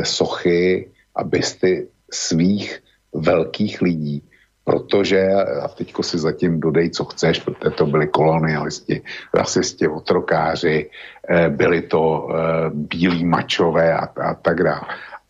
sochy 0.04 0.88
a 1.16 1.24
bysty 1.24 1.88
svých 2.12 2.80
velkých 3.14 3.82
lidí, 3.82 4.24
protože, 4.64 5.30
a 5.62 5.68
teďko 5.68 6.04
si 6.04 6.18
zatím 6.18 6.60
dodej, 6.60 6.90
co 6.90 7.06
chceš, 7.06 7.40
protože 7.40 7.70
to 7.70 7.86
byli 7.86 8.08
kolonialisti, 8.08 9.02
rasisti, 9.34 9.88
otrokáři, 9.88 10.90
eh, 11.30 11.50
byli 11.50 11.82
to 11.82 12.30
eh, 12.32 12.70
bílí 12.74 13.26
mačové 13.26 13.94
a, 13.94 14.06
a 14.06 14.34
tak 14.34 14.64
dále. 14.64 14.82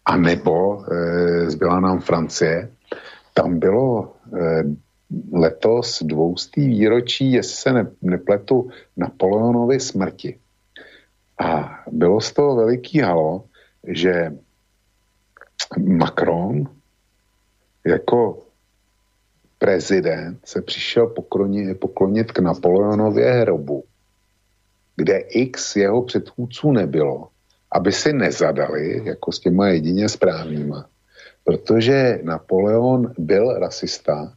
A 0.05 0.17
nebo 0.17 0.85
eh, 0.85 1.49
zbyla 1.49 1.79
nám 1.79 1.99
Francie, 1.99 2.69
tam 3.33 3.59
bylo 3.59 4.13
letos 5.33 6.03
dvoustý 6.03 6.67
výročí, 6.67 7.31
jestli 7.31 7.55
se 7.55 7.73
ne, 7.73 7.87
nepletu, 8.01 8.69
Napoleonovy 8.97 9.79
smrti. 9.79 10.39
A 11.39 11.79
bylo 11.91 12.21
z 12.21 12.33
toho 12.33 12.55
veliký 12.55 12.99
halo, 12.99 13.43
že 13.87 14.31
Macron, 15.77 16.63
jako 17.85 18.43
prezident 19.57 20.39
se 20.45 20.61
přišel 20.61 21.07
poklonit, 21.07 21.79
poklonit 21.79 22.31
k 22.31 22.39
Napoleonově 22.39 23.31
hrobu, 23.31 23.83
kde 24.95 25.17
x 25.17 25.75
jeho 25.75 26.03
předchůdců 26.03 26.71
nebylo, 26.71 27.27
aby 27.71 27.91
si 27.91 28.13
nezadali 28.13 29.01
jako 29.05 29.31
s 29.31 29.39
těma 29.39 29.67
jedině 29.67 30.09
správnýma. 30.09 30.89
Protože 31.43 32.19
Napoleon 32.23 33.13
byl 33.17 33.59
rasista, 33.59 34.33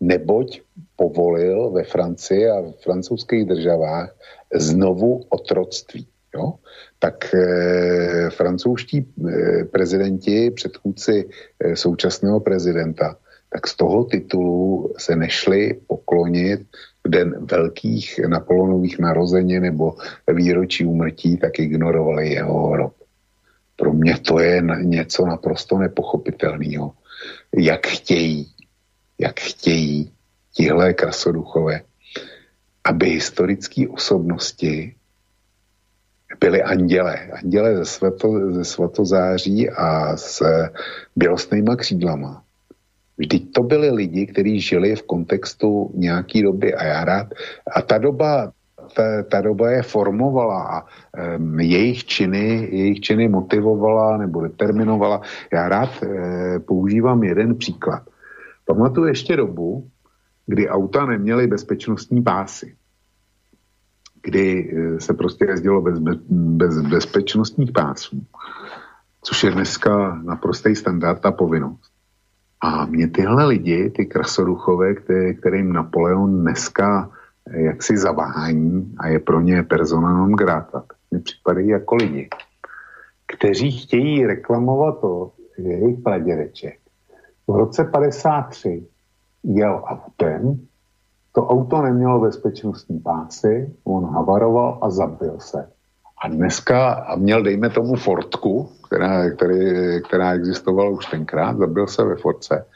neboť 0.00 0.60
povolil 0.96 1.70
ve 1.70 1.84
Francii 1.84 2.48
a 2.48 2.60
v 2.60 2.72
francouzských 2.84 3.44
državách 3.44 4.16
znovu 4.54 5.24
otroctví. 5.28 6.06
Jo? 6.34 6.54
tak 7.00 7.34
e, 7.34 8.30
francouzští 8.30 8.98
e, 8.98 9.64
prezidenti, 9.64 10.50
předchůdci 10.50 11.28
e, 11.60 11.76
současného 11.76 12.40
prezidenta, 12.40 13.16
tak 13.52 13.66
z 13.66 13.76
toho 13.76 14.04
titulu 14.04 14.94
se 14.98 15.16
nešli 15.16 15.80
poklonit 15.86 16.60
v 17.04 17.10
den 17.10 17.46
velkých 17.46 18.20
Napoleonových 18.28 18.98
narození 18.98 19.60
nebo 19.60 19.94
výročí 20.32 20.86
úmrtí, 20.86 21.36
tak 21.36 21.58
ignorovali 21.58 22.28
jeho 22.28 22.68
hrob. 22.68 22.94
Pro 23.80 23.92
mě 23.92 24.18
to 24.18 24.40
je 24.40 24.62
něco 24.82 25.26
naprosto 25.26 25.78
nepochopitelného. 25.78 26.92
Jak 27.56 27.86
chtějí, 27.86 28.52
jak 29.18 29.40
chtějí 29.40 30.12
tihle 30.52 30.94
krasoduchové, 30.94 31.80
aby 32.84 33.10
historické 33.10 33.88
osobnosti 33.88 34.94
byli 36.40 36.62
anděle. 36.62 37.16
Anděle 37.42 37.76
ze, 37.76 37.84
svato, 37.84 38.52
ze 38.52 38.64
svatozáří 38.64 39.70
a 39.70 40.16
s 40.16 40.42
bělostnýma 41.16 41.76
křídlama. 41.76 42.44
Vždyť 43.18 43.52
to 43.52 43.62
byli 43.62 43.90
lidi, 43.90 44.26
kteří 44.26 44.60
žili 44.60 44.96
v 44.96 45.02
kontextu 45.02 45.90
nějaký 45.94 46.42
doby 46.42 46.74
a 46.74 46.84
já 46.84 47.04
rád. 47.04 47.26
A 47.74 47.82
ta 47.82 47.98
doba, 47.98 48.52
ta, 48.94 49.22
ta 49.22 49.40
doba 49.40 49.70
je 49.70 49.82
formovala 49.82 50.62
a 50.62 50.82
um, 51.36 51.60
jejich 51.60 52.04
činy, 52.04 52.68
jejich 52.72 53.00
činy 53.00 53.28
motivovala 53.28 54.16
nebo 54.16 54.40
determinovala. 54.40 55.20
Já 55.52 55.68
rád 55.68 56.02
e, 56.02 56.58
používám 56.58 57.22
jeden 57.22 57.54
příklad. 57.54 58.02
Pamatuju 58.64 59.06
ještě 59.06 59.36
dobu, 59.36 59.88
kdy 60.46 60.68
auta 60.68 61.06
neměly 61.06 61.46
bezpečnostní 61.46 62.22
pásy 62.22 62.76
kdy 64.22 64.72
eh, 64.72 65.00
se 65.00 65.14
prostě 65.14 65.44
jezdilo 65.44 65.82
bez, 65.82 65.98
bez 66.28 66.80
bezpečnostních 66.80 67.72
pásů, 67.72 68.26
což 69.22 69.44
je 69.44 69.50
dneska 69.50 70.20
naprostý 70.24 70.76
standard 70.76 71.26
a 71.26 71.32
povinnost. 71.32 71.92
A 72.60 72.86
mě 72.86 73.08
tyhle 73.08 73.46
lidi, 73.46 73.90
ty 73.90 74.06
krasoduchové, 74.06 74.94
který, 74.94 75.36
kterým 75.36 75.72
Napoleon 75.72 76.40
dneska 76.40 77.10
jaksi 77.50 77.96
zavání 77.96 78.94
a 78.98 79.08
je 79.08 79.18
pro 79.18 79.40
ně 79.40 79.62
persona 79.62 80.12
non 80.12 80.32
grata, 80.32 80.84
mi 81.10 81.20
připadají 81.20 81.68
jako 81.68 81.96
lidi, 81.96 82.28
kteří 83.26 83.70
chtějí 83.70 84.26
reklamovat 84.26 85.00
to, 85.00 85.32
že 85.58 85.68
jejich 85.68 86.02
pradědeček 86.02 86.80
v 87.50 87.56
roce 87.56 87.84
53 87.84 88.86
jel 89.44 89.82
autem, 89.86 90.66
to 91.32 91.46
auto 91.46 91.82
nemělo 91.82 92.20
bezpečnostní 92.20 93.00
pásy, 93.00 93.74
on 93.84 94.04
havaroval 94.14 94.78
a 94.82 94.90
zabil 94.90 95.40
se. 95.40 95.70
A 96.24 96.28
dneska, 96.28 96.92
a 96.92 97.16
měl 97.16 97.42
dejme 97.42 97.70
tomu 97.70 97.96
Fortku, 97.96 98.68
která, 98.86 99.30
který, 99.30 99.56
která 100.02 100.32
existovala 100.32 100.90
už 100.90 101.06
tenkrát, 101.06 101.58
zabil 101.58 101.86
se 101.86 102.04
ve 102.04 102.16
Fortce. 102.16 102.66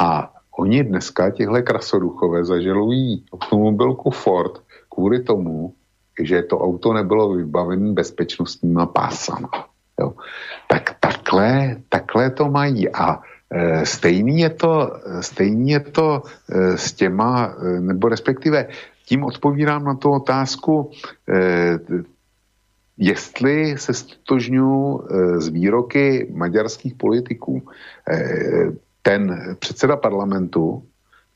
A 0.00 0.32
oni 0.58 0.84
dneska, 0.84 1.30
tihle 1.30 1.62
krasoduchové, 1.62 2.44
zažalují 2.44 3.24
automobilku 3.32 4.10
Ford 4.10 4.62
kvůli 4.94 5.22
tomu, 5.22 5.74
že 6.22 6.42
to 6.42 6.58
auto 6.58 6.92
nebylo 6.92 7.34
vybavené 7.34 7.92
bezpečnostníma 7.92 8.86
pásama. 8.86 9.50
Jo. 10.00 10.12
Tak 10.68 10.96
takhle, 11.00 11.76
takhle 11.88 12.30
to 12.30 12.48
mají. 12.48 12.88
A 12.88 13.20
Eh, 13.50 13.86
stejný 13.86 14.40
je 14.40 14.50
to, 14.50 14.92
stejný 15.20 15.70
je 15.70 15.80
to 15.80 16.22
eh, 16.26 16.78
s 16.78 16.92
těma, 16.92 17.54
eh, 17.54 17.80
nebo 17.80 18.08
respektive 18.08 18.68
tím 19.06 19.24
odpovídám 19.24 19.84
na 19.84 19.94
tu 19.94 20.10
otázku, 20.10 20.90
jestli 22.98 23.78
se 23.78 23.94
stotožňuji 23.94 25.02
z 25.38 25.48
výroky 25.48 26.26
maďarských 26.34 26.94
politiků. 26.94 27.62
Ten 29.06 29.54
předseda 29.58 29.96
parlamentu 29.96 30.82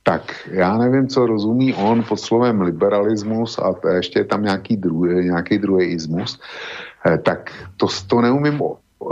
tak 0.02 0.48
já 0.50 0.78
nevím, 0.78 1.08
co 1.08 1.26
rozumí 1.26 1.74
on 1.74 2.02
pod 2.02 2.16
slovem 2.16 2.60
liberalismus 2.60 3.58
a 3.58 3.74
ještě 3.94 4.18
je 4.18 4.24
tam 4.24 4.42
nějaký 4.42 4.76
druhý, 4.76 5.24
nějaký 5.24 5.58
druhý 5.58 5.86
ismus, 5.86 6.40
eh, 7.06 7.18
tak 7.18 7.52
to, 7.76 7.86
to, 8.06 8.20
neumím, 8.20 8.62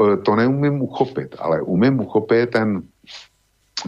eh, 0.03 0.17
to 0.17 0.37
neumím 0.37 0.83
uchopit, 0.83 1.37
ale 1.39 1.63
umím 1.63 2.01
uchopit 2.01 2.51
ten 2.51 2.83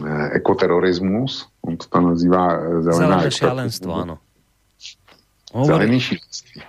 eh, 0.07 0.29
ekoterorismus, 0.31 1.47
on 1.61 1.77
to 1.77 1.85
tam 1.85 2.05
nazývá 2.05 2.59
zelená 2.81 3.29
Zelené 3.29 3.69
ano. 3.93 4.17
Zelený 5.63 5.99
šílenství. 5.99 6.61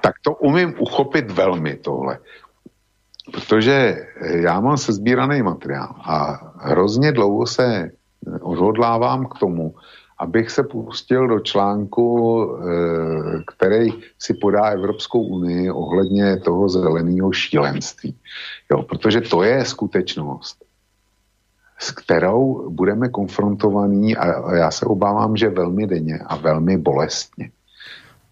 Tak 0.00 0.14
to 0.22 0.34
umím 0.34 0.74
uchopit 0.78 1.30
velmi 1.30 1.76
tohle. 1.76 2.18
Protože 3.32 4.06
já 4.22 4.60
mám 4.60 4.76
sezbíraný 4.76 5.42
materiál 5.42 5.94
a 6.04 6.40
hrozně 6.56 7.12
dlouho 7.12 7.46
se 7.46 7.90
odhodlávám 8.40 9.26
k 9.26 9.38
tomu, 9.38 9.74
abych 10.18 10.50
se 10.50 10.62
pustil 10.62 11.28
do 11.28 11.40
článku, 11.40 12.08
eh, 12.50 13.42
který 13.46 13.92
si 14.18 14.34
podá 14.34 14.64
Evropskou 14.64 15.22
unii 15.22 15.70
ohledně 15.70 16.36
toho 16.36 16.68
zeleného 16.68 17.32
šílenství. 17.32 18.16
Jo, 18.70 18.82
protože 18.82 19.20
to 19.20 19.42
je 19.42 19.64
skutečnost, 19.64 20.64
s 21.78 21.90
kterou 21.90 22.70
budeme 22.70 23.08
konfrontovaní 23.08 24.16
a 24.16 24.54
já 24.54 24.70
se 24.70 24.86
obávám, 24.86 25.36
že 25.36 25.48
velmi 25.48 25.86
denně 25.86 26.18
a 26.26 26.36
velmi 26.36 26.78
bolestně. 26.78 27.50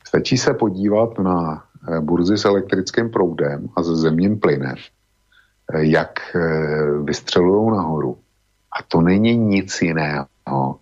Stačí 0.06 0.38
se 0.38 0.54
podívat 0.54 1.18
na 1.18 1.62
eh, 1.62 1.65
burzy 2.00 2.38
s 2.38 2.44
elektrickým 2.44 3.10
proudem 3.10 3.68
a 3.76 3.82
se 3.82 3.96
zemním 3.96 4.40
plynem, 4.40 4.76
eh, 4.76 5.84
jak 5.86 6.20
vystřelují 7.04 7.76
nahoru 7.76 8.18
a 8.78 8.82
to 8.88 9.00
není 9.00 9.36
nic 9.36 9.82
jiného, 9.82 10.76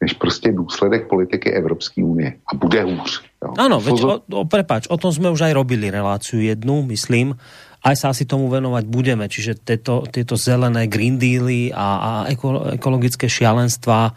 než 0.00 0.12
prostě 0.12 0.52
důsledek 0.52 1.08
politiky 1.08 1.50
Evropské 1.50 2.04
unie. 2.04 2.34
A 2.46 2.56
bude 2.56 2.82
hůř. 2.82 3.22
Jo. 3.44 3.54
Áno, 3.58 3.78
veď, 3.78 3.94
o, 4.02 4.14
o, 4.18 4.44
prepáč, 4.50 4.90
o 4.90 4.98
tom 4.98 5.14
sme 5.14 5.30
už 5.30 5.46
aj 5.46 5.54
robili 5.54 5.94
reláciu 5.94 6.42
jednu, 6.42 6.82
myslím, 6.90 7.38
aj 7.86 7.94
sa 7.94 8.06
asi 8.10 8.26
tomu 8.26 8.50
venovať 8.50 8.90
budeme, 8.90 9.30
čiže 9.30 9.62
tieto, 9.62 10.02
tieto 10.10 10.34
zelené 10.34 10.90
green 10.90 11.22
dealy 11.22 11.70
a, 11.70 11.86
a 12.02 12.10
eko, 12.34 12.74
ekologické 12.74 13.30
šialenstva, 13.30 14.10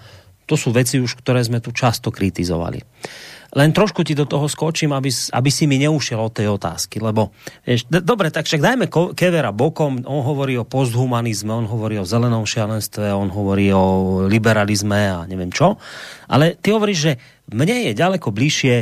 to 0.49 0.57
sú 0.57 0.73
veci 0.73 0.97
už, 0.97 1.21
ktoré 1.21 1.45
sme 1.45 1.61
tu 1.61 1.69
často 1.69 2.09
kritizovali. 2.09 2.81
Len 3.51 3.75
trošku 3.75 4.07
ti 4.07 4.15
do 4.15 4.23
toho 4.23 4.47
skočím, 4.47 4.95
aby, 4.95 5.11
aby 5.11 5.49
si 5.51 5.67
mi 5.67 5.75
neušiel 5.83 6.23
od 6.23 6.31
tej 6.31 6.55
otázky, 6.55 7.03
lebo 7.03 7.35
vieš, 7.67 7.83
dobre, 7.91 8.31
tak 8.31 8.47
však 8.47 8.63
dajme 8.63 8.85
Kevera 9.11 9.51
bokom, 9.51 10.07
on 10.07 10.23
hovorí 10.23 10.55
o 10.55 10.63
posthumanizme, 10.63 11.51
on 11.51 11.67
hovorí 11.67 11.99
o 11.99 12.07
zelenom 12.07 12.47
šialenstve, 12.47 13.11
on 13.11 13.27
hovorí 13.27 13.67
o 13.75 14.23
liberalizme 14.23 15.01
a 15.11 15.27
neviem 15.27 15.51
čo, 15.51 15.75
ale 16.31 16.55
ty 16.55 16.71
hovoríš, 16.71 16.99
že 17.11 17.13
mne 17.51 17.91
je 17.91 17.99
ďaleko 17.99 18.31
bližšie, 18.31 18.75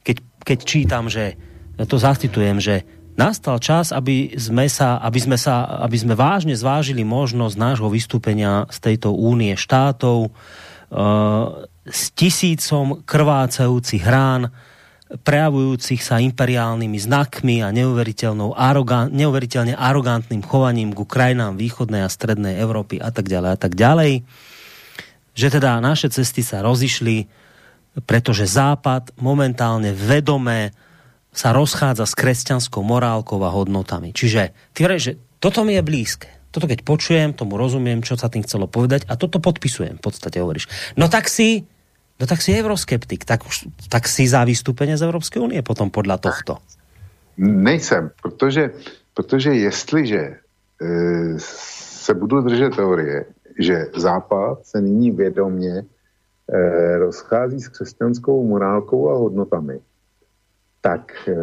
keď, 0.00 0.16
keď 0.40 0.58
čítam, 0.64 1.12
že 1.12 1.36
to 1.84 2.00
zacitujem, 2.00 2.64
že 2.64 2.88
nastal 3.20 3.60
čas, 3.60 3.92
aby 3.92 4.34
sme, 4.40 4.66
sa, 4.72 4.98
aby, 5.04 5.20
sme 5.20 5.36
sa, 5.38 5.84
aby 5.84 5.96
sme 6.00 6.14
vážne 6.16 6.56
zvážili 6.56 7.04
možnosť 7.06 7.54
nášho 7.60 7.88
vystúpenia 7.92 8.66
z 8.72 8.78
tejto 8.90 9.14
únie 9.14 9.54
štátov, 9.54 10.32
uh, 10.32 11.68
s 11.84 12.12
tisícom 12.16 13.04
krvácajúcich 13.04 14.04
rán, 14.08 14.48
prejavujúcich 15.14 16.00
sa 16.00 16.18
imperiálnymi 16.18 16.98
znakmi 16.98 17.60
a 17.60 17.70
arogan, 17.70 19.12
neuveriteľne 19.12 19.76
arogantným 19.76 20.42
chovaním 20.42 20.96
ku 20.96 21.04
krajinám 21.04 21.60
východnej 21.60 22.02
a 22.02 22.10
strednej 22.10 22.56
Európy 22.56 22.98
a 22.98 23.12
tak 23.12 23.28
ďalej 23.28 23.50
a 23.52 23.58
tak 23.60 23.72
ďalej. 23.76 24.12
Že 25.36 25.48
teda 25.60 25.78
naše 25.84 26.08
cesty 26.08 26.40
sa 26.40 26.64
rozišli, 26.64 27.28
pretože 28.08 28.48
Západ 28.48 29.14
momentálne 29.20 29.92
vedome 29.92 30.72
sa 31.34 31.50
rozchádza 31.50 32.06
s 32.06 32.14
kresťanskou 32.14 32.80
morálkou 32.80 33.38
a 33.42 33.50
hodnotami. 33.50 34.14
Čiže 34.14 34.54
ty 34.72 34.86
že 34.98 35.18
toto 35.42 35.66
mi 35.66 35.74
je 35.76 35.82
blízke. 35.82 36.30
Toto 36.54 36.70
keď 36.70 36.86
počujem, 36.86 37.34
tomu 37.34 37.58
rozumiem, 37.58 38.06
čo 38.06 38.14
sa 38.14 38.30
tým 38.30 38.46
chcelo 38.46 38.70
povedať 38.70 39.10
a 39.10 39.18
toto 39.18 39.42
podpisujem, 39.42 39.98
v 39.98 40.02
podstate 40.02 40.38
hovoríš. 40.38 40.70
No 40.94 41.10
tak 41.10 41.26
si 41.26 41.66
No 42.20 42.26
tak 42.26 42.42
si 42.42 42.54
euroskeptik, 42.54 43.24
tak, 43.24 43.46
už, 43.46 43.66
tak 43.90 44.06
si 44.06 44.28
za 44.30 44.46
vystúpenie 44.46 44.94
z 44.94 45.02
Evropské 45.02 45.42
unie 45.42 45.62
potom 45.66 45.90
podle 45.90 46.14
tohto. 46.18 46.62
Nejsem, 47.38 48.10
protože, 48.22 48.70
protože 49.14 49.54
jestliže 49.54 50.18
e, 50.18 50.36
se 52.04 52.14
budu 52.14 52.40
držet 52.40 52.76
teorie, 52.76 53.24
že 53.58 53.86
Západ 53.96 54.66
se 54.66 54.80
nyní 54.80 55.10
vědomě 55.10 55.74
e, 55.74 55.84
rozchází 56.98 57.60
s 57.60 57.68
křesťanskou 57.68 58.46
morálkou 58.46 59.10
a 59.10 59.18
hodnotami, 59.18 59.78
tak 60.80 61.28
e, 61.28 61.34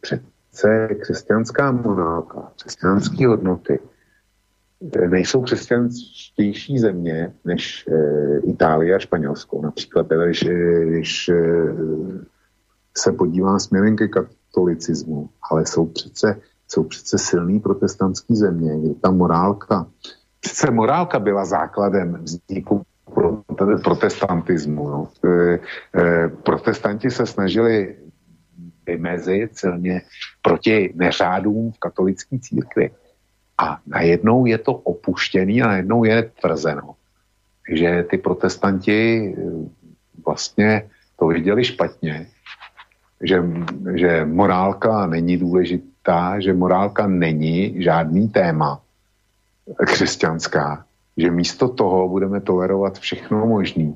přece 0.00 0.88
křesťanská 1.00 1.72
morálka, 1.72 2.52
křesťanské 2.56 3.26
hodnoty 3.26 3.78
nejsou 5.08 5.42
křesťanštější 5.42 6.78
země 6.78 7.32
než 7.44 7.86
e, 7.88 8.38
Itálie 8.38 8.94
a 8.94 8.98
Španělsko. 8.98 9.60
Například, 9.62 10.08
teda, 10.08 10.24
když, 10.24 10.42
eh, 10.48 10.84
když 10.84 11.28
e, 11.28 11.34
se 12.96 13.12
podívám 13.12 13.60
směrem 13.60 13.96
ke 13.96 14.08
katolicismu, 14.08 15.28
ale 15.50 15.66
jsou 15.66 15.86
přece, 15.86 16.40
jsou 16.68 16.84
přece 16.84 17.18
silný 17.18 17.60
protestantský 17.60 18.36
země, 18.36 18.80
kde 18.80 18.94
ta 18.94 19.10
morálka, 19.10 19.86
přece 20.40 20.70
morálka 20.70 21.18
byla 21.18 21.44
základem 21.44 22.14
vzniku 22.22 22.82
protestantismu. 23.84 24.88
No. 24.88 25.08
Protestanti 26.42 27.10
se 27.10 27.26
snažili 27.26 27.96
vymezit 28.86 29.58
silně 29.58 30.02
proti 30.42 30.92
neřádům 30.96 31.72
v 31.72 31.78
katolické 31.78 32.38
církvi. 32.38 32.90
A 33.62 33.78
najednou 33.86 34.46
je 34.46 34.58
to 34.58 34.74
opuštěný 34.74 35.62
a 35.62 35.66
najednou 35.66 36.04
je 36.04 36.30
tvrzeno, 36.40 36.94
že 37.70 38.02
ty 38.10 38.18
protestanti 38.18 38.98
eh, 38.98 39.42
vlastně 40.26 40.90
to 41.18 41.26
viděli 41.26 41.64
špatně, 41.64 42.26
že, 43.22 43.42
že 43.94 44.24
morálka 44.24 45.06
není 45.06 45.36
důležitá, 45.36 46.40
že 46.40 46.54
morálka 46.54 47.06
není 47.06 47.82
žádný 47.82 48.28
téma 48.28 48.82
křesťanská, 49.86 50.84
že 51.16 51.30
místo 51.30 51.68
toho 51.68 52.08
budeme 52.08 52.40
tolerovat 52.40 52.98
všechno 52.98 53.46
možné. 53.46 53.94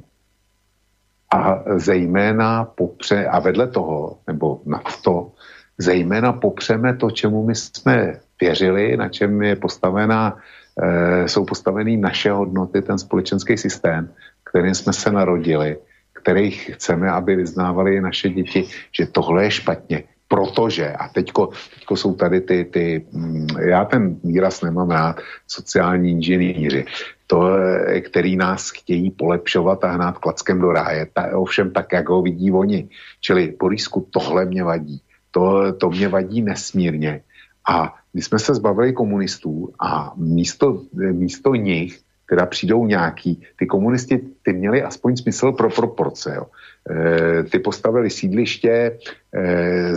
A 1.34 1.62
zejména 1.76 2.64
popře, 2.64 3.26
a 3.26 3.38
vedle 3.38 3.66
toho, 3.66 4.18
nebo 4.26 4.60
nad 4.66 5.02
to, 5.02 5.32
zejména 5.78 6.32
popřeme 6.32 6.96
to, 6.96 7.10
čemu 7.10 7.46
my 7.46 7.54
jsme 7.54 8.20
věřili, 8.40 8.96
na 8.96 9.08
čem 9.08 9.42
je 9.42 9.56
postavená, 9.56 10.38
e, 10.82 11.28
jsou 11.28 11.44
postaveny 11.44 11.96
naše 11.96 12.30
hodnoty, 12.30 12.82
ten 12.82 12.98
společenský 12.98 13.56
systém, 13.56 14.08
kterým 14.44 14.74
jsme 14.74 14.92
se 14.92 15.12
narodili, 15.12 15.76
kterých 16.12 16.70
chceme, 16.74 17.10
aby 17.10 17.36
vyznávali 17.36 18.00
naše 18.00 18.28
děti, 18.28 18.68
že 18.92 19.06
tohle 19.06 19.44
je 19.44 19.50
špatně. 19.50 20.04
Protože, 20.28 20.90
a 20.90 21.08
teďko, 21.08 21.54
teďko 21.74 21.96
jsou 21.96 22.14
tady 22.14 22.40
ty, 22.40 22.64
ty, 22.64 23.06
mm, 23.12 23.46
já 23.68 23.84
ten 23.84 24.18
výraz 24.24 24.62
nemám 24.62 24.90
rád, 24.90 25.16
sociální 25.46 26.10
inženýři, 26.10 26.84
to, 27.26 27.54
e, 27.54 28.00
který 28.00 28.36
nás 28.36 28.70
chtějí 28.70 29.10
polepšovat 29.10 29.84
a 29.84 29.92
hnát 29.92 30.18
klackem 30.18 30.60
do 30.60 30.72
ráje, 30.72 31.06
ta, 31.12 31.38
ovšem 31.38 31.70
tak, 31.70 31.92
jak 31.92 32.08
ho 32.08 32.22
vidí 32.22 32.52
oni. 32.52 32.88
Čili 33.20 33.54
po 33.54 33.70
tohle 34.10 34.44
mě 34.44 34.64
vadí. 34.64 35.00
To, 35.30 35.72
to 35.72 35.90
mě 35.90 36.08
vadí 36.08 36.42
nesmírně. 36.42 37.22
A 37.68 37.94
my 38.16 38.22
jsme 38.22 38.38
se 38.38 38.54
zbavili 38.54 38.92
komunistů 38.92 39.72
a 39.80 40.12
místo, 40.16 40.82
místo 41.12 41.54
nich 41.54 42.00
teda 42.28 42.46
přijdou 42.46 42.86
nějaký, 42.86 43.42
ty 43.58 43.66
komunisti, 43.66 44.18
ty 44.42 44.52
měli 44.52 44.82
aspoň 44.82 45.16
smysl 45.16 45.52
pro 45.52 45.70
proporce, 45.70 46.34
jo. 46.36 46.46
E, 46.90 47.42
ty 47.42 47.58
postavili 47.58 48.10
sídliště, 48.10 48.98
e, 49.34 49.92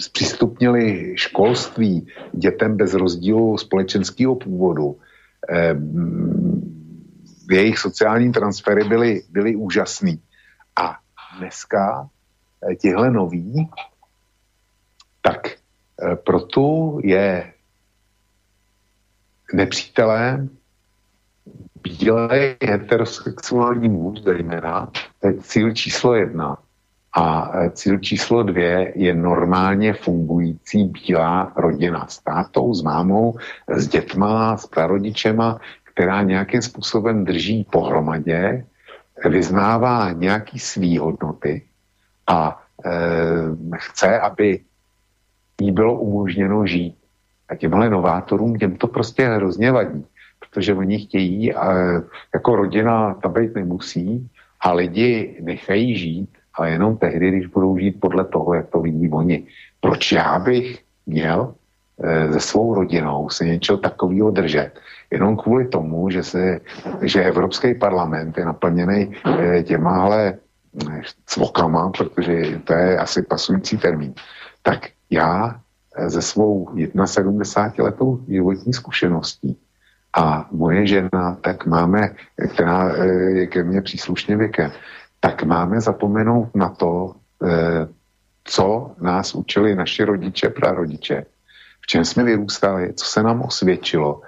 zpřístupnili 0.00 1.14
školství 1.16 2.06
dětem 2.32 2.76
bez 2.76 2.94
rozdílu 2.94 3.58
společenského 3.58 4.34
původu. 4.34 4.98
E, 5.48 5.76
jejich 7.50 7.78
sociální 7.78 8.32
transfery 8.32 8.84
byly, 8.84 9.22
byly 9.30 9.56
úžasný. 9.56 10.20
A 10.76 10.96
dneska 11.38 12.08
tihle 12.80 13.10
noví, 13.10 13.68
tak 15.22 15.61
Eh, 15.61 15.61
proto 16.24 16.98
je 17.02 17.52
nepřítelem 19.52 20.50
bílej 21.82 22.56
heterosexuální 22.64 23.88
muž 23.88 24.20
zejména, 24.20 24.90
to 25.20 25.28
je 25.28 25.34
cíl 25.34 25.72
číslo 25.72 26.14
jedna. 26.14 26.56
A 27.16 27.50
eh, 27.54 27.70
cíl 27.70 27.98
číslo 27.98 28.42
dvě 28.42 28.92
je 28.96 29.14
normálně 29.14 29.92
fungující 29.92 30.84
bílá 30.84 31.52
rodina 31.56 32.06
s 32.06 32.18
tátou, 32.18 32.74
s 32.74 32.82
mámou, 32.82 33.36
s 33.68 33.88
dětma, 33.88 34.56
s 34.56 34.66
prarodičema, 34.66 35.60
která 35.84 36.22
nějakým 36.22 36.62
způsobem 36.62 37.24
drží 37.24 37.66
pohromadě 37.70 38.64
vyznává 39.28 40.12
nějaký 40.12 40.58
svý 40.58 40.98
hodnoty 40.98 41.62
a 42.26 42.62
e, 42.84 42.90
chce, 43.76 44.20
aby 44.20 44.60
jí 45.62 45.72
bylo 45.72 46.00
umožněno 46.00 46.66
žít. 46.66 46.96
A 47.48 47.56
těmhle 47.56 47.90
novátorům 47.90 48.58
těm 48.58 48.76
to 48.76 48.86
prostě 48.86 49.28
hrozně 49.28 49.72
vadí, 49.72 50.04
protože 50.48 50.74
oni 50.74 50.98
chtějí, 50.98 51.54
a, 51.54 51.74
jako 52.34 52.56
rodina 52.56 53.14
tam 53.14 53.32
být 53.32 53.54
nemusí 53.54 54.28
a 54.60 54.72
lidi 54.72 55.36
nechají 55.40 55.96
žít, 55.96 56.30
ale 56.54 56.70
jenom 56.70 56.96
tehdy, 56.96 57.28
když 57.30 57.46
budou 57.46 57.78
žít 57.78 58.00
podle 58.00 58.24
toho, 58.24 58.54
jak 58.54 58.68
to 58.68 58.80
vidí 58.80 59.10
oni. 59.10 59.46
Proč 59.80 60.12
já 60.12 60.38
bych 60.38 60.82
měl 61.06 61.54
e, 62.02 62.32
se 62.32 62.40
svou 62.40 62.74
rodinou 62.74 63.28
se 63.28 63.44
něčeho 63.44 63.78
takového 63.78 64.30
držet? 64.30 64.80
Jenom 65.10 65.36
kvůli 65.36 65.68
tomu, 65.68 66.10
že, 66.10 66.22
se, 66.22 66.60
že 67.02 67.24
Evropský 67.24 67.74
parlament 67.74 68.38
je 68.38 68.44
naplněný 68.44 69.12
e, 69.40 69.62
těmahle 69.62 70.38
cvokama, 71.26 71.90
protože 71.90 72.60
to 72.64 72.72
je 72.72 72.98
asi 72.98 73.22
pasující 73.22 73.78
termín, 73.78 74.14
tak 74.62 74.88
já 75.12 75.60
ze 76.06 76.22
svou 76.22 76.68
71 77.04 77.84
letou 77.84 78.20
životní 78.28 78.72
zkušeností. 78.72 79.58
A 80.16 80.48
moje 80.50 80.86
žena, 80.86 81.36
tak 81.40 81.66
máme, 81.66 82.14
která 82.54 82.92
je 83.28 83.46
ke 83.46 83.64
mně 83.64 83.80
příslušně 83.82 84.36
věkem, 84.36 84.70
tak 85.20 85.42
máme 85.42 85.80
zapomenout 85.80 86.54
na 86.54 86.68
to, 86.68 87.14
co 88.44 88.92
nás 89.00 89.34
učili 89.34 89.74
naši 89.74 90.04
rodiče, 90.04 90.48
prarodiče, 90.48 91.24
v 91.80 91.86
čem 91.86 92.04
jsme 92.04 92.24
vyrůstali, 92.24 92.92
co 92.92 93.04
se 93.04 93.22
nám 93.22 93.42
osvědčilo, 93.42 94.20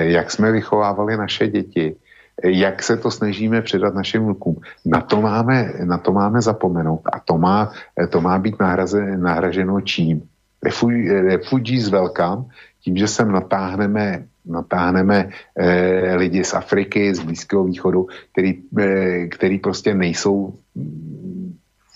jak 0.00 0.30
jsme 0.30 0.52
vychovávali 0.52 1.16
naše 1.16 1.48
děti, 1.48 1.96
jak 2.44 2.82
se 2.82 2.96
to 2.96 3.10
snažíme 3.10 3.62
předat 3.62 3.94
našim 3.94 4.22
vnukům. 4.22 4.56
Na 4.86 5.00
to 5.00 5.20
máme, 5.20 5.72
na 5.84 5.98
to 5.98 6.12
máme 6.12 6.42
zapomenout 6.42 7.00
a 7.12 7.20
to 7.20 7.38
má, 7.38 7.72
to 8.10 8.20
má 8.20 8.38
být 8.38 8.60
nahraze, 8.60 9.16
nahraženo 9.16 9.80
čím? 9.80 10.22
Refugees 11.28 11.88
welcome, 11.88 12.44
tím, 12.80 12.96
že 12.96 13.08
sem 13.08 13.32
natáhneme, 13.32 14.24
natáhneme 14.46 15.30
eh, 15.58 16.14
lidi 16.16 16.44
z 16.44 16.54
Afriky, 16.54 17.14
z 17.14 17.20
Blízkého 17.20 17.64
východu, 17.64 18.06
který, 18.32 18.62
eh, 18.78 19.26
který 19.26 19.58
prostě 19.58 19.94
nejsou 19.94 20.54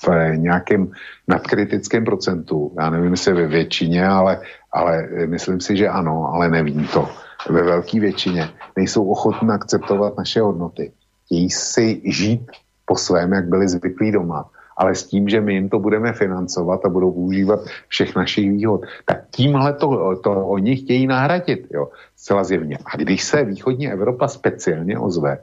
v 0.06 0.36
nějakém 0.36 0.90
nadkritickém 1.28 2.04
procentu. 2.04 2.72
Já 2.78 2.90
nevím, 2.90 3.10
jestli 3.10 3.32
ve 3.32 3.46
většině, 3.46 4.06
ale, 4.06 4.40
ale 4.72 5.08
myslím 5.26 5.60
si, 5.60 5.76
že 5.76 5.88
ano, 5.88 6.34
ale 6.34 6.48
nevím 6.48 6.86
to 6.86 7.10
ve 7.50 7.62
velké 7.62 8.00
většině 8.00 8.48
nejsou 8.76 9.04
ochotní 9.10 9.48
akceptovat 9.48 10.18
naše 10.18 10.40
hodnoty. 10.40 10.92
Chtějí 11.24 11.50
si 11.50 12.02
žít 12.04 12.50
po 12.84 12.96
svém, 12.96 13.32
jak 13.32 13.48
byli 13.48 13.68
zvyklí 13.68 14.12
doma, 14.12 14.50
ale 14.76 14.94
s 14.94 15.06
tím, 15.06 15.28
že 15.28 15.40
my 15.40 15.54
jim 15.54 15.68
to 15.68 15.78
budeme 15.78 16.12
financovat 16.12 16.84
a 16.84 16.88
budou 16.88 17.12
využívat 17.12 17.60
všech 17.88 18.16
našich 18.16 18.50
výhod, 18.50 18.80
tak 19.06 19.18
tímhle 19.30 19.72
to, 19.72 20.16
to 20.16 20.46
oni 20.46 20.76
chtějí 20.76 21.06
nahradit, 21.06 21.66
jo, 21.70 21.88
zcela 22.16 22.44
zjevně. 22.44 22.78
A 22.84 22.96
když 22.96 23.24
se 23.24 23.44
východní 23.44 23.88
Evropa 23.88 24.28
speciálně 24.28 24.98
ozve, 24.98 25.38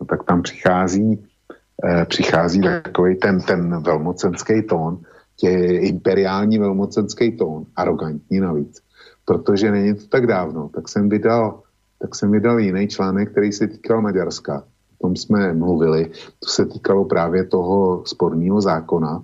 no, 0.00 0.06
tak 0.06 0.24
tam 0.24 0.42
přichází, 0.42 1.24
eh, 1.84 2.04
přichází 2.04 2.60
takový 2.60 3.16
ten, 3.16 3.40
ten 3.40 3.82
velmocenský 3.82 4.62
tón, 4.62 4.98
tě 5.36 5.50
imperiální 5.88 6.58
velmocenský 6.58 7.32
tón, 7.36 7.64
arrogantní 7.76 8.40
navíc, 8.40 8.82
protože 9.24 9.70
není 9.70 9.94
to 9.94 10.06
tak 10.06 10.26
dávno, 10.26 10.70
tak 10.74 10.88
jsem 10.88 11.08
vydal, 11.08 11.62
tak 11.98 12.14
jsem 12.14 12.30
vydal 12.30 12.58
jiný 12.58 12.88
článek, 12.88 13.30
který 13.30 13.52
se 13.52 13.66
týkal 13.66 14.02
Maďarska. 14.02 14.64
O 14.98 15.06
tom 15.06 15.16
jsme 15.16 15.52
mluvili. 15.52 16.10
To 16.38 16.48
se 16.48 16.66
týkalo 16.66 17.04
právě 17.04 17.44
toho 17.44 18.02
sporného 18.06 18.60
zákona, 18.60 19.22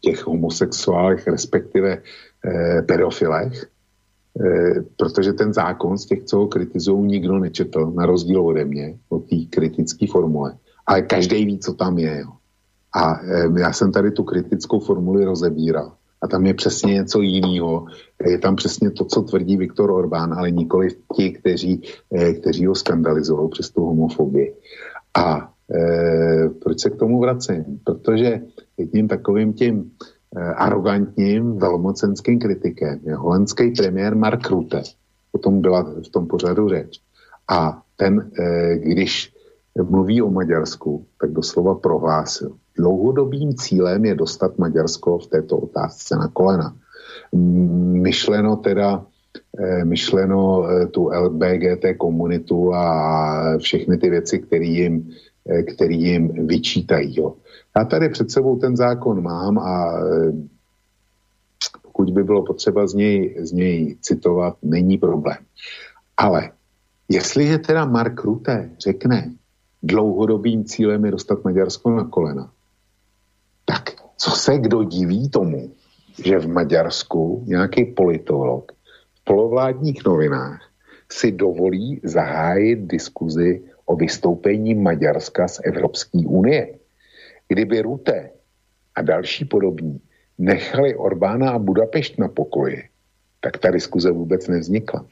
těch 0.00 0.26
homosexuálech, 0.26 1.26
respektive 1.26 1.98
eh, 1.98 2.82
pedofilech, 2.82 3.66
eh, 3.66 4.74
protože 4.96 5.32
ten 5.32 5.50
zákon 5.50 5.98
z 5.98 6.06
těch, 6.06 6.24
co 6.24 6.36
ho 6.38 6.46
kritizují, 6.46 7.02
nikdo 7.02 7.38
nečetl, 7.38 7.90
na 7.90 8.06
rozdíl 8.06 8.40
ode 8.46 8.64
mě, 8.64 8.98
o 9.08 9.18
té 9.18 9.36
kritické 9.50 10.06
formule. 10.06 10.54
Ale 10.86 11.02
každý 11.02 11.44
ví, 11.44 11.58
co 11.58 11.74
tam 11.74 11.98
je. 11.98 12.20
Jo. 12.22 12.32
A 12.94 13.20
eh, 13.20 13.50
já 13.58 13.72
jsem 13.72 13.92
tady 13.92 14.10
tu 14.10 14.22
kritickou 14.22 14.78
formuli 14.78 15.24
rozebíral 15.24 15.95
a 16.22 16.26
tam 16.26 16.46
je 16.46 16.54
přesně 16.54 16.94
něco 16.94 17.20
jiného. 17.20 17.86
Je 18.26 18.38
tam 18.38 18.56
přesně 18.56 18.90
to, 18.90 19.04
co 19.04 19.22
tvrdí 19.22 19.56
Viktor 19.56 19.90
Orbán, 19.90 20.34
ale 20.34 20.50
nikoli 20.50 20.88
ti, 21.16 21.30
kteří, 21.30 21.82
eh, 22.14 22.32
kteří 22.32 22.66
ho 22.66 22.74
skandalizují 22.74 23.50
přes 23.50 23.70
tu 23.70 23.84
homofobii. 23.84 24.54
A 25.16 25.52
e, 25.70 26.48
proč 26.48 26.80
se 26.80 26.90
k 26.90 26.96
tomu 26.96 27.20
vracím? 27.20 27.80
Protože 27.84 28.40
jedním 28.76 29.08
takovým 29.08 29.52
tím 29.52 29.90
e, 30.36 30.40
arrogantním, 30.40 31.58
velmocenským 31.58 32.38
kritikem 32.38 33.00
je 33.02 33.14
holandský 33.14 33.70
premiér 33.70 34.16
Mark 34.16 34.50
Rutte. 34.50 34.82
O 35.32 35.38
tom 35.38 35.60
byla 35.60 35.82
v 35.82 36.08
tom 36.08 36.26
pořadu 36.26 36.68
řeč. 36.68 37.00
A 37.48 37.82
ten, 37.96 38.30
když 38.76 39.32
mluví 39.82 40.22
o 40.22 40.30
Maďarsku, 40.30 41.06
tak 41.20 41.30
doslova 41.30 41.74
prohlásil, 41.74 42.56
dlouhodobým 42.76 43.54
cílem 43.54 44.04
je 44.04 44.14
dostat 44.14 44.58
Maďarsko 44.58 45.18
v 45.18 45.26
této 45.26 45.58
otázce 45.58 46.16
na 46.16 46.28
kolena. 46.28 46.76
Myšleno 48.02 48.56
teda 48.56 49.04
eh, 49.58 49.84
myšleno 49.84 50.68
eh, 50.68 50.86
tu 50.86 51.08
LBGT 51.08 51.84
komunitu 51.96 52.74
a 52.74 53.58
všechny 53.58 53.98
ty 53.98 54.10
věci, 54.10 54.38
které 54.38 54.64
jim, 54.64 55.10
eh, 55.48 55.62
který 55.62 56.02
jim 56.02 56.46
vyčítají. 56.46 57.14
Jo. 57.16 57.34
Já 57.76 57.84
tady 57.84 58.08
před 58.08 58.30
sebou 58.30 58.56
ten 58.56 58.76
zákon 58.76 59.22
mám 59.22 59.58
a 59.58 59.92
pokud 61.82 62.10
by 62.10 62.24
bylo 62.24 62.44
potřeba 62.44 62.86
z 62.86 62.94
něj, 62.94 63.36
z 63.40 63.52
něj 63.52 63.96
citovat, 64.00 64.56
není 64.62 64.98
problém. 64.98 65.36
Ale 66.16 66.50
jestliže 67.08 67.58
teda 67.58 67.84
Mark 67.84 68.24
Rutte 68.24 68.70
řekne, 68.78 69.32
dlouhodobým 69.82 70.64
cílem 70.64 71.04
je 71.04 71.10
dostat 71.10 71.44
Maďarsko 71.44 71.90
na 71.90 72.04
kolena, 72.04 72.50
tak 73.66 73.90
co 74.16 74.30
se 74.30 74.58
kdo 74.58 74.82
diví 74.82 75.28
tomu, 75.28 75.70
že 76.24 76.38
v 76.38 76.48
Maďarsku 76.48 77.44
nějaký 77.46 77.84
politolog 77.84 78.72
v 79.14 79.24
polovládních 79.24 80.04
novinách 80.06 80.62
si 81.12 81.32
dovolí 81.32 82.00
zahájit 82.02 82.78
diskuzi 82.86 83.62
o 83.86 83.96
vystoupení 83.96 84.74
Maďarska 84.74 85.48
z 85.48 85.60
Evropské 85.64 86.18
unie. 86.18 86.78
Kdyby 87.48 87.82
Rute 87.82 88.30
a 88.94 89.02
další 89.02 89.44
podobní 89.44 90.00
nechali 90.38 90.94
Orbána 90.94 91.50
a 91.50 91.58
Budapešť 91.58 92.18
na 92.18 92.28
pokoji, 92.28 92.82
tak 93.40 93.58
ta 93.58 93.70
diskuze 93.70 94.10
vůbec 94.10 94.48
nevznikla. 94.48 95.06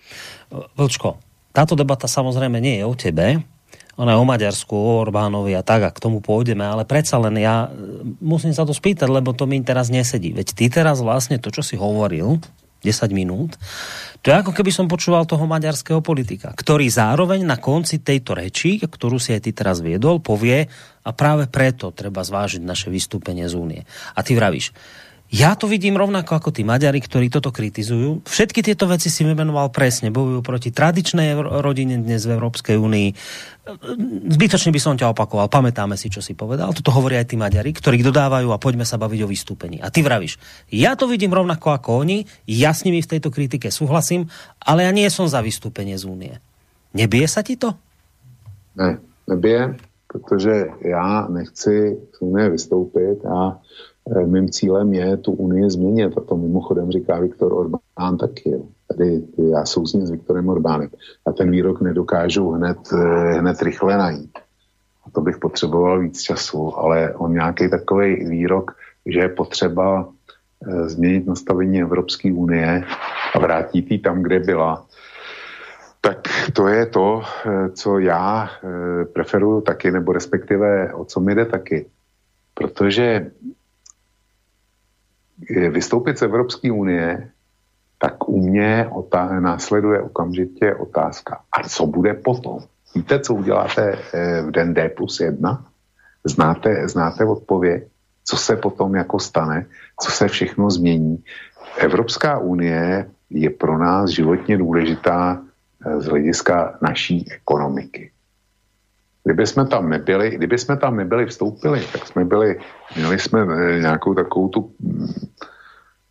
Vlčko, 0.77 1.17
táto 1.55 1.79
debata 1.79 2.11
samozrejme 2.11 2.59
nie 2.59 2.83
je 2.83 2.85
o 2.85 2.95
tebe, 2.99 3.39
ona 3.95 4.19
o 4.19 4.25
Maďarsku, 4.27 4.75
o 4.75 5.03
Orbánovi 5.07 5.55
a 5.55 5.63
tak, 5.63 5.87
a 5.87 5.95
k 5.95 6.03
tomu 6.03 6.19
pôjdeme, 6.19 6.67
ale 6.67 6.83
predsa 6.83 7.19
len 7.23 7.39
ja 7.39 7.71
e, 7.71 8.03
musím 8.19 8.51
sa 8.51 8.67
to 8.67 8.75
spýtať, 8.75 9.07
lebo 9.07 9.31
to 9.35 9.47
mi 9.47 9.63
teraz 9.63 9.91
nesedí. 9.91 10.35
Veď 10.35 10.49
ty 10.55 10.67
teraz 10.67 10.99
vlastne 10.99 11.39
to, 11.39 11.55
čo 11.55 11.63
si 11.63 11.79
hovoril, 11.79 12.43
10 12.85 13.17
minút, 13.17 13.57
to 14.21 14.29
je 14.29 14.37
ako 14.37 14.53
keby 14.53 14.69
som 14.69 14.85
počúval 14.85 15.25
toho 15.25 15.49
maďarského 15.49 16.05
politika, 16.05 16.53
ktorý 16.53 16.85
zároveň 16.93 17.41
na 17.45 17.57
konci 17.57 18.05
tejto 18.05 18.37
reči, 18.37 18.77
ktorú 18.77 19.17
si 19.17 19.33
aj 19.33 19.49
ty 19.49 19.51
teraz 19.57 19.81
viedol, 19.81 20.21
povie 20.21 20.69
a 21.05 21.11
práve 21.17 21.49
preto 21.49 21.97
treba 21.97 22.21
zvážiť 22.21 22.61
naše 22.61 22.93
vystúpenie 22.93 23.49
z 23.49 23.57
únie. 23.57 23.81
A 24.17 24.21
ty 24.21 24.37
vravíš, 24.37 24.77
ja 25.35 25.59
to 25.59 25.67
vidím 25.67 25.99
rovnako 25.99 26.39
ako 26.39 26.55
tí 26.55 26.63
Maďari, 26.63 27.03
ktorí 27.03 27.27
toto 27.27 27.51
kritizujú. 27.51 28.23
Všetky 28.23 28.63
tieto 28.63 28.87
veci 28.87 29.11
si 29.11 29.27
vymenoval 29.27 29.75
presne. 29.75 30.15
Bojujú 30.15 30.47
proti 30.47 30.71
tradičnej 30.71 31.35
rodine 31.59 31.99
dnes 31.99 32.23
v 32.23 32.39
Európskej 32.39 32.79
únii. 32.79 33.09
Zbytočne 34.31 34.71
by 34.71 34.79
som 34.79 34.95
ťa 34.95 35.11
opakoval. 35.11 35.51
Pamätáme 35.51 35.99
si, 35.99 36.07
čo 36.07 36.23
si 36.23 36.39
povedal. 36.39 36.71
Toto 36.71 36.95
hovoria 36.95 37.19
aj 37.19 37.35
tí 37.35 37.37
Maďari, 37.41 37.75
ktorí 37.75 38.07
dodávajú 38.07 38.55
a 38.55 38.63
poďme 38.63 38.87
sa 38.87 38.95
baviť 38.95 39.27
o 39.27 39.31
vystúpení. 39.31 39.83
A 39.83 39.91
ty 39.91 40.07
vravíš, 40.07 40.39
ja 40.71 40.95
to 40.95 41.11
vidím 41.11 41.35
rovnako 41.35 41.75
ako 41.75 42.07
oni, 42.07 42.31
ja 42.47 42.71
s 42.71 42.87
nimi 42.87 43.03
v 43.03 43.19
tejto 43.19 43.35
kritike 43.35 43.75
súhlasím, 43.75 44.31
ale 44.63 44.87
ja 44.87 44.95
nie 44.95 45.11
som 45.11 45.27
za 45.27 45.43
vystúpenie 45.43 45.99
z 45.99 46.07
únie. 46.07 46.39
Nebije 46.95 47.27
sa 47.27 47.43
ti 47.43 47.59
to? 47.59 47.75
Ne, 48.79 49.03
nebije, 49.27 49.75
protože 50.07 50.71
já 50.79 51.27
nechci 51.27 51.99
z 52.15 52.17
únie 52.23 52.47
vystoupit 52.49 53.19
a 53.27 53.59
mým 54.27 54.51
cílem 54.51 54.93
je 54.93 55.17
tu 55.17 55.33
Unii 55.33 55.71
změnit. 55.71 56.19
A 56.19 56.21
to 56.21 56.37
mimochodem 56.37 56.91
říká 56.91 57.21
Viktor 57.21 57.53
Orbán 57.53 58.19
taky. 58.19 58.63
Tady 58.89 59.23
já 59.51 59.65
souzním 59.65 60.07
s 60.07 60.11
Viktorem 60.11 60.49
Orbánem. 60.49 60.89
A 61.27 61.33
ten 61.33 61.51
výrok 61.51 61.81
nedokážu 61.81 62.51
hned, 62.51 62.79
eh, 62.93 63.33
hned 63.33 63.63
rychle 63.63 63.97
najít. 63.97 64.39
A 65.07 65.11
to 65.11 65.21
bych 65.21 65.39
potřeboval 65.39 66.01
víc 66.01 66.23
času, 66.23 66.79
ale 66.79 67.15
on 67.15 67.33
nějaký 67.33 67.71
takový 67.71 68.25
výrok, 68.29 68.77
že 69.07 69.21
je 69.21 69.29
potřeba 69.29 70.09
eh, 70.69 70.89
změnit 70.89 71.27
nastavení 71.27 71.81
Evropské 71.81 72.33
unie 72.33 72.85
a 73.35 73.39
vrátit 73.39 73.91
ji 73.91 73.99
tam, 73.99 74.23
kde 74.23 74.41
byla, 74.41 74.87
tak 76.01 76.29
to 76.53 76.69
je 76.69 76.87
to, 76.87 77.23
co 77.73 77.99
já 77.99 78.51
preferuju 79.13 79.61
taky, 79.61 79.91
nebo 79.91 80.13
respektive 80.13 80.95
o 80.95 81.05
co 81.05 81.21
mi 81.21 81.35
jde 81.35 81.45
taky. 81.45 81.87
Protože 82.55 83.31
vystoupit 85.51 86.19
z 86.19 86.23
Evropské 86.23 86.73
unie, 86.73 87.31
tak 87.99 88.29
u 88.29 88.41
mě 88.41 88.89
otá- 88.91 89.41
následuje 89.41 90.01
okamžitě 90.01 90.75
otázka. 90.75 91.41
A 91.53 91.69
co 91.69 91.87
bude 91.87 92.15
potom? 92.15 92.59
Víte, 92.95 93.21
co 93.21 93.35
uděláte 93.35 93.99
v 94.43 94.51
den 94.51 94.75
D 94.75 94.89
plus 94.89 95.21
1? 95.21 95.67
Znáte, 96.25 96.89
znáte 96.89 97.25
odpověď? 97.25 97.85
Co 98.25 98.37
se 98.37 98.57
potom 98.57 98.95
jako 98.95 99.19
stane? 99.19 99.67
Co 100.01 100.11
se 100.11 100.29
všechno 100.29 100.71
změní? 100.71 101.25
Evropská 101.79 102.39
unie 102.39 103.11
je 103.31 103.51
pro 103.51 103.79
nás 103.79 104.11
životně 104.11 104.59
důležitá 104.59 105.43
eh, 105.87 106.01
z 106.01 106.05
hlediska 106.05 106.79
naší 106.83 107.33
ekonomiky. 107.33 108.11
Kdyby 109.25 109.47
jsme 109.47 109.67
tam 109.67 109.89
nebyli, 109.89 110.31
kdyby 110.31 110.59
jsme 110.59 110.77
tam 110.77 110.97
nebyli 110.97 111.27
vstoupili, 111.27 111.83
tak 111.93 112.07
jsme 112.07 112.25
byli, 112.25 112.61
měli 112.97 113.19
jsme 113.19 113.41
eh, 113.41 113.81
nějakou 113.81 114.15
takovou 114.15 114.49
tu 114.49 114.73
mm, 114.81 115.09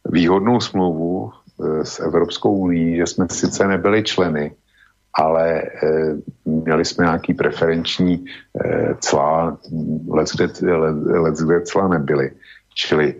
výhodnou 0.05 0.59
smlouvu 0.59 1.31
eh, 1.31 1.85
s 1.85 1.99
Evropskou 1.99 2.57
unii, 2.57 2.97
že 2.97 3.07
jsme 3.07 3.25
sice 3.29 3.67
nebyli 3.67 4.03
členy, 4.03 4.51
ale 5.13 5.61
měli 6.45 6.85
jsme 6.85 7.05
nějaký 7.05 7.33
preferenční 7.33 8.25
cla, 8.99 9.57
let, 10.09 10.29
kde 11.37 11.61
cla 11.61 11.87
nebyly. 11.87 12.31
Čili 12.73 13.15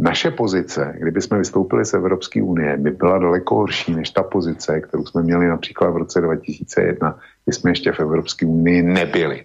naše 0.00 0.30
pozice, 0.30 0.94
kdyby 0.98 1.22
jsme 1.22 1.38
vystoupili 1.38 1.84
z 1.84 1.94
Evropské 1.94 2.42
unie, 2.42 2.76
by 2.76 2.90
byla 2.90 3.18
daleko 3.18 3.54
horší 3.54 3.94
než 3.94 4.10
ta 4.10 4.22
pozice, 4.22 4.80
kterou 4.80 5.06
jsme 5.06 5.22
měli 5.22 5.48
například 5.48 5.90
v 5.90 5.96
roce 5.96 6.20
2001, 6.20 7.18
kdy 7.50 7.54
jsme 7.54 7.70
ještě 7.70 7.92
v 7.92 8.00
Evropské 8.00 8.46
unii 8.46 8.82
nebyli. 8.82 9.44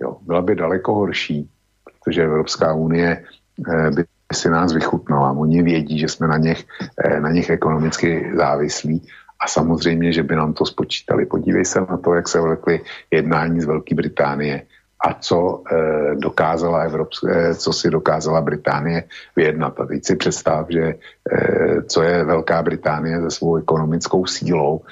Jo, 0.00 0.16
byla 0.20 0.42
by 0.42 0.54
daleko 0.54 0.94
horší, 0.94 1.48
protože 1.84 2.24
Evropská 2.24 2.74
unie 2.74 3.24
eh, 3.24 3.90
by 3.90 4.04
si 4.32 4.50
nás 4.50 4.72
vychutnala. 4.72 5.32
Oni 5.32 5.62
vědí, 5.62 5.98
že 5.98 6.08
jsme 6.08 6.28
na 6.28 6.36
nich, 6.36 6.68
eh, 7.00 7.20
na 7.20 7.32
nich 7.32 7.50
ekonomicky 7.50 8.28
závislí 8.36 9.08
a 9.40 9.48
samozřejmě, 9.48 10.12
že 10.12 10.22
by 10.22 10.36
nám 10.36 10.52
to 10.52 10.68
spočítali. 10.68 11.26
Podívej 11.26 11.64
se 11.64 11.80
na 11.80 11.96
to, 11.96 12.14
jak 12.14 12.28
se 12.28 12.40
vlekly 12.40 12.80
jednání 13.08 13.60
z 13.60 13.64
Velké 13.64 13.94
Británie 13.94 14.62
a 14.96 15.12
co 15.12 15.60
e, 15.60 15.76
dokázala 16.16 16.88
Evropské, 16.88 17.28
eh, 17.32 17.54
co 17.54 17.72
si 17.72 17.90
dokázala 17.90 18.40
Británie 18.40 19.04
vyjednat. 19.36 19.80
A 19.80 19.86
teď 19.86 20.04
si 20.04 20.16
představ, 20.16 20.66
že 20.68 20.94
co 21.88 21.98
je 22.02 22.24
Velká 22.24 22.62
Británie 22.62 23.20
se 23.20 23.30
svou 23.30 23.56
ekonomickou 23.56 24.26
sílou 24.26 24.84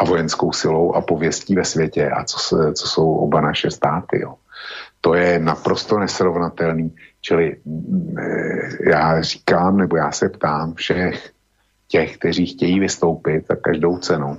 a 0.00 0.04
vojenskou 0.04 0.52
silou 0.52 0.92
a 0.92 1.00
pověstí 1.00 1.54
ve 1.54 1.64
světě 1.64 2.10
a 2.10 2.24
co, 2.24 2.38
se, 2.38 2.72
co 2.72 2.86
jsou 2.88 3.14
oba 3.14 3.40
naše 3.40 3.70
státy. 3.70 4.20
Jo. 4.20 4.34
To 5.00 5.14
je 5.14 5.38
naprosto 5.38 5.98
nesrovnatelný. 5.98 6.96
Čili 7.20 7.56
e, 7.56 8.90
já 8.90 9.22
říkám, 9.22 9.76
nebo 9.76 9.96
já 9.96 10.12
se 10.12 10.28
ptám 10.28 10.74
všech 10.74 11.30
těch, 11.88 12.18
kteří 12.18 12.46
chtějí 12.46 12.80
vystoupit 12.80 13.46
za 13.48 13.56
každou 13.56 13.98
cenu, 13.98 14.34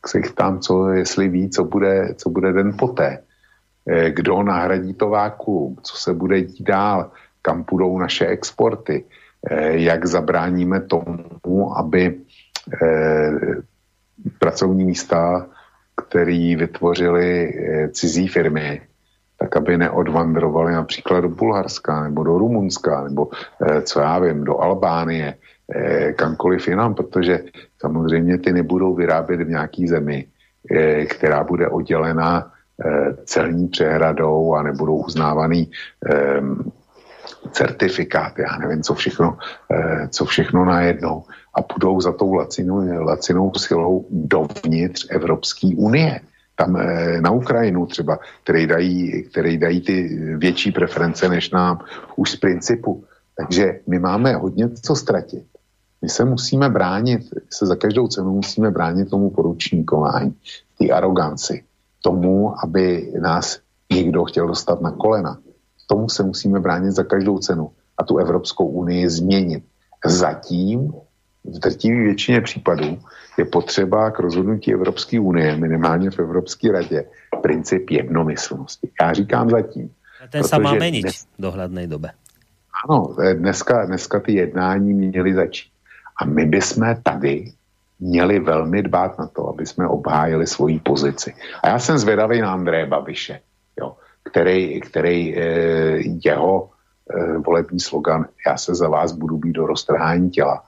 tak 0.00 0.10
se 0.10 0.18
jich 0.18 0.32
ptám, 0.32 0.60
co, 0.60 0.88
jestli 0.88 1.28
ví, 1.28 1.50
co 1.50 1.64
bude, 1.64 2.14
co 2.16 2.30
bude 2.30 2.52
den 2.52 2.76
poté 2.78 3.18
Eh, 3.86 4.10
kdo 4.10 4.42
nahradí 4.42 4.94
to 4.94 5.08
vákuum, 5.08 5.76
co 5.82 5.96
se 5.96 6.14
bude 6.14 6.40
dít 6.40 6.62
dál, 6.62 7.10
kam 7.42 7.64
půjdou 7.64 7.98
naše 7.98 8.26
exporty, 8.26 9.04
eh, 9.50 9.78
jak 9.78 10.06
zabráníme 10.06 10.80
tomu, 10.80 11.78
aby 11.78 12.20
pracovní 14.38 14.84
místa, 14.84 15.46
které 16.06 16.56
vytvořily 16.58 17.52
cizí 17.92 18.28
firmy, 18.28 18.80
tak 19.38 19.56
aby 19.56 19.76
neodvandrovali 19.76 20.72
například 20.72 21.20
do 21.20 21.28
Bulharska 21.28 22.02
nebo 22.02 22.24
do 22.24 22.38
Rumunska 22.38 23.04
nebo 23.04 23.28
co 23.82 24.00
já 24.00 24.18
vím, 24.18 24.44
do 24.44 24.58
Albánie, 24.58 25.34
kamkoliv 26.16 26.68
jinam, 26.68 26.94
protože 26.94 27.40
samozřejmě 27.80 28.38
ty 28.38 28.52
nebudou 28.52 28.94
vyrábět 28.94 29.40
v 29.40 29.48
nějaký 29.48 29.88
zemi, 29.88 30.26
která 31.08 31.44
bude 31.44 31.68
oddělená 31.68 32.54
Eh, 32.74 33.16
celní 33.24 33.68
přehradou 33.68 34.54
a 34.54 34.62
nebudou 34.62 34.96
uznávaný 34.96 35.70
certifikát, 37.52 38.38
já 38.38 38.58
nevím, 38.58 38.82
co 38.82 38.94
všechno, 38.94 39.38
uh, 39.70 40.06
co 40.08 40.24
všechno 40.24 40.64
najednou 40.64 41.24
a 41.54 41.62
půjdou 41.62 42.00
za 42.00 42.12
tou 42.12 42.34
lacinou, 42.34 43.04
lacinou 43.04 43.52
silou 43.56 44.06
dovnitř 44.10 45.06
Evropské 45.10 45.70
unie. 45.76 46.20
Tam 46.56 46.74
uh, 46.74 46.80
na 47.20 47.30
Ukrajinu 47.30 47.86
třeba, 47.86 48.18
které 48.42 48.66
dají, 48.66 49.22
které 49.22 49.56
dají 49.56 49.80
ty 49.80 50.18
větší 50.36 50.72
preference 50.72 51.28
než 51.28 51.50
nám 51.50 51.78
už 52.16 52.30
z 52.30 52.36
principu. 52.36 53.04
Takže 53.36 53.80
my 53.86 53.98
máme 53.98 54.34
hodně 54.34 54.68
co 54.68 54.96
ztratit. 54.96 55.44
My 56.02 56.08
se 56.08 56.24
musíme 56.24 56.68
bránit, 56.68 57.20
se 57.50 57.66
za 57.66 57.76
každou 57.76 58.08
cenu 58.08 58.30
musíme 58.30 58.70
bránit 58.70 59.10
tomu 59.10 59.30
poručníkování, 59.30 60.34
té 60.78 60.88
aroganci, 60.88 61.64
tomu, 62.02 62.54
aby 62.64 63.12
nás 63.20 63.58
někdo 63.92 64.24
chtěl 64.24 64.46
dostat 64.46 64.80
na 64.80 64.90
kolena. 64.90 65.38
Tomu 65.86 66.08
se 66.08 66.22
musíme 66.22 66.60
bránit 66.60 66.92
za 66.92 67.04
každou 67.04 67.38
cenu 67.38 67.70
a 67.98 68.04
tu 68.04 68.18
Evropskou 68.18 68.66
unii 68.66 69.08
změnit. 69.08 69.64
Zatím 70.06 70.92
v 71.44 71.58
drtivé 71.58 72.02
většině 72.02 72.40
případů 72.40 72.98
je 73.38 73.44
potřeba 73.44 74.10
k 74.10 74.18
rozhodnutí 74.18 74.72
Evropské 74.72 75.20
unie, 75.20 75.56
minimálně 75.56 76.10
v 76.10 76.18
Evropské 76.18 76.72
radě, 76.72 77.04
princip 77.42 77.90
jednomyslnosti. 77.90 78.88
Já 79.02 79.12
říkám 79.12 79.50
zatím. 79.50 79.90
A 80.24 80.28
ten 80.28 80.44
se 80.44 80.58
má 80.58 80.74
měnit 80.74 81.02
dnes... 81.02 81.26
v 81.38 81.42
dohledné 81.42 81.86
době. 81.86 82.10
Ano, 82.88 83.16
dneska, 83.34 83.86
dneska 83.86 84.20
ty 84.20 84.34
jednání 84.34 84.94
měly 84.94 85.34
začít. 85.34 85.70
A 86.20 86.24
my 86.24 86.44
bychom 86.44 86.96
tady 87.02 87.52
měli 88.00 88.38
velmi 88.40 88.82
dbát 88.82 89.18
na 89.18 89.26
to, 89.26 89.48
aby 89.48 89.66
jsme 89.66 89.88
obhájili 89.88 90.46
svoji 90.46 90.80
pozici. 90.80 91.34
A 91.62 91.68
já 91.68 91.78
jsem 91.78 91.98
zvědavý 91.98 92.40
na 92.40 92.52
Andreje 92.52 92.86
Babiše, 92.86 93.40
který, 94.24 94.80
který 94.80 95.38
e, 95.38 95.42
jeho 96.24 96.70
e, 97.10 97.38
volební 97.38 97.80
slogan 97.80 98.26
já 98.46 98.56
se 98.56 98.74
za 98.74 98.88
vás 98.88 99.12
budu 99.12 99.38
být 99.38 99.52
do 99.52 99.66
roztrhání 99.66 100.30
těla 100.30 100.64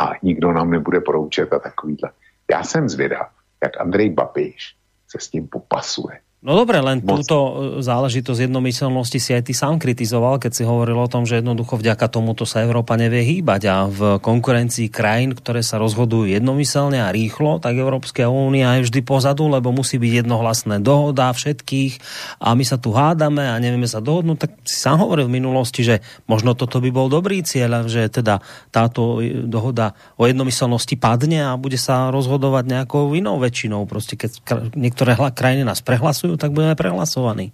a 0.00 0.12
nikdo 0.22 0.52
nám 0.52 0.70
nebude 0.70 1.00
poroučet 1.00 1.52
a 1.52 1.58
takovýhle. 1.58 2.10
Já 2.50 2.64
jsem 2.64 2.88
zvědav, 2.88 3.30
jak 3.62 3.80
Andrej 3.80 4.10
Babiš 4.10 4.76
se 5.08 5.18
s 5.20 5.28
tím 5.28 5.48
popasuje. 5.48 6.20
No 6.46 6.54
dobre, 6.54 6.78
len 6.78 7.02
Moc. 7.02 7.26
túto 7.26 7.36
e, 7.36 7.52
záležitosť 7.82 8.46
jednomyselnosti 8.46 9.18
si 9.18 9.34
aj 9.34 9.50
ty 9.50 9.52
sám 9.52 9.82
kritizoval, 9.82 10.38
keď 10.38 10.52
si 10.54 10.62
hovoril 10.62 10.94
o 10.94 11.10
tom, 11.10 11.26
že 11.26 11.42
jednoducho 11.42 11.74
vďaka 11.74 12.06
tomuto 12.06 12.46
sa 12.46 12.62
Európa 12.62 12.94
nevie 12.94 13.26
hýbať 13.26 13.62
a 13.66 13.90
v 13.90 14.22
konkurencii 14.22 14.86
krajín, 14.86 15.34
ktoré 15.34 15.66
sa 15.66 15.82
rozhodujú 15.82 16.30
jednomyselne 16.30 17.02
a 17.02 17.10
rýchlo, 17.10 17.58
tak 17.58 17.74
Európska 17.74 18.30
únia 18.30 18.78
je 18.78 18.86
vždy 18.86 19.00
pozadu, 19.02 19.50
lebo 19.50 19.74
musí 19.74 19.98
byť 19.98 20.22
jednohlasné 20.22 20.78
dohoda 20.86 21.34
všetkých 21.34 21.98
a 22.38 22.54
my 22.54 22.62
sa 22.62 22.78
tu 22.78 22.94
hádame 22.94 23.42
a 23.42 23.58
nevieme 23.58 23.90
sa 23.90 23.98
dohodnúť, 23.98 24.38
tak 24.38 24.54
si 24.62 24.78
sám 24.78 25.02
hovoril 25.02 25.26
v 25.26 25.42
minulosti, 25.42 25.82
že 25.82 25.98
možno 26.30 26.54
toto 26.54 26.78
by 26.78 26.94
bol 26.94 27.10
dobrý 27.10 27.42
cieľ, 27.42 27.90
že 27.90 28.06
teda 28.06 28.38
táto 28.70 29.18
dohoda 29.50 29.98
o 30.14 30.30
jednomyselnosti 30.30 30.94
padne 30.94 31.42
a 31.42 31.58
bude 31.58 31.74
sa 31.74 32.14
rozhodovať 32.14 32.70
nejakou 32.70 33.10
inou 33.18 33.42
väčšinou. 33.42 33.82
Proste 33.90 34.14
keď 34.14 34.46
niektoré 34.78 35.18
krajiny 35.34 35.66
nás 35.66 35.82
prehlasujú, 35.82 36.35
tak 36.36 36.50
budeme 36.50 36.74
prehlasovaní. 36.74 37.52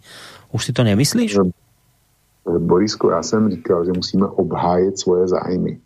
Už 0.53 0.65
si 0.65 0.73
to 0.73 0.85
nemyslíš? 0.85 1.37
Borisku, 2.59 3.09
já 3.09 3.23
jsem 3.23 3.51
říkal, 3.51 3.85
že 3.85 3.93
musíme 3.93 4.27
obhájit 4.27 4.99
svoje 4.99 5.29
zájmy. 5.29 5.81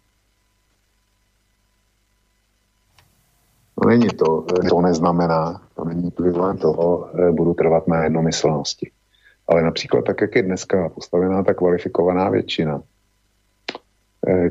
No 3.82 3.88
není 3.88 4.08
to, 4.08 4.44
to 4.70 4.80
neznamená, 4.80 5.60
to 5.74 5.84
není 5.84 6.08
ekvivalent 6.08 6.60
toho, 6.60 7.10
eh, 7.14 7.32
budu 7.32 7.54
trvat 7.54 7.88
na 7.88 8.04
jednomyslnosti. 8.04 8.90
Ale 9.48 9.62
například 9.62 10.04
tak, 10.04 10.20
jak 10.20 10.36
je 10.36 10.42
dneska 10.42 10.88
postavená 10.88 11.42
ta 11.42 11.54
kvalifikovaná 11.54 12.30
většina, 12.30 12.82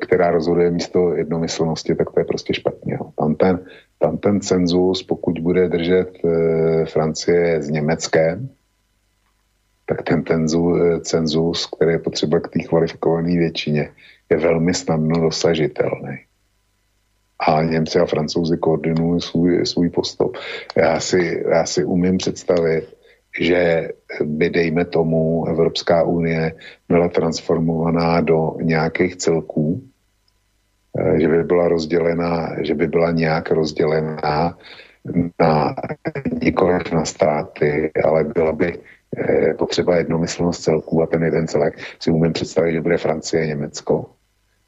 která 0.01 0.31
rozhoduje 0.31 0.71
místo 0.71 1.13
jednomyslnosti, 1.15 1.95
tak 1.95 2.11
to 2.11 2.19
je 2.19 2.25
prostě 2.25 2.53
špatně. 2.53 2.99
Tam 3.19 3.35
ten, 3.35 3.65
tam 3.99 4.17
ten 4.17 4.41
cenzus, 4.41 5.03
pokud 5.03 5.39
bude 5.39 5.69
držet 5.69 6.09
e, 6.25 6.85
Francie 6.85 7.61
s 7.61 7.69
Německem, 7.69 8.49
tak 9.85 10.03
ten 10.03 10.23
tenzu, 10.23 10.75
e, 10.75 10.99
cenzus, 11.01 11.65
který 11.65 11.91
je 11.91 11.99
potřeba 11.99 12.39
k 12.39 12.47
té 12.47 12.59
kvalifikované 12.59 13.37
většině, 13.37 13.91
je 14.29 14.37
velmi 14.37 14.73
snadno 14.73 15.21
dosažitelný. 15.21 16.17
A 17.39 17.63
Němci 17.63 17.99
a 17.99 18.05
Francouzi 18.05 18.57
koordinují 18.57 19.21
svůj, 19.21 19.65
svůj 19.65 19.89
postup. 19.89 20.37
Já 20.75 20.99
si, 20.99 21.43
já 21.49 21.65
si 21.65 21.83
umím 21.83 22.17
představit, 22.17 22.95
že 23.39 23.89
by, 24.23 24.49
dejme 24.49 24.85
tomu, 24.85 25.45
Evropská 25.47 26.03
unie 26.03 26.53
byla 26.89 27.09
transformovaná 27.09 28.21
do 28.21 28.55
nějakých 28.61 29.15
celků, 29.15 29.81
Eh, 30.99 31.19
že 31.19 31.27
by 31.27 31.43
byla 31.43 31.67
rozdělená, 31.67 32.55
že 32.61 32.75
by 32.75 32.87
byla 32.87 33.11
nějak 33.11 33.51
rozdělená 33.51 34.57
na 35.39 35.75
nikoliv 36.41 36.91
na 36.91 37.05
státy, 37.05 37.91
ale 38.03 38.23
byla 38.23 38.51
by 38.51 38.79
eh, 39.17 39.53
potřeba 39.53 39.95
jednomyslnost 39.95 40.63
celků 40.63 41.03
a 41.03 41.05
ten 41.05 41.23
jeden 41.23 41.47
celek 41.47 41.79
si 41.99 42.11
umím 42.11 42.33
představit, 42.33 42.73
že 42.73 42.81
bude 42.81 42.97
Francie 42.97 43.47
Německo. 43.47 44.09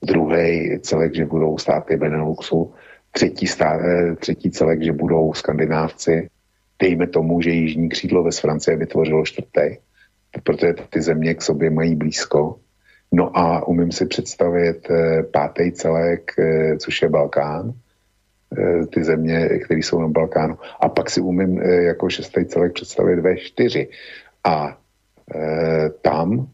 Druhý 0.04 0.80
celek, 0.80 1.16
že 1.16 1.26
budou 1.26 1.58
státy 1.58 1.98
Beneluxu. 1.98 2.74
Třetí, 3.12 3.48
stát, 3.48 3.82
eh, 3.82 4.16
třetí 4.16 4.52
celek, 4.52 4.84
že 4.84 4.92
budou 4.92 5.34
skandinávci. 5.34 6.30
Dejme 6.80 7.08
tomu, 7.08 7.42
že 7.42 7.50
jižní 7.50 7.90
křídlo 7.90 8.24
ve 8.24 8.32
Francii 8.32 8.78
vytvořilo 8.78 9.26
čtvrtý, 9.26 9.78
protože 10.44 10.74
ty 10.90 11.02
země 11.02 11.34
k 11.34 11.42
sobě 11.42 11.70
mají 11.70 11.96
blízko. 11.96 12.60
No 13.12 13.38
a 13.38 13.68
umím 13.68 13.92
si 13.92 14.06
představit 14.06 14.88
eh, 14.90 15.24
pátý 15.24 15.72
celek, 15.72 16.32
což 16.80 17.02
je 17.02 17.10
Balkán 17.10 17.74
Eh, 18.58 18.86
ty 18.86 19.04
země, 19.04 19.50
které 19.66 19.80
jsou 19.80 20.02
na 20.02 20.08
Balkánu. 20.08 20.58
A 20.80 20.90
pak 20.90 21.10
si 21.10 21.22
umím 21.22 21.62
eh, 21.62 21.84
jako 21.84 22.10
šestý 22.10 22.46
celek 22.46 22.74
představit 22.74 23.20
V4. 23.20 23.88
A 24.44 24.78
e, 25.36 25.90
tam 26.02 26.48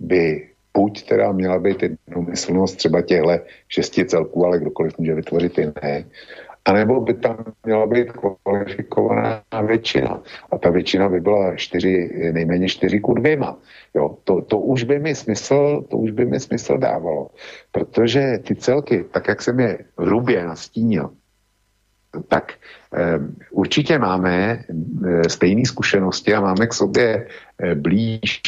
by 0.00 0.48
buď 0.74 1.08
teda 1.08 1.32
měla 1.32 1.58
být 1.58 1.82
jednomyslnost 1.82 2.76
třeba 2.76 3.02
těchto 3.02 3.28
šesti 3.68 4.04
celků, 4.04 4.46
ale 4.46 4.58
kdokoliv 4.58 4.98
může 4.98 5.14
vytvořit 5.14 5.58
jiné, 5.58 6.04
anebo 6.64 7.00
by 7.00 7.14
tam 7.14 7.44
měla 7.64 7.86
být 7.86 8.08
kvalifikovaná 8.12 9.42
většina. 9.66 10.20
A 10.50 10.58
ta 10.58 10.70
většina 10.70 11.08
by 11.08 11.20
byla 11.20 11.56
čtyři, 11.56 12.10
nejméně 12.32 12.68
čtyři 12.68 13.00
ku 13.00 13.14
dvěma. 13.14 13.58
Jo, 13.94 14.16
to, 14.24 14.42
to, 14.42 14.58
už 14.58 14.84
by 14.84 14.98
mi 14.98 15.14
smysl, 15.14 15.84
to 15.90 15.96
už 15.96 16.10
by 16.10 16.24
mi 16.24 16.40
smysl 16.40 16.78
dávalo. 16.78 17.30
Protože 17.72 18.38
ty 18.38 18.54
celky, 18.54 19.04
tak 19.10 19.28
jak 19.28 19.42
jsem 19.42 19.60
je 19.60 19.78
hrubě 19.98 20.44
nastínil, 20.44 21.10
tak 22.28 22.52
eh, 22.94 23.18
určitě 23.50 23.98
máme 23.98 24.64
eh, 24.68 25.28
stejné 25.28 25.64
zkušenosti 25.64 26.34
a 26.34 26.40
máme 26.40 26.66
k 26.66 26.74
sobě 26.74 27.26
eh, 27.58 27.74
blíž 27.74 28.42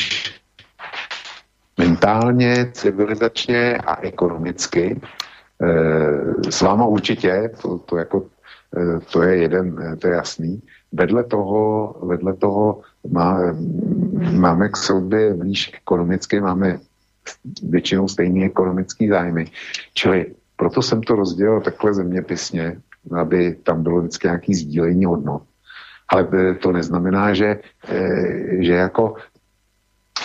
mentálně, 1.78 2.70
civilizačně 2.72 3.76
a 3.76 4.00
ekonomicky. 4.00 5.00
S 6.50 6.60
váma 6.60 6.86
určitě, 6.86 7.50
to, 7.62 7.78
to, 7.78 7.96
jako, 7.96 8.26
to 9.12 9.22
je 9.22 9.36
jeden, 9.36 9.96
to 9.98 10.08
je 10.08 10.14
jasný. 10.14 10.62
Vedle 10.92 11.24
toho, 11.24 11.94
vedle 12.02 12.34
toho 12.34 12.80
má, 13.10 13.54
máme 14.32 14.68
k 14.68 14.76
sobě 14.76 15.34
blíž 15.34 15.72
ekonomicky, 15.76 16.40
máme 16.40 16.78
většinou 17.62 18.08
stejný 18.08 18.44
ekonomický 18.44 19.08
zájmy. 19.08 19.46
Čili 19.94 20.34
proto 20.56 20.82
jsem 20.82 21.02
to 21.02 21.14
rozdělil 21.14 21.60
takhle 21.60 21.94
zeměpisně, 21.94 22.80
aby 23.20 23.56
tam 23.62 23.82
bylo 23.82 24.00
vždycky 24.00 24.26
nějaký 24.26 24.54
sdílení 24.54 25.04
hodnot. 25.04 25.42
Ale 26.08 26.28
to 26.54 26.72
neznamená, 26.72 27.34
že, 27.34 27.60
eh, 27.88 28.62
že 28.64 28.72
jako 28.72 29.14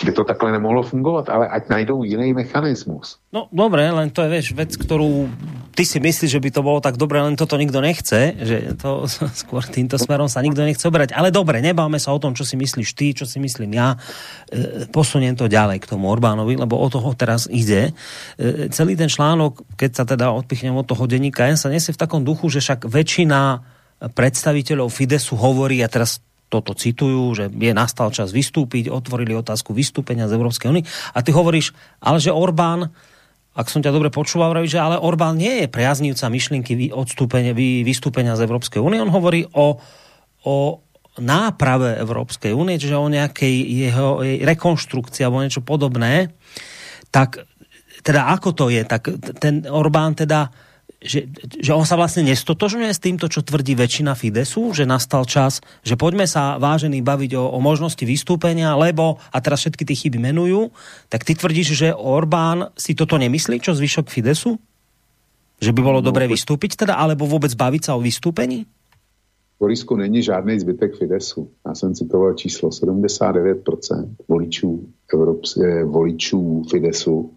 by 0.04 0.12
to 0.12 0.22
takhle 0.24 0.52
nemohlo 0.52 0.82
fungovat, 0.82 1.30
ale 1.30 1.48
ať 1.48 1.68
najdou 1.70 2.04
jiný 2.04 2.34
mechanismus. 2.34 3.22
No 3.32 3.48
dobre, 3.54 3.86
len 3.88 4.10
to 4.10 4.26
je 4.26 4.28
vieš, 4.28 4.46
vec, 4.52 4.74
ktorú 4.74 5.30
ty 5.72 5.88
si 5.88 5.98
myslíš, 6.02 6.30
že 6.36 6.42
by 6.42 6.50
to 6.52 6.60
bolo 6.60 6.78
tak 6.84 7.00
dobre, 7.00 7.22
len 7.22 7.38
toto 7.38 7.56
nikto 7.56 7.80
nechce, 7.80 8.36
že 8.36 8.76
to 8.76 9.08
skôr 9.42 9.64
týmto 9.64 9.96
smerom 9.96 10.28
sa 10.28 10.44
nikto 10.44 10.62
nechce 10.62 10.84
obrať. 10.84 11.16
Ale 11.16 11.32
dobre, 11.32 11.64
nebáme 11.64 11.96
sa 11.96 12.12
o 12.12 12.20
tom, 12.20 12.36
čo 12.36 12.44
si 12.44 12.58
myslíš 12.58 12.88
ty, 12.92 13.16
čo 13.16 13.24
si 13.24 13.40
myslím 13.40 13.78
ja. 13.78 13.96
E, 14.50 14.90
posuniem 14.90 15.38
to 15.38 15.48
ďalej 15.48 15.80
k 15.82 15.88
tomu 15.90 16.10
Orbánovi, 16.10 16.58
lebo 16.58 16.76
o 16.76 16.88
toho 16.90 17.14
teraz 17.16 17.48
ide. 17.48 17.96
E, 18.36 18.68
celý 18.68 18.98
ten 18.98 19.08
článok, 19.08 19.64
keď 19.78 19.90
sa 19.96 20.04
teda 20.04 20.34
odpichnem 20.34 20.76
od 20.76 20.86
toho 20.86 21.06
denníka, 21.08 21.48
sa 21.54 21.72
nesie 21.72 21.94
v 21.94 22.00
takom 22.00 22.22
duchu, 22.22 22.48
že 22.52 22.62
však 22.62 22.86
väčšina 22.86 23.40
predstaviteľov 24.10 24.90
Fidesu 24.90 25.38
hovorí, 25.38 25.78
a 25.78 25.86
teraz 25.86 26.18
toto 26.52 26.76
citujú, 26.76 27.32
že 27.32 27.48
je 27.48 27.72
nastal 27.72 28.12
čas 28.12 28.28
vystúpiť, 28.36 28.92
otvorili 28.92 29.32
otázku 29.32 29.72
vystúpenia 29.72 30.28
z 30.28 30.36
Európskej 30.36 30.68
únie. 30.68 30.84
A 31.16 31.24
ty 31.24 31.32
hovoríš, 31.32 31.72
ale 32.04 32.20
že 32.20 32.28
Orbán, 32.28 32.92
ak 33.56 33.72
som 33.72 33.80
ťa 33.80 33.88
dobre 33.88 34.12
počúval, 34.12 34.52
že 34.68 34.76
ale 34.76 35.00
Orbán 35.00 35.40
nie 35.40 35.64
je 35.64 35.72
priaznivca 35.72 36.28
myšlienky 36.28 36.92
odstúpenia, 36.92 37.56
vystúpenia 37.56 38.36
z 38.36 38.44
Európskej 38.44 38.84
únie. 38.84 39.00
On 39.00 39.08
hovorí 39.08 39.48
o, 39.56 39.80
o 40.44 40.56
náprave 41.16 41.96
Európskej 42.00 42.52
únie, 42.52 42.76
čiže 42.76 42.96
o 42.96 43.08
nejakej 43.08 43.54
jeho 43.88 44.20
rekonštrukcii 44.24 45.24
alebo 45.24 45.44
niečo 45.44 45.64
podobné. 45.64 46.32
Tak 47.12 47.44
teda 48.00 48.32
ako 48.32 48.56
to 48.56 48.66
je? 48.72 48.84
Tak 48.84 49.08
ten 49.40 49.68
Orbán 49.68 50.16
teda 50.16 50.48
že, 51.02 51.26
že 51.58 51.72
on 51.74 51.82
sa 51.82 51.98
vlastne 51.98 52.22
nestotožňuje 52.30 52.90
s 52.94 53.02
týmto, 53.02 53.26
čo 53.26 53.42
tvrdí 53.42 53.74
väčšina 53.74 54.14
Fidesu, 54.14 54.70
že 54.70 54.86
nastal 54.86 55.26
čas, 55.26 55.58
že 55.82 55.98
poďme 55.98 56.30
sa 56.30 56.56
vážení 56.62 57.02
baviť 57.02 57.34
o, 57.36 57.44
o 57.52 57.58
možnosti 57.58 58.02
vystúpenia, 58.06 58.78
lebo, 58.78 59.18
a 59.34 59.38
teraz 59.42 59.66
všetky 59.66 59.82
tie 59.82 59.96
chyby 59.98 60.18
menujú, 60.32 60.70
tak 61.10 61.26
ty 61.26 61.34
tvrdíš, 61.34 61.74
že 61.74 61.88
Orbán 61.90 62.70
si 62.78 62.94
toto 62.94 63.18
nemyslí, 63.18 63.58
čo 63.58 63.74
zvyšok 63.74 64.06
Fidesu? 64.08 64.56
Že 65.62 65.70
by 65.74 65.80
bolo 65.82 66.00
no, 66.02 66.06
dobré 66.06 66.26
vystúpiť 66.26 66.74
teda, 66.74 66.98
alebo 66.98 67.26
vôbec 67.26 67.50
baviť 67.54 67.82
sa 67.90 67.92
o 67.94 68.02
vystúpení? 68.02 68.66
Borisku, 69.62 69.96
není 69.96 70.22
žádný 70.22 70.58
zbytek 70.60 70.98
Fidesu. 70.98 71.50
Já 71.66 71.74
jsem 71.74 71.94
citoval 71.94 72.34
číslo 72.34 72.68
79% 72.68 74.08
voličů, 74.28 74.88
Evropské, 75.12 75.84
voličů 75.84 76.62
Fidesu 76.70 77.30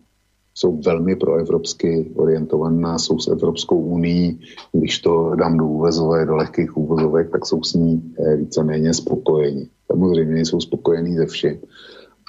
jsou 0.56 0.82
velmi 0.82 1.15
proevropsky 1.15 2.11
orientovaná, 2.15 2.98
jsou 2.98 3.19
s 3.19 3.27
Evropskou 3.27 3.80
unii, 3.80 4.40
když 4.72 4.99
to 4.99 5.36
dám 5.36 5.57
do 5.57 5.65
úvezové, 5.65 6.26
do 6.26 6.36
lehkých 6.36 6.77
úvozovek, 6.77 7.32
tak 7.32 7.45
jsou 7.45 7.64
s 7.64 7.73
ní 7.73 8.14
eh, 8.19 8.36
víceméně 8.36 8.94
spokojeni. 8.94 9.69
Samozřejmě 9.88 10.45
jsou 10.45 10.60
spokojení 10.60 11.15
ze 11.15 11.26
všem, 11.26 11.57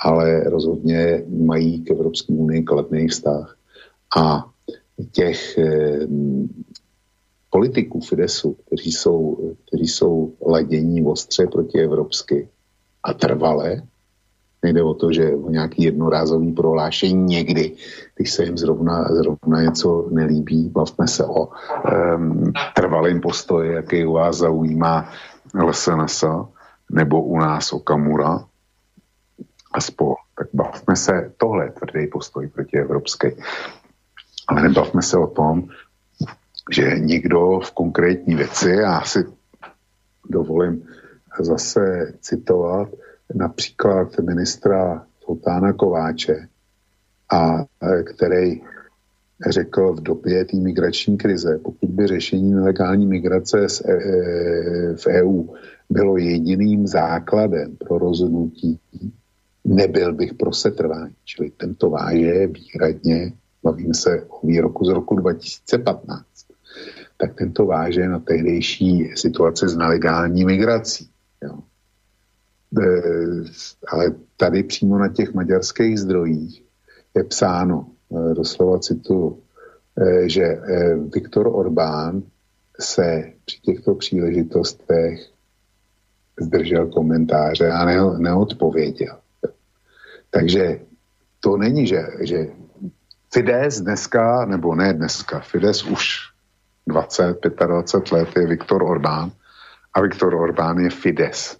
ale 0.04 0.40
rozhodně 0.40 1.24
mají 1.28 1.82
k 1.82 1.90
Evropské 1.90 2.32
unii 2.32 2.62
kladný 2.62 3.08
vztah. 3.08 3.56
A 4.18 4.44
těch 5.12 5.58
eh, 5.58 6.06
politiků 7.50 8.00
Fidesu, 8.00 8.56
kteří 8.66 8.92
jsou, 8.92 9.54
kteří 9.66 9.88
jsou 9.88 10.32
ladění 10.46 11.04
ostře 11.04 11.46
proti 11.46 11.78
evropsky 11.78 12.48
a 13.02 13.14
trvalé, 13.14 13.82
Nejde 14.62 14.82
o 14.82 14.94
to, 14.94 15.12
že 15.12 15.34
o 15.34 15.50
nějaký 15.50 15.82
jednorázový 15.82 16.52
prohlášení 16.52 17.24
někdy, 17.24 17.72
když 18.16 18.32
se 18.32 18.44
jim 18.44 18.58
zrovna, 18.58 19.04
zrovna 19.04 19.62
něco 19.62 20.08
nelíbí, 20.10 20.68
bavme 20.68 21.08
se 21.08 21.24
o 21.24 21.48
um, 21.48 22.52
trvalém 22.74 23.20
postoji, 23.20 23.72
jaký 23.72 24.06
u 24.06 24.12
vás 24.12 24.36
zaujímá 24.36 25.10
LSNS, 25.54 26.24
nebo 26.90 27.22
u 27.22 27.38
nás 27.38 27.72
Okamura 27.72 28.44
a 29.72 29.80
spol. 29.80 30.14
Tak 30.38 30.48
bavme 30.54 30.96
se, 30.96 31.32
tohle 31.36 31.70
tvrdý 31.70 32.06
postoj 32.06 32.48
proti 32.48 32.78
evropské. 32.78 33.32
Ale 34.48 34.62
nebavme 34.62 35.02
se 35.02 35.18
o 35.18 35.26
tom, 35.26 35.68
že 36.70 36.98
někdo 36.98 37.60
v 37.60 37.70
konkrétní 37.70 38.34
věci, 38.34 38.70
já 38.70 39.00
si 39.00 39.24
dovolím 40.30 40.88
zase 41.40 42.12
citovat, 42.20 42.88
například 43.34 44.18
ministra 44.18 45.06
Fotána 45.24 45.72
Kováče, 45.72 46.48
a 47.32 47.60
e, 47.60 48.02
který 48.02 48.60
řekl 49.48 49.92
v 49.92 50.02
době 50.02 50.44
té 50.44 50.56
migrační 50.56 51.16
krize, 51.16 51.58
pokud 51.58 51.90
by 51.90 52.06
řešení 52.06 52.50
nelegální 52.52 53.06
migrace 53.06 53.66
e, 53.84 53.92
e 53.92 54.96
v 54.96 55.06
EU 55.06 55.44
bylo 55.90 56.16
jediným 56.16 56.86
základem 56.86 57.76
pro 57.76 57.98
rozhodnutí, 57.98 58.80
nebyl 59.64 60.14
bych 60.14 60.34
pro 60.34 60.52
setrvání. 60.52 61.14
Čili 61.24 61.50
tento 61.50 61.90
váže 61.90 62.46
výhradně, 62.46 63.32
bavíme 63.62 63.94
se 63.94 64.24
o 64.28 64.46
výroku 64.46 64.84
z 64.84 64.88
roku 64.88 65.16
2015, 65.16 66.26
tak 67.16 67.34
tento 67.34 67.66
váže 67.66 68.08
na 68.08 68.18
tehdejší 68.18 69.12
situaci 69.14 69.68
s 69.68 69.76
nelegální 69.76 70.44
migrací. 70.44 71.08
Jo. 71.44 71.58
Eh, 72.82 73.42
ale 73.88 74.14
tady 74.36 74.62
přímo 74.62 74.98
na 74.98 75.08
těch 75.08 75.34
maďarských 75.34 76.00
zdrojích 76.00 76.62
je 77.14 77.24
psáno, 77.24 77.86
eh, 78.12 78.34
doslova 78.34 78.78
citu, 78.78 79.42
eh, 79.96 80.28
že 80.28 80.60
Viktor 81.14 81.48
Orbán 81.48 82.22
se 82.80 83.32
při 83.44 83.60
těchto 83.60 83.94
příležitostech 83.94 85.20
zdržel 86.40 86.86
komentáře 86.86 87.70
a 87.70 87.84
ne, 87.84 87.96
neodpověděl. 88.18 89.18
Takže 90.30 90.80
to 91.40 91.56
není, 91.56 91.86
že, 91.86 92.06
že 92.20 92.46
Fides 93.32 93.80
dneska, 93.80 94.44
nebo 94.44 94.74
ne 94.74 94.92
dneska, 94.92 95.40
Fides 95.40 95.84
už 95.84 96.18
20, 96.86 97.40
25 97.66 98.12
let 98.12 98.28
je 98.36 98.46
Viktor 98.46 98.82
Orbán 98.82 99.32
a 99.94 100.00
Viktor 100.00 100.34
Orbán 100.34 100.78
je 100.78 100.90
Fides. 100.90 101.56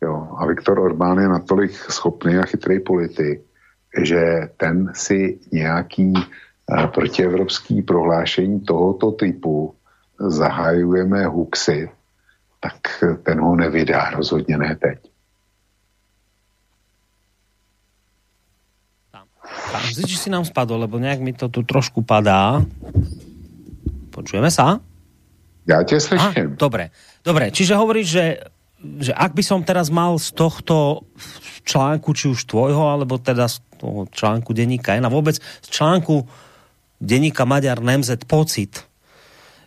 Jo, 0.00 0.36
a 0.38 0.46
Viktor 0.46 0.80
Orbán 0.80 1.18
je 1.18 1.28
natolik 1.28 1.70
schopný 1.72 2.38
a 2.38 2.48
chytrý 2.48 2.80
politik, 2.80 3.44
že 4.02 4.48
ten 4.56 4.92
si 4.94 5.38
nějaký 5.52 6.12
uh, 6.12 6.86
protievropský 6.86 7.82
prohlášení 7.82 8.60
tohoto 8.60 9.12
typu 9.12 9.74
zahajujeme 10.18 11.26
huxy 11.26 11.88
tak 12.60 13.04
ten 13.22 13.40
ho 13.40 13.56
nevydá, 13.56 14.10
rozhodně 14.10 14.58
ne 14.58 14.76
teď. 14.76 14.98
Pán 19.72 19.86
Zič 19.94 20.18
si 20.18 20.30
nám 20.30 20.44
spadol, 20.44 20.80
lebo 20.80 20.98
nejak 20.98 21.20
mi 21.20 21.32
to 21.32 21.48
tu 21.48 21.62
trošku 21.62 22.02
padá. 22.02 22.62
Počujeme 24.10 24.50
sa? 24.50 24.78
Ja 25.66 25.82
ťa 25.86 25.98
slyším. 26.02 26.58
dobre, 26.58 26.90
dobre. 27.22 27.50
Čiže 27.54 27.78
hovoríš, 27.78 28.06
že, 28.10 28.24
že 28.80 29.12
ak 29.12 29.36
by 29.36 29.42
som 29.44 29.60
teraz 29.60 29.92
mal 29.92 30.16
z 30.16 30.32
tohto 30.32 31.04
článku, 31.68 32.16
či 32.16 32.32
už 32.32 32.48
tvojho, 32.48 32.88
alebo 32.88 33.20
teda 33.20 33.48
z 33.48 33.60
toho 33.76 34.08
článku 34.08 34.56
denníka 34.56 34.96
N 34.96 35.04
a 35.04 35.12
vôbec 35.12 35.36
z 35.36 35.68
článku 35.68 36.24
denníka 37.00 37.44
Maďar 37.44 37.80
Nemzet 37.84 38.24
pocit, 38.24 38.84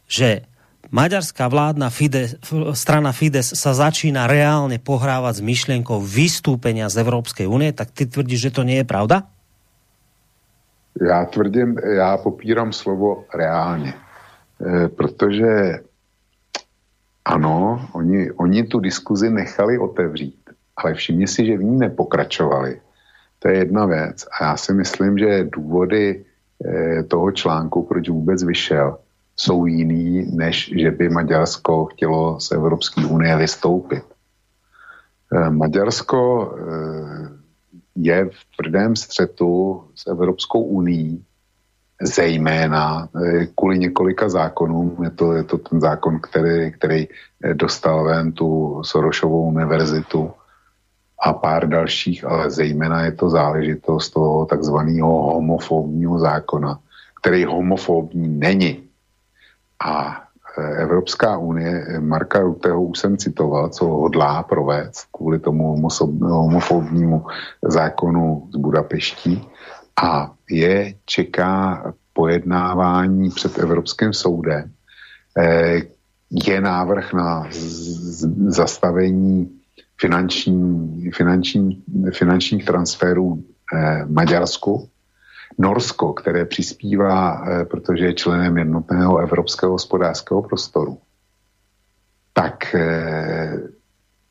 že 0.09 0.45
maďarská 0.93 1.49
vládna 1.49 1.89
Fides, 1.89 2.37
strana 2.73 3.13
Fides 3.13 3.53
sa 3.53 3.73
začína 3.73 4.29
reálne 4.29 4.77
pohrávať 4.77 5.41
s 5.41 5.45
myšlienkou 5.45 6.01
vystúpenia 6.01 6.89
z 6.89 7.01
Európskej 7.01 7.49
únie, 7.49 7.73
tak 7.73 7.93
ty 7.93 8.05
tvrdíš, 8.05 8.49
že 8.49 8.55
to 8.55 8.65
nie 8.65 8.81
je 8.81 8.87
pravda? 8.89 9.29
Já 11.01 11.25
tvrdím, 11.25 11.77
já 11.77 12.17
popírám 12.17 12.73
slovo 12.73 13.25
reálně, 13.33 13.93
e, 13.93 14.87
protože 14.87 15.81
ano, 17.25 17.89
oni, 17.93 18.31
oni 18.31 18.63
tu 18.63 18.79
diskuzi 18.79 19.29
nechali 19.29 19.79
otevřít, 19.79 20.49
ale 20.77 20.93
všimni 20.93 21.27
si, 21.27 21.45
že 21.45 21.57
v 21.57 21.63
ní 21.63 21.77
nepokračovali. 21.79 22.81
To 23.39 23.47
je 23.47 23.57
jedna 23.57 23.85
věc. 23.85 24.25
A 24.39 24.45
já 24.45 24.57
si 24.57 24.73
myslím, 24.73 25.17
že 25.17 25.43
důvody 25.43 26.25
e, 26.65 27.03
toho 27.03 27.31
článku, 27.31 27.83
proč 27.83 28.09
vůbec 28.09 28.43
vyšel, 28.43 28.97
jsou 29.35 29.65
jiný, 29.65 30.31
než 30.35 30.73
že 30.77 30.91
by 30.91 31.09
Maďarsko 31.09 31.85
chtělo 31.85 32.39
z 32.39 32.51
Evropské 32.51 33.05
unie 33.05 33.37
vystoupit. 33.37 34.03
E, 35.33 35.49
Maďarsko 35.49 36.51
je 37.95 38.25
v 38.25 38.55
tvrdém 38.55 38.95
střetu 38.95 39.83
s 39.95 40.07
Evropskou 40.07 40.63
unii, 40.63 41.21
zejména 42.01 43.07
eh, 43.15 43.45
kvůli 43.55 43.79
několika 43.79 44.29
zákonům. 44.29 44.97
Je 45.03 45.09
to, 45.09 45.33
je 45.33 45.43
to 45.43 45.57
ten 45.57 45.81
zákon, 45.81 46.19
který, 46.19 46.71
který 46.71 47.07
eh, 47.43 47.53
dostal 47.53 48.03
ven 48.03 48.31
tu 48.31 48.81
Sorošovou 48.85 49.47
univerzitu 49.47 50.31
a 51.19 51.33
pár 51.33 51.69
dalších, 51.69 52.25
ale 52.25 52.51
zejména 52.51 53.05
je 53.05 53.11
to 53.11 53.29
záležitost 53.29 54.09
toho 54.09 54.45
takzvaného 54.45 55.23
homofobního 55.33 56.19
zákona, 56.19 56.79
který 57.21 57.45
homofobní 57.45 58.27
není. 58.27 58.83
A 59.85 60.23
Evropská 60.57 61.37
unie, 61.37 61.99
Marka 61.99 62.39
Ruteho 62.39 62.83
už 62.83 62.99
jsem 62.99 63.17
citoval, 63.17 63.69
co 63.69 63.85
hodlá 63.85 64.43
provést 64.43 65.07
kvůli 65.11 65.39
tomu 65.39 65.89
homofobnímu 66.21 67.25
zákonu 67.63 68.47
z 68.53 68.57
Budapeští 68.57 69.49
a 70.01 70.33
je 70.49 70.93
čeká 71.05 71.83
pojednávání 72.13 73.29
před 73.29 73.59
Evropským 73.59 74.13
soudem. 74.13 74.71
Eh, 75.37 75.81
je 76.47 76.61
návrh 76.61 77.13
na 77.13 77.49
zastavení 78.47 79.59
finanční, 80.01 81.11
finanční, 81.11 81.83
finančních 82.13 82.65
transferů 82.65 83.43
eh, 83.75 84.05
Maďarsku 84.05 84.89
Norsko, 85.57 86.13
které 86.13 86.45
přispívá, 86.45 87.45
eh, 87.45 87.65
protože 87.65 88.05
je 88.05 88.13
členem 88.13 88.57
jednotného 88.57 89.17
evropského 89.17 89.71
hospodářského 89.71 90.41
prostoru, 90.41 90.97
tak 92.33 92.75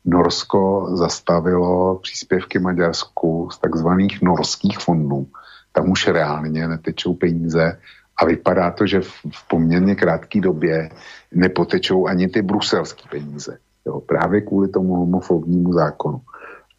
Norsko 0.05 0.89
zastavilo 0.97 1.99
příspěvky 1.99 2.59
Maďarsku 2.59 3.49
z 3.51 3.57
takzvaných 3.57 4.21
norských 4.21 4.79
fondů. 4.79 5.27
Tam 5.73 5.91
už 5.91 6.07
reálně 6.07 6.67
netečou 6.67 7.13
peníze 7.13 7.79
a 8.17 8.25
vypadá 8.25 8.71
to, 8.71 8.87
že 8.87 9.01
v 9.31 9.47
poměrně 9.49 9.95
krátké 9.95 10.41
době 10.41 10.89
nepotečou 11.33 12.07
ani 12.07 12.27
ty 12.27 12.41
bruselské 12.41 13.03
peníze. 13.09 13.57
Jo, 13.85 14.01
právě 14.01 14.41
kvůli 14.41 14.67
tomu 14.67 14.95
homofobnímu 14.95 15.73
zákonu. 15.73 16.21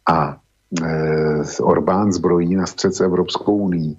A 0.09 0.37
e, 0.83 1.61
Orbán 1.61 2.11
zbrojí 2.11 2.55
na 2.55 2.65
střed 2.65 3.01
Evropskou 3.01 3.57
unii 3.57 3.97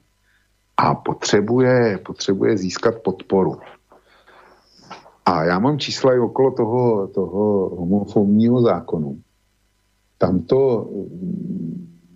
a 0.77 0.95
potřebuje, 0.95 1.99
potřebuje 2.07 2.59
získat 2.59 2.95
podporu. 3.05 3.61
A 5.27 5.45
já 5.45 5.59
mám 5.59 5.79
čísla 5.79 6.15
i 6.15 6.19
okolo 6.19 6.51
toho, 6.51 7.09
toho 7.09 7.69
homofobního 7.77 8.63
zákonu. 8.63 9.19
Tam 10.19 10.43
to 10.43 10.91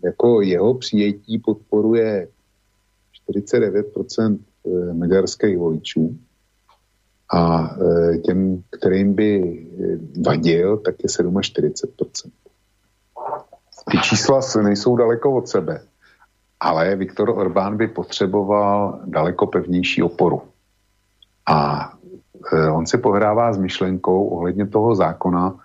jako 0.04 0.40
jeho 0.40 0.74
přijetí 0.74 1.38
podporuje 1.38 2.28
49% 3.30 4.38
eh, 4.66 4.94
maďarských 4.94 5.58
voličů 5.58 6.18
a 7.32 7.70
eh, 7.76 8.18
těm, 8.18 8.62
kterým 8.70 9.14
by 9.14 9.30
eh, 9.40 9.98
vadil, 10.26 10.76
tak 10.76 10.94
je 11.02 11.08
47%. 11.08 12.30
Ty 13.90 13.98
čísla 13.98 14.40
nejsou 14.62 14.96
daleko 14.96 15.34
od 15.34 15.48
sebe 15.48 15.80
ale 16.60 16.96
Viktor 16.96 17.30
Orbán 17.30 17.76
by 17.76 17.88
potřeboval 17.88 19.00
daleko 19.04 19.46
pevnější 19.46 20.02
oporu. 20.02 20.42
A 21.46 21.92
on 22.72 22.86
si 22.86 22.98
pohrává 22.98 23.52
s 23.52 23.58
myšlenkou 23.58 24.24
ohledně 24.24 24.66
toho 24.66 24.94
zákona 24.94 25.56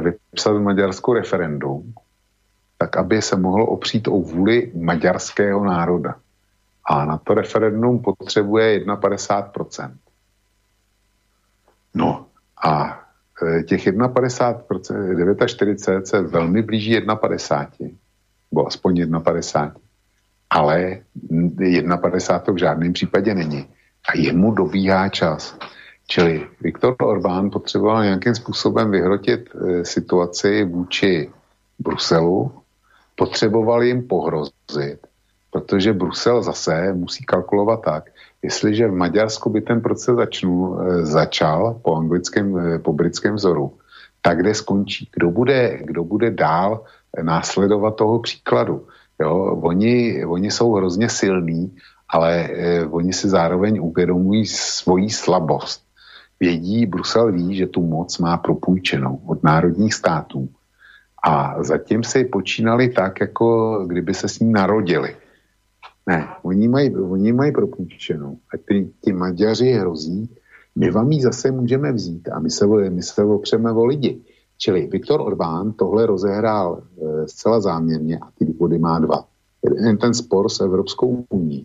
vypsat 0.00 0.52
v 0.52 0.60
Maďarsku 0.60 1.12
referendum, 1.12 1.92
tak 2.78 2.96
aby 2.96 3.22
se 3.22 3.36
mohlo 3.36 3.66
opřít 3.66 4.08
o 4.08 4.20
vůli 4.20 4.72
maďarského 4.74 5.64
národa. 5.64 6.14
A 6.84 7.04
na 7.04 7.18
to 7.18 7.34
referendum 7.34 8.02
potřebuje 8.02 8.80
51%. 8.80 9.94
No 11.94 12.26
a 12.64 13.02
e, 13.42 13.62
těch 13.62 13.86
51%, 13.86 15.46
49 15.46 16.06
se 16.06 16.22
velmi 16.22 16.62
blíží 16.62 17.00
51, 17.20 17.96
nebo 18.50 18.66
aspoň 18.66 19.22
51 19.22 19.82
ale 20.52 21.00
1,50 21.30 22.54
v 22.54 22.58
žádném 22.58 22.92
případě 22.92 23.34
není. 23.34 23.66
A 24.08 24.16
jemu 24.16 24.54
dobíhá 24.54 25.08
čas. 25.08 25.58
Čili 26.06 26.46
Viktor 26.60 26.96
Orbán 27.02 27.50
potřeboval 27.50 28.04
nějakým 28.04 28.34
způsobem 28.34 28.90
vyhrotit 28.90 29.48
e, 29.54 29.84
situaci 29.84 30.64
vůči 30.64 31.30
Bruselu, 31.78 32.52
potřeboval 33.16 33.82
jim 33.82 34.08
pohrozit, 34.08 35.06
protože 35.52 35.92
Brusel 35.92 36.42
zase 36.42 36.92
musí 36.92 37.24
kalkulovat 37.24 37.80
tak, 37.84 38.10
jestliže 38.42 38.88
v 38.88 38.92
Maďarsku 38.92 39.50
by 39.50 39.60
ten 39.60 39.80
proces 39.80 40.16
začnu, 40.16 40.80
e, 40.80 41.06
začal 41.06 41.80
po 41.84 41.96
anglickém, 41.96 42.58
e, 42.58 42.78
po 42.78 42.92
britském 42.92 43.34
vzoru, 43.34 43.76
tak 44.22 44.38
kde 44.38 44.54
skončí? 44.54 45.08
Kdo 45.12 45.30
bude, 45.30 45.78
kdo 45.84 46.04
bude 46.04 46.30
dál 46.30 46.84
následovat 47.22 47.96
toho 47.96 48.18
příkladu? 48.18 48.86
Jo, 49.20 49.60
oni, 49.62 50.24
oni 50.24 50.50
jsou 50.50 50.72
hrozně 50.72 51.08
silní, 51.08 51.76
ale 52.12 52.48
eh, 52.52 52.86
oni 52.86 53.12
si 53.12 53.28
zároveň 53.28 53.80
uvědomují 53.82 54.46
svoji 54.46 55.10
slabost. 55.10 55.82
Vědí, 56.40 56.86
Brusel 56.86 57.32
ví, 57.32 57.56
že 57.56 57.66
tu 57.66 57.82
moc 57.82 58.18
má 58.18 58.36
propůjčenou 58.36 59.20
od 59.26 59.42
národních 59.42 59.94
států. 59.94 60.48
A 61.24 61.62
zatím 61.62 62.04
si 62.04 62.24
počínali 62.24 62.88
tak, 62.88 63.20
jako 63.20 63.78
kdyby 63.86 64.14
se 64.14 64.28
s 64.28 64.38
ní 64.40 64.52
narodili. 64.52 65.16
Ne, 66.06 66.28
oni 66.42 66.68
mají, 66.68 66.96
oni 66.96 67.32
mají 67.32 67.52
propůjčenou. 67.52 68.38
A 68.54 68.58
ty, 68.68 68.90
ty 69.00 69.12
Maďaři 69.12 69.72
hrozí, 69.72 70.30
my 70.76 70.90
vám 70.90 71.12
ji 71.12 71.22
zase 71.22 71.50
můžeme 71.50 71.92
vzít 71.92 72.28
a 72.28 72.38
my 72.38 72.50
se, 72.50 72.66
my 72.66 73.02
se 73.02 73.24
opřeme 73.24 73.72
o 73.72 73.84
lidi. 73.84 74.20
Čili 74.58 74.86
Viktor 74.86 75.20
Orbán 75.20 75.72
tohle 75.72 76.06
rozehrál 76.06 76.82
e, 76.82 77.28
zcela 77.28 77.60
záměrně 77.60 78.18
a 78.18 78.30
ty 78.38 78.44
důvody 78.44 78.78
má 78.78 78.98
dva. 78.98 79.24
Jeden 79.64 79.98
ten 79.98 80.14
spor 80.14 80.48
s 80.48 80.60
Evropskou 80.60 81.24
unii. 81.30 81.64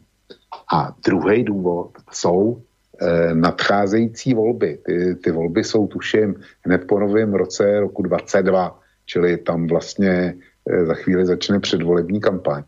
A 0.73 0.95
druhý 1.05 1.43
důvod 1.43 1.91
jsou 2.11 2.61
e, 3.01 3.35
nadcházející 3.35 4.33
volby. 4.33 4.79
Ty, 4.85 5.15
ty 5.15 5.31
volby 5.31 5.63
jsou 5.63 5.87
tuším 5.87 6.35
hned 6.65 6.87
po 6.87 6.99
novém 6.99 7.33
roce 7.33 7.79
roku 7.79 8.01
22, 8.03 8.79
čili 9.05 9.37
tam 9.37 9.67
vlastně 9.67 10.35
e, 10.69 10.85
za 10.85 10.93
chvíli 10.93 11.25
začne 11.25 11.59
předvolební 11.59 12.19
kampaň. 12.19 12.63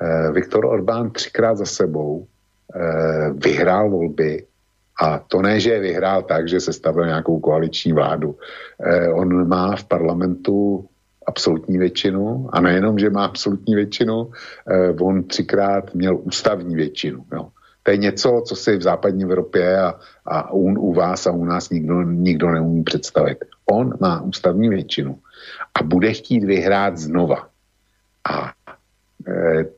E, 0.00 0.32
Viktor 0.32 0.64
Orbán 0.64 1.10
třikrát 1.10 1.56
za 1.56 1.66
sebou 1.66 2.26
e, 2.74 3.32
vyhrál 3.32 3.90
volby 3.90 4.46
a 5.00 5.18
to 5.18 5.42
ne, 5.42 5.60
že 5.60 5.70
je 5.70 5.80
vyhrál 5.80 6.22
tak, 6.22 6.48
že 6.48 6.60
se 6.60 6.72
stavil 6.72 7.06
nějakou 7.06 7.40
koaliční 7.40 7.92
vládu. 7.92 8.38
Eh, 8.80 9.08
on 9.12 9.48
má 9.48 9.76
v 9.76 9.84
parlamentu 9.84 10.88
absolutní 11.26 11.78
většinu 11.78 12.48
a 12.52 12.60
nejenom, 12.60 12.98
že 12.98 13.10
má 13.10 13.24
absolutní 13.24 13.74
většinu, 13.74 14.30
eh, 14.70 14.90
on 15.00 15.24
třikrát 15.24 15.94
měl 15.94 16.18
ústavní 16.22 16.76
většinu. 16.76 17.24
Jo. 17.32 17.48
To 17.82 17.90
je 17.90 17.96
něco, 17.96 18.42
co 18.46 18.56
si 18.56 18.76
v 18.76 18.82
západní 18.82 19.22
Evropě 19.22 19.80
a, 19.80 19.94
a 20.26 20.52
u, 20.52 20.60
u 20.60 20.92
vás 20.94 21.26
a 21.26 21.30
u 21.30 21.44
nás 21.44 21.70
nikdo, 21.70 22.02
nikdo 22.02 22.50
neumí 22.50 22.82
představit. 22.82 23.38
On 23.70 23.94
má 24.00 24.22
ústavní 24.22 24.68
většinu 24.68 25.18
a 25.80 25.82
bude 25.82 26.12
chtít 26.12 26.44
vyhrát 26.44 26.98
znova. 26.98 27.48
A 28.30 28.52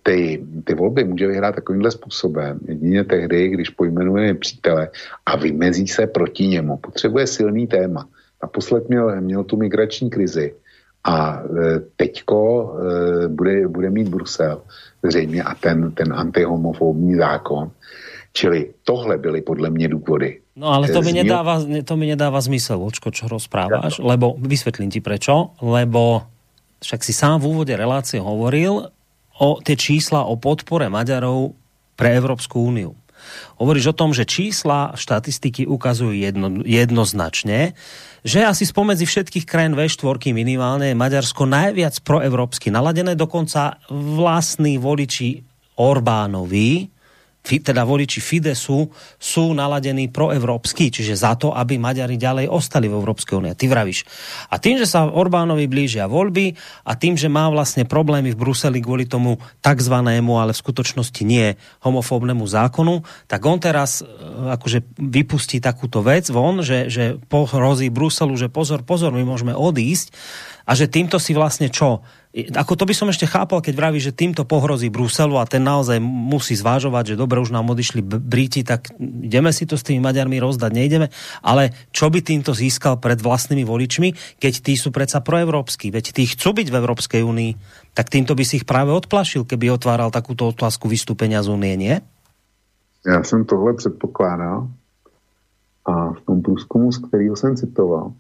ty, 0.03 0.45
ty 0.65 0.75
volby 0.75 1.05
může 1.05 1.27
vyhrát 1.27 1.55
takovýmhle 1.55 1.91
způsobem, 1.91 2.61
jedině 2.69 3.05
tehdy, 3.05 3.49
když 3.49 3.71
pojmenuje 3.71 4.35
přítele 4.35 4.89
a 5.27 5.37
vymezí 5.37 5.89
se 5.89 6.07
proti 6.07 6.47
němu. 6.47 6.77
Potřebuje 6.77 7.27
silný 7.27 7.67
téma. 7.67 8.09
Naposled 8.43 8.89
měl, 8.89 9.21
měl 9.21 9.45
tu 9.45 9.57
migrační 9.57 10.11
krizi 10.11 10.55
a 11.05 11.43
e, 11.43 11.81
teďko 11.97 12.39
e, 13.25 13.29
bude, 13.29 13.69
bude 13.69 13.91
mít 13.91 14.09
Brusel 14.09 14.63
zřejmě 15.03 15.43
a 15.43 15.55
ten, 15.55 15.93
ten 15.93 16.13
antihomofobní 16.13 17.15
zákon. 17.15 17.71
Čili 18.33 18.71
tohle 18.85 19.19
byly 19.19 19.41
podle 19.43 19.71
mě 19.71 19.89
důvody. 19.89 20.41
No 20.57 20.69
ale 20.69 20.89
to 20.89 21.03
mi 21.03 21.13
nedáva, 21.13 21.63
to 21.85 21.97
mi 21.97 22.07
nedáva 22.07 22.41
zmysel, 22.43 22.83
Vočko, 22.83 23.15
čo 23.15 23.31
rozprávaš, 23.31 24.03
ja 24.03 24.05
lebo 24.05 24.35
vysvetlím 24.43 24.91
ti 24.91 24.99
prečo, 24.99 25.55
lebo 25.63 26.27
však 26.83 27.01
si 27.07 27.15
sám 27.15 27.39
v 27.39 27.55
úvode 27.55 27.75
relácie 27.79 28.19
hovoril 28.19 28.91
o 29.39 29.63
tie 29.63 29.79
čísla 29.79 30.27
o 30.27 30.35
podpore 30.39 30.91
Maďarov 30.91 31.55
pre 31.99 32.15
Európsku 32.15 32.63
úniu. 32.63 32.95
Hovoríš 33.59 33.91
o 33.91 33.99
tom, 33.99 34.15
že 34.15 34.23
čísla 34.23 34.95
štatistiky 34.95 35.67
ukazujú 35.67 36.15
jedno, 36.15 36.63
jednoznačne, 36.63 37.75
že 38.23 38.47
asi 38.47 38.63
spomedzi 38.67 39.07
všetkých 39.07 39.47
krajín 39.47 39.75
V4 39.75 40.31
minimálne 40.31 40.95
je 40.95 40.99
Maďarsko 40.99 41.47
najviac 41.47 41.99
proevropsky 42.07 42.71
naladené, 42.71 43.19
dokonca 43.19 43.83
vlastní 43.91 44.79
voliči 44.79 45.43
Orbánovi, 45.79 46.98
teda 47.57 47.89
voliči 47.89 48.21
Fidesu 48.21 48.93
sú 49.17 49.45
naladení 49.57 50.13
proevropsky, 50.13 50.93
čiže 50.93 51.17
za 51.17 51.33
to, 51.41 51.57
aby 51.57 51.81
Maďari 51.81 52.21
ďalej 52.21 52.53
ostali 52.53 52.93
v 52.93 53.01
Európskej 53.01 53.41
únie. 53.41 53.57
Ty 53.57 53.73
vravíš. 53.73 54.05
A 54.53 54.61
tým, 54.61 54.77
že 54.77 54.85
sa 54.85 55.09
Orbánovi 55.09 55.65
blížia 55.65 56.05
voľby 56.05 56.53
a 56.85 56.93
tým, 57.01 57.17
že 57.17 57.33
má 57.33 57.49
vlastne 57.49 57.89
problémy 57.89 58.37
v 58.37 58.41
Bruseli 58.45 58.85
kvôli 58.85 59.09
tomu 59.09 59.41
takzvanému, 59.65 60.37
ale 60.37 60.53
v 60.53 60.61
skutočnosti 60.61 61.23
nie 61.25 61.57
homofóbnemu 61.81 62.45
zákonu, 62.45 63.01
tak 63.25 63.41
on 63.49 63.57
teraz 63.57 64.05
e, 64.05 64.05
akože 64.53 64.85
vypustí 65.01 65.65
takúto 65.65 66.05
vec 66.05 66.29
von, 66.29 66.61
že, 66.61 66.93
že 66.93 67.17
pohrozí 67.33 67.89
Bruselu, 67.89 68.37
že 68.37 68.53
pozor, 68.53 68.85
pozor, 68.85 69.17
my 69.17 69.25
môžeme 69.25 69.57
odísť 69.57 70.13
a 70.69 70.77
že 70.77 70.85
týmto 70.85 71.17
si 71.17 71.33
vlastne 71.33 71.73
čo? 71.73 72.05
Ako 72.39 72.79
to 72.79 72.87
by 72.87 72.95
som 72.95 73.11
ešte 73.11 73.27
chápal, 73.27 73.59
keď 73.59 73.75
vraví, 73.75 73.99
že 73.99 74.15
týmto 74.15 74.47
pohrozí 74.47 74.87
Bruselu 74.95 75.43
a 75.43 75.49
ten 75.49 75.65
naozaj 75.65 75.99
musí 75.99 76.55
zvážovať, 76.55 77.15
že 77.15 77.21
dobre, 77.21 77.43
už 77.43 77.51
nám 77.51 77.67
odišli 77.75 77.99
Briti, 78.05 78.63
tak 78.63 78.95
ideme 79.01 79.51
si 79.51 79.67
to 79.67 79.75
s 79.75 79.83
tými 79.83 79.99
Maďarmi 79.99 80.39
rozdať, 80.39 80.71
nejdeme. 80.71 81.11
Ale 81.43 81.75
čo 81.91 82.07
by 82.07 82.23
týmto 82.23 82.55
získal 82.55 83.03
pred 83.03 83.19
vlastnými 83.19 83.67
voličmi, 83.67 84.39
keď 84.39 84.53
tí 84.63 84.79
sú 84.79 84.95
predsa 84.95 85.19
proevropskí, 85.19 85.91
veď 85.91 86.15
tí 86.15 86.31
chcú 86.31 86.55
byť 86.55 86.71
v 86.71 86.79
Európskej 86.79 87.23
únii, 87.27 87.53
tak 87.99 88.15
týmto 88.15 88.39
by 88.39 88.45
si 88.47 88.63
ich 88.63 88.67
práve 88.69 88.95
odplašil, 88.95 89.43
keby 89.43 89.75
otváral 89.75 90.15
takúto 90.15 90.55
otázku 90.55 90.87
vystúpenia 90.87 91.43
z 91.43 91.49
únie, 91.51 91.75
nie? 91.75 91.97
Já 93.07 93.25
jsem 93.25 93.45
tohle 93.45 93.75
předpokládal 93.75 94.69
a 95.87 96.13
v 96.13 96.21
tom 96.21 96.43
průzkumu, 96.43 96.93
z 96.93 96.99
kterého 96.99 97.37
jsem 97.37 97.57
citoval, 97.57 98.13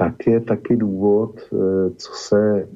tak 0.00 0.26
je 0.26 0.40
taky 0.40 0.76
důvod, 0.76 1.36
eh, 1.52 1.90
co 1.90 2.12
se, 2.12 2.68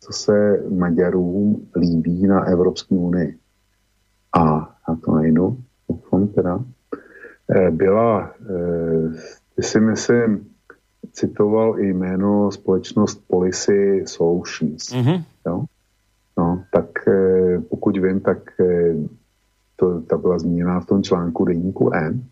co 0.00 0.12
se 0.12 0.64
Maďarům 0.68 1.68
líbí 1.76 2.26
na 2.26 2.44
Evropské 2.44 2.94
unii. 2.94 3.38
A 4.36 4.44
na 4.88 4.96
to 5.04 5.12
najdu, 5.14 5.58
doufám 5.88 6.28
teda, 6.28 6.60
eh, 7.50 7.70
byla, 7.70 8.34
eh, 8.40 9.12
ty 9.56 9.62
si 9.62 9.80
myslím, 9.80 10.48
citoval 11.12 11.80
i 11.80 11.92
jméno 11.92 12.52
společnost 12.52 13.24
Policy 13.28 14.04
Solutions. 14.06 14.92
Mm-hmm. 14.92 15.24
Jo? 15.46 15.64
No, 16.38 16.64
tak 16.72 16.88
pokud 17.68 17.96
vím, 17.96 18.20
tak 18.20 18.38
to, 19.76 20.00
ta 20.00 20.16
byla 20.16 20.38
zmíněna 20.38 20.80
v 20.80 20.86
tom 20.86 21.02
článku 21.02 21.44
Deníku 21.44 21.90
N. 21.94 22.22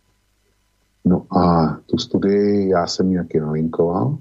No 1.06 1.26
a 1.38 1.76
tu 1.86 1.98
studii 1.98 2.68
já 2.68 2.86
jsem 2.86 3.10
nějaký 3.10 3.38
nalinkoval 3.38 4.18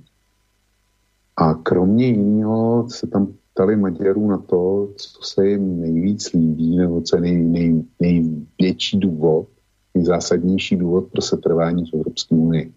a 1.38 1.54
kromě 1.54 2.08
jiného 2.08 2.90
se 2.90 3.08
tam 3.08 3.34
ptali 3.54 3.76
Maďarů 3.76 4.28
na 4.28 4.38
to, 4.38 4.90
co 4.96 5.22
se 5.22 5.48
jim 5.48 5.82
nejvíc 5.82 6.34
líbí, 6.34 6.78
nebo 6.78 7.02
co 7.02 7.16
je 7.16 7.22
nej, 7.22 7.44
nej, 7.44 7.84
největší 8.00 9.00
důvod, 9.00 9.48
nejzásadnější 9.96 10.76
důvod 10.76 11.12
pro 11.12 11.22
setrvání 11.22 11.86
v 11.86 11.94
Evropské 11.94 12.36
unii. 12.36 12.74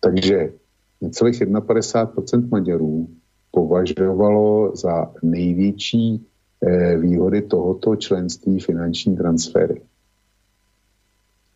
Takže 0.00 0.52
necelých 1.00 1.42
51% 1.42 2.48
Maďarů 2.48 3.08
považovalo 3.50 4.76
za 4.76 5.12
největší 5.22 6.26
eh, 6.66 6.96
výhody 6.98 7.42
tohoto 7.42 7.96
členství 7.96 8.60
finanční 8.60 9.16
transfery. 9.16 9.82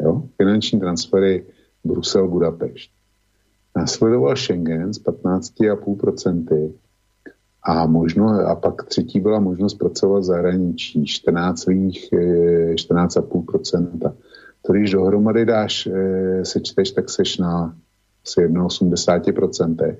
Jo? 0.01 0.22
Finanční 0.36 0.80
transfery 0.80 1.44
Brusel-Budapešť. 1.85 2.90
Následoval 3.77 4.36
Schengen 4.36 4.94
s 4.94 5.02
15,5% 5.02 6.73
a, 7.62 7.86
možno, 7.86 8.28
a 8.28 8.55
pak 8.55 8.85
třetí 8.85 9.20
byla 9.20 9.40
možnost 9.40 9.74
pracovat 9.74 10.19
v 10.19 10.24
zahraničí 10.24 11.05
14,5%. 11.05 13.89
Eh, 14.05 14.12
to 14.66 14.73
když 14.73 14.90
dohromady 14.90 15.44
dáš, 15.44 15.86
eh, 15.86 16.44
sečteš, 16.44 16.90
tak 16.90 17.11
seš 17.11 17.39
na 17.39 17.77
asi 18.27 18.48
81%. 18.48 19.98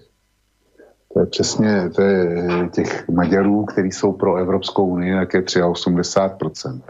To 1.13 1.21
je 1.21 1.27
přesně 1.27 1.91
to 1.95 2.03
je 2.03 2.47
eh, 2.49 2.69
těch 2.69 3.09
Maďarů, 3.09 3.65
kteří 3.65 3.91
jsou 3.91 4.13
pro 4.13 4.37
Evropskou 4.37 4.87
unii, 4.87 5.15
tak 5.15 5.35
je 5.35 5.43
83%. 5.43 6.83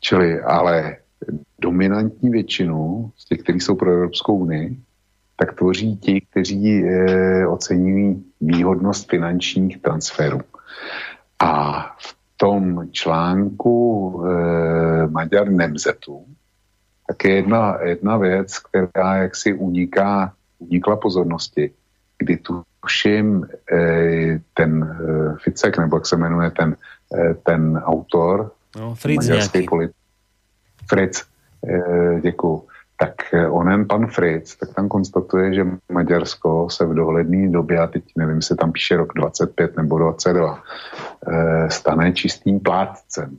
Čili, 0.00 0.40
ale 0.40 0.96
dominantní 1.58 2.30
většinu 2.30 3.10
z 3.16 3.24
těch, 3.24 3.38
kteří 3.42 3.60
jsou 3.60 3.74
pro 3.74 3.90
Evropskou 3.90 4.36
unii, 4.36 4.78
tak 5.36 5.54
tvoří 5.54 5.96
ti, 5.96 6.20
kteří 6.30 6.84
e, 6.84 7.46
oceňují 7.46 8.24
výhodnost 8.40 9.10
finančních 9.10 9.82
transferů. 9.82 10.40
A 11.38 11.82
v 11.98 12.16
tom 12.36 12.88
článku 12.90 14.22
e, 14.24 15.06
Maďar 15.06 15.50
Nemzetu 15.50 16.24
tak 17.06 17.24
je 17.24 17.34
jedna, 17.34 17.78
jedna 17.82 18.16
věc, 18.16 18.58
která 18.58 19.16
jaksi 19.16 19.54
uniká, 19.54 20.32
unikla 20.58 20.96
pozornosti, 20.96 21.70
kdy 22.18 22.38
tuším 22.82 23.46
e, 23.72 24.40
ten 24.54 24.82
e, 24.82 25.36
Ficek, 25.38 25.78
nebo 25.78 25.96
jak 25.96 26.06
se 26.06 26.16
jmenuje 26.16 26.50
ten, 26.50 26.76
e, 27.14 27.34
ten 27.34 27.76
autor, 27.84 28.52
no, 28.76 28.94
Fritz 28.94 29.28
maďarský 29.28 29.62
politik, 29.62 29.96
Fritz, 30.88 31.24
děkuju, 32.20 32.62
tak 32.96 33.34
eh, 33.34 33.48
onen 33.48 33.86
pan 33.88 34.06
Fritz, 34.06 34.56
tak 34.56 34.74
tam 34.74 34.88
konstatuje, 34.88 35.54
že 35.54 35.66
Maďarsko 35.92 36.70
se 36.70 36.86
v 36.86 36.94
dohledné 36.94 37.50
době, 37.50 37.78
a 37.78 37.86
teď 37.86 38.04
nevím, 38.16 38.42
se 38.42 38.56
tam 38.56 38.72
píše 38.72 38.96
rok 38.96 39.12
25 39.16 39.76
nebo 39.76 39.98
22, 39.98 40.62
eh, 41.28 41.70
stane 41.70 42.12
čistým 42.12 42.60
plátcem. 42.60 43.36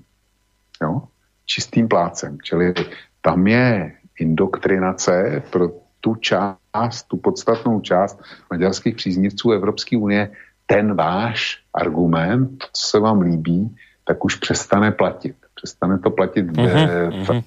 Jo? 0.82 1.02
Čistým 1.46 1.88
plácem. 1.88 2.38
Čili 2.44 2.74
tam 3.22 3.48
je 3.48 3.94
indoktrinace 4.20 5.44
pro 5.50 5.70
tu 6.02 6.16
část, 6.16 7.04
tu 7.08 7.18
podstatnou 7.18 7.82
část 7.82 8.22
maďarských 8.52 8.96
příznivců 8.96 9.52
Evropské 9.52 9.98
unie, 9.98 10.32
ten 10.66 10.96
váš 10.96 11.64
argument, 11.74 12.64
co 12.74 12.88
se 12.88 13.00
vám 13.00 13.22
líbí, 13.22 13.76
tak 14.06 14.26
už 14.26 14.36
přestane 14.36 14.92
platit. 14.92 15.36
Přestane 15.56 16.00
to 16.00 16.10
platit 16.10 16.46
uh-huh, 16.46 17.10
v, 17.10 17.30
uh-huh 17.30 17.44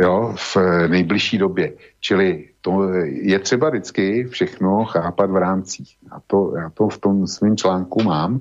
jo, 0.00 0.34
v 0.36 0.56
nejbližší 0.88 1.38
době. 1.38 1.72
Čili 2.00 2.48
to 2.60 2.92
je 3.04 3.38
třeba 3.38 3.70
vždycky 3.70 4.24
všechno 4.24 4.84
chápat 4.84 5.30
v 5.30 5.36
rámcích. 5.36 5.96
Já 6.12 6.20
to, 6.26 6.52
já 6.56 6.70
to 6.70 6.88
v 6.88 6.98
tom 6.98 7.26
svém 7.26 7.56
článku 7.56 8.02
mám 8.02 8.40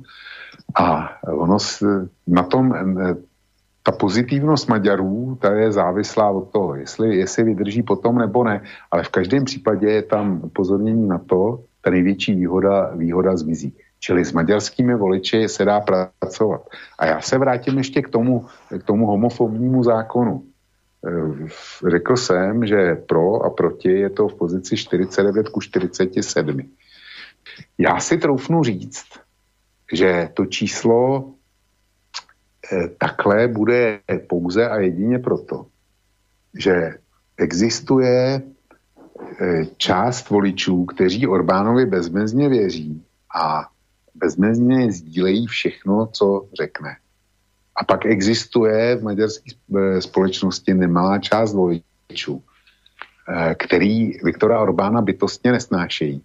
a 0.76 1.10
ono 1.28 1.58
na 2.28 2.44
tom 2.44 2.74
ta 3.84 3.92
pozitivnost 3.92 4.70
Maďarů, 4.70 5.38
ta 5.42 5.54
je 5.54 5.72
závislá 5.72 6.30
od 6.30 6.52
toho, 6.52 6.76
jestli, 6.76 7.18
jestli 7.18 7.44
vydrží 7.44 7.84
potom 7.84 8.18
nebo 8.18 8.44
ne, 8.44 8.62
ale 8.92 9.04
v 9.04 9.10
každém 9.10 9.46
případě 9.46 9.88
je 9.88 10.02
tam 10.02 10.42
upozornění 10.44 11.08
na 11.08 11.18
to, 11.18 11.64
ta 11.82 11.90
největší 11.90 12.34
výhoda, 12.36 12.92
výhoda 12.96 13.38
zmizí. 13.38 13.74
Čili 14.00 14.26
s 14.26 14.32
maďarskými 14.32 14.96
voliči 14.96 15.48
se 15.48 15.66
dá 15.66 15.80
pracovat. 16.20 16.68
A 17.00 17.06
já 17.06 17.22
se 17.22 17.38
vrátím 17.38 17.78
ještě 17.78 18.02
k 18.02 18.10
tomu, 18.10 18.46
k 18.80 18.84
tomu 18.84 19.06
homofobnímu 19.06 19.84
zákonu. 19.84 20.44
Eh, 21.06 21.48
řekl 21.90 22.18
jsem, 22.18 22.66
že 22.66 22.96
pro 22.96 23.44
a 23.44 23.50
proti 23.50 23.90
je 23.90 24.10
to 24.10 24.28
v 24.28 24.36
pozici 24.36 24.78
49 24.78 25.50
ku 25.50 25.62
47. 25.62 26.72
Já 27.78 28.00
si 28.00 28.18
troufnu 28.18 28.64
říct, 28.64 29.06
že 29.94 30.30
to 30.34 30.46
číslo 30.46 31.34
takhle 32.98 33.48
bude 33.48 34.00
pouze 34.30 34.70
a 34.70 34.78
jedině 34.78 35.20
proto, 35.20 35.66
že 36.60 36.94
existuje 37.38 38.42
část 39.78 40.30
voličů, 40.30 40.86
kteří 40.86 41.28
Orbánovi 41.28 41.86
bezmezně 41.86 42.50
věří 42.50 43.06
a 43.36 43.68
bezmezně 44.16 44.92
sdílejí 44.92 45.48
všechno, 45.48 46.08
co 46.08 46.48
řekne. 46.58 46.98
A 47.78 47.84
pak 47.84 48.06
existuje 48.06 48.96
v 48.96 49.04
maďarské 49.04 49.52
společnosti 50.00 50.74
nemalá 50.74 51.20
část 51.20 51.54
voličů, 51.54 52.44
eh, 53.30 53.56
který 53.56 54.12
Viktora 54.24 54.60
Orbána 54.60 55.02
bytostně 55.02 55.52
nesnášejí. 55.52 56.22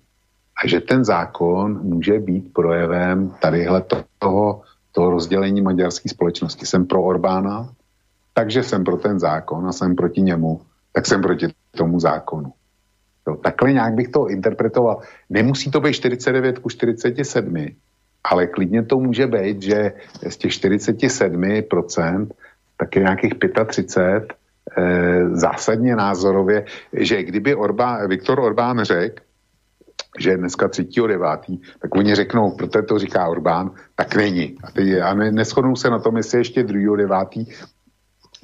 A 0.65 0.69
že 0.69 0.81
ten 0.81 1.05
zákon 1.05 1.81
může 1.83 2.19
být 2.19 2.53
projevem 2.53 3.35
tadyhle 3.41 3.85
toho, 4.19 4.63
toho 4.93 5.11
rozdělení 5.11 5.61
maďarské 5.61 6.09
společnosti. 6.09 6.67
Jsem 6.67 6.87
pro 6.87 7.03
Orbána, 7.03 7.73
takže 8.35 8.63
jsem 8.63 8.85
pro 8.85 8.97
ten 8.97 9.19
zákon 9.19 9.69
a 9.69 9.73
jsem 9.73 9.97
proti 9.97 10.21
němu, 10.21 10.61
tak 10.93 11.07
jsem 11.07 11.23
proti 11.23 11.47
tomu 11.77 12.01
zákonu. 12.01 12.53
Jo, 13.29 13.37
takhle 13.37 13.73
nějak 13.73 13.95
bych 13.95 14.09
to 14.09 14.29
interpretoval. 14.29 15.01
Nemusí 15.31 15.71
to 15.71 15.81
být 15.81 15.93
49 15.93 16.59
ku 16.59 16.69
47, 16.69 17.67
ale 18.25 18.47
klidně 18.47 18.83
to 18.83 18.99
může 18.99 19.27
být, 19.27 19.63
že 19.63 19.93
z 20.29 20.37
těch 20.37 20.51
47% 20.51 22.29
tak 22.77 22.97
je 22.97 23.03
nějakých 23.03 23.35
35 23.67 24.33
e, 24.79 25.29
zásadně 25.29 25.97
názorově, 25.97 26.65
že 26.93 27.23
kdyby 27.23 27.55
Orbán, 27.55 28.09
Viktor 28.09 28.41
Orbán 28.41 28.85
řekl, 28.85 29.23
že 30.19 30.37
dneska 30.37 30.69
3.9., 30.69 31.59
tak 31.79 31.95
oni 31.95 32.15
řeknou, 32.15 32.51
proto 32.51 32.83
to 32.83 32.99
říká 32.99 33.29
Orbán, 33.29 33.71
tak 33.95 34.17
není. 34.17 34.57
A, 34.65 34.71
teď, 34.71 35.01
a 35.03 35.15
ne, 35.15 35.33
neschodnou 35.33 35.77
se 35.77 35.91
na 35.91 35.99
tom, 35.99 36.17
jestli 36.17 36.39
ještě 36.39 36.63
2.9., 36.63 37.47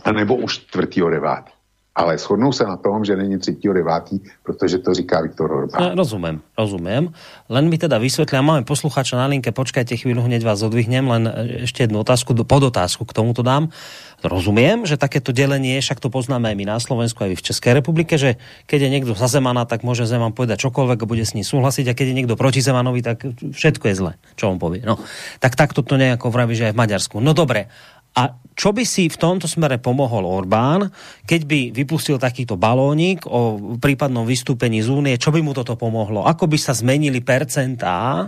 anebo 0.05 0.37
už 0.37 0.67
4.9 0.75 1.58
ale 1.99 2.19
shodnou 2.19 2.55
se 2.55 2.63
na 2.63 2.79
tom, 2.79 3.05
že 3.05 3.17
není 3.17 3.37
3.9., 3.37 4.21
protože 4.47 4.79
to 4.79 4.95
říká 4.95 5.21
Viktor 5.21 5.53
Orbán. 5.53 5.83
No, 5.83 5.95
rozumiem, 5.99 6.39
rozumiem. 6.55 7.11
Len 7.51 7.65
mi 7.67 7.75
teda 7.75 7.99
vysvetlia, 7.99 8.39
máme 8.39 8.63
poslucháča 8.63 9.19
na 9.19 9.27
linke, 9.27 9.51
počkajte 9.51 9.99
chvíľu, 9.99 10.23
hneď 10.23 10.47
vás 10.47 10.63
odvihnem, 10.63 11.03
len 11.11 11.27
e, 11.27 11.67
ešte 11.67 11.83
jednu 11.83 11.99
otázku, 11.99 12.39
podotázku 12.39 13.03
k 13.03 13.13
tomuto 13.19 13.43
dám. 13.43 13.75
Rozumiem, 14.23 14.87
že 14.87 14.95
takéto 14.95 15.35
delenie, 15.35 15.83
však 15.83 15.99
to 15.99 16.07
poznáme 16.07 16.47
aj 16.47 16.57
my 16.59 16.65
na 16.71 16.79
Slovensku, 16.79 17.19
aj 17.27 17.35
v 17.35 17.47
Českej 17.51 17.83
republike, 17.83 18.15
že 18.15 18.39
keď 18.71 18.87
je 18.87 18.93
niekto 18.95 19.13
za 19.19 19.27
Zemana, 19.27 19.67
tak 19.67 19.83
môže 19.83 20.07
Zeman 20.07 20.31
povedať 20.31 20.71
čokoľvek 20.71 21.03
a 21.03 21.07
bude 21.07 21.27
s 21.27 21.35
ním 21.35 21.47
súhlasiť, 21.47 21.91
a 21.91 21.97
keď 21.99 22.07
je 22.15 22.19
niekto 22.23 22.35
proti 22.39 22.63
Zemanovi, 22.63 23.03
tak 23.03 23.27
všetko 23.27 23.85
je 23.91 23.95
zle, 23.99 24.13
čo 24.39 24.55
on 24.55 24.63
povie. 24.63 24.87
No, 24.87 25.03
tak 25.43 25.59
takto 25.59 25.83
to 25.83 25.99
nejako 25.99 26.31
vraví, 26.31 26.55
že 26.55 26.71
aj 26.71 26.75
v 26.75 26.81
Maďarsku. 26.83 27.19
No 27.19 27.35
dobre, 27.35 27.71
a 28.19 28.35
čo 28.59 28.75
by 28.75 28.83
si 28.83 29.07
v 29.07 29.15
tomto 29.15 29.47
smere 29.47 29.79
pomohol 29.79 30.27
Orbán, 30.27 30.91
keď 31.23 31.41
by 31.47 31.61
vypustil 31.71 32.19
takýto 32.19 32.59
balónik 32.59 33.23
o 33.31 33.55
prípadnom 33.79 34.27
vystúpení 34.27 34.83
z 34.83 34.91
únie, 34.91 35.15
čo 35.15 35.31
by 35.31 35.39
mu 35.39 35.55
toto 35.55 35.79
pomohlo? 35.79 36.27
Ako 36.27 36.51
by 36.51 36.59
sa 36.59 36.75
zmenili 36.75 37.23
percentá 37.23 38.27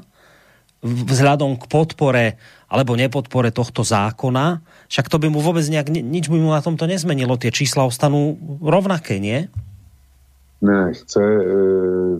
vzhľadom 0.87 1.59
k 1.59 1.65
podpore 1.67 2.27
alebo 2.71 2.95
nepodpore 2.95 3.51
tohto 3.51 3.83
zákona? 3.83 4.63
Však 4.87 5.11
to 5.11 5.19
by 5.19 5.27
mu 5.27 5.43
vôbec 5.43 5.67
nejak, 5.67 5.91
nič 5.91 6.31
by 6.31 6.39
mu 6.39 6.55
na 6.55 6.63
tomto 6.63 6.87
nezmenilo. 6.87 7.35
Tie 7.35 7.51
čísla 7.51 7.83
ostanú 7.83 8.39
rovnaké, 8.63 9.19
nie? 9.19 9.51
Ne, 10.63 10.95
chce 10.95 11.25
e, 11.25 11.43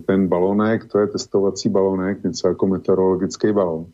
ten 0.03 0.27
balónek, 0.27 0.91
to 0.91 0.99
je 0.99 1.07
testovací 1.15 1.69
balónek, 1.69 2.23
něco 2.23 2.47
jako 2.47 2.67
meteorologický 2.67 3.55
balón 3.55 3.85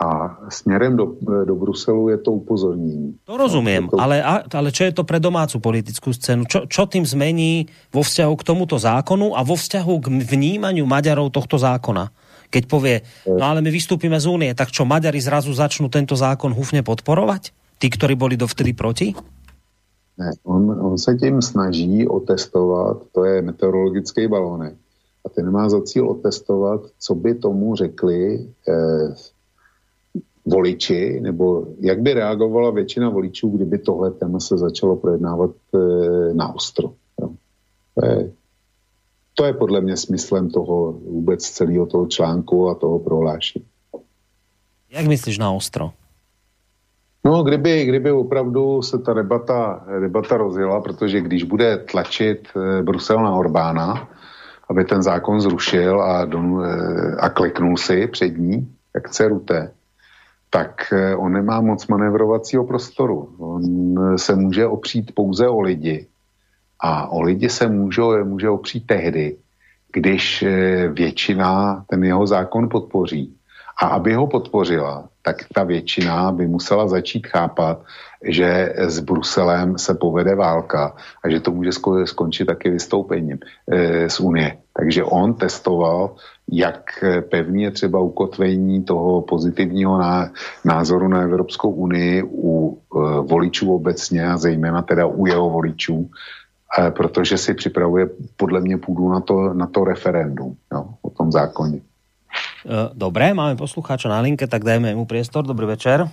a 0.00 0.38
směrem 0.48 0.96
do, 0.96 1.12
do 1.44 1.54
Bruselu 1.54 2.08
je 2.08 2.18
to 2.18 2.32
upozornění. 2.32 3.14
To 3.24 3.36
rozumiem, 3.36 3.88
to... 3.88 4.00
ale, 4.00 4.24
ale 4.48 4.72
čo 4.72 4.88
je 4.88 4.96
to 4.96 5.04
pre 5.04 5.20
domácu 5.20 5.60
politickú 5.60 6.16
scénu? 6.16 6.48
Čo, 6.48 6.64
čo 6.64 6.88
tým 6.88 7.04
zmení 7.04 7.68
vo 7.92 8.00
vzťahu 8.00 8.32
k 8.40 8.46
tomuto 8.48 8.80
zákonu 8.80 9.36
a 9.36 9.44
vo 9.44 9.60
vzťahu 9.60 9.94
k 10.00 10.06
vnímaniu 10.24 10.88
Maďarov 10.88 11.28
tohto 11.28 11.60
zákona? 11.60 12.08
Keď 12.48 12.62
povie, 12.64 13.04
no 13.28 13.44
ale 13.44 13.60
my 13.60 13.68
vystúpime 13.68 14.16
z 14.16 14.26
únie, 14.26 14.50
tak 14.56 14.72
čo, 14.72 14.88
Maďari 14.88 15.20
zrazu 15.20 15.52
začnú 15.52 15.92
tento 15.92 16.16
zákon 16.16 16.50
húfne 16.56 16.80
podporovať? 16.80 17.52
Tí, 17.76 17.86
ktorí 17.92 18.16
boli 18.16 18.40
dovtedy 18.40 18.72
proti? 18.72 19.12
Ne, 20.16 20.32
on, 20.44 20.68
on 20.80 20.98
se 20.98 21.14
tím 21.14 21.42
snaží 21.42 22.08
otestovat, 22.08 22.96
to 23.12 23.24
je 23.24 23.42
meteorologický 23.42 24.28
balónek. 24.28 24.74
A 25.24 25.28
ten 25.28 25.50
má 25.50 25.68
za 25.68 25.80
cíl 25.84 26.08
otestovat, 26.08 26.80
co 26.98 27.14
by 27.14 27.34
tomu 27.34 27.76
řekli 27.76 28.48
eh, 28.68 29.14
voliči, 30.46 31.20
nebo 31.20 31.66
jak 31.80 32.00
by 32.00 32.14
reagovala 32.14 32.70
většina 32.70 33.08
voličů, 33.08 33.48
kdyby 33.48 33.78
tohle 33.78 34.10
téma 34.10 34.40
se 34.40 34.58
začalo 34.58 34.96
projednávat 34.96 35.50
e, 35.74 35.78
na 36.34 36.54
ostro. 36.54 36.92
Jo. 37.20 37.30
To, 37.94 38.06
je, 38.06 38.30
to 39.34 39.44
je 39.44 39.52
podle 39.52 39.80
mě 39.80 39.96
smyslem 39.96 40.50
toho 40.50 40.92
vůbec 40.92 41.50
celého 41.50 41.86
toho 41.86 42.06
článku 42.06 42.68
a 42.68 42.74
toho 42.74 42.98
prohlášení. 42.98 43.64
Jak 44.90 45.06
myslíš 45.06 45.38
na 45.38 45.50
ostro? 45.50 45.90
No, 47.24 47.42
kdyby, 47.42 47.84
kdyby 47.84 48.12
opravdu 48.12 48.82
se 48.82 48.98
ta 48.98 49.14
debata, 49.14 49.84
debata 50.00 50.36
rozjela, 50.36 50.80
protože 50.80 51.20
když 51.20 51.42
bude 51.42 51.76
tlačit 51.76 52.48
e, 52.56 52.82
Brusel 52.82 53.22
na 53.22 53.34
Orbána, 53.34 54.08
aby 54.70 54.84
ten 54.84 55.02
zákon 55.02 55.40
zrušil 55.40 56.02
a, 56.02 56.24
don, 56.24 56.64
e, 56.64 57.16
a 57.16 57.28
kliknul 57.28 57.76
si 57.76 58.06
před 58.06 58.38
ní, 58.38 58.74
jak 58.94 59.08
chce 59.08 59.28
Rute, 59.28 59.72
tak 60.50 60.92
eh, 60.92 61.16
on 61.16 61.32
nemá 61.32 61.60
moc 61.60 61.86
manevrovacího 61.86 62.64
prostoru. 62.64 63.34
On 63.38 63.62
eh, 63.98 64.18
se 64.18 64.34
může 64.34 64.66
opřít 64.66 65.14
pouze 65.14 65.48
o 65.48 65.60
lidi. 65.60 66.06
A 66.80 67.08
o 67.08 67.22
lidi 67.22 67.48
se 67.48 67.68
může, 67.68 68.02
může 68.24 68.48
opřít 68.48 68.86
tehdy, 68.86 69.36
když 69.92 70.42
eh, 70.42 70.88
většina 70.88 71.84
ten 71.90 72.04
jeho 72.04 72.26
zákon 72.26 72.68
podpoří. 72.68 73.36
A 73.82 73.86
aby 73.86 74.14
ho 74.14 74.26
podpořila, 74.26 75.08
tak 75.22 75.36
ta 75.54 75.64
většina 75.64 76.32
by 76.32 76.48
musela 76.48 76.88
začít 76.88 77.26
chápat, 77.26 77.82
že 78.24 78.74
s 78.76 79.00
Bruselem 79.00 79.78
se 79.78 79.94
povede 79.94 80.34
válka 80.34 80.96
a 81.24 81.28
že 81.28 81.40
to 81.40 81.50
může 81.50 81.70
skončit 82.04 82.44
taky 82.44 82.70
vystoupením 82.70 83.38
z 84.08 84.20
Unie. 84.20 84.58
Takže 84.76 85.04
on 85.04 85.34
testoval 85.34 86.14
jak 86.52 87.04
pevně 87.30 87.64
je 87.64 87.70
třeba 87.70 87.98
ukotvení 88.00 88.84
toho 88.84 89.22
pozitivního 89.22 90.00
názoru 90.64 91.08
na 91.08 91.22
Evropskou 91.22 91.70
unii 91.70 92.22
u 92.22 92.74
e, 92.74 92.98
voličů 93.20 93.74
obecně 93.74 94.26
a 94.26 94.36
zejména 94.36 94.82
teda 94.82 95.06
u 95.06 95.26
jeho 95.26 95.50
voličů, 95.50 96.10
e, 96.78 96.90
protože 96.90 97.38
si 97.38 97.54
připravuje 97.54 98.08
podle 98.36 98.60
mě 98.60 98.78
půdu 98.78 99.08
na 99.08 99.20
to, 99.20 99.54
na 99.54 99.66
to 99.66 99.84
referendum 99.84 100.56
jo, 100.72 100.84
o 101.02 101.10
tom 101.10 101.32
zákoně. 101.32 101.80
Dobré, 102.92 103.34
máme 103.34 103.56
poslucháča 103.56 104.08
na 104.08 104.20
linke, 104.20 104.46
tak 104.46 104.64
dajme 104.64 104.92
mu 104.94 105.08
priestor. 105.08 105.48
Dobrý 105.48 105.66
večer. 105.66 106.04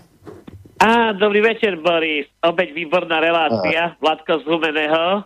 Á, 0.80 1.11
dobrý 1.11 1.41
večer, 1.41 1.76
Boris. 1.76 2.30
Opäť 2.39 2.72
výborná 2.72 3.19
relácia, 3.19 3.97
Vladko 3.99 4.39
z 4.39 4.43
Humeného. 4.45 5.26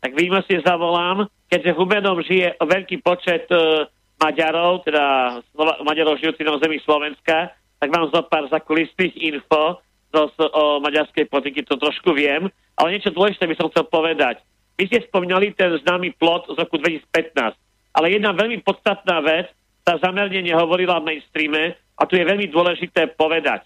Tak 0.00 0.14
výmocne 0.14 0.62
zavolám, 0.62 1.26
keďže 1.50 1.76
Humenom 1.76 2.22
žije 2.22 2.54
veľký 2.62 3.02
počet 3.02 3.50
uh, 3.50 3.90
Maďarov, 4.16 4.84
teda 4.88 5.38
Maďarov 5.84 6.16
žijúci 6.16 6.40
na 6.40 6.56
zemi 6.56 6.80
Slovenska, 6.80 7.52
tak 7.76 7.88
mám 7.92 8.08
zo 8.08 8.24
pár 8.24 8.48
zakulistných 8.48 9.12
info 9.20 9.84
zo, 10.12 10.32
o 10.40 10.80
maďarskej 10.80 11.28
politiky, 11.28 11.68
to 11.68 11.76
trošku 11.76 12.16
viem, 12.16 12.48
ale 12.80 12.96
niečo 12.96 13.12
dôležité 13.12 13.44
by 13.44 13.56
som 13.60 13.68
chcel 13.68 13.84
povedať. 13.88 14.40
Vy 14.76 14.88
ste 14.88 15.04
spomínali 15.08 15.52
ten 15.52 15.72
známy 15.84 16.16
plot 16.16 16.52
z 16.52 16.56
roku 16.56 16.80
2015, 16.80 17.56
ale 17.96 18.06
jedna 18.12 18.32
veľmi 18.32 18.60
podstatná 18.64 19.20
vec 19.24 19.52
sa 19.84 20.00
zamerne 20.00 20.40
nehovorila 20.44 21.00
v 21.00 21.16
mainstreame 21.16 21.76
a 21.96 22.02
tu 22.04 22.16
je 22.16 22.24
veľmi 22.24 22.48
dôležité 22.52 23.16
povedať. 23.16 23.64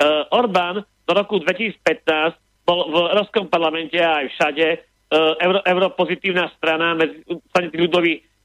Uh, 0.00 0.24
Orbán 0.32 0.84
do 1.04 1.12
roku 1.12 1.40
2015 1.40 2.36
bol 2.64 2.88
v 2.88 2.96
Európskom 3.12 3.48
parlamente 3.48 3.96
a 4.00 4.24
aj 4.24 4.26
všade 4.36 4.66
uh, 4.76 5.36
euro, 5.40 5.60
europozitívna 5.64 6.48
strana 6.56 6.96
medzi 6.96 7.24
strane 7.52 7.72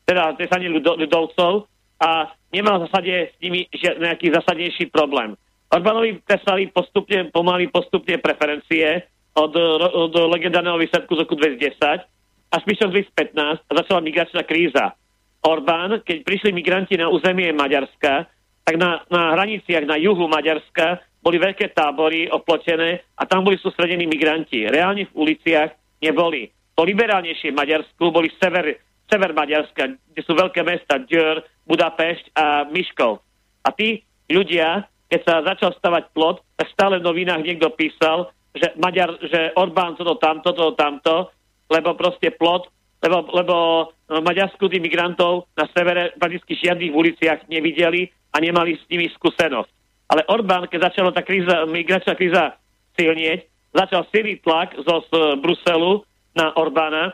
teda 0.05 0.37
strane 0.37 0.69
ľudovcov 0.71 1.65
a 2.01 2.29
nemal 2.53 2.79
v 2.79 2.83
zásade 2.89 3.13
s 3.33 3.37
nimi 3.41 3.65
nejaký 3.75 4.29
zásadnejší 4.31 4.93
problém. 4.93 5.33
Orbánovi 5.73 6.21
klesali 6.23 6.69
postupne, 6.69 7.33
pomaly 7.33 7.67
postupne 7.73 8.21
preferencie 8.21 9.03
od, 9.35 9.51
od 9.91 10.13
legendárneho 10.31 10.77
výsledku 10.79 11.17
z 11.17 11.21
roku 11.25 11.35
2010 11.35 12.05
až 12.55 12.61
prišiel 12.63 12.89
2015 12.93 13.67
a 13.67 13.71
začala 13.83 13.99
migračná 13.99 14.47
kríza. 14.47 14.95
Orbán, 15.43 16.01
keď 16.01 16.23
prišli 16.23 16.55
migranti 16.55 16.95
na 16.95 17.11
územie 17.11 17.51
Maďarska, 17.51 18.25
tak 18.65 18.75
na, 18.81 19.03
na 19.11 19.37
hraniciach 19.37 19.85
na 19.85 19.99
juhu 19.99 20.25
Maďarska 20.25 21.03
boli 21.21 21.37
veľké 21.37 21.73
tábory 21.73 22.29
oplotené 22.29 23.01
a 23.17 23.25
tam 23.25 23.45
boli 23.45 23.57
sústredení 23.61 24.09
migranti. 24.09 24.65
Reálne 24.65 25.05
v 25.09 25.13
uliciach 25.13 26.01
neboli. 26.01 26.49
Po 26.73 26.85
liberálnejšie 26.85 27.53
Maďarsku 27.53 28.09
boli 28.09 28.29
sever, 28.41 28.77
sever 29.09 29.31
Maďarska, 29.33 29.97
kde 29.97 30.21
sú 30.25 30.33
veľké 30.33 30.61
mesta 30.65 31.01
Djör, 31.01 31.45
Budapešť 31.65 32.25
a 32.37 32.69
Miškov. 32.69 33.21
A 33.65 33.73
tí 33.73 34.05
ľudia, 34.29 34.85
keď 35.09 35.19
sa 35.25 35.35
začal 35.45 35.73
stavať 35.77 36.13
plot, 36.13 36.41
tak 36.57 36.67
stále 36.73 37.01
v 37.01 37.07
novinách 37.09 37.41
niekto 37.41 37.73
písal, 37.73 38.29
že, 38.53 38.71
Maďar, 38.79 39.17
že 39.25 39.51
Orbán 39.57 39.97
toto 39.99 40.15
tamto, 40.21 40.53
toto 40.55 40.77
tamto, 40.77 41.29
lebo 41.69 41.97
proste 41.97 42.31
plot, 42.31 42.69
lebo, 43.03 43.27
lebo 43.33 43.55
no, 44.09 44.21
Maďarsku 44.21 44.69
tých 44.69 44.81
migrantov 44.81 45.49
na 45.57 45.65
severe 45.73 46.15
prakticky 46.15 46.57
žiadnych 46.57 46.93
uliciach 46.93 47.49
nevideli 47.51 48.09
a 48.33 48.41
nemali 48.41 48.77
s 48.79 48.83
nimi 48.87 49.11
skúsenosť. 49.13 49.69
Ale 50.09 50.21
Orbán, 50.29 50.69
keď 50.69 50.93
začala 50.93 51.09
tá 51.11 51.25
kríza, 51.25 51.65
migračná 51.65 52.13
kríza 52.13 52.57
silnieť, 52.93 53.49
začal 53.73 54.07
silný 54.13 54.39
tlak 54.39 54.77
zo 54.79 55.03
z 55.09 55.11
Bruselu 55.41 56.05
na 56.37 56.55
Orbána 56.55 57.11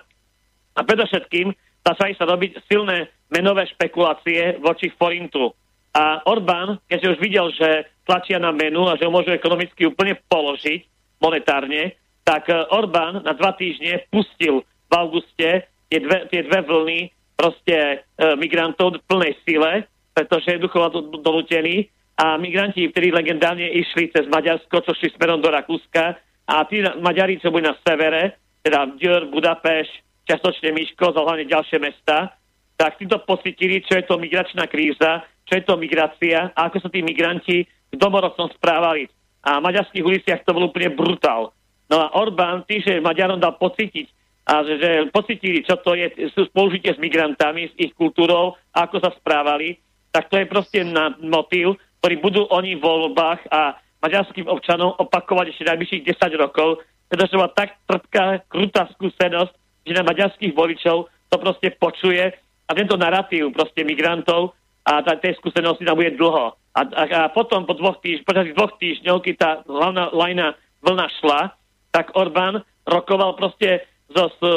a 0.78 0.82
predovšetkým 0.86 1.52
začali 1.82 2.14
sa 2.18 2.30
robiť 2.30 2.66
silné 2.70 3.10
menové 3.32 3.66
špekulácie 3.72 4.60
voči 4.62 4.92
forintu. 4.96 5.54
A 5.92 6.24
Orbán, 6.24 6.80
keďže 6.88 7.12
už 7.16 7.20
videl, 7.20 7.48
že 7.52 7.90
tlačia 8.08 8.40
na 8.40 8.56
menu 8.56 8.88
a 8.88 8.96
že 8.96 9.04
ho 9.04 9.12
môžu 9.12 9.36
ekonomicky 9.36 9.88
úplne 9.88 10.16
položiť 10.32 10.88
monetárne, 11.20 12.00
tak 12.24 12.48
e, 12.48 12.56
Orbán 12.72 13.20
na 13.28 13.36
dva 13.36 13.52
týždne 13.60 14.08
pustil 14.08 14.64
v 14.64 14.92
auguste 14.96 15.68
tie 15.92 16.00
dve, 16.00 16.32
tie 16.32 16.48
dve 16.48 16.64
vlny 16.64 17.00
proste 17.36 17.76
e, 17.76 17.96
migrantov 18.40 18.96
v 18.96 19.06
plnej 19.12 19.34
sile, 19.44 19.84
pretože 20.16 20.56
jednoducho 20.56 20.96
to 20.96 21.00
donútený 21.20 21.92
a 22.16 22.40
migranti, 22.40 22.88
ktorí 22.88 23.12
legendárne 23.12 23.68
išli 23.68 24.12
cez 24.16 24.30
Maďarsko, 24.32 24.84
čo 24.86 24.92
šli 24.96 25.12
smerom 25.16 25.44
do 25.44 25.52
Rakúska 25.52 26.16
a 26.48 26.56
tí 26.68 26.84
Maďari, 26.84 27.40
čo 27.40 27.52
boli 27.52 27.68
na 27.68 27.76
severe, 27.84 28.38
teda 28.62 28.96
Djur, 28.96 29.28
Budapešť, 29.34 30.11
častočne 30.28 30.74
Miško, 30.74 31.14
hlavne 31.14 31.50
ďalšie 31.50 31.78
mesta, 31.82 32.34
tak 32.78 32.98
títo 32.98 33.22
pocitili, 33.22 33.86
čo 33.86 33.98
je 33.98 34.06
to 34.06 34.18
migračná 34.18 34.66
kríza 34.66 35.26
čo 35.52 35.60
je 35.60 35.68
to 35.68 35.76
migrácia 35.76 36.56
a 36.56 36.72
ako 36.72 36.80
sa 36.80 36.88
tí 36.88 37.04
migranti 37.04 37.68
v 37.68 37.96
domorodcom 38.00 38.48
správali. 38.56 39.12
A 39.44 39.60
v 39.60 39.68
maďarských 39.68 40.06
uliciach 40.06 40.48
to 40.48 40.56
bol 40.56 40.72
úplne 40.72 40.96
brutál. 40.96 41.52
No 41.92 42.00
a 42.00 42.16
Orbán 42.16 42.64
tým, 42.64 42.80
že 42.80 43.04
Maďarom 43.04 43.44
dal 43.44 43.60
pocítiť, 43.60 44.08
a 44.48 44.64
že, 44.64 44.80
že 44.80 44.90
pocitili, 45.12 45.62
čo 45.68 45.76
to 45.84 45.92
je 45.94 46.32
spolužitie 46.34 46.96
s 46.96 47.04
migrantami, 47.04 47.68
s 47.68 47.76
ich 47.76 47.92
kultúrou, 47.94 48.56
ako 48.72 49.04
sa 49.04 49.12
správali, 49.20 49.76
tak 50.16 50.32
to 50.32 50.40
je 50.40 50.48
proste 50.48 50.82
na 50.88 51.14
motív, 51.20 51.76
ktorý 52.00 52.16
budú 52.24 52.42
oni 52.48 52.80
v 52.80 52.82
voľbách 52.82 53.52
a 53.52 53.76
maďarským 54.02 54.48
občanom 54.48 54.98
opakovať 54.98 55.52
ešte 55.52 55.68
najbližších 55.68 56.06
10 56.16 56.42
rokov, 56.42 56.82
pretože 57.12 57.38
bola 57.38 57.54
tak 57.54 57.76
trpká, 57.86 58.48
krutá 58.50 58.88
skúsenosť, 58.98 59.54
že 59.86 59.94
na 59.98 60.06
maďarských 60.06 60.54
voličov 60.54 61.10
to 61.32 61.36
proste 61.40 61.74
počuje 61.80 62.32
a 62.68 62.72
tento 62.72 62.96
narratív 62.96 63.52
proste 63.52 63.84
migrantov 63.84 64.56
a 64.88 65.02
tá, 65.06 65.18
tej 65.18 65.38
skúsenosti 65.38 65.86
tam 65.86 65.98
bude 65.98 66.18
dlho. 66.18 66.58
A, 66.72 66.82
a, 66.88 67.04
a 67.06 67.22
potom 67.30 67.68
po 67.68 67.76
dvoch, 67.76 68.00
týž, 68.00 68.24
počas 68.24 68.48
dvoch 68.52 68.80
týždňov, 68.80 69.18
keď 69.22 69.36
tá 69.38 69.52
hlavná 69.68 70.10
lajna 70.16 70.56
vlna 70.82 71.08
šla, 71.20 71.42
tak 71.92 72.16
Orbán 72.16 72.64
rokoval 72.88 73.36
proste 73.36 73.86
so, 74.10 74.32
so, 74.40 74.52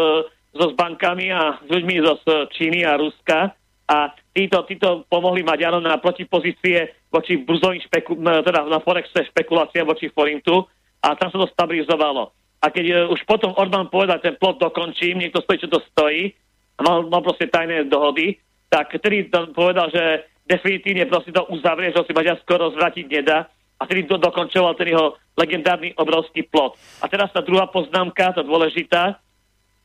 so 0.55 0.65
s 0.71 0.75
bankami 0.79 1.35
a 1.35 1.59
s 1.61 1.69
ľuďmi 1.69 1.95
zo 2.01 2.15
Číny 2.55 2.87
a 2.87 2.97
Ruska 2.97 3.53
a 3.85 3.97
títo, 4.33 4.65
títo 4.65 5.05
pomohli 5.13 5.45
Maďarom 5.45 5.85
na 5.85 6.01
protipozície 6.01 6.89
voči 7.13 7.37
burzovým 7.37 7.83
špeku, 7.85 8.17
teda 8.17 8.65
na 8.65 8.81
Forexe 8.81 9.29
špekulácia 9.29 9.85
voči 9.85 10.09
Forintu 10.09 10.65
a 11.05 11.13
tam 11.19 11.29
sa 11.29 11.39
to 11.45 11.49
stabilizovalo. 11.53 12.33
A 12.65 12.73
keď 12.73 12.85
uh, 12.89 13.13
už 13.13 13.21
potom 13.29 13.53
Orbán 13.61 13.93
povedal, 13.93 14.25
ten 14.25 14.41
plot 14.41 14.57
dokončím, 14.57 15.21
niekto 15.21 15.45
stojí, 15.45 15.61
čo 15.61 15.69
to 15.69 15.85
stojí, 15.93 16.33
a 16.75 16.81
mal, 16.81 17.05
mal 17.13 17.21
proste 17.21 17.53
tajné 17.53 17.93
dohody, 17.93 18.41
tak 18.73 18.89
ktorý 18.97 19.29
povedal, 19.53 19.93
že 19.93 20.25
definitívne 20.49 21.05
proste 21.07 21.31
to 21.31 21.45
uzavrie, 21.53 21.93
že 21.93 22.03
si 22.09 22.17
Maďarsko 22.17 22.51
rozvratiť 22.51 23.07
nedá 23.07 23.47
a 23.79 23.83
ktorý 23.85 24.09
to 24.09 24.17
dokončoval 24.19 24.75
ten 24.75 24.97
jeho 24.97 25.15
legendárny 25.37 25.93
obrovský 25.95 26.49
plot. 26.49 26.75
A 27.05 27.07
teraz 27.07 27.31
tá 27.31 27.45
druhá 27.45 27.69
poznámka, 27.69 28.35
tá 28.35 28.43
dôležitá. 28.43 29.21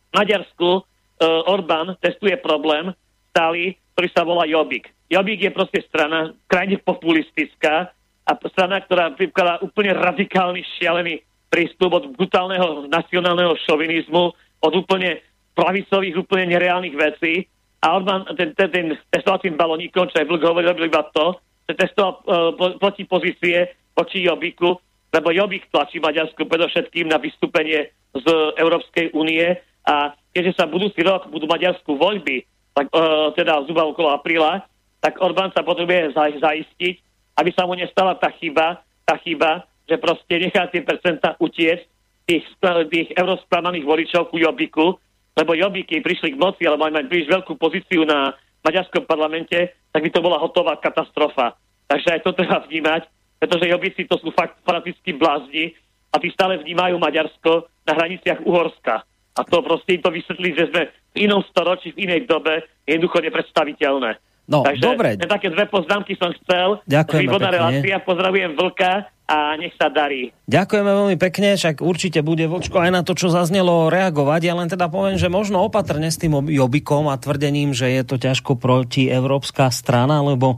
V 0.10 0.14
Maďarsku 0.16 0.70
uh, 0.80 1.52
Orbán 1.52 2.00
testuje 2.02 2.34
problém 2.40 2.96
stály, 3.30 3.78
ktorý 3.94 4.08
sa 4.10 4.24
volá 4.26 4.48
Jobbik. 4.48 4.90
Jobbik 5.12 5.42
je 5.44 5.52
proste 5.54 5.84
strana 5.86 6.34
krajne 6.50 6.80
populistická 6.82 7.92
a 8.26 8.32
strana, 8.50 8.82
ktorá 8.82 9.14
prikladá 9.14 9.62
úplne 9.62 9.94
radikálny, 9.94 10.62
šialený 10.78 11.26
prístup 11.50 11.98
od 11.98 12.14
brutálneho 12.14 12.86
nacionálneho 12.88 13.58
šovinizmu, 13.66 14.24
od 14.62 14.74
úplne 14.74 15.20
pravicových, 15.58 16.16
úplne 16.16 16.56
nereálnych 16.56 16.96
vecí. 16.96 17.50
A 17.84 17.96
Orbán 17.96 18.28
ten, 18.38 18.54
ten, 18.56 18.70
ten 18.72 18.88
testovacím 19.10 19.56
balónikom, 19.56 20.08
čo 20.12 20.20
aj 20.20 20.28
Vlk 20.28 20.44
hovoril, 20.46 20.72
robil 20.72 20.92
iba 20.92 21.04
to, 21.16 21.40
že 21.68 21.80
testoval 21.80 22.12
uh, 22.24 22.52
proti 22.76 23.08
pozície 23.08 23.72
voči 23.96 24.24
Jobiku, 24.24 24.80
lebo 25.10 25.34
Jobik 25.34 25.68
tlačí 25.72 25.98
Maďarsku 25.98 26.44
predovšetkým 26.46 27.08
na 27.10 27.18
vystúpenie 27.18 27.90
z 28.14 28.26
Európskej 28.60 29.16
únie. 29.16 29.58
A 29.88 30.14
keďže 30.36 30.60
sa 30.60 30.70
budúci 30.70 31.02
rok 31.02 31.32
budú 31.32 31.48
Maďarsku 31.48 31.98
voľby, 31.98 32.46
tak, 32.76 32.92
uh, 32.92 33.32
teda 33.34 33.64
zhruba 33.66 33.88
okolo 33.90 34.12
apríla, 34.12 34.64
tak 35.00 35.18
Orbán 35.24 35.56
sa 35.56 35.64
potrebuje 35.64 36.14
zaistiť, 36.16 36.96
aby 37.40 37.50
sa 37.56 37.64
mu 37.64 37.80
nestala 37.80 38.20
tá 38.20 38.28
chyba, 38.36 38.84
tá 39.08 39.16
chyba, 39.24 39.64
že 39.90 39.98
proste 39.98 40.38
nechá 40.38 40.70
tie 40.70 40.86
percenta 40.86 41.34
utiesť 41.42 41.86
tých, 42.30 42.46
tých 42.94 43.10
eurosklamaných 43.18 43.90
voličov 43.90 44.30
ku 44.30 44.38
Jobiku, 44.38 45.02
lebo 45.34 45.58
Jobbíky 45.58 46.06
prišli 46.06 46.38
k 46.38 46.42
moci, 46.42 46.70
alebo 46.70 46.86
majú 46.86 47.10
príliš 47.10 47.34
veľkú 47.34 47.58
pozíciu 47.58 48.06
na 48.06 48.38
maďarskom 48.62 49.10
parlamente, 49.10 49.74
tak 49.90 50.06
by 50.06 50.10
to 50.14 50.22
bola 50.22 50.38
hotová 50.38 50.78
katastrofa. 50.78 51.58
Takže 51.90 52.20
aj 52.20 52.22
to 52.22 52.38
treba 52.38 52.62
vnímať, 52.70 53.10
pretože 53.42 53.66
Jobbíci 53.66 54.06
to 54.06 54.22
sú 54.22 54.30
fakt 54.36 54.62
fanatickí 54.62 55.18
blázni 55.18 55.74
a 56.14 56.22
tí 56.22 56.30
stále 56.30 56.62
vnímajú 56.62 57.02
Maďarsko 57.02 57.66
na 57.88 57.94
hraniciach 57.98 58.46
Uhorska. 58.46 59.02
A 59.34 59.42
to 59.48 59.64
proste 59.64 59.98
im 59.98 60.04
to 60.04 60.12
vysvetlí, 60.14 60.50
že 60.54 60.70
sme 60.70 60.92
v 61.16 61.26
inom 61.26 61.42
storočí, 61.50 61.96
v 61.96 62.06
inej 62.06 62.28
dobe, 62.28 62.62
je 62.86 63.00
jednoducho 63.00 63.24
nepredstaviteľné. 63.24 64.20
No, 64.50 64.66
Takže 64.66 64.82
dobre. 64.82 65.10
také 65.16 65.54
dve 65.54 65.70
poznámky 65.70 66.18
som 66.18 66.34
chcel. 66.44 66.82
Ďakujeme 66.90 67.22
Výborná 67.26 67.50
relácia, 67.54 67.96
pozdravujem 68.02 68.58
Vlka 68.58 69.08
a 69.30 69.54
nech 69.62 69.78
sa 69.78 69.94
darí. 69.94 70.34
Ďakujeme 70.50 70.90
veľmi 70.90 71.18
pekne, 71.22 71.54
však 71.54 71.86
určite 71.86 72.26
bude 72.26 72.50
Vočko 72.50 72.82
aj 72.82 72.90
na 72.90 73.02
to, 73.06 73.14
čo 73.14 73.30
zaznelo 73.30 73.94
reagovať. 73.94 74.42
Ja 74.42 74.58
len 74.58 74.66
teda 74.66 74.90
poviem, 74.90 75.22
že 75.22 75.30
možno 75.30 75.62
opatrne 75.62 76.10
s 76.10 76.18
tým 76.18 76.50
Jobikom 76.50 77.06
a 77.14 77.22
tvrdením, 77.22 77.78
že 77.78 77.94
je 77.94 78.02
to 78.02 78.18
ťažko 78.18 78.58
proti 78.58 79.06
európska 79.06 79.70
strana, 79.70 80.26
lebo 80.26 80.58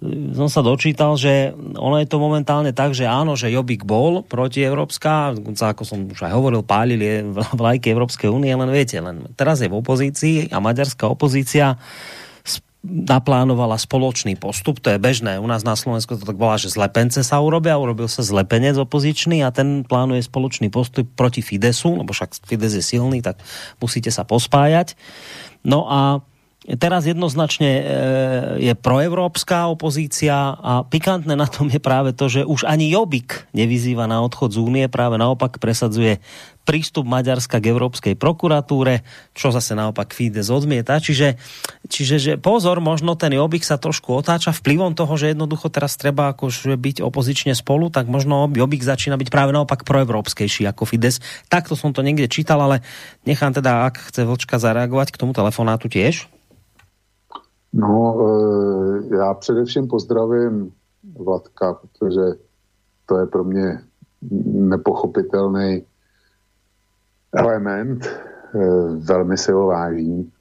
e, 0.00 0.32
som 0.32 0.48
sa 0.48 0.64
dočítal, 0.64 1.20
že 1.20 1.52
ono 1.76 2.00
je 2.00 2.08
to 2.08 2.16
momentálne 2.16 2.72
tak, 2.72 2.96
že 2.96 3.04
áno, 3.04 3.36
že 3.36 3.52
Jobik 3.52 3.84
bol 3.84 4.24
proti 4.24 4.64
Európska, 4.64 5.36
ako 5.36 5.84
som 5.84 6.08
už 6.08 6.24
aj 6.24 6.32
hovoril, 6.32 6.64
pálili 6.64 7.20
vlajky 7.60 7.92
Európskej 7.92 8.32
únie, 8.32 8.56
len 8.56 8.72
viete, 8.72 8.96
len 8.96 9.28
teraz 9.36 9.60
je 9.60 9.68
v 9.68 9.76
opozícii 9.76 10.48
a 10.48 10.56
maďarská 10.56 11.04
opozícia 11.04 11.76
naplánovala 12.86 13.74
spoločný 13.76 14.38
postup, 14.38 14.78
to 14.78 14.94
je 14.94 15.02
bežné. 15.02 15.42
U 15.42 15.46
nás 15.50 15.66
na 15.66 15.74
Slovensku 15.74 16.14
to 16.14 16.22
tak 16.22 16.38
bola, 16.38 16.54
že 16.54 16.70
zlepence 16.70 17.18
sa 17.26 17.42
urobia, 17.42 17.74
urobil 17.74 18.06
sa 18.06 18.22
zlepenec 18.22 18.78
opozičný 18.78 19.42
a 19.42 19.50
ten 19.50 19.82
plánuje 19.82 20.22
spoločný 20.22 20.70
postup 20.70 21.10
proti 21.18 21.42
Fidesu, 21.42 21.98
lebo 21.98 22.14
však 22.14 22.46
Fides 22.46 22.78
je 22.78 22.84
silný, 22.84 23.20
tak 23.20 23.42
musíte 23.82 24.14
sa 24.14 24.22
pospájať. 24.22 24.94
No 25.66 25.90
a 25.90 26.22
teraz 26.74 27.06
jednoznačne 27.06 27.70
e, 27.70 27.82
je 28.58 28.74
proevropská 28.74 29.70
opozícia 29.70 30.58
a 30.58 30.82
pikantné 30.82 31.38
na 31.38 31.46
tom 31.46 31.70
je 31.70 31.78
práve 31.78 32.10
to, 32.10 32.26
že 32.26 32.42
už 32.42 32.66
ani 32.66 32.90
Jobik 32.90 33.46
nevyzýva 33.54 34.10
na 34.10 34.18
odchod 34.26 34.50
z 34.50 34.58
únie, 34.58 34.84
práve 34.90 35.14
naopak 35.14 35.62
presadzuje 35.62 36.18
prístup 36.66 37.06
Maďarska 37.06 37.62
k 37.62 37.70
Európskej 37.70 38.18
prokuratúre, 38.18 39.06
čo 39.38 39.54
zase 39.54 39.78
naopak 39.78 40.10
Fides 40.10 40.50
odmieta. 40.50 40.98
Čiže, 40.98 41.38
čiže 41.86 42.16
že 42.18 42.32
pozor, 42.34 42.82
možno 42.82 43.14
ten 43.14 43.30
Jobbik 43.30 43.62
sa 43.62 43.78
trošku 43.78 44.10
otáča 44.18 44.50
vplyvom 44.50 44.98
toho, 44.98 45.14
že 45.14 45.30
jednoducho 45.30 45.70
teraz 45.70 45.94
treba 45.94 46.34
akože 46.34 46.74
byť 46.74 47.06
opozične 47.06 47.54
spolu, 47.54 47.94
tak 47.94 48.10
možno 48.10 48.50
Jobbik 48.50 48.82
začína 48.82 49.14
byť 49.14 49.30
práve 49.30 49.54
naopak 49.54 49.86
proevropskejší 49.86 50.66
ako 50.66 50.82
Fides. 50.90 51.22
Takto 51.46 51.78
som 51.78 51.94
to 51.94 52.02
niekde 52.02 52.26
čítal, 52.26 52.58
ale 52.58 52.82
nechám 53.22 53.54
teda, 53.54 53.86
ak 53.86 54.10
chce 54.10 54.26
Vlčka 54.26 54.58
zareagovať 54.58 55.14
k 55.14 55.20
tomu 55.22 55.30
telefonátu 55.30 55.86
tiež. 55.86 56.35
No, 57.76 58.16
e, 58.20 59.16
já 59.16 59.34
především 59.34 59.88
pozdravím 59.88 60.72
Vladka, 61.18 61.74
protože 61.74 62.22
to 63.06 63.18
je 63.18 63.26
pro 63.26 63.44
mě 63.44 63.80
nepochopitelný 64.52 65.84
element, 67.32 68.06
eh, 68.06 68.58
velmi 68.96 69.38
si 69.38 69.52
ho 69.52 69.66
vážím. 69.66 70.32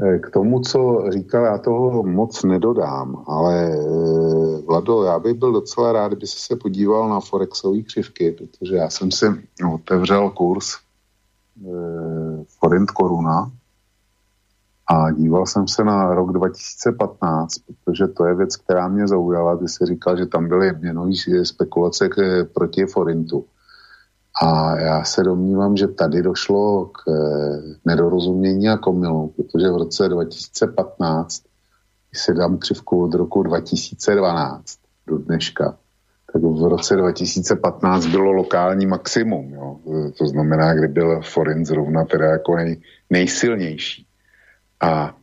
Eh, 0.00 0.18
k 0.18 0.30
tomu, 0.30 0.60
co 0.60 1.04
říkal, 1.08 1.44
já 1.44 1.58
toho 1.58 2.02
moc 2.02 2.44
nedodám, 2.44 3.24
ale 3.26 3.70
eh, 3.70 4.62
Vlado, 4.66 5.02
já 5.02 5.18
bych 5.18 5.34
byl 5.34 5.52
docela 5.52 5.92
rád, 5.92 6.08
kdyby 6.08 6.26
se 6.26 6.56
podíval 6.56 7.08
na 7.08 7.20
Forexové 7.20 7.82
křivky, 7.82 8.32
protože 8.32 8.76
já 8.76 8.90
jsem 8.90 9.10
si 9.10 9.26
otevřel 9.74 10.30
kurz 10.30 10.76
Forint 12.60 12.90
koruna 12.90 13.52
A 14.92 15.10
díval 15.10 15.46
jsem 15.46 15.68
se 15.68 15.84
na 15.84 16.14
rok 16.14 16.32
2015, 16.32 17.52
protože 17.84 18.06
to 18.06 18.26
je 18.26 18.34
věc, 18.34 18.56
která 18.56 18.88
mě 18.88 19.08
zaujala. 19.08 19.56
Ty 19.56 19.68
jsi 19.68 19.86
říkal, 19.86 20.16
že 20.16 20.26
tam 20.26 20.48
byly 20.48 20.72
měnové 20.78 21.12
spekulace 21.42 22.08
k, 22.08 22.44
proti 22.54 22.86
Forintu. 22.86 23.44
A 24.42 24.78
já 24.80 25.04
se 25.04 25.22
domnívám, 25.22 25.76
že 25.76 25.88
tady 25.88 26.22
došlo 26.22 26.86
k 26.86 27.00
nedorozumění 27.84 28.68
a 28.68 28.76
komilu, 28.76 29.32
protože 29.36 29.70
v 29.70 29.76
roce 29.76 30.08
2015, 30.08 31.42
když 32.10 32.22
si 32.22 32.34
dám 32.34 32.58
křivku 32.58 33.04
od 33.04 33.14
roku 33.14 33.42
2012 33.42 34.78
do 35.06 35.18
dneška, 35.18 35.76
tak 36.32 36.42
v 36.42 36.68
roce 36.68 36.96
2015 36.96 38.06
bylo 38.06 38.32
lokální 38.32 38.86
maximum. 38.86 39.52
Jo. 39.54 39.76
To 40.18 40.26
znamená, 40.26 40.74
kdy 40.74 40.88
byl 40.88 41.20
forint 41.22 41.66
zrovna 41.66 42.04
teda 42.04 42.26
jako 42.26 42.56
nej, 42.56 42.80
nejsilnější. 43.10 44.06
A 44.82 45.14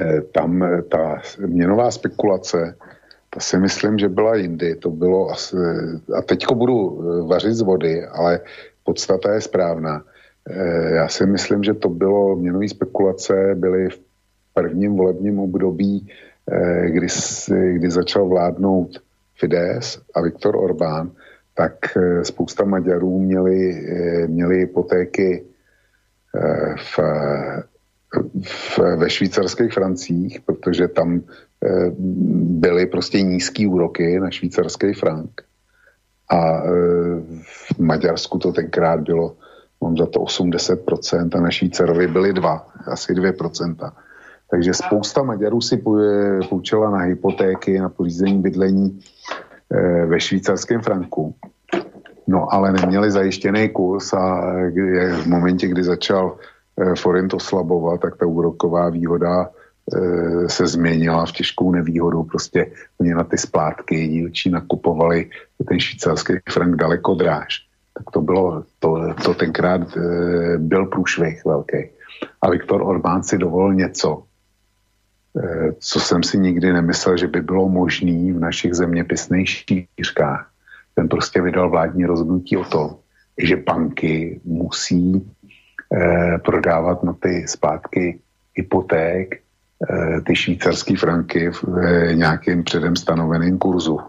e, 0.00 0.20
tam 0.20 0.62
e, 0.62 0.82
ta 0.82 1.22
měnová 1.46 1.90
spekulace, 1.90 2.76
ta 3.30 3.40
si 3.40 3.58
myslím, 3.58 3.98
že 3.98 4.08
byla 4.08 4.36
jindy. 4.36 4.76
To 4.76 4.90
bylo 4.90 5.30
asi, 5.30 5.56
a 6.18 6.22
teďko 6.22 6.54
budu 6.54 6.78
e, 6.78 7.26
vařit 7.26 7.54
z 7.54 7.60
vody, 7.60 8.06
ale 8.06 8.40
podstata 8.84 9.34
je 9.34 9.40
správná. 9.40 10.04
Já 10.94 11.08
si 11.08 11.26
myslím, 11.26 11.62
že 11.62 11.74
to 11.74 11.88
bylo, 11.88 12.36
měnové 12.36 12.68
spekulace 12.68 13.54
byly 13.54 13.88
v 13.88 14.00
prvním 14.54 14.96
volebním 14.96 15.38
období, 15.38 16.08
kdy, 16.86 17.06
kdy 17.72 17.90
začal 17.90 18.28
vládnout 18.28 18.90
Fides 19.38 20.02
a 20.14 20.22
Viktor 20.22 20.56
Orbán, 20.56 21.10
tak 21.54 21.74
spousta 22.22 22.64
Maďarů 22.64 23.18
měli, 23.18 23.86
měli 24.26 24.58
hypotéky 24.58 25.44
v, 26.76 26.98
ve 28.96 29.10
švýcarských 29.10 29.72
francích, 29.72 30.40
protože 30.40 30.88
tam 30.88 31.20
byly 32.60 32.86
prostě 32.86 33.22
nízký 33.22 33.66
úroky 33.66 34.20
na 34.20 34.30
švýcarský 34.30 34.92
frank. 34.92 35.42
A 36.30 36.62
v 37.42 37.78
Maďarsku 37.78 38.38
to 38.38 38.52
tenkrát 38.52 39.00
bylo, 39.00 39.36
mám 39.82 39.96
za 39.96 40.06
to 40.06 40.20
80% 40.20 41.30
a 41.34 41.40
na 41.40 41.50
Švýcarovi 41.50 42.06
byly 42.06 42.32
2, 42.32 42.66
asi 42.86 43.12
2%. 43.12 43.92
Takže 44.50 44.74
spousta 44.74 45.22
Maďarů 45.22 45.60
si 45.60 45.82
půjčila 46.48 46.90
na 46.90 46.98
hypotéky, 46.98 47.80
na 47.80 47.88
pořízení 47.88 48.42
bydlení 48.42 49.00
eh, 49.72 50.06
ve 50.06 50.20
švýcarském 50.20 50.80
franku. 50.80 51.34
No 52.26 52.54
ale 52.54 52.72
neměli 52.72 53.10
zajištěný 53.10 53.68
kurz 53.68 54.12
a 54.12 54.52
v 55.22 55.26
momentě, 55.26 55.68
kdy 55.68 55.84
začal 55.84 56.36
eh, 56.36 56.51
forint 56.96 57.34
oslabovat, 57.34 58.00
tak 58.00 58.16
ta 58.16 58.26
úroková 58.26 58.90
výhoda 58.90 59.50
eh, 59.50 60.48
se 60.48 60.66
změnila 60.66 61.26
v 61.26 61.32
těžkou 61.32 61.72
nevýhodu. 61.72 62.22
Prostě 62.22 62.72
oni 63.00 63.14
na 63.14 63.24
ty 63.24 63.38
splátky 63.38 64.08
dílčí 64.08 64.50
nakupovali 64.50 65.30
ten 65.68 65.80
švýcarský 65.80 66.32
frank 66.50 66.76
daleko 66.76 67.14
dráž. 67.14 67.66
Tak 67.94 68.10
to 68.10 68.20
bylo, 68.20 68.64
to, 68.78 69.14
to 69.24 69.34
tenkrát 69.34 69.80
byl 70.58 70.86
průšvih 70.86 71.44
velký. 71.44 71.88
A 72.42 72.50
Viktor 72.50 72.82
Orbán 72.82 73.22
si 73.22 73.38
dovolil 73.38 73.74
něco, 73.74 74.22
Eh, 75.38 75.72
co 75.78 76.00
jsem 76.00 76.22
si 76.22 76.38
nikdy 76.38 76.72
nemyslel, 76.72 77.16
že 77.16 77.26
by 77.26 77.40
bylo 77.40 77.68
možné 77.68 78.32
v 78.32 78.40
našich 78.40 78.74
zeměpisných 78.74 79.48
šířkách. 79.48 80.50
Ten 80.94 81.08
prostě 81.08 81.42
vydal 81.42 81.70
vládní 81.70 82.04
rozhodnutí 82.04 82.56
o 82.56 82.64
tom, 82.64 82.96
že 83.38 83.56
banky 83.56 84.40
musí 84.44 85.16
eh, 85.16 85.41
prodávat 86.44 87.02
na 87.02 87.12
ty 87.12 87.44
zpátky 87.48 88.18
hypoték 88.54 89.40
eh, 89.90 90.20
ty 90.20 90.36
švýcarské 90.36 90.96
franky 90.96 91.50
v 91.50 91.64
eh, 91.64 92.14
nějakém 92.14 92.64
předem 92.64 92.96
stanoveném 92.96 93.58
kurzu, 93.58 94.00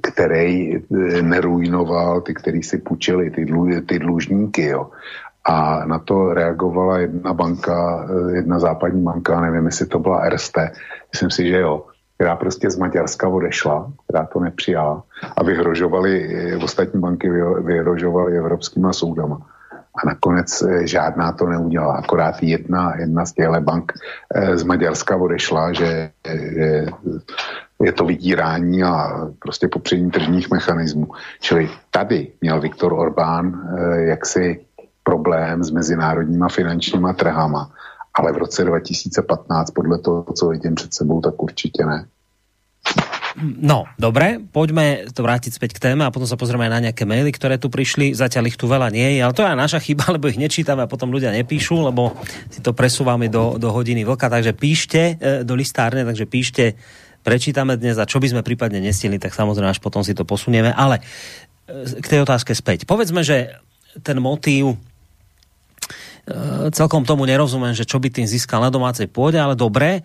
který 0.00 0.76
eh, 0.76 1.22
neruinoval 1.22 2.20
ty, 2.20 2.34
který 2.34 2.62
si 2.62 2.78
půjčili, 2.78 3.30
ty, 3.30 3.44
dlu, 3.44 3.66
ty 3.86 3.98
dlužníky. 3.98 4.64
Jo. 4.66 4.90
A 5.44 5.84
na 5.84 5.98
to 5.98 6.34
reagovala 6.34 6.98
jedna 6.98 7.34
banka, 7.34 8.06
eh, 8.10 8.36
jedna 8.36 8.58
západní 8.58 9.02
banka, 9.02 9.40
nevím, 9.40 9.66
jestli 9.66 9.86
to 9.86 9.98
byla 9.98 10.28
RST, 10.28 10.58
myslím 11.12 11.30
si, 11.30 11.48
že 11.48 11.60
jo, 11.60 11.86
která 12.14 12.36
prostě 12.36 12.70
z 12.70 12.78
Maďarska 12.78 13.28
odešla, 13.28 13.92
která 14.04 14.26
to 14.26 14.40
nepřijala 14.40 15.02
a 15.36 15.42
vyhrožovali, 15.42 16.12
eh, 16.34 16.56
ostatní 16.56 17.00
banky 17.00 17.30
vyhrožovaly 17.64 18.38
evropskýma 18.38 18.92
soudama. 18.92 19.46
A 19.94 20.06
nakonec 20.06 20.62
eh, 20.62 20.86
žádná 20.86 21.32
to 21.32 21.46
neudělala, 21.46 21.94
akorát 21.94 22.42
jedna, 22.42 22.96
jedna 22.96 23.26
z 23.26 23.32
těchto 23.32 23.60
bank 23.60 23.92
z 24.54 24.62
Maďarska 24.62 25.16
odešla, 25.16 25.72
že, 25.72 26.10
že 26.52 26.86
je 27.82 27.92
to 27.92 28.04
vydírání 28.04 28.82
a 28.82 29.26
prostě 29.38 29.68
popření 29.68 30.10
tržních 30.10 30.50
mechanismů. 30.50 31.08
Čili 31.40 31.70
tady 31.90 32.32
měl 32.40 32.60
Viktor 32.60 32.92
Orbán 32.92 33.70
jaksi 33.94 34.60
problém 35.02 35.64
s 35.64 35.70
mezinárodníma 35.70 36.48
finančníma 36.48 37.12
trhama, 37.12 37.70
ale 38.14 38.32
v 38.32 38.36
roce 38.36 38.64
2015 38.64 39.70
podle 39.70 39.98
toho, 39.98 40.24
co 40.34 40.48
vidím 40.48 40.74
před 40.74 40.94
sebou, 40.94 41.20
tak 41.20 41.42
určitě 41.42 41.86
ne. 41.86 42.06
No, 43.40 43.88
dobre, 43.96 44.36
poďme 44.36 45.08
to 45.08 45.24
vrátiť 45.24 45.56
späť 45.56 45.80
k 45.80 45.82
téme 45.88 46.04
a 46.04 46.12
potom 46.12 46.28
sa 46.28 46.36
pozrieme 46.36 46.68
aj 46.68 46.72
na 46.72 46.80
nejaké 46.88 47.08
maily, 47.08 47.32
ktoré 47.32 47.56
tu 47.56 47.72
prišli. 47.72 48.12
Zatiaľ 48.12 48.52
ich 48.52 48.60
tu 48.60 48.68
veľa 48.68 48.92
nie 48.92 49.16
je, 49.16 49.20
ale 49.24 49.32
to 49.32 49.40
je 49.40 49.48
aj 49.48 49.56
naša 49.56 49.80
chyba, 49.80 50.04
lebo 50.14 50.28
ich 50.28 50.36
nečítame 50.36 50.84
a 50.84 50.90
potom 50.90 51.08
ľudia 51.08 51.32
nepíšu, 51.32 51.80
lebo 51.88 52.12
si 52.52 52.60
to 52.60 52.76
presúvame 52.76 53.32
do, 53.32 53.56
do 53.56 53.72
hodiny 53.72 54.04
vlka. 54.04 54.28
Takže 54.28 54.52
píšte 54.52 55.16
e, 55.16 55.42
do 55.48 55.56
listárne, 55.56 56.04
takže 56.04 56.28
píšte, 56.28 56.76
prečítame 57.24 57.80
dnes 57.80 57.96
a 57.96 58.04
čo 58.04 58.20
by 58.20 58.36
sme 58.36 58.42
prípadne 58.44 58.84
nestili, 58.84 59.16
tak 59.16 59.32
samozrejme 59.32 59.72
až 59.72 59.80
potom 59.80 60.04
si 60.04 60.12
to 60.12 60.28
posunieme. 60.28 60.68
Ale 60.68 61.00
e, 61.00 61.02
k 62.04 62.06
tej 62.06 62.20
otázke 62.28 62.52
späť. 62.52 62.84
Povedzme, 62.84 63.24
že 63.24 63.56
ten 64.04 64.20
motív 64.20 64.76
celkom 66.70 67.02
tomu 67.02 67.26
nerozumiem, 67.26 67.74
že 67.74 67.82
čo 67.82 67.98
by 67.98 68.06
tým 68.06 68.26
získal 68.30 68.62
na 68.62 68.70
domácej 68.70 69.10
pôde, 69.10 69.42
ale 69.42 69.58
dobre. 69.58 69.98
E, 69.98 70.02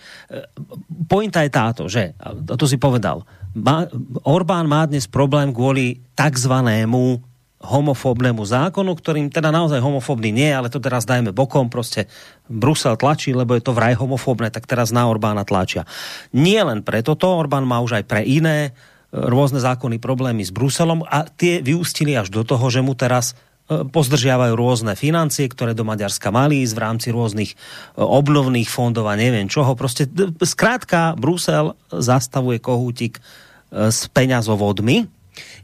pointa 1.05 1.45
je 1.45 1.51
táto, 1.53 1.83
že, 1.85 2.17
to 2.57 2.65
si 2.65 2.81
povedal, 2.81 3.21
má, 3.53 3.85
Orbán 4.25 4.65
má 4.65 4.89
dnes 4.89 5.05
problém 5.05 5.53
kvôli 5.53 6.01
takzvanému 6.17 7.21
homofóbnemu 7.57 8.45
zákonu, 8.45 8.93
ktorým 8.93 9.33
teda 9.33 9.49
naozaj 9.49 9.81
homofóbny 9.81 10.29
nie, 10.29 10.49
ale 10.53 10.69
to 10.69 10.77
teraz 10.77 11.09
dajme 11.09 11.33
bokom, 11.33 11.73
proste 11.73 12.05
Brusel 12.45 12.97
tlačí, 13.01 13.33
lebo 13.33 13.57
je 13.57 13.65
to 13.65 13.73
vraj 13.73 13.97
homofóbne, 13.97 14.53
tak 14.53 14.69
teraz 14.69 14.93
na 14.93 15.09
Orbána 15.09 15.41
tlačia. 15.41 15.89
Nie 16.37 16.61
len 16.61 16.85
preto 16.85 17.17
to, 17.17 17.33
Orbán 17.33 17.65
má 17.65 17.81
už 17.81 18.01
aj 18.01 18.05
pre 18.05 18.21
iné 18.21 18.57
e, 18.65 18.71
rôzne 19.13 19.57
zákony 19.57 19.97
problémy 19.97 20.45
s 20.45 20.53
Bruselom 20.53 21.01
a 21.05 21.25
tie 21.25 21.65
vyústili 21.65 22.13
až 22.13 22.29
do 22.29 22.45
toho, 22.45 22.69
že 22.69 22.85
mu 22.85 22.93
teraz 22.93 23.33
pozdržiavajú 23.67 24.55
rôzne 24.55 24.95
financie, 24.95 25.51
ktoré 25.51 25.75
do 25.75 25.83
Maďarska 25.83 26.31
mali 26.31 26.63
v 26.63 26.79
rámci 26.79 27.11
rôznych 27.11 27.51
e, 27.51 27.55
obnovných 27.99 28.71
fondov 28.71 29.11
a 29.11 29.19
neviem 29.19 29.51
čoho. 29.51 29.75
Proste 29.75 30.07
skrátka 30.47 31.19
Brusel 31.19 31.75
zastavuje 31.91 32.63
kohútik 32.63 33.19
e, 33.19 33.91
s 33.91 34.07
peňazovodmi 34.07 35.17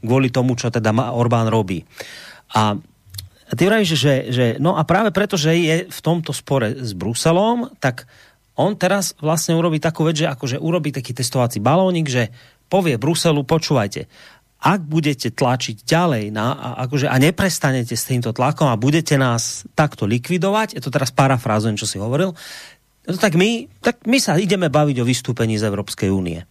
kvôli 0.03 0.29
tomu, 0.29 0.53
čo 0.59 0.69
teda 0.69 0.91
Orbán 1.15 1.47
robí. 1.49 1.81
A 2.53 2.77
ty 3.55 3.63
vravíš, 3.65 3.95
že, 3.97 4.15
že 4.29 4.45
no 4.59 4.75
a 4.77 4.83
práve 4.85 5.09
preto, 5.09 5.39
že 5.39 5.55
je 5.57 5.75
v 5.89 5.99
tomto 6.03 6.35
spore 6.35 6.75
s 6.77 6.93
Bruselom, 6.93 7.71
tak 7.79 8.05
on 8.53 8.77
teraz 8.77 9.17
vlastne 9.17 9.57
urobí 9.57 9.81
takú 9.81 10.05
vec, 10.05 10.21
že 10.21 10.29
akože 10.29 10.61
urobí 10.61 10.93
taký 10.93 11.15
testovací 11.17 11.57
balónik, 11.57 12.05
že 12.05 12.29
povie 12.69 13.01
Bruselu, 13.01 13.41
počúvajte, 13.41 14.05
ak 14.63 14.87
budete 14.87 15.27
tlačiť 15.35 15.83
ďalej 15.83 16.31
na, 16.31 16.55
a, 16.55 16.69
akože, 16.87 17.11
a 17.11 17.15
neprestanete 17.19 17.99
s 17.99 18.07
týmto 18.07 18.31
tlakom 18.31 18.71
a 18.71 18.79
budete 18.79 19.19
nás 19.19 19.67
takto 19.75 20.07
likvidovať, 20.07 20.79
je 20.79 20.81
to 20.81 20.87
teraz 20.87 21.11
parafrázujem, 21.11 21.75
čo 21.75 21.83
si 21.83 21.99
hovoril, 21.99 22.31
no 23.03 23.17
tak 23.19 23.35
my, 23.35 23.67
tak 23.83 24.07
my 24.07 24.17
sa 24.23 24.39
ideme 24.39 24.71
baviť 24.71 25.03
o 25.03 25.07
vystúpení 25.07 25.59
z 25.59 25.67
Európskej 25.67 26.07
únie. 26.07 26.47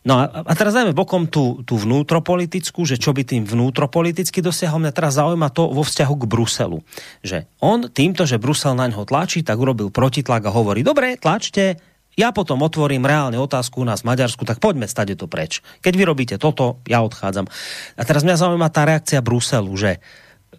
No 0.00 0.16
a, 0.16 0.32
a 0.32 0.52
teraz 0.56 0.72
dajme 0.72 0.96
bokom 0.96 1.28
tú, 1.28 1.60
tú 1.60 1.76
vnútropolitickú, 1.76 2.88
že 2.88 2.96
čo 2.96 3.12
by 3.12 3.20
tým 3.20 3.44
vnútropoliticky 3.44 4.40
dosiahol. 4.40 4.80
Mňa 4.80 4.96
teraz 4.96 5.20
zaujíma 5.20 5.52
to 5.52 5.68
vo 5.68 5.84
vzťahu 5.84 6.14
k 6.24 6.24
Bruselu. 6.24 6.80
Že 7.20 7.44
on 7.60 7.84
týmto, 7.92 8.24
že 8.24 8.40
Brusel 8.40 8.72
na 8.80 8.88
ňo 8.88 9.04
tlačí, 9.04 9.44
tak 9.44 9.60
urobil 9.60 9.92
protitlak 9.92 10.48
a 10.48 10.56
hovorí, 10.56 10.80
dobre, 10.80 11.20
tlačte, 11.20 11.76
ja 12.20 12.36
potom 12.36 12.60
otvorím 12.60 13.08
reálne 13.08 13.40
otázku 13.40 13.80
u 13.80 13.86
nás 13.88 14.04
v 14.04 14.12
Maďarsku, 14.12 14.44
tak 14.44 14.60
poďme 14.60 14.84
stade 14.84 15.16
to 15.16 15.24
preč. 15.24 15.64
Keď 15.80 15.92
vy 15.96 16.04
robíte 16.04 16.36
toto, 16.36 16.84
ja 16.84 17.00
odchádzam. 17.00 17.48
A 17.96 18.02
teraz 18.04 18.20
mňa 18.20 18.36
zaujíma 18.36 18.68
tá 18.68 18.84
reakcia 18.84 19.24
Bruselu, 19.24 19.72
že 19.72 19.90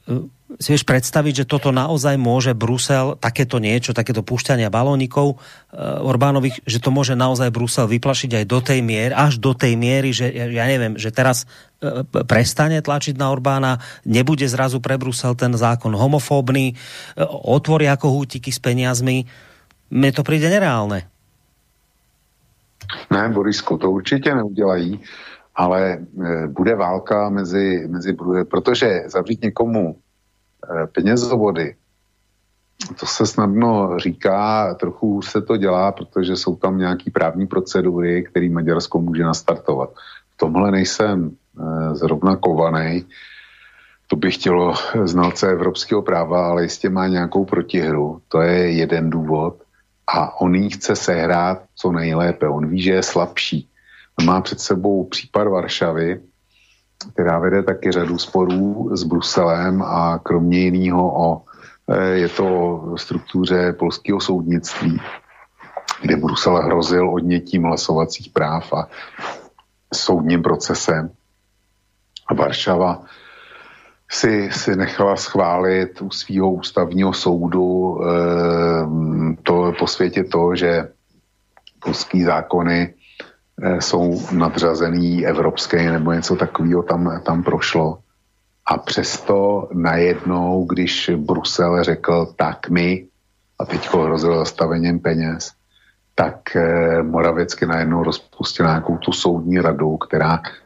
uh, 0.09 0.25
si 0.57 0.73
vieš 0.73 0.83
predstaviť, 0.83 1.45
že 1.45 1.49
toto 1.49 1.69
naozaj 1.69 2.17
môže 2.17 2.57
Brusel, 2.57 3.13
takéto 3.21 3.61
niečo, 3.61 3.93
takéto 3.93 4.25
púšťania 4.25 4.73
balónikov 4.73 5.37
uh, 5.37 6.01
Orbánových, 6.01 6.65
že 6.65 6.81
to 6.81 6.89
môže 6.89 7.13
naozaj 7.13 7.53
Brusel 7.53 7.85
vyplašiť 7.85 8.41
aj 8.41 8.45
do 8.49 8.59
tej 8.59 8.81
miery, 8.81 9.13
až 9.13 9.37
do 9.37 9.53
tej 9.53 9.77
miery, 9.77 10.09
že 10.11 10.33
ja, 10.33 10.65
neviem, 10.65 10.97
že 10.97 11.13
teraz 11.13 11.45
uh, 11.45 12.01
prestane 12.25 12.81
tlačiť 12.81 13.13
na 13.21 13.29
Orbána, 13.29 13.77
nebude 14.03 14.49
zrazu 14.49 14.81
pre 14.81 14.97
Brusel 14.97 15.37
ten 15.37 15.53
zákon 15.53 15.93
homofóbny, 15.93 16.73
uh, 16.73 17.29
otvoria 17.29 17.93
kohútiky 17.95 18.49
s 18.49 18.57
peniazmi 18.57 19.29
Mne 19.91 20.09
to 20.15 20.23
príde 20.23 20.47
nereálne. 20.47 21.11
Ne, 23.11 23.29
Borisku, 23.29 23.77
to 23.77 23.91
určitě 23.91 24.35
neudělají, 24.35 25.01
ale 25.55 25.91
e, 25.93 26.47
bude 26.47 26.75
válka 26.75 27.29
mezi, 27.29 27.87
mezi 27.87 28.17
protože 28.49 29.03
zavřít 29.05 29.41
někomu 29.41 29.95
e, 29.95 30.87
penězovody, 30.87 31.75
to 32.99 33.05
se 33.05 33.25
snadno 33.25 33.99
říká, 33.99 34.73
trochu 34.73 35.21
se 35.21 35.41
to 35.41 35.57
dělá, 35.57 35.91
protože 35.91 36.35
jsou 36.35 36.55
tam 36.55 36.77
nějaký 36.77 37.11
právní 37.11 37.47
procedury, 37.47 38.23
který 38.23 38.49
Maďarsko 38.49 38.99
může 38.99 39.23
nastartovat. 39.23 39.89
V 40.33 40.37
tomhle 40.37 40.71
nejsem 40.71 41.31
e, 41.31 41.95
zrovna 41.95 42.35
kovaný, 42.35 43.05
to 44.07 44.15
by 44.15 44.31
chtělo 44.31 44.73
znalce 45.03 45.51
evropského 45.51 46.01
práva, 46.01 46.49
ale 46.49 46.63
jistě 46.63 46.89
má 46.89 47.07
nějakou 47.07 47.45
protihru. 47.45 48.21
To 48.27 48.41
je 48.41 48.71
jeden 48.71 49.09
důvod. 49.09 49.63
A 50.13 50.41
on 50.41 50.55
jí 50.55 50.69
chce 50.69 50.95
sehrát 50.95 51.63
co 51.75 51.91
nejlépe. 51.91 52.47
On 52.47 52.67
ví, 52.67 52.81
že 52.81 52.91
je 52.91 53.03
slabší. 53.03 53.69
On 54.19 54.25
má 54.25 54.41
před 54.41 54.59
sebou 54.59 55.03
případ 55.03 55.47
Varšavy, 55.47 56.21
která 57.13 57.39
vede 57.39 57.63
taky 57.63 57.91
řadu 57.91 58.17
sporů 58.17 58.89
s 58.93 59.03
Bruselem 59.03 59.81
a 59.81 60.19
kromě 60.23 60.59
jiného 60.59 61.13
o, 61.15 61.41
e, 61.87 62.07
je 62.07 62.29
to 62.29 62.75
o 62.75 62.97
struktuře 62.97 63.73
polského 63.73 64.19
soudnictví, 64.19 65.01
kde 66.01 66.15
Brusel 66.15 66.55
hrozil 66.55 67.13
odnětím 67.13 67.63
hlasovacích 67.63 68.29
práv 68.29 68.73
a 68.73 68.87
soudním 69.93 70.43
procesem. 70.43 71.11
A 72.27 72.33
Varšava 72.33 73.03
si, 74.11 74.51
si 74.51 74.75
nechala 74.75 75.15
schválit 75.15 76.01
u 76.01 76.11
svého 76.11 76.51
ústavního 76.51 77.13
soudu 77.13 77.99
e, 78.01 78.07
to 79.43 79.73
po 79.79 79.87
světě 79.87 80.23
to, 80.23 80.55
že 80.55 80.87
polský 81.79 82.23
zákony 82.23 82.93
e, 83.61 83.81
jsou 83.81 84.21
nadřazený 84.31 85.25
evropské 85.25 85.91
nebo 85.91 86.11
něco 86.11 86.35
takového 86.35 86.83
tam, 86.83 87.21
tam 87.25 87.43
prošlo. 87.43 87.97
A 88.65 88.77
přesto 88.77 89.69
najednou, 89.73 90.65
když 90.65 91.11
Brusel 91.15 91.83
řekl 91.83 92.33
tak 92.35 92.69
my, 92.69 93.07
a 93.59 93.65
teď 93.65 93.89
hrozil 93.93 94.37
zastavením 94.37 94.99
peněz, 94.99 95.51
tak 96.15 96.55
e, 96.55 97.03
Moravecky 97.03 97.65
najednou 97.65 98.03
rozpustil 98.03 98.65
nějakou 98.65 98.97
tu 98.97 99.11
soudní 99.11 99.59
radu, 99.59 99.97
která 99.97 100.37
Eh, 100.37 100.60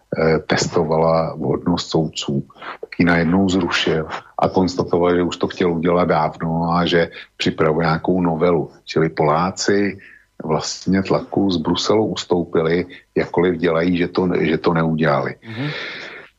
testovala 0.48 1.36
vhodnost 1.36 1.90
soudců, 1.90 2.48
tak 2.82 2.90
ji 3.00 3.06
najednou 3.06 3.50
zrušil 3.50 4.08
a 4.40 4.50
konstatoval, 4.50 5.16
že 5.16 5.24
už 5.24 5.38
to 5.38 5.48
chtěl 5.48 5.74
udělat 5.74 6.06
dávno 6.06 6.72
a 6.72 6.86
že 6.86 7.10
připravuje 7.38 7.86
nějakou 7.86 8.22
novelu. 8.22 8.72
Čili 8.86 9.10
Poláci 9.10 9.98
vlastně 10.44 11.04
tlaku 11.04 11.52
z 11.52 11.58
Bruselu 11.58 12.06
ustoupili, 12.06 12.86
jakkoliv 13.16 13.60
dělají, 13.60 13.98
že 13.98 14.08
to, 14.08 14.30
že 14.40 14.58
to 14.58 14.74
neudělali. 14.74 15.36
Mm-hmm. 15.44 15.70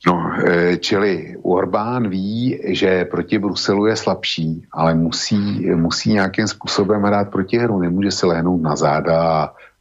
No, 0.06 0.32
eh, 0.46 0.76
čili 0.76 1.36
Orbán 1.42 2.08
ví, 2.08 2.60
že 2.64 3.04
proti 3.04 3.38
Bruselu 3.38 3.86
je 3.86 3.96
slabší, 3.96 4.66
ale 4.72 4.94
musí, 4.94 5.66
musí 5.74 6.12
nějakým 6.12 6.46
způsobem 6.46 7.02
hrát 7.02 7.30
proti 7.30 7.58
hru. 7.58 7.80
Nemůže 7.80 8.10
se 8.10 8.26
lehnout 8.26 8.62
na 8.62 8.76
záda 8.76 9.22
a 9.22 9.50
Eh, 9.50 9.75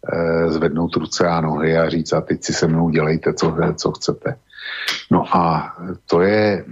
zvednout 0.48 0.96
ruce 0.96 1.28
a 1.28 1.42
nohy 1.42 1.78
a 1.78 1.90
říct 1.90 2.14
a 2.14 2.22
teď 2.22 2.44
si 2.44 2.54
se 2.54 2.68
mnou 2.68 2.90
dělejte, 2.90 3.34
co, 3.34 3.56
co 3.76 3.92
chcete. 3.92 4.36
No 5.12 5.36
a 5.36 5.74
to 6.06 6.22
je, 6.22 6.66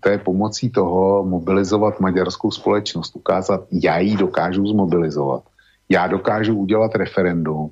to 0.00 0.08
je 0.08 0.18
pomocí 0.18 0.70
toho 0.70 1.24
mobilizovat 1.24 2.00
maďarskou 2.00 2.50
společnost, 2.50 3.16
ukázat, 3.16 3.60
já 3.72 3.98
ji 3.98 4.16
dokážu 4.16 4.66
zmobilizovat, 4.66 5.42
já 5.88 6.06
dokážu 6.06 6.54
udělat 6.56 6.94
referendum 6.94 7.70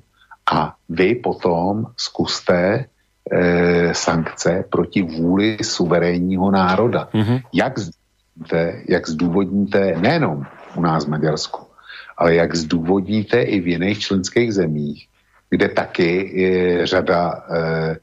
a 0.51 0.75
vy 0.89 1.15
potom 1.15 1.85
zkuste 1.97 2.85
e, 3.31 3.93
sankce 3.93 4.63
proti 4.69 5.01
vůli 5.01 5.57
suverénního 5.61 6.51
národa. 6.51 7.09
Mm-hmm. 7.13 7.41
Jak, 7.53 7.79
zdůvodníte, 7.79 8.81
jak 8.89 9.09
zdůvodníte 9.09 9.95
nejenom 9.99 10.43
u 10.75 10.81
nás 10.81 11.05
v 11.05 11.09
Maďarsku, 11.09 11.68
ale 12.19 12.35
jak 12.35 12.55
zdůvodníte 12.55 13.41
i 13.41 13.59
v 13.59 13.67
jiných 13.67 13.99
členských 13.99 14.53
zemích, 14.53 15.07
kde 15.49 15.69
taky 15.69 16.41
je 16.41 16.87
řada 16.87 17.43
eh, 17.55 17.95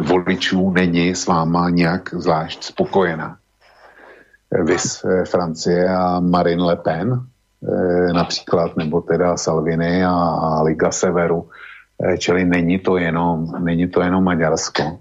voličů 0.00 0.70
není 0.70 1.14
s 1.14 1.26
váma 1.26 1.70
nějak 1.70 2.14
zvlášť 2.14 2.64
spokojená. 2.64 3.36
Vys 4.62 5.04
eh, 5.04 5.24
Francie 5.24 5.88
a 5.88 6.20
Marine 6.20 6.62
Le 6.62 6.76
Pen 6.76 7.18
eh, 7.18 8.12
například, 8.12 8.76
nebo 8.76 9.00
teda 9.00 9.36
Salvini 9.36 10.04
a, 10.04 10.62
Liga 10.62 10.90
Severu, 10.90 11.50
eh, 11.98 12.18
čili 12.18 12.44
není 12.44 12.78
to 12.78 12.96
jenom, 12.96 13.64
není 13.64 13.88
to 13.90 14.02
jenom 14.02 14.24
Maďarsko. 14.24 14.98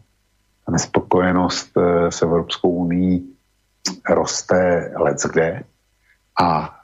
Nespokojenost 0.70 1.78
eh, 1.78 2.12
s 2.12 2.22
Evropskou 2.22 2.70
unii 2.70 3.22
roste 4.10 4.91
leckde 4.98 5.64
a 6.41 6.80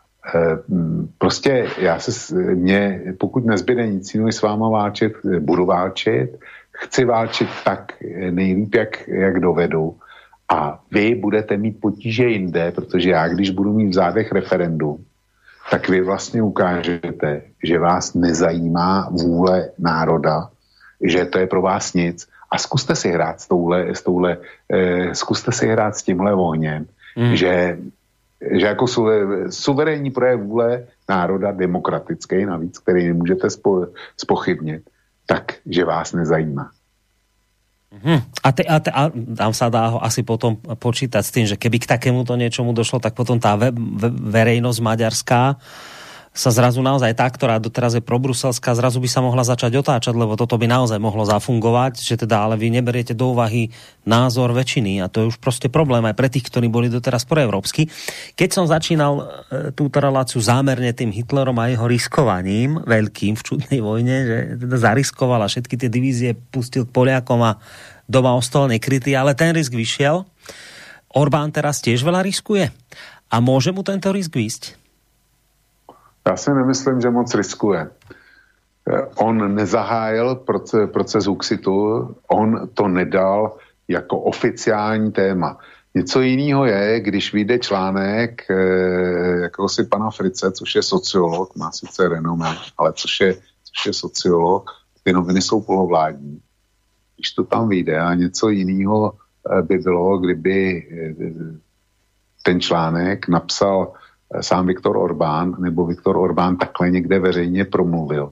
prostě 1.17 1.67
já 1.77 1.99
se, 1.99 2.35
mě, 2.35 3.01
pokud 3.19 3.45
nezbyde 3.45 3.87
nic 3.87 4.13
jiného 4.13 4.31
s 4.31 4.41
váma 4.41 4.69
váčet, 4.69 5.13
budu 5.39 5.65
váčet, 5.65 6.39
chci 6.71 7.05
váčet 7.05 7.47
tak 7.65 7.93
nejlíp, 8.31 8.75
jak, 8.75 9.07
jak 9.07 9.39
dovedu. 9.39 9.95
A 10.51 10.81
vy 10.91 11.15
budete 11.15 11.57
mít 11.57 11.81
potíže 11.81 12.25
jinde, 12.25 12.71
protože 12.71 13.09
já, 13.09 13.27
když 13.27 13.49
budu 13.49 13.73
mít 13.73 13.89
v 13.89 13.93
zádech 13.93 14.31
referendum, 14.31 15.05
tak 15.71 15.89
vy 15.89 16.01
vlastně 16.01 16.41
ukážete, 16.41 17.41
že 17.63 17.79
vás 17.79 18.13
nezajímá 18.13 19.09
vůle 19.11 19.69
národa, 19.79 20.49
že 21.01 21.25
to 21.25 21.39
je 21.39 21.47
pro 21.47 21.61
vás 21.61 21.93
nic. 21.93 22.27
A 22.51 22.57
zkuste 22.57 22.95
si 22.95 23.11
hrát 23.11 23.41
s 23.41 23.47
touhle, 23.47 23.95
s 23.95 24.01
touhle 24.01 24.37
eh, 24.73 25.15
zkuste 25.15 25.51
si 25.51 25.67
hrát 25.67 25.95
s 25.95 26.03
tímhle 26.03 26.33
ohněm, 26.33 26.85
mm. 27.17 27.35
že 27.35 27.77
že 28.39 28.65
jako 28.65 28.85
suverénní 29.49 30.11
projev 30.11 30.39
vůle 30.39 30.83
národa 31.09 31.51
demokratický, 31.51 32.45
navíc, 32.45 32.79
který 32.79 33.07
nemůžete 33.07 33.49
spo, 33.49 33.87
spochybnit, 34.17 34.89
tak, 35.25 35.53
že 35.65 35.85
vás 35.85 36.13
nezajímá. 36.13 36.71
Hmm. 37.89 38.21
A, 38.43 38.51
te, 38.53 38.63
a, 38.63 38.77
te, 38.79 38.93
a 38.93 39.09
tam 39.09 39.49
sa 39.49 39.73
dá 39.73 39.89
ho 39.89 39.97
asi 39.97 40.21
potom 40.21 40.61
počítať 40.61 41.25
s 41.25 41.33
tým, 41.33 41.45
že 41.49 41.57
keby 41.57 41.81
k 41.81 41.89
takémuto 41.89 42.37
niečomu 42.37 42.69
došlo, 42.69 43.01
tak 43.01 43.17
potom 43.17 43.41
tá 43.41 43.57
ve, 43.57 43.73
ve, 43.73 44.13
verejnosť 44.13 44.77
maďarská 44.77 45.57
sa 46.39 46.55
zrazu 46.55 46.79
naozaj 46.79 47.19
tá, 47.19 47.27
ktorá 47.27 47.59
doteraz 47.59 47.99
je 47.99 48.03
probruselská, 48.03 48.71
zrazu 48.71 49.03
by 49.03 49.09
sa 49.11 49.19
mohla 49.19 49.43
začať 49.43 49.75
otáčať, 49.75 50.15
lebo 50.15 50.39
toto 50.39 50.55
by 50.55 50.71
naozaj 50.71 50.95
mohlo 50.95 51.27
zafungovať, 51.27 51.99
že 51.99 52.15
teda 52.15 52.47
ale 52.47 52.55
vy 52.55 52.71
neberiete 52.71 53.11
do 53.11 53.35
úvahy 53.35 53.67
názor 54.07 54.55
väčšiny 54.55 55.03
a 55.03 55.11
to 55.11 55.27
je 55.27 55.35
už 55.35 55.37
proste 55.43 55.67
problém 55.67 55.99
aj 56.07 56.15
pre 56.15 56.31
tých, 56.31 56.47
ktorí 56.47 56.71
boli 56.71 56.87
doteraz 56.87 57.27
proevropskí. 57.27 57.91
Keď 58.39 58.49
som 58.55 58.71
začínal 58.71 59.19
e, 59.19 59.23
túto 59.75 59.99
reláciu 59.99 60.39
zámerne 60.39 60.95
tým 60.95 61.11
Hitlerom 61.11 61.59
a 61.59 61.67
jeho 61.67 61.83
riskovaním 61.91 62.79
veľkým 62.87 63.35
v 63.35 63.43
čudnej 63.43 63.79
vojne, 63.83 64.15
že 64.23 64.37
teda 64.63 64.77
zariskoval 64.79 65.43
a 65.43 65.51
všetky 65.51 65.75
tie 65.75 65.91
divízie 65.91 66.39
pustil 66.39 66.87
k 66.87 66.95
Poliakom 66.95 67.43
a 67.43 67.59
doma 68.07 68.31
ostal 68.39 68.71
nekrytý, 68.71 69.11
ale 69.11 69.35
ten 69.35 69.51
risk 69.51 69.75
vyšiel. 69.75 70.23
Orbán 71.11 71.51
teraz 71.51 71.83
tiež 71.83 71.99
veľa 71.99 72.23
riskuje. 72.23 72.71
A 73.27 73.43
môže 73.43 73.75
mu 73.75 73.83
tento 73.83 74.07
risk 74.15 74.31
výsť? 74.31 74.78
Já 76.27 76.35
si 76.37 76.53
nemyslím, 76.53 77.01
že 77.01 77.09
moc 77.09 77.35
riskuje. 77.35 77.89
Eh, 78.89 79.01
on 79.15 79.55
nezahájil 79.55 80.35
proces, 80.35 80.89
proces 80.93 81.27
Uxitu, 81.27 82.15
on 82.27 82.69
to 82.73 82.87
nedal 82.87 83.57
jako 83.87 84.19
oficiální 84.19 85.11
téma. 85.11 85.57
Něco 85.95 86.21
jiného 86.21 86.65
je, 86.65 86.99
když 86.99 87.33
vyjde 87.33 87.59
článek 87.59 88.41
si 89.67 89.83
pana 89.83 90.09
Frice, 90.09 90.51
což 90.51 90.75
je 90.75 90.83
sociolog, 90.83 91.55
má 91.55 91.71
sice 91.71 92.09
renomé, 92.09 92.55
ale 92.77 92.93
což 92.93 93.19
je, 93.19 93.33
což 93.33 93.85
je 93.85 93.93
sociolog, 93.93 94.69
ty 95.03 95.13
noviny 95.13 95.41
jsou 95.41 95.61
polovládní. 95.61 96.41
Když 97.15 97.31
to 97.31 97.43
tam 97.43 97.69
vyjde 97.69 97.99
a 97.99 98.13
něco 98.13 98.49
jiného 98.49 99.13
eh, 99.13 99.61
by 99.61 99.77
bylo, 99.77 100.17
kdyby 100.17 100.87
ten 102.43 102.61
článek 102.61 103.27
napsal 103.27 103.93
sám 104.41 104.67
Viktor 104.67 104.97
Orbán, 104.97 105.55
nebo 105.59 105.85
Viktor 105.85 106.17
Orbán 106.17 106.57
takhle 106.57 106.89
někde 106.89 107.19
veřejně 107.19 107.65
promluvil, 107.65 108.29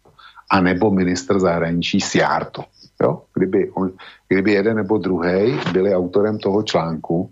a 0.52 0.62
nebo 0.62 0.92
minister 0.92 1.40
zahraničí 1.40 2.02
Sjarto. 2.02 2.64
Jo? 3.02 3.22
Kdyby, 3.34 3.72
on, 3.72 3.92
kdyby 4.28 4.52
jeden 4.52 4.78
nebo 4.78 4.98
druhý 4.98 5.60
byli 5.74 5.96
autorem 5.96 6.38
toho 6.38 6.64
článku, 6.64 7.32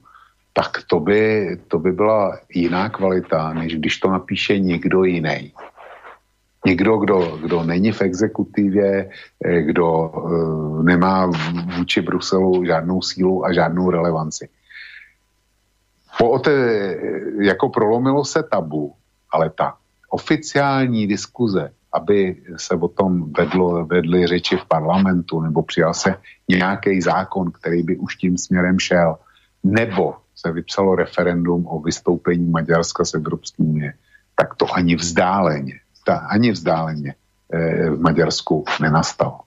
tak 0.53 0.71
to 0.87 0.99
by, 0.99 1.57
to 1.67 1.79
by 1.79 1.91
byla 1.91 2.37
jiná 2.53 2.89
kvalita, 2.89 3.53
než 3.53 3.75
když 3.75 3.97
to 3.97 4.09
napíše 4.09 4.59
někdo 4.59 5.03
jiný. 5.03 5.53
Někdo, 6.65 6.97
kdo, 6.97 7.37
kdo 7.41 7.63
není 7.63 7.91
v 7.91 8.01
exekutivě, 8.01 9.09
eh, 9.45 9.61
kdo 9.61 10.09
uh, 10.09 10.83
nemá 10.83 11.31
vůči 11.77 12.01
Bruselu 12.01 12.65
žádnou 12.65 13.01
sílu 13.01 13.45
a 13.45 13.53
žádnou 13.53 13.89
relevanci 13.89 14.49
po 16.19 16.39
té, 16.39 16.51
jako 17.41 17.69
prolomilo 17.69 18.25
se 18.25 18.43
tabu, 18.43 18.93
ale 19.31 19.49
ta 19.49 19.77
oficiální 20.09 21.07
diskuze 21.07 21.71
aby 21.95 22.35
se 22.57 22.75
o 22.75 22.87
tom 22.87 23.31
vedlo, 23.31 23.85
vedly 23.85 24.27
řeči 24.27 24.57
v 24.57 24.65
parlamentu 24.65 25.41
nebo 25.41 25.63
přijal 25.63 25.93
se 25.93 26.15
nějaký 26.49 27.01
zákon, 27.01 27.51
který 27.51 27.83
by 27.83 27.97
už 27.97 28.15
tím 28.15 28.37
směrem 28.37 28.79
šel, 28.79 29.15
nebo 29.63 30.15
se 30.35 30.51
vypsalo 30.51 30.95
referendum 30.95 31.67
o 31.67 31.79
vystoupení 31.79 32.49
Maďarska 32.49 33.05
z 33.05 33.13
Evropské 33.13 33.63
unie, 33.63 33.93
tak 34.35 34.55
to 34.55 34.73
ani 34.73 34.95
vzdáleně, 34.95 35.79
ani 36.29 36.51
vzdáleně 36.51 37.15
e, 37.53 37.89
v 37.89 37.99
Maďarsku 37.99 38.65
nenastalo. 38.81 39.39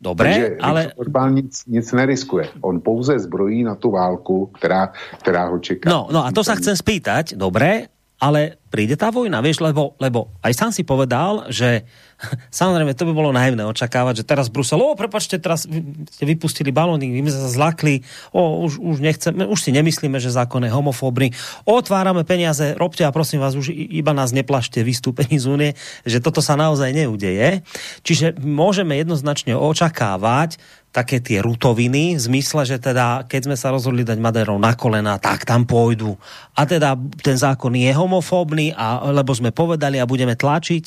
Dobre, 0.00 0.32
Takže 0.32 0.46
ale... 0.64 0.80
Orbán 0.96 1.36
nic, 1.36 1.52
nic 1.68 1.84
neriskuje. 1.92 2.48
On 2.64 2.80
pouze 2.80 3.18
zbrojí 3.20 3.64
na 3.64 3.76
tu 3.76 3.92
válku, 3.92 4.46
která, 4.46 4.92
která 5.20 5.52
ho 5.52 5.60
čeká. 5.60 5.92
No, 5.92 6.08
no 6.08 6.24
a 6.24 6.32
to 6.32 6.40
sa 6.40 6.56
chcem 6.56 6.72
spýtať. 6.72 7.36
Dobre, 7.36 7.92
ale 8.20 8.60
príde 8.70 8.94
tá 8.94 9.10
vojna, 9.10 9.42
vieš, 9.42 9.64
lebo, 9.64 9.98
lebo 9.98 10.30
aj 10.44 10.52
sám 10.54 10.70
si 10.70 10.86
povedal, 10.86 11.48
že 11.50 11.82
samozrejme 12.60 12.94
to 12.94 13.08
by 13.08 13.12
bolo 13.16 13.34
naivné 13.34 13.64
očakávať, 13.66 14.22
že 14.22 14.28
teraz 14.28 14.52
Brusel, 14.52 14.78
o, 14.78 14.94
prepačte, 14.94 15.40
teraz 15.40 15.66
ste 15.66 16.24
vypustili 16.28 16.70
balóny, 16.70 17.10
my 17.10 17.32
sme 17.32 17.42
sa 17.48 17.50
zlakli, 17.50 18.06
o, 18.30 18.62
už, 18.68 18.78
už 18.78 18.96
nechceme, 19.02 19.48
už 19.48 19.58
si 19.58 19.74
nemyslíme, 19.74 20.20
že 20.22 20.30
zákon 20.30 20.62
je 20.62 20.70
homofóbny, 20.70 21.34
otvárame 21.66 22.22
peniaze, 22.22 22.76
robte 22.78 23.02
a 23.02 23.10
prosím 23.10 23.42
vás, 23.42 23.58
už 23.58 23.72
iba 23.74 24.12
nás 24.14 24.30
neplašte 24.36 24.84
vystúpení 24.84 25.40
z 25.40 25.50
únie, 25.50 25.70
že 26.04 26.22
toto 26.22 26.44
sa 26.44 26.54
naozaj 26.54 26.92
neudeje. 26.94 27.66
Čiže 28.04 28.38
môžeme 28.38 29.00
jednoznačne 29.00 29.56
očakávať, 29.56 30.60
také 30.90 31.22
tie 31.22 31.38
rutoviny, 31.38 32.18
v 32.18 32.20
zmysle, 32.20 32.66
že 32.66 32.82
teda, 32.82 33.22
keď 33.30 33.40
sme 33.46 33.56
sa 33.56 33.70
rozhodli 33.70 34.02
dať 34.02 34.18
Maderov 34.18 34.58
na 34.58 34.74
kolena, 34.74 35.22
tak 35.22 35.46
tam 35.46 35.62
pôjdu. 35.62 36.18
A 36.58 36.66
teda 36.66 36.98
ten 37.22 37.38
zákon 37.38 37.70
je 37.78 37.90
homofóbny, 37.94 38.74
a, 38.74 39.06
lebo 39.14 39.30
sme 39.30 39.54
povedali 39.54 40.02
a 40.02 40.10
budeme 40.10 40.34
tlačiť. 40.34 40.84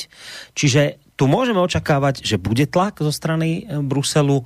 Čiže 0.51 0.81
tu 1.15 1.31
môžeme 1.31 1.63
očakávať, 1.63 2.19
že 2.19 2.35
bude 2.35 2.67
tlak 2.67 2.99
zo 2.99 3.15
strany 3.15 3.63
e, 3.63 3.79
Bruselu, 3.79 4.43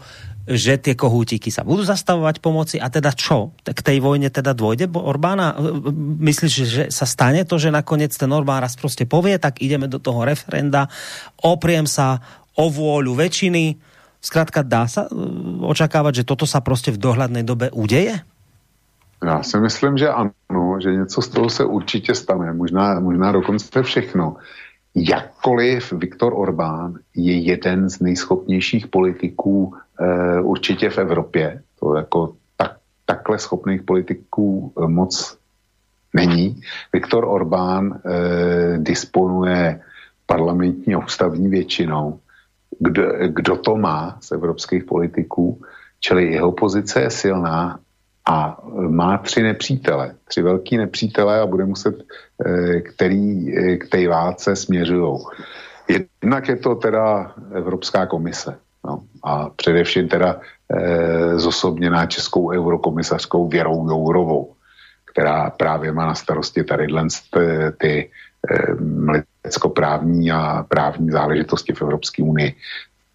že 0.47 0.79
tie 0.79 0.95
kohútiky 0.95 1.51
sa 1.51 1.65
budú 1.65 1.83
zastavovať 1.83 2.39
pomoci 2.39 2.77
a 2.79 2.87
teda 2.87 3.11
čo? 3.11 3.51
K 3.65 3.81
tej 3.83 3.99
vojne 3.99 4.31
teda 4.31 4.53
dôjde 4.53 4.85
Orbána? 4.93 5.55
E, 5.55 5.55
e, 5.57 5.91
myslíš, 6.21 6.53
že 6.53 6.83
sa 6.93 7.09
stane 7.09 7.49
to, 7.49 7.57
že 7.57 7.73
nakoniec 7.73 8.13
ten 8.13 8.29
Orbán 8.29 8.61
raz 8.61 8.77
proste 8.77 9.09
povie, 9.09 9.41
tak 9.41 9.57
ideme 9.57 9.89
do 9.89 9.97
toho 9.97 10.21
referenda, 10.21 10.85
opriem 11.41 11.89
sa 11.89 12.21
o 12.53 12.69
vôľu 12.69 13.17
väčšiny, 13.17 13.96
Zkrátka 14.27 14.59
dá 14.59 14.91
sa 14.91 15.07
e, 15.07 15.15
očakávať, 15.63 16.23
že 16.23 16.27
toto 16.27 16.43
sa 16.43 16.59
prostě 16.59 16.91
v 16.91 16.99
dohľadnej 16.99 17.47
dobe 17.47 17.71
udeje? 17.71 18.19
Já 19.23 19.43
si 19.43 19.59
myslím, 19.59 19.97
že 19.97 20.09
ano, 20.09 20.77
že 20.79 20.93
něco 20.93 21.21
z 21.21 21.27
toho 21.27 21.49
se 21.49 21.65
určitě 21.65 22.15
stane, 22.15 22.53
možná, 22.53 22.99
možná 22.99 23.31
dokonce 23.31 23.83
všechno. 23.83 24.35
Jakkoliv 24.95 25.93
Viktor 25.93 26.33
Orbán 26.35 26.99
je 27.15 27.37
jeden 27.37 27.89
z 27.89 27.99
nejschopnějších 27.99 28.87
politiků 28.87 29.73
e, 29.73 30.41
určitě 30.41 30.89
v 30.89 30.97
Evropě, 30.97 31.61
to 31.79 31.95
jako 31.95 32.33
tak, 32.57 32.77
takhle 33.05 33.39
schopných 33.39 33.81
politiků 33.81 34.73
e, 34.77 34.87
moc 34.87 35.37
není. 36.13 36.61
Viktor 36.93 37.25
Orbán 37.25 37.93
e, 37.93 37.97
disponuje 38.77 39.81
parlamentní 40.25 40.93
a 40.93 40.99
ústavní 40.99 41.49
většinou 41.49 42.19
kdo, 42.79 43.03
kdo 43.27 43.57
to 43.57 43.75
má 43.75 44.17
z 44.21 44.31
evropských 44.31 44.83
politiků, 44.83 45.61
čili 45.99 46.33
jeho 46.33 46.51
pozice 46.51 47.01
je 47.01 47.09
silná 47.09 47.79
a 48.29 48.61
má 48.89 49.17
tři 49.17 49.43
nepřítele, 49.43 50.15
tři 50.27 50.41
velký 50.41 50.77
nepřítele 50.77 51.39
a 51.39 51.45
bude 51.45 51.65
muset, 51.65 51.95
eh, 52.45 52.81
který 52.81 53.57
eh, 53.57 53.77
k 53.77 53.89
té 53.89 54.07
válce 54.07 54.55
směřují. 54.55 55.17
Jednak 55.87 56.47
je 56.47 56.55
to 56.55 56.75
teda 56.75 57.31
Evropská 57.53 58.05
komise 58.05 58.57
no, 58.87 59.03
a 59.23 59.49
především 59.49 60.07
teda 60.07 60.39
e, 60.71 61.39
zosobněná 61.39 62.05
českou 62.05 62.51
eurokomisařskou 62.51 63.47
Věrou 63.47 63.89
Jourovou, 63.89 64.53
která 65.11 65.49
právě 65.49 65.91
má 65.91 66.05
na 66.05 66.15
starosti 66.15 66.63
tady 66.63 66.87
ty 67.77 68.11
lidskoprávní 69.43 70.31
a 70.31 70.65
právní 70.69 71.11
záležitosti 71.11 71.73
v 71.73 71.81
Evropské 71.81 72.23
unii. 72.23 72.55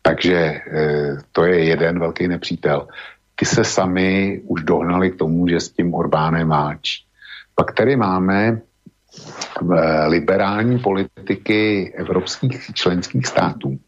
Takže 0.02 0.36
eh, 0.36 1.16
to 1.32 1.44
je 1.44 1.64
jeden 1.64 1.98
velký 1.98 2.28
nepřítel. 2.28 2.88
Ty 3.36 3.44
se 3.44 3.64
sami 3.64 4.40
už 4.44 4.62
dohnali 4.62 5.10
k 5.10 5.16
tomu, 5.16 5.48
že 5.48 5.60
s 5.60 5.68
tím 5.68 5.94
Orbánem 5.94 6.48
máč. 6.48 7.04
Pak 7.54 7.74
tady 7.74 7.96
máme 7.96 8.48
eh, 8.58 10.06
liberální 10.06 10.78
politiky 10.78 11.92
evropských 11.96 12.74
členských 12.74 13.26
států, 13.26 13.78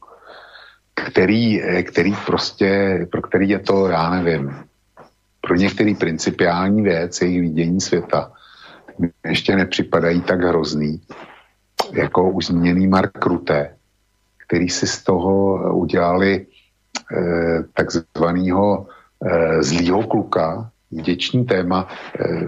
který, 0.95 1.63
eh, 1.63 1.83
který 1.83 2.15
prostě, 2.27 2.99
pro 3.11 3.23
který 3.23 3.49
je 3.49 3.59
to, 3.59 3.89
já 3.89 4.11
nevím, 4.11 4.57
pro 5.41 5.55
některý 5.55 5.95
principiální 5.95 6.83
věc, 6.83 7.21
jejich 7.21 7.41
vidění 7.41 7.81
světa, 7.81 8.33
ještě 9.25 9.57
nepřipadají 9.57 10.21
tak 10.21 10.41
hrozný, 10.41 11.01
jako 11.93 12.31
už 12.31 12.47
zmíněný 12.47 12.87
Mark 12.87 13.27
Rutte, 13.27 13.77
který 14.47 14.69
si 14.69 14.87
z 14.87 15.03
toho 15.03 15.59
udělali 15.75 16.47
eh, 17.17 17.65
takzvaného 17.75 18.87
eh, 19.25 19.63
zlýho 19.63 20.03
kluka, 20.03 20.71
vděčný 20.91 21.45
téma. 21.45 21.89
Eh, 22.21 22.47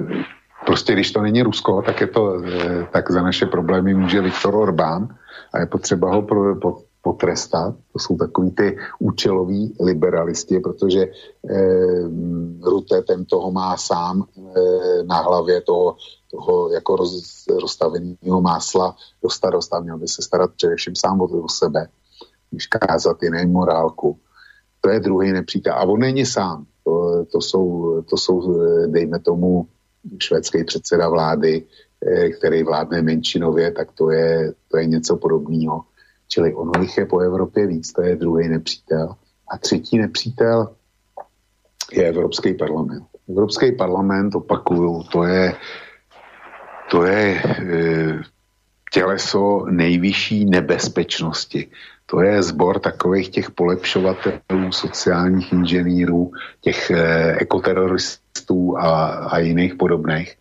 prostě 0.66 0.92
když 0.92 1.12
to 1.12 1.22
není 1.22 1.42
Rusko, 1.42 1.82
tak 1.82 2.00
je 2.00 2.06
to, 2.06 2.42
eh, 2.44 2.86
tak 2.92 3.10
za 3.10 3.22
naše 3.22 3.46
problémy 3.46 3.94
může 3.94 4.20
Viktor 4.20 4.54
Orbán 4.54 5.08
a 5.54 5.60
je 5.60 5.66
potřeba 5.66 6.10
ho 6.14 6.22
pro, 6.22 6.56
po, 6.56 6.82
potrestat. 7.06 7.74
To 7.92 7.98
jsou 7.98 8.16
takový 8.16 8.50
ty 8.50 8.76
účeloví 8.98 9.74
liberalisti, 9.78 10.58
protože 10.58 11.06
eh, 11.06 12.02
Rutte 12.62 13.02
ten 13.02 13.24
toho 13.24 13.52
má 13.54 13.76
sám 13.76 14.26
eh, 14.26 15.06
na 15.06 15.22
hlavě 15.22 15.60
toho 15.62 15.96
toho 16.26 16.72
jako 16.74 16.96
roz, 16.96 17.46
rozstaveného 17.46 18.40
másla 18.42 18.96
do 19.22 19.30
starosta, 19.30 19.80
měl 19.80 19.98
by 19.98 20.08
se 20.08 20.22
starat 20.22 20.50
především 20.56 20.96
sám 20.96 21.20
o 21.20 21.48
sebe, 21.48 21.88
než 22.52 22.66
kázat 22.66 23.22
jiné 23.22 23.46
morálku. 23.46 24.18
To 24.80 24.90
je 24.90 25.00
druhý 25.00 25.32
nepřítel. 25.32 25.72
A 25.72 25.86
on 25.86 26.00
není 26.00 26.26
sám. 26.26 26.66
To, 26.84 27.24
to, 27.32 27.40
jsou, 27.40 27.64
to 28.10 28.16
jsou, 28.16 28.58
dejme 28.86 29.18
tomu, 29.18 29.66
švédský 30.18 30.64
předseda 30.64 31.08
vlády, 31.08 31.62
eh, 32.02 32.28
který 32.30 32.62
vládne 32.62 33.02
menšinově, 33.02 33.70
tak 33.70 33.92
to 33.94 34.10
je, 34.10 34.52
to 34.70 34.78
je 34.78 34.86
něco 34.86 35.16
podobného. 35.16 35.95
Čili 36.28 36.54
ono 36.54 36.72
jich 36.80 36.98
je 36.98 37.06
po 37.06 37.20
Evropě 37.20 37.66
víc, 37.66 37.92
to 37.92 38.02
je 38.02 38.16
druhý 38.16 38.48
nepřítel. 38.48 39.14
A 39.50 39.58
třetí 39.58 39.98
nepřítel 39.98 40.74
je 41.92 42.08
Evropský 42.08 42.54
parlament. 42.54 43.04
Evropský 43.28 43.72
parlament, 43.72 44.34
opakuju, 44.34 45.02
to 45.02 45.24
je 45.24 45.54
to 46.90 47.04
je 47.04 47.42
e, 47.42 48.22
těleso 48.92 49.66
nejvyšší 49.70 50.44
nebezpečnosti. 50.44 51.70
To 52.06 52.20
je 52.20 52.42
zbor 52.42 52.78
takových 52.78 53.28
těch 53.28 53.50
polepšovatelů, 53.50 54.72
sociálních 54.72 55.52
inženýrů, 55.52 56.30
těch 56.60 56.90
e, 56.90 57.32
ekoteroristů 57.38 58.78
a, 58.78 59.06
a 59.06 59.38
jiných 59.38 59.74
podobných. 59.74 60.30
E, 60.30 60.36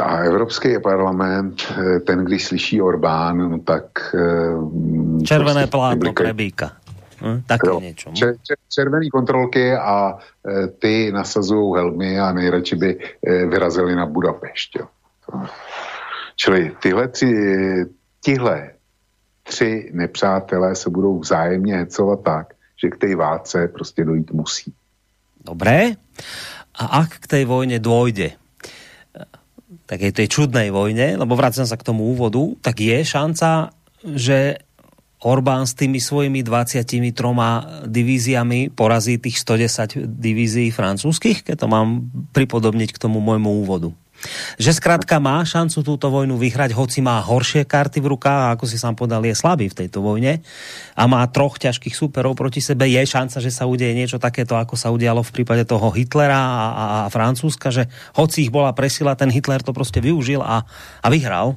a 0.00 0.16
Evropský 0.16 0.78
parlament, 0.82 1.62
e, 1.62 2.00
ten, 2.00 2.24
když 2.24 2.44
slyší 2.44 2.82
Orbán, 2.82 3.38
no 3.38 3.58
tak... 3.58 4.14
E, 4.14 5.24
Červené 5.24 5.60
prostě 5.60 5.70
plátno 5.70 6.12
prebíka. 6.12 6.72
Hm, 7.24 7.42
také 7.46 7.68
jo, 7.72 7.80
niečo. 7.80 8.12
Čer, 8.12 8.36
čer, 8.42 8.58
červený 8.68 9.08
kontrolky 9.08 9.72
a 9.72 10.18
e, 10.44 10.66
ty 10.66 11.12
nasazují 11.12 11.80
helmy 11.80 12.20
a 12.20 12.32
nejradši 12.32 12.76
by 12.76 12.90
e, 12.90 13.46
vyrazili 13.46 13.94
na 13.94 14.06
Budapešť. 14.06 14.70
Jo. 14.76 14.86
Čili 16.36 16.76
tyhle, 16.82 17.08
tři, 17.08 17.32
tihle 18.20 18.70
tři 19.42 19.90
nepřátelé 19.92 20.74
se 20.74 20.90
budou 20.90 21.18
vzájemně 21.18 21.76
hecovat 21.76 22.20
tak, 22.22 22.54
že 22.82 22.90
k 22.90 22.96
té 22.96 23.16
válce 23.16 23.68
prostě 23.68 24.04
dojít 24.04 24.30
musí. 24.32 24.72
Dobré. 25.44 25.96
A 26.74 27.06
ak 27.06 27.22
k 27.22 27.26
tej 27.26 27.44
vojne 27.44 27.78
dôjde, 27.78 28.34
tak 29.84 30.00
je 30.00 30.10
tej 30.12 30.28
čudnej 30.32 30.72
vojne, 30.72 31.20
lebo 31.20 31.36
vracam 31.36 31.68
sa 31.68 31.76
k 31.76 31.86
tomu 31.86 32.12
úvodu, 32.16 32.56
tak 32.64 32.80
je 32.80 32.98
šanca, 33.04 33.72
že 34.04 34.60
Orbán 35.24 35.64
s 35.64 35.72
tými 35.72 36.04
svojimi 36.04 36.44
23 36.44 37.16
divíziami 37.88 38.68
porazí 38.68 39.16
tých 39.16 39.40
110 39.40 40.04
divízií 40.20 40.68
francúzskych, 40.68 41.48
keď 41.48 41.64
to 41.64 41.66
mám 41.66 42.12
pripodobniť 42.36 42.92
k 42.92 43.00
tomu 43.00 43.24
môjmu 43.24 43.64
úvodu. 43.64 43.88
Že 44.58 44.70
skrátka 44.80 45.16
má 45.18 45.44
šancu 45.44 45.84
túto 45.84 46.10
vojnu 46.10 46.36
vyhrať, 46.40 46.72
hoci 46.72 47.00
má 47.04 47.20
horšie 47.20 47.64
karty 47.64 48.00
v 48.00 48.10
rukách 48.16 48.40
a 48.40 48.52
ako 48.56 48.64
si 48.68 48.76
sám 48.80 48.96
podal, 48.96 49.24
je 49.24 49.36
slabý 49.36 49.68
v 49.70 49.84
tejto 49.84 50.00
vojne 50.00 50.40
a 50.94 51.02
má 51.04 51.24
troch 51.28 51.60
ťažkých 51.60 51.94
súperov 51.94 52.34
proti 52.38 52.60
sebe. 52.60 52.88
Je 52.88 53.02
šanca, 53.04 53.40
že 53.40 53.50
sa 53.50 53.68
udeje 53.68 53.92
niečo 53.92 54.18
takéto, 54.18 54.56
ako 54.56 54.74
sa 54.74 54.90
udialo 54.90 55.20
v 55.22 55.34
prípade 55.34 55.64
toho 55.68 55.90
Hitlera 55.92 56.38
a, 56.38 56.46
a, 56.46 56.84
a 57.06 57.08
Francúzska, 57.12 57.70
že 57.70 57.90
hoci 58.16 58.46
ich 58.46 58.52
bola 58.52 58.72
presila, 58.72 59.18
ten 59.18 59.30
Hitler 59.30 59.62
to 59.62 59.72
prostě 59.72 60.00
využil 60.00 60.42
a, 60.42 60.66
a 61.02 61.06
vyhral. 61.10 61.56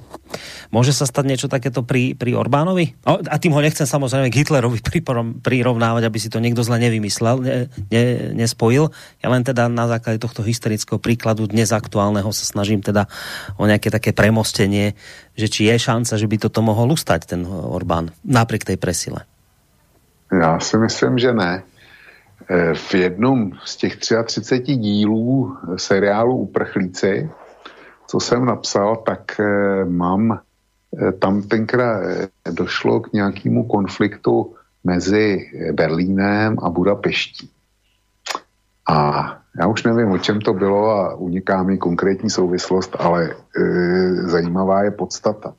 Môže 0.69 0.91
sa 0.91 1.07
stať 1.07 1.25
niečo 1.27 1.47
takéto 1.47 1.83
pri, 1.83 2.13
pri 2.13 2.35
Orbánovi? 2.35 2.99
A 3.07 3.35
tým 3.39 3.55
ho 3.55 3.61
nechcem 3.63 3.87
samozrejme 3.87 4.27
k 4.29 4.43
Hitlerovi 4.43 4.79
prirovnávať, 5.47 6.03
aby 6.03 6.17
si 6.19 6.29
to 6.29 6.43
niekto 6.43 6.61
zle 6.61 6.77
nevymyslel, 6.77 7.39
ne, 7.39 7.55
ne, 7.91 8.03
nespojil. 8.35 8.91
Ja 9.23 9.27
len 9.31 9.43
teda 9.47 9.71
na 9.71 9.87
základe 9.87 10.19
tohto 10.19 10.43
historického 10.43 10.99
príkladu 10.99 11.47
dnes 11.47 11.71
aktuálneho 11.71 12.27
sa 12.35 12.45
snažím 12.45 12.83
teda 12.83 13.07
o 13.55 13.65
nejaké 13.65 13.89
také 13.89 14.11
premostenie, 14.11 14.93
že 15.37 15.47
či 15.47 15.71
je 15.71 15.75
šanca, 15.79 16.13
že 16.19 16.27
by 16.27 16.37
toto 16.37 16.59
mohol 16.63 16.91
ustať 16.93 17.21
ten 17.35 17.41
Orbán 17.47 18.11
napriek 18.27 18.67
tej 18.67 18.77
presile. 18.77 19.23
Já 20.31 20.59
si 20.59 20.77
myslím, 20.77 21.19
že 21.19 21.33
ne. 21.33 21.63
E, 22.49 22.73
v 22.73 22.93
jednom 22.93 23.51
z 23.65 23.75
těch 23.75 23.95
33 23.95 24.59
dílů 24.75 25.57
seriálu 25.75 26.37
Uprchlíci, 26.37 27.29
co 28.07 28.19
jsem 28.19 28.45
napsal, 28.45 28.95
tak 28.95 29.39
e, 29.39 29.85
mám 29.85 30.31
e, 30.31 31.11
tam 31.11 31.41
tenkrát 31.41 32.03
došlo 32.51 32.99
k 32.99 33.13
nějakému 33.13 33.63
konfliktu 33.63 34.55
mezi 34.83 35.51
Berlínem 35.73 36.57
a 36.63 36.69
Budapeští. 36.69 37.49
A 38.89 39.27
já 39.59 39.67
už 39.67 39.83
nevím, 39.83 40.11
o 40.11 40.17
čem 40.17 40.41
to 40.41 40.53
bylo 40.53 40.89
a 40.89 41.15
uniká 41.15 41.63
mi 41.63 41.77
konkrétní 41.77 42.29
souvislost, 42.29 42.95
ale 42.99 43.29
e, 43.29 43.63
zajímavá 44.13 44.83
je 44.83 44.91
podstata. 44.91 45.53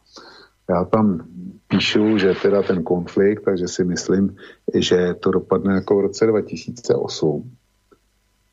Já 0.68 0.84
tam 0.84 1.24
píšu, 1.68 2.18
že 2.18 2.34
teda 2.42 2.62
ten 2.62 2.82
konflikt, 2.82 3.44
takže 3.44 3.68
si 3.68 3.84
myslím, 3.84 4.36
že 4.74 5.14
to 5.14 5.30
dopadne 5.30 5.74
jako 5.74 5.96
v 5.96 6.00
roce 6.00 6.26
2008, 6.26 7.50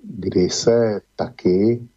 kdy 0.03 0.49
se 0.49 1.01
taky, 1.15 1.87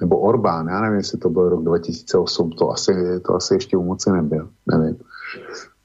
nebo 0.00 0.18
Orbán, 0.18 0.68
já 0.68 0.80
nevím, 0.80 0.96
jestli 0.96 1.18
to 1.18 1.30
byl 1.30 1.48
rok 1.48 1.64
2008, 1.64 2.50
to 2.50 2.70
asi, 2.70 3.20
to 3.20 3.34
asi 3.34 3.54
ještě 3.54 3.76
u 3.76 3.82
moci 3.82 4.10
nebyl, 4.10 4.48
nevím. 4.66 4.96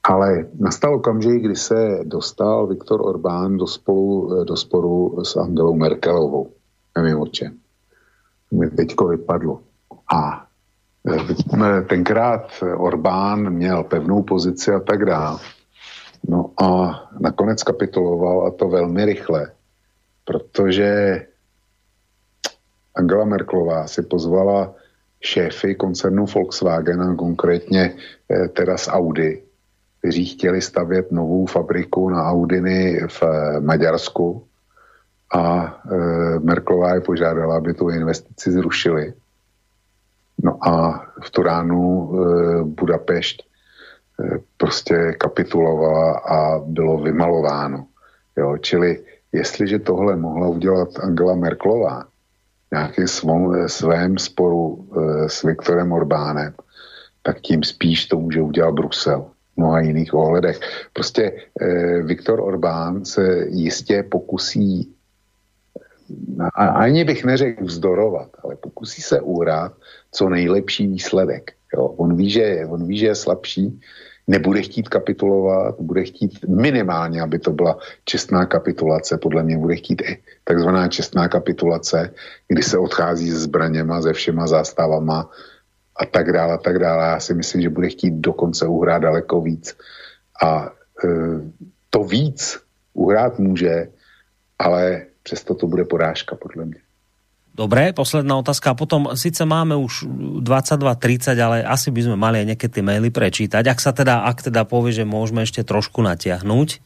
Ale 0.02 0.46
nastal 0.58 0.94
okamžik, 0.94 1.42
kdy 1.42 1.56
se 1.56 1.98
dostal 2.04 2.66
Viktor 2.66 3.00
Orbán 3.06 3.56
do, 3.56 3.66
spolu, 3.66 4.44
do 4.44 4.56
sporu 4.56 5.24
s 5.24 5.36
Angelou 5.36 5.76
Merkelovou. 5.76 6.50
Nevím 6.98 7.20
o 7.20 7.26
čem. 7.26 7.58
Mi 8.52 8.70
teďko 8.70 9.06
vypadlo. 9.08 9.60
A 10.14 10.46
tenkrát 11.88 12.64
Orbán 12.76 13.50
měl 13.50 13.84
pevnou 13.84 14.22
pozici 14.22 14.72
a 14.72 14.80
tak 14.80 15.04
dále. 15.04 15.38
No 16.28 16.50
a 16.62 17.00
nakonec 17.20 17.62
kapituloval 17.62 18.46
a 18.46 18.50
to 18.50 18.68
velmi 18.68 19.04
rychle, 19.04 19.52
protože 20.24 21.20
Angela 22.94 23.24
Merklová 23.24 23.86
si 23.86 24.02
pozvala 24.02 24.74
šéfy 25.20 25.74
koncernu 25.74 26.26
Volkswagen 26.26 27.02
a 27.02 27.14
konkrétně 27.14 27.94
eh, 28.28 28.48
teda 28.48 28.76
z 28.76 28.88
Audi, 28.88 29.42
kteří 29.98 30.26
chtěli 30.26 30.62
stavět 30.62 31.12
novou 31.12 31.46
fabriku 31.46 32.08
na 32.10 32.24
Audiny 32.24 33.00
v 33.06 33.22
eh, 33.22 33.60
Maďarsku. 33.60 34.46
A 35.34 35.74
eh, 35.92 36.38
Merklová 36.38 36.94
je 36.94 37.00
požádala, 37.00 37.56
aby 37.56 37.74
tu 37.74 37.88
investici 37.88 38.50
zrušili. 38.50 39.12
No 40.42 40.58
a 40.68 41.04
v 41.22 41.30
tu 41.30 41.42
ránu 41.42 42.12
Budapešť 42.64 43.50
prostě 44.56 45.12
kapitulovala 45.20 46.18
a 46.18 46.58
bylo 46.58 46.98
vymalováno. 46.98 47.86
Jo, 48.36 48.56
čili 48.56 49.04
jestliže 49.32 49.78
tohle 49.78 50.16
mohla 50.16 50.48
udělat 50.48 50.88
Angela 51.00 51.34
Merklová 51.34 52.04
nějakým 52.72 53.08
svém, 53.08 53.68
svém 53.68 54.18
sporu 54.18 54.88
e, 54.96 55.28
s 55.28 55.42
Viktorem 55.42 55.92
Orbánem, 55.92 56.54
tak 57.22 57.40
tím 57.40 57.62
spíš 57.62 58.06
to 58.06 58.20
může 58.20 58.40
udělat 58.40 58.74
Brusel 58.74 59.30
v 59.54 59.56
mnoha 59.56 59.80
jiných 59.80 60.14
ohledech. 60.14 60.60
Prostě 60.92 61.32
e, 61.60 62.02
Viktor 62.02 62.40
Orbán 62.40 63.04
se 63.04 63.46
jistě 63.48 64.02
pokusí 64.02 64.94
ani 66.56 67.04
bych 67.04 67.24
neřekl 67.24 67.64
vzdorovat, 67.64 68.28
ale 68.44 68.56
pokusí 68.56 69.02
se 69.02 69.20
uhrát 69.20 69.72
co 70.12 70.28
nejlepší 70.28 70.86
výsledek. 70.86 71.52
Jo. 71.74 71.86
On, 71.86 72.16
ví, 72.16 72.30
že, 72.30 72.66
on 72.68 72.86
ví, 72.86 72.98
že 72.98 73.06
je 73.06 73.14
slabší, 73.14 73.80
nebude 74.30 74.62
chtít 74.62 74.88
kapitulovat, 74.88 75.74
bude 75.80 76.04
chtít 76.04 76.46
minimálně, 76.46 77.22
aby 77.22 77.38
to 77.38 77.50
byla 77.50 77.78
čestná 78.04 78.46
kapitulace, 78.46 79.18
podle 79.18 79.42
mě 79.42 79.58
bude 79.58 79.76
chtít 79.76 80.02
i 80.02 80.22
takzvaná 80.44 80.88
čestná 80.88 81.28
kapitulace, 81.28 82.14
kdy 82.48 82.62
se 82.62 82.78
odchází 82.78 83.30
se 83.30 83.38
zbraněma, 83.38 84.02
se 84.02 84.12
všema 84.12 84.46
zástavama 84.46 85.30
a 85.96 86.06
tak 86.06 86.32
dále, 86.32 86.54
a 86.54 86.58
tak 86.62 86.78
dále. 86.78 87.04
Já 87.04 87.20
si 87.20 87.34
myslím, 87.34 87.62
že 87.62 87.74
bude 87.74 87.88
chtít 87.88 88.14
dokonce 88.22 88.66
uhrát 88.66 89.02
daleko 89.02 89.40
víc. 89.40 89.76
A 90.42 90.70
e, 91.04 91.08
to 91.90 92.04
víc 92.04 92.62
uhrát 92.94 93.38
může, 93.38 93.88
ale 94.58 95.06
přesto 95.22 95.54
to 95.54 95.66
bude 95.66 95.84
porážka, 95.84 96.36
podle 96.36 96.64
mě. 96.64 96.80
Dobre, 97.60 97.92
posledná 97.92 98.40
otázka. 98.40 98.72
Potom 98.72 99.12
síce 99.20 99.44
máme 99.44 99.76
už 99.76 100.08
22.30, 100.40 101.36
ale 101.36 101.60
asi 101.60 101.92
by 101.92 102.08
sme 102.08 102.16
mali 102.16 102.40
aj 102.40 102.56
nejaké 102.56 102.72
tie 102.72 102.80
maily 102.80 103.12
prečítať. 103.12 103.68
Ak 103.68 103.84
sa 103.84 103.92
teda, 103.92 104.24
ak 104.24 104.48
teda 104.48 104.64
povie, 104.64 104.96
že 104.96 105.04
môžeme 105.04 105.44
ešte 105.44 105.60
trošku 105.60 106.00
natiahnuť, 106.00 106.68
eh, 106.72 106.80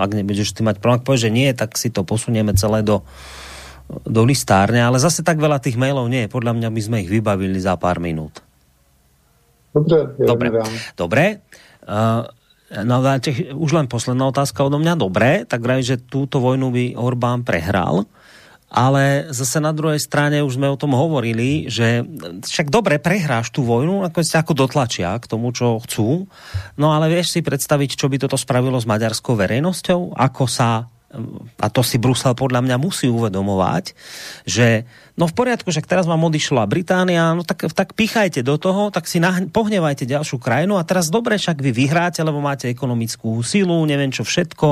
ak 0.00 0.10
nebudeš 0.16 0.56
ty 0.56 0.64
mať 0.64 0.80
problém, 0.80 0.96
ak 0.96 1.04
povie, 1.04 1.28
že 1.28 1.30
nie, 1.36 1.52
tak 1.52 1.76
si 1.76 1.92
to 1.92 2.08
posunieme 2.08 2.56
celé 2.56 2.80
do, 2.80 3.04
do 4.08 4.24
listárne, 4.24 4.80
ale 4.80 4.96
zase 4.96 5.20
tak 5.20 5.36
veľa 5.36 5.60
tých 5.60 5.76
mailov 5.76 6.08
nie 6.08 6.24
je. 6.24 6.32
Podľa 6.32 6.56
mňa 6.56 6.68
by 6.72 6.80
sme 6.80 6.96
ich 7.04 7.12
vybavili 7.12 7.60
za 7.60 7.76
pár 7.76 8.00
minút. 8.00 8.40
Dobre. 9.76 10.16
Dobre. 10.16 10.48
Dobre. 10.96 11.24
Uh, 11.84 12.24
No 12.72 13.04
už 13.60 13.70
len 13.76 13.84
posledná 13.84 14.32
otázka 14.32 14.64
odo 14.64 14.80
mňa. 14.80 14.96
Dobre, 14.96 15.44
tak 15.44 15.60
vraj, 15.60 15.84
že 15.84 16.00
túto 16.00 16.40
vojnu 16.40 16.72
by 16.72 16.96
Orbán 16.96 17.44
prehral. 17.44 18.08
Ale 18.72 19.28
zase 19.36 19.60
na 19.60 19.76
druhej 19.76 20.00
strane 20.00 20.40
už 20.40 20.56
sme 20.56 20.72
o 20.72 20.80
tom 20.80 20.96
hovorili, 20.96 21.68
že 21.68 22.08
však 22.40 22.72
dobre, 22.72 22.96
prehráš 22.96 23.52
tú 23.52 23.68
vojnu, 23.68 24.08
ako 24.08 24.24
sa 24.24 24.40
ako 24.40 24.56
dotlačia 24.56 25.12
k 25.20 25.28
tomu, 25.28 25.52
čo 25.52 25.76
chcú. 25.84 26.24
No 26.80 26.96
ale 26.96 27.12
vieš 27.12 27.36
si 27.36 27.44
predstaviť, 27.44 28.00
čo 28.00 28.08
by 28.08 28.16
toto 28.16 28.40
spravilo 28.40 28.80
s 28.80 28.88
maďarskou 28.88 29.36
verejnosťou? 29.36 30.16
Ako 30.16 30.48
sa 30.48 30.88
a 31.60 31.68
to 31.68 31.84
si 31.84 32.00
Brusel 32.00 32.32
podľa 32.32 32.64
mňa 32.64 32.76
musí 32.80 33.04
uvedomovať, 33.04 33.92
že 34.48 34.88
no 35.12 35.28
v 35.28 35.36
poriadku, 35.36 35.68
že 35.68 35.84
teraz 35.84 36.08
vám 36.08 36.24
odišla 36.24 36.64
Británia, 36.64 37.36
no 37.36 37.44
tak, 37.44 37.68
tak 37.68 37.92
pichajte 37.92 38.40
do 38.40 38.56
toho, 38.56 38.88
tak 38.88 39.04
si 39.04 39.20
nah, 39.20 39.36
pohnevajte 39.44 40.08
ďalšiu 40.08 40.40
krajinu 40.40 40.80
a 40.80 40.88
teraz 40.88 41.12
dobre, 41.12 41.36
však 41.36 41.60
vy 41.60 41.70
vyhráte, 41.76 42.24
lebo 42.24 42.40
máte 42.40 42.72
ekonomickú 42.72 43.44
silu, 43.44 43.76
neviem 43.84 44.08
čo 44.08 44.24
všetko, 44.24 44.68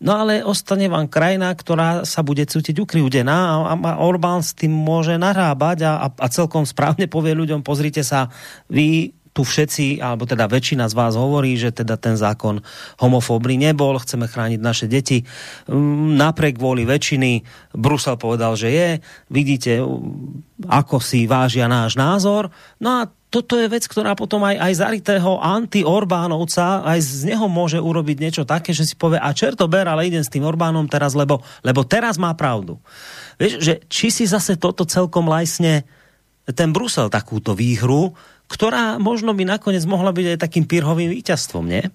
No 0.00 0.16
ale 0.16 0.40
ostane 0.40 0.88
vám 0.88 1.12
krajina, 1.12 1.52
ktorá 1.52 2.08
sa 2.08 2.24
bude 2.24 2.48
cítiť 2.48 2.80
ukriúdená 2.80 3.68
a, 3.68 3.76
a 3.76 3.92
Orbán 4.00 4.40
s 4.40 4.56
tým 4.56 4.72
môže 4.72 5.20
narábať 5.20 5.84
a, 5.84 6.08
a, 6.08 6.26
celkom 6.32 6.64
správne 6.64 7.04
povie 7.04 7.36
ľuďom, 7.36 7.60
pozrite 7.60 8.00
sa, 8.00 8.32
vy 8.72 9.12
tu 9.30 9.46
všetci, 9.46 10.02
alebo 10.02 10.26
teda 10.26 10.50
väčšina 10.50 10.90
z 10.90 10.94
vás 10.96 11.14
hovorí, 11.14 11.54
že 11.54 11.70
teda 11.70 11.94
ten 11.94 12.18
zákon 12.18 12.64
homofóbny 12.98 13.60
nebol, 13.60 13.94
chceme 14.02 14.26
chrániť 14.26 14.60
naše 14.60 14.90
deti. 14.90 15.22
Mm, 15.70 16.18
napriek 16.18 16.58
vôli 16.58 16.82
väčšiny 16.82 17.46
Brusel 17.78 18.18
povedal, 18.18 18.58
že 18.58 18.68
je. 18.74 18.88
Vidíte, 19.30 19.84
ako 20.66 20.98
si 20.98 21.30
vážia 21.30 21.70
náš 21.70 21.94
názor. 21.94 22.50
No 22.82 23.06
a 23.06 23.12
toto 23.30 23.54
je 23.54 23.70
vec, 23.70 23.86
ktorá 23.86 24.18
potom 24.18 24.42
aj, 24.42 24.58
aj 24.58 24.72
zaritého 24.74 25.38
anti-Orbánovca, 25.38 26.82
aj 26.82 26.98
z 26.98 27.30
neho 27.30 27.46
môže 27.46 27.78
urobiť 27.78 28.16
niečo 28.18 28.42
také, 28.42 28.74
že 28.74 28.82
si 28.82 28.98
povie, 28.98 29.22
a 29.22 29.30
čerto 29.30 29.70
ber, 29.70 29.86
ale 29.86 30.10
idem 30.10 30.26
s 30.26 30.28
tým 30.34 30.42
Orbánom 30.42 30.90
teraz, 30.90 31.14
lebo, 31.14 31.38
lebo 31.62 31.86
teraz 31.86 32.18
má 32.18 32.34
pravdu. 32.34 32.82
Vieš, 33.38 33.62
že 33.62 33.74
či 33.86 34.10
si 34.10 34.26
zase 34.26 34.58
toto 34.58 34.82
celkom 34.82 35.30
lajsne 35.30 35.86
ten 36.50 36.74
Brusel 36.74 37.06
takúto 37.06 37.54
výhru, 37.54 38.18
ktorá 38.50 38.98
možno 38.98 39.30
by 39.30 39.46
nakoniec 39.46 39.86
mohla 39.86 40.10
byť 40.10 40.34
aj 40.34 40.38
takým 40.42 40.66
pírhovým 40.66 41.14
víťazstvom, 41.14 41.64
nie? 41.70 41.86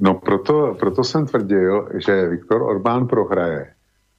No 0.00 0.16
proto, 0.16 0.76
proto 0.80 1.04
jsem 1.04 1.28
tvrdil, 1.28 2.00
že 2.00 2.28
Viktor 2.28 2.64
Orbán 2.64 3.04
prohraje, 3.04 3.72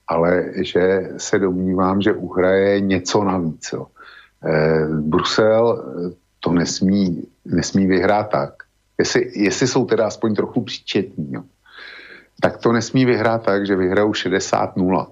ale 0.06 0.54
že 0.62 1.14
se 1.18 1.38
domnívám, 1.38 2.02
že 2.02 2.12
uhraje 2.14 2.80
něco 2.80 3.24
navíc. 3.24 3.70
Jo. 3.72 3.86
Eh, 4.44 4.86
Brusel 4.86 5.84
eh, 5.84 6.14
to 6.40 6.52
nesmí, 6.52 7.26
nesmí 7.44 7.86
vyhrát 7.86 8.30
tak. 8.30 8.54
Jestli, 8.98 9.30
jestli 9.34 9.66
jsou 9.66 9.84
teda 9.84 10.06
aspoň 10.06 10.34
trochu 10.34 10.62
příčetní, 10.62 11.32
jo. 11.32 11.42
tak 12.40 12.56
to 12.56 12.72
nesmí 12.72 13.04
vyhrát 13.04 13.42
tak, 13.42 13.66
že 13.66 13.76
vyhrajou 13.76 14.12
60-0. 14.12 15.06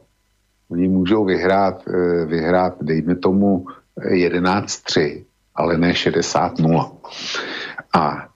Oni 0.70 0.88
můžou 0.88 1.24
vyhrát, 1.24 1.82
eh, 1.88 2.24
vyhrát 2.26 2.74
dejme 2.82 3.16
tomu 3.16 3.66
11-3, 4.10 5.24
ale 5.54 5.78
ne 5.78 5.94
60-0. 5.94 6.96
A 7.94 8.28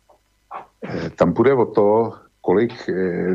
tam 1.17 1.33
bude 1.33 1.55
o 1.55 1.67
to, 1.67 2.15
kolik, 2.41 2.91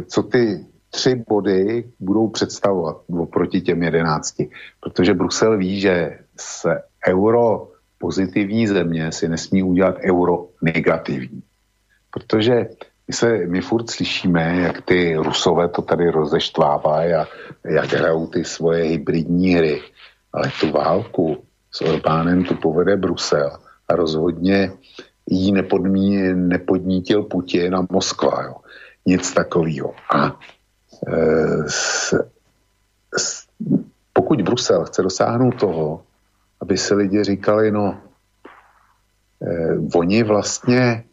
co 0.07 0.23
ty 0.23 0.65
tři 0.90 1.23
body 1.27 1.84
budou 1.99 2.27
představovat 2.27 2.98
oproti 3.19 3.61
těm 3.61 3.84
jedenácti. 3.84 4.49
Protože 4.80 5.14
Brusel 5.14 5.57
ví, 5.57 5.80
že 5.80 6.19
s 6.38 6.68
euro 7.07 7.72
pozitivní 7.98 8.68
země 8.68 9.11
si 9.11 9.30
nesmí 9.30 9.64
udělat 9.64 9.95
euro 10.03 10.48
negativní. 10.61 11.44
Protože 12.11 12.68
my, 13.07 13.14
se, 13.14 13.38
my 13.48 13.61
furt 13.61 13.90
slyšíme, 13.90 14.61
jak 14.61 14.82
ty 14.82 15.15
rusové 15.15 15.68
to 15.69 15.82
tady 15.82 16.10
rozeštvávají 16.10 17.14
a 17.14 17.27
jak 17.65 17.94
hrajou 17.94 18.27
ty 18.27 18.44
svoje 18.44 18.84
hybridní 18.84 19.56
hry. 19.56 19.82
Ale 20.34 20.52
tu 20.60 20.72
válku 20.72 21.44
s 21.72 21.82
Orbánem 21.82 22.44
tu 22.44 22.56
povede 22.56 22.98
Brusel 22.98 23.57
a 23.88 23.95
rozhodně 23.95 24.72
jí 25.30 25.52
nepodmí, 25.52 26.18
nepodnítil 26.34 27.23
Putin 27.23 27.76
a 27.76 27.88
Moskva. 27.90 28.44
Jo. 28.44 28.56
Nic 29.06 29.34
takového. 29.34 29.94
A 30.15 30.40
e, 31.07 31.15
s, 31.68 32.14
s, 33.18 33.48
pokud 34.14 34.41
Brusel 34.41 34.86
chce 34.86 35.02
dosáhnout 35.02 35.60
toho, 35.60 36.02
aby 36.61 36.77
si 36.77 36.94
lidi 36.94 37.23
říkali, 37.23 37.72
no, 37.72 38.02
e, 39.41 39.98
oni 39.98 40.23
vlastně 40.23 41.03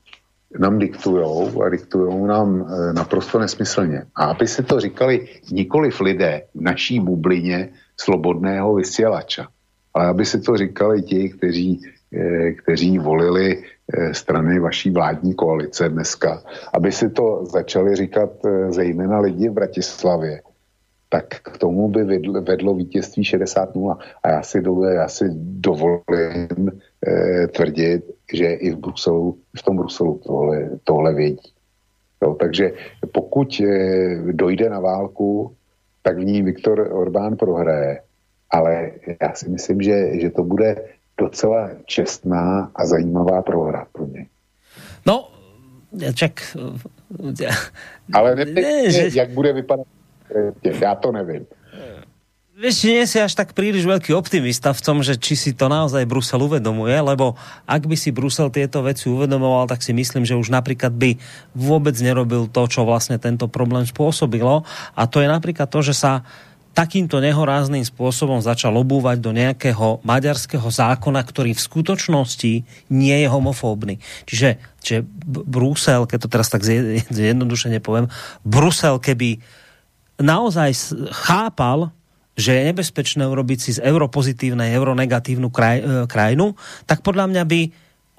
nám 0.58 0.78
diktujou 0.78 1.62
a 1.62 1.68
diktujou 1.68 2.26
nám 2.26 2.60
e, 2.60 2.92
naprosto 2.92 3.38
nesmyslně. 3.38 4.04
A 4.14 4.24
aby 4.24 4.48
si 4.48 4.62
to 4.62 4.80
říkali 4.80 5.28
nikoliv 5.50 6.00
lidé 6.00 6.42
v 6.54 6.60
naší 6.60 7.00
bublině 7.00 7.68
slobodného 7.96 8.74
vysílača, 8.74 9.48
ale 9.94 10.06
aby 10.06 10.24
si 10.24 10.40
to 10.40 10.56
říkali 10.56 11.02
ti, 11.02 11.28
kteří, 11.28 11.80
e, 12.12 12.52
kteří 12.52 12.98
volili 12.98 13.62
e, 13.62 14.14
strany 14.14 14.58
vaší 14.58 14.90
vládní 14.90 15.34
koalice 15.34 15.88
dneska, 15.88 16.42
aby 16.72 16.92
si 16.92 17.10
to 17.10 17.44
začali 17.46 17.96
říkat 17.96 18.30
e, 18.44 18.72
zejména 18.72 19.20
lidi 19.20 19.48
v 19.48 19.52
Bratislavě, 19.52 20.40
tak 21.12 21.44
k 21.44 21.58
tomu 21.58 21.88
by 21.88 22.04
vedlo, 22.04 22.40
vedlo 22.42 22.74
vítězství 22.74 23.22
60-0. 23.22 23.96
A 24.22 24.28
já 24.28 24.42
si, 24.42 24.60
do, 24.60 24.82
já 24.82 25.08
si 25.08 25.24
dovolím 25.36 26.72
eh, 27.06 27.46
tvrdit, 27.48 28.02
že 28.32 28.46
i 28.52 28.70
v 28.70 28.76
Bruselu, 28.76 29.38
v 29.56 29.62
tom 29.62 29.76
Bruselu 29.76 30.20
tohle, 30.26 30.70
tohle 30.84 31.14
vědí. 31.14 31.52
Jo, 32.22 32.34
takže 32.40 32.72
pokud 33.12 33.60
eh, 33.60 34.32
dojde 34.32 34.70
na 34.70 34.80
válku, 34.80 35.52
tak 36.02 36.16
v 36.16 36.24
ní 36.24 36.42
Viktor 36.42 36.80
Orbán 36.80 37.36
prohraje. 37.36 38.00
Ale 38.50 38.90
já 39.22 39.34
si 39.34 39.48
myslím, 39.48 39.82
že, 39.82 40.20
že 40.20 40.30
to 40.30 40.44
bude 40.44 40.84
docela 41.20 41.70
čestná 41.84 42.72
a 42.74 42.86
zajímavá 42.86 43.42
prohra 43.42 43.86
pro 43.92 44.06
něj. 44.06 44.26
No, 45.06 45.28
čak... 46.14 46.56
Ale 48.12 48.34
nevím, 48.34 48.54
ne, 48.54 48.90
že... 48.90 49.08
jak 49.12 49.30
bude 49.30 49.52
vypadat 49.52 49.86
ja 50.64 50.92
to 50.96 51.12
neviem. 51.12 51.44
Vieš, 52.52 52.84
nie 52.84 53.02
si 53.08 53.18
až 53.18 53.32
tak 53.34 53.56
príliš 53.56 53.88
veľký 53.88 54.14
optimista 54.14 54.70
v 54.70 54.84
tom, 54.84 55.00
že 55.02 55.18
či 55.18 55.34
si 55.34 55.50
to 55.50 55.72
naozaj 55.72 56.06
Brusel 56.06 56.46
uvedomuje, 56.46 56.94
lebo 56.94 57.34
ak 57.66 57.88
by 57.88 57.96
si 57.98 58.14
Brusel 58.14 58.52
tieto 58.54 58.84
veci 58.86 59.10
uvedomoval, 59.10 59.66
tak 59.66 59.80
si 59.80 59.90
myslím, 59.90 60.22
že 60.22 60.38
už 60.38 60.52
napríklad 60.52 60.94
by 60.94 61.16
vôbec 61.56 61.96
nerobil 61.98 62.46
to, 62.46 62.62
čo 62.68 62.86
vlastne 62.86 63.16
tento 63.16 63.48
problém 63.48 63.82
spôsobilo. 63.82 64.68
A 64.94 65.02
to 65.10 65.24
je 65.24 65.32
napríklad 65.32 65.66
to, 65.72 65.80
že 65.80 65.96
sa 65.96 66.28
takýmto 66.72 67.20
nehorázným 67.20 67.84
spôsobom 67.84 68.40
začal 68.40 68.76
obúvať 68.78 69.18
do 69.20 69.32
nejakého 69.32 70.00
maďarského 70.04 70.68
zákona, 70.68 71.20
ktorý 71.24 71.52
v 71.56 71.66
skutočnosti 71.66 72.52
nie 72.88 73.16
je 73.16 73.28
homofóbny. 73.28 74.00
Čiže, 74.24 74.60
čiže 74.80 75.00
Brusel, 75.26 76.08
keď 76.08 76.18
to 76.20 76.28
teraz 76.32 76.48
tak 76.52 76.64
zjednodušene 77.16 77.80
poviem, 77.80 78.12
Brusel 78.44 79.00
keby 79.00 79.40
naozaj 80.20 80.98
chápal, 81.12 81.92
že 82.32 82.56
je 82.56 82.68
nebezpečné 82.72 83.24
urobiť 83.28 83.58
si 83.60 83.70
z 83.76 83.84
europozitívnej, 83.84 84.72
euronegatívnu 84.72 85.52
kraj, 85.52 85.76
e, 85.78 85.84
krajinu, 86.08 86.56
tak 86.88 87.04
podľa 87.04 87.28
mňa 87.28 87.44
by 87.44 87.60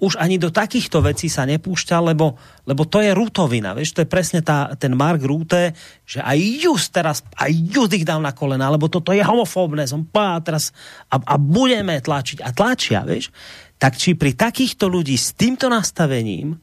už 0.03 0.19
ani 0.19 0.35
do 0.35 0.51
takýchto 0.51 0.99
vecí 0.99 1.31
sa 1.31 1.47
nepúšťal, 1.47 2.11
lebo, 2.11 2.35
lebo 2.67 2.83
to 2.83 2.99
je 2.99 3.15
Rútovina, 3.15 3.71
vieš, 3.71 3.95
to 3.95 4.03
je 4.03 4.09
presne 4.09 4.43
tá, 4.43 4.73
ten 4.75 4.91
Mark 4.97 5.23
Rúte, 5.23 5.71
že 6.03 6.19
aj 6.19 6.37
just 6.59 6.89
teraz, 6.91 7.23
aj 7.37 7.51
just 7.53 7.93
ich 7.95 8.03
dal 8.03 8.19
na 8.19 8.35
kolena, 8.35 8.67
lebo 8.73 8.91
toto 8.91 9.15
je 9.15 9.23
homofóbne, 9.23 9.87
som 9.87 10.03
pá, 10.03 10.41
teraz 10.43 10.75
a, 11.07 11.21
a 11.23 11.35
budeme 11.39 12.01
tlačiť 12.03 12.43
a 12.43 12.49
tlačia, 12.51 13.05
vieš. 13.07 13.31
Tak 13.79 13.95
či 13.95 14.17
pri 14.17 14.35
takýchto 14.35 14.91
ľudí 14.91 15.15
s 15.15 15.31
týmto 15.37 15.71
nastavením 15.71 16.59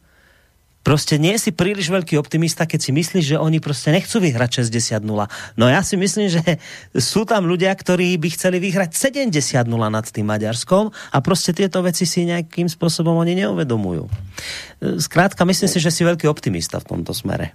Proste 0.80 1.20
nie 1.20 1.36
si 1.36 1.52
príliš 1.52 1.92
veľký 1.92 2.16
optimista, 2.16 2.64
keď 2.64 2.80
si 2.80 2.90
myslíš, 2.96 3.24
že 3.34 3.36
oni 3.36 3.60
proste 3.60 3.92
nechcú 3.92 4.16
vyhrať 4.16 4.64
60-0. 4.64 5.04
No 5.60 5.64
ja 5.68 5.84
si 5.84 6.00
myslím, 6.00 6.32
že 6.32 6.40
sú 6.96 7.28
tam 7.28 7.44
ľudia, 7.44 7.68
ktorí 7.76 8.16
by 8.16 8.28
chceli 8.32 8.56
vyhrať 8.64 8.96
70-0 8.96 9.68
nad 9.68 10.06
tým 10.08 10.24
Maďarskom 10.24 10.88
a 10.88 11.16
proste 11.20 11.52
tieto 11.52 11.84
veci 11.84 12.08
si 12.08 12.24
nejakým 12.24 12.66
spôsobom 12.66 13.12
oni 13.20 13.44
neuvedomujú. 13.44 14.08
Skrátka, 15.04 15.44
myslím 15.44 15.68
si, 15.68 15.78
že 15.78 15.92
si 15.92 16.00
veľký 16.00 16.24
optimista 16.24 16.80
v 16.80 16.96
tomto 16.96 17.12
smere. 17.12 17.52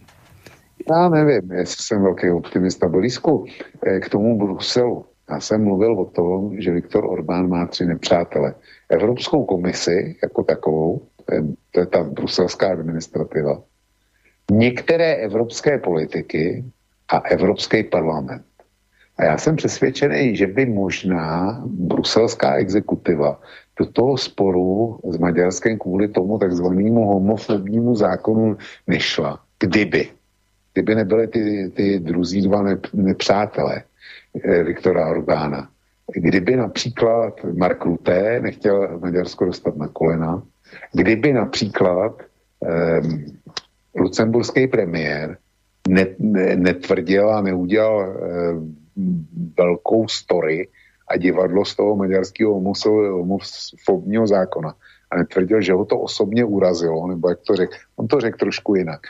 Já 0.91 1.09
nevím, 1.09 1.51
jestli 1.51 1.83
jsem 1.83 2.03
velký 2.03 2.31
optimista. 2.31 2.87
Borisku, 2.87 3.45
eh, 3.87 3.99
k 3.99 4.09
tomu 4.09 4.37
Bruselu. 4.37 5.05
Já 5.29 5.39
jsem 5.39 5.63
mluvil 5.63 5.99
o 5.99 6.05
tom, 6.05 6.61
že 6.61 6.71
Viktor 6.71 7.05
Orbán 7.05 7.49
má 7.49 7.65
tři 7.65 7.85
nepřátele. 7.85 8.53
Evropskou 8.89 9.45
komisi 9.45 10.15
jako 10.23 10.43
takovou, 10.43 11.01
to 11.71 11.79
je 11.79 11.85
ta 11.85 12.03
bruselská 12.03 12.71
administrativa, 12.71 13.61
některé 14.51 15.15
evropské 15.15 15.77
politiky 15.77 16.63
a 17.09 17.17
Evropský 17.17 17.83
parlament. 17.83 18.45
A 19.17 19.23
já 19.23 19.37
jsem 19.37 19.55
přesvědčený, 19.55 20.35
že 20.35 20.47
by 20.47 20.65
možná 20.65 21.61
bruselská 21.65 22.55
exekutiva 22.55 23.39
do 23.79 23.85
toho 23.85 24.17
sporu 24.17 24.99
s 25.09 25.17
Maďarskem 25.17 25.79
kvůli 25.79 26.07
tomu 26.07 26.39
takzvanému 26.39 27.05
homofobnímu 27.05 27.95
zákonu 27.95 28.57
nešla. 28.87 29.39
Kdyby. 29.59 30.09
Kdyby 30.73 30.95
nebyly 30.95 31.27
ty, 31.27 31.71
ty 31.75 31.99
druzí 31.99 32.41
dva 32.41 32.63
nepřátelé 32.93 33.83
eh, 34.43 34.63
Viktora 34.63 35.07
Orbána. 35.07 35.69
Kdyby 36.13 36.55
například 36.55 37.33
Mark 37.57 37.85
Rutte 37.85 38.39
nechtěl 38.39 38.99
Maďarsko 38.99 39.45
dostat 39.45 39.75
na 39.77 39.87
kolena, 39.87 40.43
Kdyby 40.93 41.33
například 41.33 42.21
um, 42.59 43.25
lucemburský 43.95 44.67
premiér 44.67 45.37
net, 45.87 46.15
ne, 46.19 46.55
netvrdil 46.55 47.29
a 47.29 47.41
neudělal 47.41 48.17
velkou 49.57 50.07
story 50.07 50.67
a 51.07 51.17
divadlo 51.17 51.65
z 51.65 51.75
toho 51.75 51.95
maďarského 51.95 52.53
homofobního 52.53 54.27
zákona 54.27 54.75
a 55.11 55.17
netvrdil, 55.17 55.61
že 55.61 55.73
ho 55.73 55.85
to 55.85 55.99
osobně 55.99 56.45
urazilo, 56.45 57.07
nebo 57.07 57.29
jak 57.29 57.39
to 57.47 57.55
řekl, 57.55 57.73
on 57.95 58.07
to 58.07 58.21
řekl 58.21 58.37
trošku 58.37 58.75
jinak, 58.75 59.01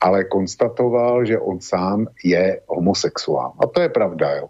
ale 0.00 0.24
konstatoval, 0.24 1.24
že 1.24 1.38
on 1.38 1.60
sám 1.60 2.06
je 2.24 2.60
homosexuál. 2.66 3.52
A 3.58 3.66
to 3.66 3.80
je 3.80 3.88
pravda, 3.88 4.36
jo. 4.36 4.48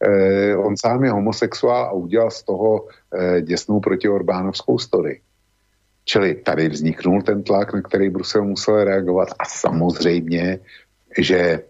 E, 0.00 0.56
on 0.56 0.76
sám 0.76 1.04
je 1.04 1.10
homosexuál 1.10 1.84
a 1.84 1.92
udělal 1.92 2.30
z 2.30 2.42
toho 2.42 2.86
e, 3.14 3.42
děsnou 3.42 3.80
proti 3.80 4.08
Orbánovskou 4.08 4.78
story. 4.78 5.20
Čili 6.04 6.34
tady 6.34 6.68
vzniknul 6.68 7.22
ten 7.22 7.42
tlak, 7.42 7.72
na 7.74 7.82
který 7.82 8.10
Brusel 8.10 8.44
musel 8.44 8.84
reagovat 8.84 9.28
a 9.38 9.44
samozřejmě, 9.44 10.58
že 11.18 11.62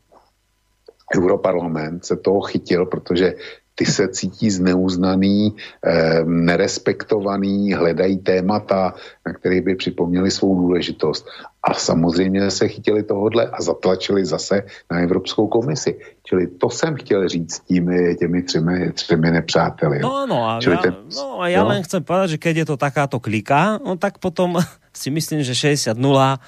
Europarlament 1.16 2.04
se 2.04 2.16
toho 2.16 2.40
chytil, 2.40 2.86
protože 2.86 3.34
ty 3.74 3.86
se 3.86 4.08
cítí 4.08 4.50
zneuznaný, 4.50 5.56
eh, 5.82 6.24
nerespektovaný, 6.24 7.74
hledají 7.74 8.18
témata, 8.18 8.94
na 9.26 9.32
které 9.32 9.60
by 9.60 9.74
připomněli 9.74 10.30
svou 10.30 10.54
důležitost. 10.54 11.26
A 11.62 11.74
samozřejmě 11.74 12.50
se 12.50 12.68
chytili 12.68 13.02
tohodle 13.02 13.46
a 13.48 13.62
zatlačili 13.62 14.24
zase 14.24 14.62
na 14.90 15.00
Evropskou 15.00 15.46
komisi. 15.46 15.98
Čili 16.22 16.46
to 16.46 16.70
jsem 16.70 16.94
chtěl 16.94 17.28
říct 17.28 17.60
těmi, 17.60 18.16
těmi 18.16 18.42
třemi, 18.42 18.92
třemi 18.92 19.30
nepřáteli. 19.30 19.98
No, 19.98 20.26
no, 20.26 20.48
a 20.48 20.60
Čili 20.60 20.76
ja, 20.76 20.82
ten, 20.82 20.94
no, 21.16 21.40
a 21.40 21.48
ja 21.48 21.64
no? 21.64 21.68
len 21.72 21.80
chcem 21.82 22.04
povedať, 22.04 22.36
že 22.36 22.38
keď 22.38 22.54
je 22.56 22.66
to 22.68 22.76
takáto 22.76 23.16
klika, 23.16 23.80
no, 23.80 23.96
tak 23.96 24.20
potom 24.20 24.60
si 24.92 25.08
myslím, 25.10 25.40
že 25.42 25.56
60 25.56 25.96
0 25.96 26.36
E, 26.36 26.38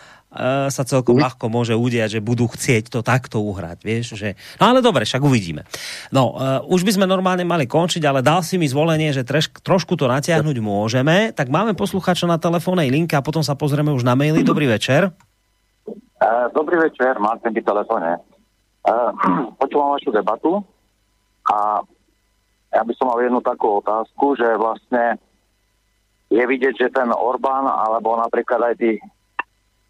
sa 0.69 0.83
celkom 0.85 1.17
ľahko 1.17 1.49
môže 1.49 1.73
udiať, 1.73 2.19
že 2.19 2.21
budú 2.21 2.47
chcieť 2.47 2.93
to 2.93 3.01
takto 3.01 3.41
uhrať, 3.41 3.79
vieš, 3.81 4.15
že... 4.21 4.37
No 4.61 4.69
ale 4.71 4.85
dobre, 4.85 5.09
však 5.09 5.25
uvidíme. 5.25 5.65
No, 6.13 6.37
uh, 6.37 6.61
už 6.69 6.85
by 6.85 6.93
sme 7.01 7.07
normálne 7.09 7.43
mali 7.49 7.65
končiť, 7.65 8.05
ale 8.05 8.21
dal 8.21 8.45
si 8.45 8.61
mi 8.61 8.69
zvolenie, 8.69 9.11
že 9.17 9.25
treš, 9.25 9.51
trošku 9.65 9.97
to 9.97 10.07
natiahnuť 10.07 10.57
môžeme, 10.61 11.33
tak 11.33 11.49
máme 11.49 11.73
posluchača 11.73 12.29
na 12.29 12.37
telefónnej 12.37 12.93
linke 12.93 13.17
a 13.17 13.25
potom 13.25 13.41
sa 13.41 13.57
pozrieme 13.57 13.91
už 13.91 14.05
na 14.05 14.13
maily. 14.13 14.45
Dobrý 14.45 14.69
večer. 14.69 15.11
Uh, 16.21 16.53
dobrý 16.53 16.81
večer, 16.81 17.17
Martin 17.17 17.57
pri 17.57 17.65
telefóne. 17.65 18.21
Uh, 18.87 19.11
počúvam 19.59 19.97
vašu 19.97 20.15
debatu 20.15 20.63
a 21.49 21.83
ja 22.77 22.83
by 22.85 22.93
som 22.99 23.09
mal 23.09 23.19
jednu 23.25 23.41
takú 23.41 23.81
otázku, 23.81 24.37
že 24.37 24.47
vlastne 24.61 25.17
je 26.29 26.43
vidieť, 26.43 26.75
že 26.75 26.89
ten 26.91 27.09
Orbán 27.15 27.65
alebo 27.65 28.19
napríklad 28.19 28.73
aj 28.73 28.75
tí 28.77 28.99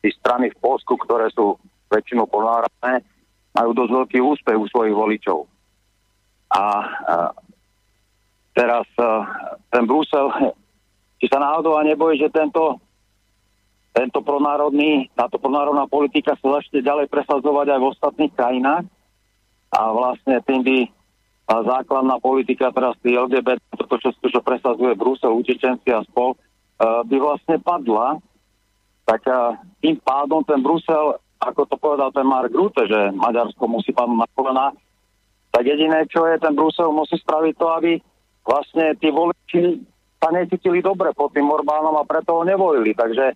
tí 0.06 0.14
strany 0.14 0.54
v 0.54 0.60
Polsku, 0.62 0.94
ktoré 1.02 1.26
sú 1.34 1.58
väčšinou 1.90 2.30
ponárané, 2.30 3.02
majú 3.50 3.74
dosť 3.74 3.90
veľký 3.90 4.18
úspech 4.22 4.54
u 4.54 4.70
svojich 4.70 4.94
voličov. 4.94 5.50
A, 6.54 6.62
a 6.62 6.62
teraz 8.54 8.86
a, 9.02 9.26
ten 9.74 9.82
Brusel 9.82 10.30
či 11.18 11.26
sa 11.26 11.42
náhodou 11.42 11.74
a 11.74 11.82
nebojí, 11.82 12.22
že 12.22 12.30
tento, 12.30 12.78
tento 13.90 14.22
pronárodný, 14.22 15.10
táto 15.18 15.42
pronárodná 15.42 15.90
politika 15.90 16.38
sa 16.38 16.62
začne 16.62 16.86
ďalej 16.86 17.10
presadzovať 17.10 17.66
aj 17.74 17.78
v 17.82 17.88
ostatných 17.90 18.32
krajinách 18.38 18.84
a 19.74 19.80
vlastne 19.90 20.38
tým 20.46 20.62
by 20.62 20.78
a 21.46 21.62
základná 21.62 22.18
politika 22.18 22.74
teraz 22.74 22.98
tých 23.06 23.22
LGBT, 23.22 23.62
toto 23.78 24.02
čo, 24.02 24.10
čo 24.18 24.42
presadzuje 24.42 24.98
Brusel, 24.98 25.30
utečenci 25.30 25.94
a 25.94 26.02
spol, 26.02 26.34
uh, 26.34 27.06
by 27.06 27.16
vlastne 27.22 27.62
padla, 27.62 28.18
tak 29.06 29.22
uh, 29.30 29.54
tým 29.78 29.96
pádom 30.02 30.42
ten 30.42 30.58
Brusel, 30.60 31.16
ako 31.38 31.62
to 31.70 31.76
povedal 31.78 32.10
ten 32.10 32.26
Mark 32.26 32.50
Rutte, 32.50 32.84
že 32.90 33.14
Maďarsko 33.14 33.64
musí 33.70 33.94
padnúť 33.94 34.18
na 34.18 34.28
kolena, 34.34 34.66
tak 35.54 35.62
jediné, 35.64 36.04
čo 36.10 36.26
je, 36.26 36.36
ten 36.42 36.52
Brusel 36.52 36.90
musí 36.90 37.16
spraviť 37.16 37.54
to, 37.54 37.66
aby 37.70 37.92
vlastne 38.42 38.92
tí 38.98 39.08
voliči 39.08 39.80
sa 40.20 40.34
necítili 40.34 40.82
dobre 40.82 41.14
pod 41.14 41.32
tým 41.32 41.46
Orbánom 41.46 41.96
a 41.96 42.08
preto 42.08 42.40
ho 42.40 42.42
nevolili. 42.42 42.92
Takže 42.92 43.32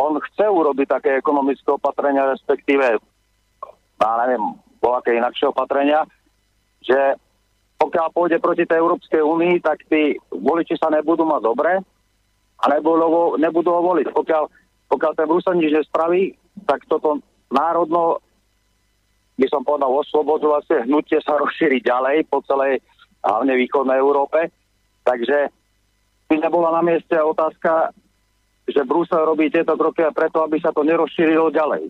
on 0.00 0.16
chce 0.20 0.48
urobiť 0.48 0.86
také 0.88 1.10
ekonomické 1.20 1.70
opatrenia, 1.72 2.28
respektíve, 2.32 3.00
ja 4.00 4.12
neviem, 4.24 4.44
aké 4.86 5.18
inakšie 5.18 5.50
opatrenia, 5.50 6.06
že 6.78 7.18
pokiaľ 7.76 8.06
pôjde 8.14 8.38
proti 8.38 8.64
tej 8.64 8.78
Európskej 8.80 9.20
únii, 9.20 9.60
tak 9.60 9.82
tí 9.90 10.16
voliči 10.30 10.78
sa 10.78 10.88
nebudú 10.88 11.26
mať 11.26 11.42
dobre 11.42 11.72
a 12.56 12.64
nebudú, 12.70 13.36
nebudú 13.36 13.70
ho 13.74 13.82
voliť. 13.82 14.14
Pokiaľ, 14.14 14.42
pokiaľ 14.88 15.12
ten 15.18 15.26
Brusel 15.26 15.54
nič 15.58 15.72
nespraví, 15.72 16.34
tak 16.64 16.86
toto 16.86 17.20
národno, 17.50 18.22
by 19.36 19.46
som 19.50 19.62
povedal, 19.66 19.92
oslobodzovacie 19.92 20.86
hnutie 20.86 21.18
sa 21.22 21.36
rozšíri 21.42 21.82
ďalej 21.82 22.26
po 22.30 22.42
celej 22.46 22.80
hlavne 23.22 23.54
východnej 23.58 23.98
Európe. 23.98 24.50
Takže 25.06 25.50
by 26.26 26.34
nebola 26.42 26.74
na 26.74 26.82
mieste 26.82 27.14
otázka, 27.14 27.94
že 28.66 28.82
Brusel 28.82 29.22
robí 29.22 29.46
tieto 29.46 29.78
kroky 29.78 30.02
a 30.02 30.10
preto, 30.10 30.42
aby 30.42 30.58
sa 30.58 30.74
to 30.74 30.82
nerozšírilo 30.82 31.54
ďalej. 31.54 31.86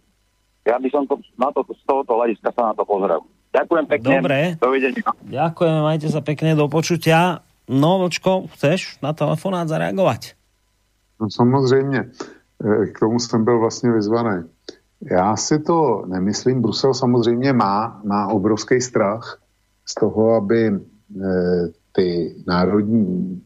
Ja 0.69 0.77
by 0.77 0.89
som 0.93 1.09
to, 1.09 1.23
na 1.41 1.49
to, 1.55 1.65
z 1.65 1.83
tohoto 1.89 2.21
hľadiska 2.21 2.53
sa 2.53 2.73
na 2.73 2.75
to 2.77 2.85
pozrel. 2.85 3.25
Ďakujem 3.55 3.85
pekne. 3.89 4.15
Dobre. 4.21 4.39
Dovidenia. 4.61 5.09
Ďakujem, 5.25 5.77
majte 5.81 6.09
sa 6.13 6.21
pekne, 6.21 6.53
do 6.53 6.69
počutia. 6.69 7.41
No, 7.67 7.99
Vočko, 8.03 8.51
chceš 8.53 9.01
na 9.01 9.17
telefonát 9.17 9.69
zareagovat? 9.69 10.37
No 11.21 11.31
samozřejmě, 11.31 11.99
e, 11.99 12.36
k 12.95 12.99
tomu 12.99 13.19
jsem 13.19 13.45
byl 13.45 13.59
vlastně 13.59 13.93
vyzvaný. 13.93 14.45
Já 15.11 15.37
si 15.37 15.59
to 15.59 16.05
nemyslím, 16.07 16.63
Brusel 16.63 16.95
samozřejmě 16.95 17.53
má, 17.53 18.01
má 18.05 18.27
obrovský 18.27 18.81
strach 18.81 19.39
z 19.85 19.95
toho, 19.95 20.35
aby 20.35 20.67
e, 20.67 20.81
ty 21.93 22.37
národní, 22.47 23.43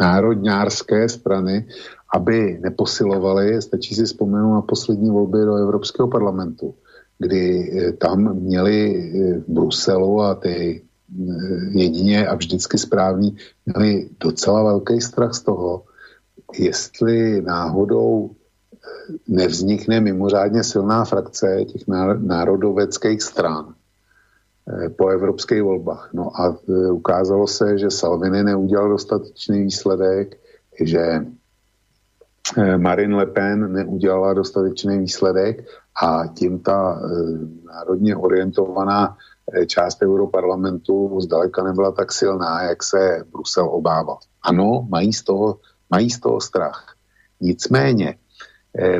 národňářské 0.00 1.08
strany, 1.08 1.66
aby 2.14 2.58
neposilovaly, 2.62 3.62
stačí 3.62 3.94
si 3.94 4.04
vzpomenout 4.04 4.54
na 4.54 4.62
poslední 4.62 5.10
volby 5.10 5.38
do 5.38 5.54
Evropského 5.54 6.08
parlamentu 6.08 6.74
kdy 7.18 7.42
eh, 7.42 7.92
tam 7.92 8.34
měli 8.34 8.78
eh, 8.78 9.38
v 9.38 9.44
Bruselu 9.48 10.22
a 10.22 10.34
ty 10.34 10.82
eh, 10.82 11.24
jedině 11.70 12.26
a 12.26 12.34
vždycky 12.34 12.78
správní 12.78 13.36
měli 13.66 14.08
docela 14.20 14.62
velký 14.62 15.00
strach 15.00 15.34
z 15.34 15.42
toho, 15.42 15.82
jestli 16.58 17.42
náhodou 17.42 18.30
nevznikne 19.28 20.00
mimořádně 20.00 20.64
silná 20.64 21.04
frakce 21.04 21.64
těch 21.64 21.82
národoveckých 22.18 23.22
stran 23.22 23.74
po 24.96 25.08
evropských 25.08 25.62
volbách. 25.62 26.10
No 26.12 26.40
a 26.40 26.56
ukázalo 26.92 27.46
se, 27.46 27.78
že 27.78 27.90
Salvini 27.90 28.44
neudělal 28.44 28.88
dostatečný 28.88 29.62
výsledek, 29.62 30.36
že 30.80 31.26
Marine 32.76 33.16
Le 33.16 33.26
Pen 33.26 33.72
neudělala 33.72 34.34
dostatečný 34.34 34.98
výsledek 34.98 35.64
a 36.02 36.26
tím 36.26 36.58
ta 36.58 37.00
národně 37.64 38.16
orientovaná 38.16 39.16
část 39.66 40.02
Europarlamentu 40.02 41.20
zdaleka 41.20 41.62
nebyla 41.62 41.92
tak 41.92 42.12
silná, 42.12 42.62
jak 42.62 42.82
se 42.82 43.24
Brusel 43.32 43.68
obával. 43.70 44.18
Ano, 44.42 44.86
mají 44.90 45.12
z 45.12 45.22
toho, 45.22 45.58
mají 45.90 46.10
z 46.10 46.20
toho 46.20 46.40
strach. 46.40 46.94
Nicméně, 47.40 48.14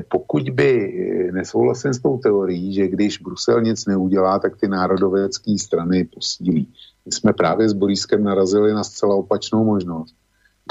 pokud 0.08 0.50
by 0.50 0.92
nesouhlasil 1.32 1.94
s 1.94 1.98
tou 1.98 2.18
teorií, 2.18 2.74
že 2.74 2.88
když 2.88 3.18
Brusel 3.18 3.62
nic 3.62 3.86
neudělá, 3.86 4.38
tak 4.38 4.56
ty 4.56 4.68
národovecké 4.68 5.58
strany 5.58 6.04
posílí. 6.04 6.68
My 7.06 7.12
jsme 7.12 7.32
právě 7.32 7.68
s 7.68 7.72
Borískem 7.72 8.24
narazili 8.24 8.72
na 8.72 8.84
zcela 8.84 9.14
opačnou 9.14 9.64
možnost, 9.64 10.14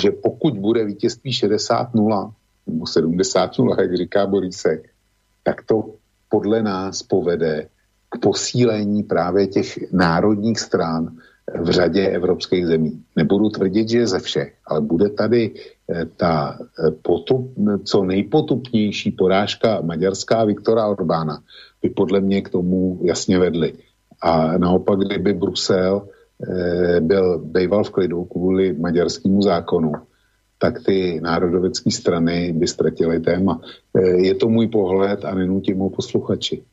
že 0.01 0.11
pokud 0.11 0.57
bude 0.57 0.85
vítězství 0.85 1.31
60-0 1.31 2.34
nebo 2.67 2.85
70-0, 2.85 3.81
jak 3.81 3.97
říká 3.97 4.27
Borísek, 4.27 4.89
tak 5.43 5.63
to 5.63 5.93
podle 6.29 6.61
nás 6.63 7.03
povede 7.03 7.67
k 8.09 8.19
posílení 8.19 9.03
právě 9.03 9.47
těch 9.47 9.91
národních 9.91 10.59
stran 10.59 11.17
v 11.59 11.69
řadě 11.69 12.07
evropských 12.07 12.65
zemí. 12.65 13.03
Nebudu 13.15 13.49
tvrdit, 13.49 13.89
že 13.89 14.07
ze 14.07 14.19
všech, 14.19 14.53
ale 14.67 14.81
bude 14.81 15.09
tady 15.09 15.53
eh, 15.55 15.77
ta 16.18 16.59
eh, 16.59 16.91
potup, 16.91 17.53
co 17.84 18.03
nejpotupnější 18.03 19.11
porážka 19.11 19.81
maďarská 19.81 20.43
Viktora 20.43 20.88
Orbána 20.88 21.39
by 21.81 21.89
podle 21.89 22.22
mě 22.22 22.41
k 22.41 22.49
tomu 22.49 22.99
jasně 23.03 23.39
vedly. 23.39 23.73
A 24.22 24.57
naopak, 24.57 24.99
kdyby 24.99 25.34
Brusel 25.34 26.07
eh, 26.07 26.99
byl 27.01 27.39
býval 27.39 27.84
v 27.84 27.89
klidu 27.89 28.23
kvůli 28.26 28.73
maďarskému 28.73 29.41
zákonu, 29.41 29.91
tak 30.57 30.81
ty 30.81 31.21
národovecké 31.21 31.93
strany 31.93 32.53
by 32.53 32.65
ztratily 32.67 33.21
téma. 33.21 33.61
E, 33.93 34.25
je 34.27 34.34
to 34.35 34.49
můj 34.49 34.67
pohled 34.67 35.25
a 35.25 35.35
nenutím 35.35 35.79
ho 35.79 35.89
posluchači. 35.89 36.65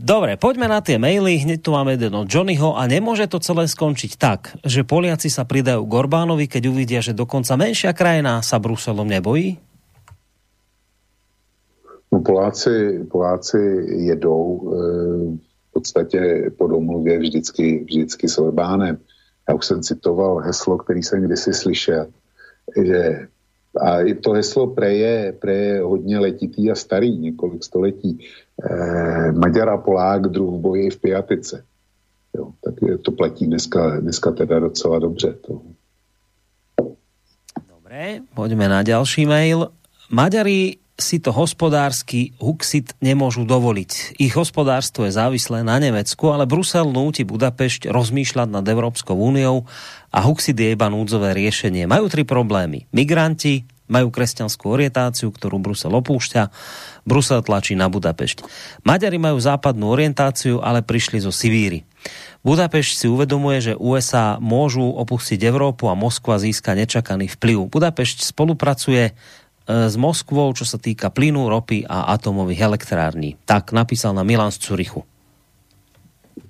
Dobre, 0.00 0.40
poďme 0.40 0.72
na 0.72 0.80
tie 0.80 0.96
maily. 0.96 1.36
Hneď 1.44 1.60
tu 1.60 1.76
máme 1.76 2.00
jeden 2.00 2.16
od 2.16 2.24
Johnnyho 2.24 2.80
a 2.80 2.88
nemôže 2.88 3.28
to 3.28 3.44
celé 3.44 3.68
skončiť 3.68 4.16
tak, 4.16 4.56
že 4.64 4.88
Poliaci 4.88 5.28
sa 5.28 5.44
pridajú 5.44 5.84
k 5.84 5.92
Orbánovi, 5.92 6.48
keď 6.48 6.72
uvidia, 6.72 7.04
že 7.04 7.12
dokonca 7.12 7.52
menšia 7.60 7.92
krajina 7.92 8.40
sa 8.40 8.56
Bruselom 8.56 9.04
nebojí? 9.04 9.60
No 12.08 12.24
Poláci, 12.24 13.04
Poláci 13.12 13.60
jedou 14.08 14.40
e, 14.48 14.64
v 15.36 15.70
podstatě 15.72 16.50
po 16.56 16.66
domluvě 16.66 17.18
vždycky, 17.18 17.84
vždycky 17.84 18.28
s 18.28 18.38
Orbánem. 18.40 18.96
Já 19.48 19.54
už 19.54 19.66
jsem 19.66 19.82
citoval 19.82 20.40
heslo, 20.40 20.78
který 20.78 21.02
jsem 21.02 21.22
kdysi 21.22 21.52
slyšel 21.52 22.06
že 22.76 23.26
a 23.80 24.04
to 24.20 24.32
heslo 24.32 24.66
pre 24.66 24.94
je, 24.94 25.32
hodně 25.82 26.18
letitý 26.18 26.70
a 26.70 26.74
starý, 26.74 27.18
několik 27.18 27.64
století. 27.64 28.18
E, 28.70 29.32
Maďar 29.32 29.68
a 29.68 29.78
Polák 29.78 30.28
druh 30.28 30.60
boji 30.60 30.90
v 30.90 31.00
pijatice. 31.00 31.64
Jo, 32.36 32.52
tak 32.64 32.74
to 33.02 33.12
platí 33.12 33.46
dneska, 33.46 34.00
dneska 34.00 34.30
teda 34.30 34.58
docela 34.58 34.98
dobře. 34.98 35.36
To. 35.46 35.62
Dobre, 37.68 38.20
poďme 38.34 38.68
na 38.68 38.82
ďalší 38.82 39.26
mail. 39.26 39.68
Maďari 40.12 40.76
si 40.92 41.24
to 41.24 41.32
hospodársky 41.32 42.36
Huxit 42.36 42.92
nemôžu 43.00 43.48
dovoliť. 43.48 44.20
Ich 44.20 44.36
hospodárstvo 44.36 45.08
je 45.08 45.16
závislé 45.16 45.64
na 45.64 45.80
Nemecku, 45.80 46.28
ale 46.28 46.44
Brusel 46.44 46.92
núti 46.92 47.24
Budapešť 47.24 47.88
rozmýšľať 47.88 48.48
nad 48.52 48.60
Európskou 48.60 49.16
úniou 49.16 49.64
a 50.12 50.18
Huxit 50.20 50.60
je 50.60 50.76
iba 50.76 50.92
núdzové 50.92 51.32
riešenie. 51.32 51.88
Majú 51.88 52.12
tri 52.12 52.28
problémy. 52.28 52.92
Migranti, 52.92 53.64
majú 53.88 54.12
kresťanskú 54.12 54.68
orientáciu, 54.68 55.32
ktorú 55.32 55.56
Brusel 55.64 55.96
opúšťa. 55.96 56.52
Brusel 57.08 57.40
tlačí 57.40 57.72
na 57.72 57.88
Budapešť. 57.88 58.44
Maďari 58.84 59.16
majú 59.16 59.40
západnú 59.40 59.88
orientáciu, 59.88 60.60
ale 60.60 60.84
prišli 60.84 61.24
zo 61.24 61.32
Sivíry. 61.32 61.88
Budapešť 62.42 62.92
si 62.98 63.06
uvedomuje, 63.06 63.62
že 63.62 63.78
USA 63.78 64.36
môžu 64.42 64.82
opustiť 64.82 65.38
Európu 65.46 65.86
a 65.86 65.94
Moskva 65.94 66.36
získa 66.42 66.74
nečakaný 66.74 67.30
vplyv. 67.32 67.70
Budapešť 67.70 68.28
spolupracuje 68.28 69.14
s 69.68 69.94
Moskvou, 69.96 70.52
čo 70.52 70.66
sa 70.66 70.78
týka 70.78 71.10
plynu, 71.10 71.48
ropy 71.48 71.86
a 71.86 72.12
atomových 72.14 72.60
elektrární. 72.60 73.36
Tak 73.46 73.72
napísal 73.72 74.14
na 74.14 74.22
Milan 74.22 74.50
z 74.50 74.58
Curychu. 74.58 75.04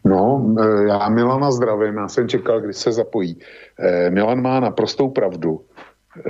No, 0.05 0.55
e, 0.59 0.89
já 0.89 1.09
Milana 1.09 1.51
zdravím, 1.51 1.97
já 1.97 2.09
jsem 2.09 2.28
čekal, 2.28 2.60
kdy 2.60 2.72
se 2.72 2.93
zapojí. 2.93 3.39
E, 3.78 4.10
Milan 4.10 4.43
má 4.43 4.60
naprostou 4.60 5.09
pravdu. 5.09 5.60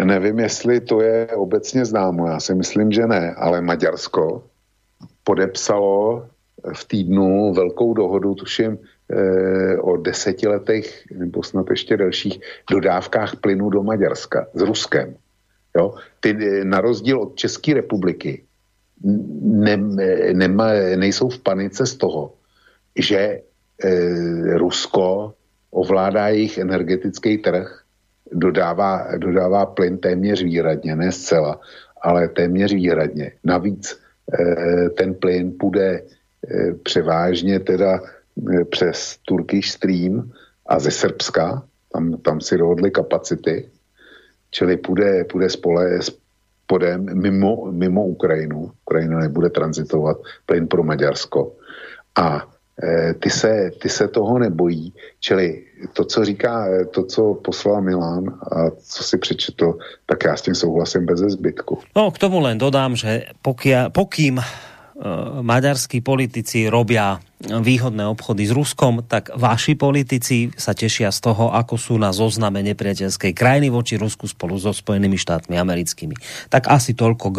Nevím, 0.04 0.38
jestli 0.38 0.80
to 0.80 1.00
je 1.00 1.26
obecně 1.26 1.84
známo, 1.84 2.26
já 2.26 2.40
si 2.40 2.54
myslím, 2.54 2.92
že 2.92 3.06
ne, 3.06 3.34
ale 3.34 3.60
Maďarsko 3.60 4.42
podepsalo 5.24 6.26
v 6.74 6.84
týdnu 6.84 7.54
velkou 7.54 7.94
dohodu, 7.94 8.34
tuším, 8.34 8.78
o 9.80 9.96
deseti 9.96 10.48
letech, 10.48 11.04
nebo 11.10 11.42
snad 11.42 11.70
ještě 11.70 11.96
delších, 11.96 12.40
dodávkách 12.70 13.36
plynu 13.36 13.70
do 13.70 13.82
Maďarska 13.82 14.46
s 14.54 14.60
Ruskem. 14.62 15.14
Jo? 15.76 15.94
Ty 16.20 16.36
na 16.64 16.80
rozdíl 16.80 17.20
od 17.20 17.36
České 17.36 17.74
republiky 17.74 18.42
ne, 19.42 19.76
ne, 19.76 20.48
nejsou 20.96 21.28
v 21.28 21.38
panice 21.38 21.86
z 21.86 21.96
toho, 21.96 22.32
že 22.96 23.18
e, 23.18 23.40
Rusko 24.58 25.34
ovládá 25.70 26.28
jejich 26.28 26.58
energetický 26.58 27.38
trh, 27.38 27.82
dodává, 28.32 29.16
dodává 29.16 29.66
plyn 29.66 29.98
téměř 29.98 30.42
výhradně, 30.42 30.96
ne 30.96 31.12
zcela, 31.12 31.60
ale 32.02 32.28
téměř 32.28 32.74
výhradně. 32.74 33.32
Navíc 33.44 34.00
eh, 34.32 34.90
ten 34.90 35.14
plyn 35.14 35.52
půjde 35.60 36.02
eh, 36.02 36.74
převážně 36.82 37.60
teda 37.60 38.00
eh, 38.00 38.64
přes 38.64 39.18
Turkish 39.28 39.68
Stream 39.68 40.30
a 40.66 40.78
ze 40.78 40.90
Srbska, 40.90 41.62
tam, 41.92 42.16
tam 42.16 42.40
si 42.40 42.58
dohodli 42.58 42.90
kapacity, 42.90 43.68
čili 44.52 44.76
půjde, 44.76 45.24
půjde 45.24 45.50
spole, 45.50 45.98
spodem 46.02 47.06
mimo, 47.22 47.72
mimo 47.72 48.06
Ukrajinu. 48.06 48.70
Ukrajina 48.86 49.18
nebude 49.18 49.50
transitovat 49.50 50.16
plyn 50.46 50.68
pro 50.68 50.82
Maďarsko. 50.82 51.52
A 52.16 52.46
e, 52.82 53.14
ty, 53.14 53.30
se, 53.30 53.70
ty 53.82 53.88
se 53.88 54.08
toho 54.08 54.38
nebojí, 54.38 54.92
čili 55.20 55.64
to, 55.92 56.04
co 56.04 56.24
říká, 56.24 56.68
to, 56.90 57.04
co 57.04 57.34
poslal 57.34 57.82
Milan 57.82 58.38
a 58.52 58.70
co 58.70 59.04
si 59.04 59.18
přečetl, 59.18 59.78
tak 60.06 60.24
já 60.24 60.36
s 60.36 60.42
tím 60.42 60.54
souhlasím 60.54 61.06
bez 61.06 61.20
zbytku. 61.20 61.78
No, 61.96 62.10
k 62.10 62.18
tomu 62.18 62.40
len 62.40 62.58
dodám, 62.58 62.96
že 62.96 63.24
pokia, 63.42 63.90
pokým 63.90 64.40
maďarskí 65.42 65.98
politici 66.00 66.70
robia 66.70 67.18
výhodné 67.42 68.06
obchody 68.06 68.46
s 68.46 68.54
Ruskom, 68.54 69.02
tak 69.02 69.34
vaši 69.34 69.74
politici 69.74 70.54
sa 70.54 70.78
tešia 70.78 71.10
z 71.10 71.18
toho, 71.18 71.50
ako 71.50 71.74
sú 71.74 71.94
na 71.98 72.14
zozname 72.14 72.62
nepriateľskej 72.62 73.34
krajiny 73.34 73.66
voči 73.66 73.98
Rusku 73.98 74.30
spolu 74.30 74.54
so 74.62 74.70
Spojenými 74.70 75.18
štátmi 75.18 75.58
americkými. 75.58 76.14
Tak 76.46 76.70
asi 76.70 76.94
toľko 76.94 77.26
k 77.34 77.38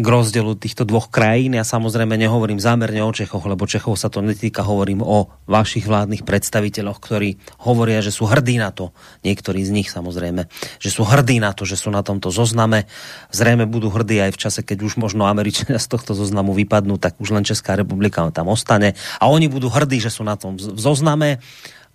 k 0.00 0.06
rozdielu 0.06 0.54
týchto 0.54 0.86
dvoch 0.86 1.10
krajín. 1.10 1.58
Ja 1.58 1.66
samozrejme 1.66 2.14
nehovorím 2.14 2.62
zámerne 2.62 3.02
o 3.02 3.10
Čechoch, 3.10 3.42
lebo 3.44 3.66
Čechov 3.66 3.98
sa 3.98 4.06
to 4.06 4.22
netýka, 4.22 4.62
hovorím 4.62 5.02
o 5.02 5.26
vašich 5.50 5.90
vládnych 5.90 6.22
predstaviteľoch, 6.22 7.02
ktorí 7.02 7.36
hovoria, 7.66 7.98
že 7.98 8.14
sú 8.14 8.30
hrdí 8.30 8.62
na 8.62 8.70
to, 8.70 8.94
niektorí 9.26 9.66
z 9.66 9.74
nich 9.74 9.88
samozrejme, 9.90 10.46
že 10.78 10.90
sú 10.94 11.02
hrdí 11.02 11.42
na 11.42 11.50
to, 11.50 11.66
že 11.66 11.74
sú 11.74 11.90
na 11.90 12.06
tomto 12.06 12.30
zozname. 12.30 12.86
Zrejme 13.34 13.66
budú 13.66 13.90
hrdí 13.90 14.22
aj 14.22 14.38
v 14.38 14.40
čase, 14.40 14.60
keď 14.62 14.86
už 14.86 15.02
možno 15.02 15.26
Američania 15.26 15.82
z 15.82 15.90
tohto 15.90 16.14
zoznamu 16.14 16.54
vypadnú, 16.54 17.02
tak 17.02 17.18
už 17.18 17.34
len 17.34 17.42
Česká 17.42 17.74
republika 17.74 18.22
tam 18.30 18.52
ostane. 18.52 18.94
A 19.18 19.26
oni 19.26 19.50
budú 19.50 19.66
hrdí, 19.66 19.98
že 19.98 20.14
sú 20.14 20.22
na 20.22 20.38
tom 20.38 20.54
zozname 20.56 21.42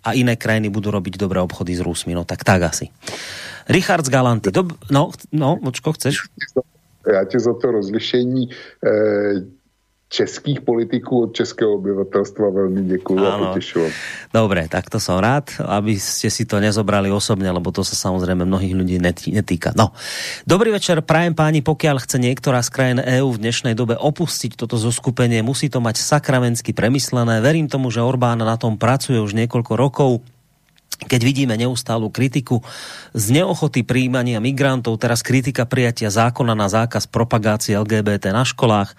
a 0.04 0.14
iné 0.14 0.36
krajiny 0.36 0.68
budú 0.68 0.92
robiť 0.92 1.18
dobré 1.18 1.40
obchody 1.40 1.74
s 1.74 1.82
Rusmi. 1.82 2.12
No 2.12 2.28
tak 2.28 2.44
tak 2.44 2.62
asi. 2.62 2.92
Richard 3.66 4.06
z 4.06 4.12
Galanty. 4.12 4.54
Dob- 4.54 4.78
no, 4.92 5.10
no, 5.34 5.58
Močko, 5.58 5.96
chceš? 5.96 6.30
Já 7.12 7.24
ti 7.24 7.38
za 7.38 7.54
to 7.54 7.70
rozlišení 7.70 8.48
eh, 8.86 9.56
českých 10.08 10.60
politiků 10.60 11.22
od 11.22 11.34
českého 11.34 11.74
obyvatelstva 11.74 12.50
velmi 12.50 12.82
děkuji 12.82 13.18
a 13.26 13.38
potešilo. 13.38 13.90
Dobre, 14.30 14.70
tak 14.70 14.86
to 14.86 15.02
som 15.02 15.18
rád, 15.18 15.50
aby 15.58 15.98
ste 15.98 16.30
si 16.30 16.46
to 16.46 16.62
nezobrali 16.62 17.10
osobne, 17.10 17.50
lebo 17.50 17.74
to 17.74 17.82
sa 17.82 17.98
samozrejme 17.98 18.46
mnohých 18.46 18.74
ľudí 18.76 18.96
netýka. 19.34 19.74
No, 19.74 19.90
dobrý 20.46 20.70
večer, 20.70 21.02
prajem 21.02 21.34
páni, 21.34 21.58
pokiaľ 21.58 22.06
chce 22.06 22.22
niektorá 22.22 22.62
z 22.62 22.70
krajín 22.70 22.98
EÚ 23.02 23.34
v 23.34 23.42
dnešnej 23.50 23.74
dobe 23.74 23.98
opustiť 23.98 24.54
toto 24.54 24.78
zoskupenie, 24.78 25.42
musí 25.42 25.66
to 25.66 25.82
mať 25.82 25.98
sakramensky 25.98 26.70
premyslené. 26.70 27.42
Verím 27.42 27.66
tomu, 27.66 27.90
že 27.90 27.98
Orbán 27.98 28.38
na 28.38 28.54
tom 28.54 28.78
pracuje 28.78 29.18
už 29.18 29.34
niekoľko 29.34 29.72
rokov 29.74 30.22
keď 31.04 31.20
vidíme 31.20 31.54
neustálu 31.60 32.08
kritiku 32.08 32.64
z 33.12 33.36
neochoty 33.36 33.84
príjmania 33.84 34.40
migrantov, 34.40 34.96
teraz 34.96 35.20
kritika 35.20 35.68
prijatia 35.68 36.08
zákona 36.08 36.56
na 36.56 36.72
zákaz 36.72 37.04
propagácie 37.04 37.76
LGBT 37.76 38.32
na 38.32 38.48
školách. 38.48 38.96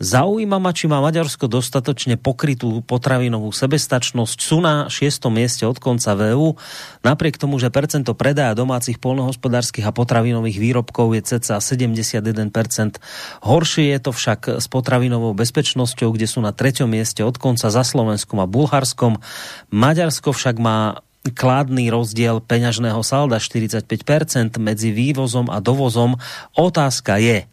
Zaujíma 0.00 0.56
ma, 0.56 0.72
či 0.72 0.88
má 0.88 1.02
Maďarsko 1.04 1.44
dostatočne 1.44 2.16
pokrytú 2.16 2.80
potravinovú 2.80 3.52
sebestačnosť. 3.52 4.38
Sú 4.40 4.64
na 4.64 4.88
šiestom 4.88 5.36
mieste 5.36 5.68
od 5.68 5.76
konca 5.76 6.16
VU. 6.16 6.56
Napriek 7.04 7.36
tomu, 7.36 7.60
že 7.60 7.68
percento 7.68 8.16
predaja 8.16 8.56
domácich 8.56 8.96
polnohospodárskych 8.96 9.84
a 9.84 9.92
potravinových 9.92 10.56
výrobkov 10.56 11.18
je 11.20 11.36
cca 11.36 11.60
71%. 11.60 12.96
Horšie 13.44 13.92
je 13.92 13.98
to 14.00 14.10
však 14.16 14.40
s 14.56 14.66
potravinovou 14.72 15.36
bezpečnosťou, 15.36 16.16
kde 16.16 16.24
sú 16.24 16.40
na 16.40 16.56
treťom 16.56 16.88
mieste 16.88 17.20
od 17.20 17.36
konca 17.36 17.68
za 17.68 17.84
Slovenskom 17.84 18.40
a 18.40 18.48
Bulharskom. 18.48 19.20
Maďarsko 19.68 20.32
však 20.32 20.56
má 20.56 21.04
kládny 21.28 21.92
rozdiel 21.92 22.40
peňažného 22.40 23.04
salda 23.04 23.36
45% 23.36 23.84
medzi 24.56 24.88
vývozom 24.88 25.52
a 25.52 25.60
dovozom. 25.60 26.16
Otázka 26.56 27.20
je, 27.20 27.44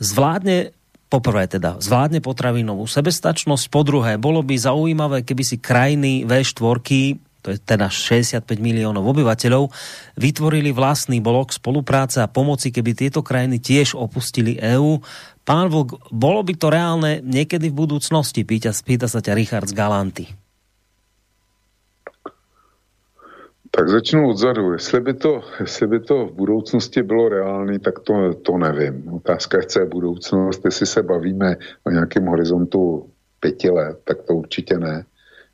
zvládne 0.00 0.72
poprvé 1.12 1.44
teda, 1.46 1.76
zvládne 1.78 2.24
potravinovú 2.24 2.88
sebestačnosť, 2.88 3.64
po 3.68 3.84
druhé, 3.84 4.16
bolo 4.16 4.40
by 4.40 4.56
zaujímavé, 4.56 5.22
keby 5.28 5.42
si 5.44 5.56
krajiny 5.60 6.24
V4 6.24 7.20
to 7.46 7.54
je 7.54 7.62
teda 7.62 7.86
65 7.86 8.42
miliónov 8.58 9.06
obyvateľov, 9.06 9.70
vytvorili 10.18 10.74
vlastný 10.74 11.22
blok 11.22 11.54
spolupráce 11.54 12.18
a 12.18 12.26
pomoci, 12.26 12.74
keby 12.74 12.98
tieto 12.98 13.22
krajiny 13.22 13.62
tiež 13.62 13.94
opustili 13.94 14.58
EÚ. 14.58 14.98
Pán 15.46 15.70
Vlk, 15.70 16.10
bolo 16.10 16.42
by 16.42 16.58
to 16.58 16.74
reálne 16.74 17.22
niekedy 17.22 17.70
v 17.70 17.78
budúcnosti? 17.86 18.42
Pýta, 18.42 18.74
pýta 18.82 19.06
sa 19.06 19.22
ťa 19.22 19.38
Richard 19.38 19.70
z 19.70 19.78
Galanty. 19.78 20.45
Tak 23.76 23.88
začnu 23.88 24.28
odzadu. 24.28 24.72
Jestli 24.72 25.00
by, 25.00 25.14
to, 25.14 25.42
jestli 25.60 25.86
by 25.86 26.00
to 26.00 26.26
v 26.26 26.32
budoucnosti 26.32 27.02
bylo 27.02 27.28
reálné, 27.28 27.78
tak 27.78 27.98
to, 27.98 28.34
to 28.34 28.58
nevím. 28.58 29.12
Otázka 29.12 29.58
co 29.62 29.80
je 29.80 29.86
budoucnost. 29.86 30.64
Jestli 30.64 30.86
se 30.86 31.02
bavíme 31.02 31.56
o 31.84 31.90
nějakém 31.90 32.26
horizontu 32.26 33.10
pěti 33.40 33.70
let, 33.70 33.98
tak 34.04 34.22
to 34.22 34.34
určitě 34.34 34.78
ne. 34.78 35.04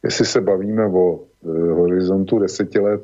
Jestli 0.03 0.27
se 0.27 0.41
bavíme 0.41 0.87
o 0.87 1.21
e, 1.21 1.73
horizontu 1.73 2.39
deseti 2.39 2.79
let, 2.79 3.03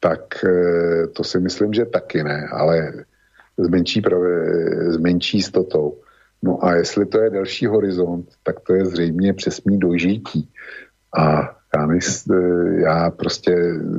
tak 0.00 0.44
e, 0.44 1.06
to 1.06 1.24
si 1.24 1.40
myslím, 1.40 1.72
že 1.72 1.84
taky 1.84 2.22
ne, 2.22 2.48
ale 2.52 2.92
s 3.58 3.68
menší, 3.68 4.00
pravě, 4.00 4.44
s 4.92 4.96
menší 4.96 5.36
jistotou. 5.36 5.98
No 6.42 6.64
a 6.64 6.74
jestli 6.74 7.06
to 7.06 7.20
je 7.20 7.30
delší 7.30 7.66
horizont, 7.66 8.28
tak 8.42 8.60
to 8.60 8.74
je 8.74 8.84
zřejmě 8.84 9.32
přesný 9.32 9.78
dožití. 9.78 10.50
A 11.18 11.55
já, 11.76 11.86
mysl, 11.86 12.32
já 12.76 13.10
prostě 13.10 13.54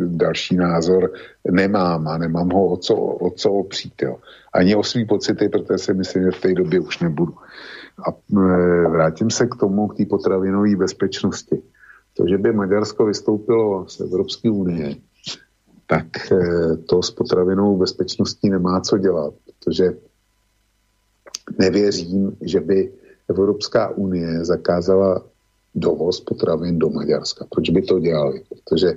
další 0.05 0.55
názor 0.55 1.11
nemám 1.51 2.07
a 2.07 2.17
nemám 2.17 2.49
ho 2.49 2.67
o 2.67 2.77
co, 2.77 2.95
o 2.95 3.29
co 3.29 3.51
opřít. 3.51 4.01
Jo. 4.01 4.17
Ani 4.53 4.75
o 4.75 4.83
svý 4.83 5.05
pocity, 5.05 5.49
protože 5.49 5.77
si 5.77 5.93
myslím, 5.93 6.23
že 6.23 6.31
v 6.31 6.41
té 6.41 6.53
době 6.53 6.79
už 6.79 6.99
nebudu. 6.99 7.33
A 8.07 8.11
e, 8.11 8.89
vrátím 8.89 9.29
se 9.29 9.47
k 9.47 9.55
tomu, 9.55 9.87
k 9.87 9.97
té 9.97 10.05
potravinové 10.05 10.75
bezpečnosti. 10.75 11.61
To, 12.17 12.27
že 12.27 12.37
by 12.37 12.53
Maďarsko 12.53 13.05
vystoupilo 13.05 13.87
z 13.87 13.99
Evropské 13.99 14.49
unie, 14.49 14.95
tak 15.87 16.31
e, 16.31 16.37
to 16.77 17.03
s 17.03 17.11
potravinovou 17.11 17.77
bezpečností 17.77 18.49
nemá 18.49 18.81
co 18.81 18.97
dělat, 18.97 19.33
protože 19.45 19.93
nevěřím, 21.59 22.37
že 22.41 22.59
by 22.59 22.91
Evropská 23.29 23.89
unie 23.89 24.45
zakázala 24.45 25.25
dovoz 25.77 26.19
potravin 26.19 26.79
do 26.79 26.89
Maďarska. 26.89 27.45
Proč 27.49 27.69
by 27.69 27.81
to 27.81 27.99
dělali? 27.99 28.41
Protože 28.49 28.87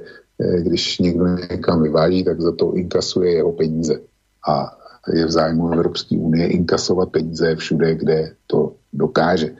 eh, 0.40 0.60
když 0.60 0.98
někdo 0.98 1.26
někam 1.26 1.82
vyváží, 1.82 2.24
tak 2.24 2.40
za 2.40 2.52
to 2.52 2.74
inkasuje 2.74 3.32
jeho 3.32 3.52
peníze. 3.52 4.00
A 4.48 4.76
je 5.12 5.26
v 5.26 5.30
zájmu 5.30 5.72
Evropské 5.72 6.16
unie 6.18 6.48
inkasovat 6.48 7.08
peníze 7.08 7.56
všude, 7.56 7.94
kde 7.94 8.32
to 8.46 8.74
dokáže. 8.92 9.56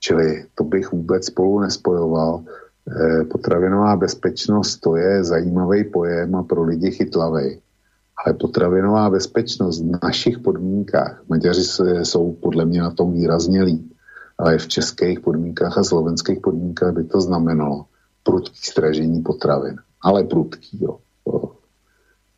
Čili 0.00 0.44
to 0.54 0.64
bych 0.64 0.92
vůbec 0.92 1.26
spolu 1.26 1.60
nespojoval. 1.60 2.42
Eh, 2.42 3.24
potravinová 3.24 3.96
bezpečnost 3.96 4.76
to 4.76 4.96
je 4.96 5.24
zajímavý 5.24 5.84
pojem 5.84 6.34
a 6.34 6.42
pro 6.42 6.62
lidi 6.62 6.90
chytlavý. 6.90 7.58
Ale 8.24 8.34
potravinová 8.34 9.10
bezpečnost 9.10 9.82
v 9.82 9.98
našich 10.02 10.38
podmínkách, 10.38 11.22
Maďaři 11.28 11.64
jsou 12.02 12.32
podle 12.32 12.64
mě 12.64 12.82
na 12.82 12.90
tom 12.90 13.12
výrazně 13.12 13.62
líp 13.62 13.92
ale 14.38 14.58
v 14.58 14.68
českých 14.68 15.20
podmínkách 15.20 15.78
a 15.78 15.84
slovenských 15.84 16.40
podmínkách 16.40 16.94
by 16.94 17.04
to 17.04 17.20
znamenalo 17.20 17.84
prudký 18.22 18.60
stražení 18.62 19.22
potravin. 19.22 19.76
Ale 20.02 20.24
prudký, 20.24 20.78
jo. 20.80 20.98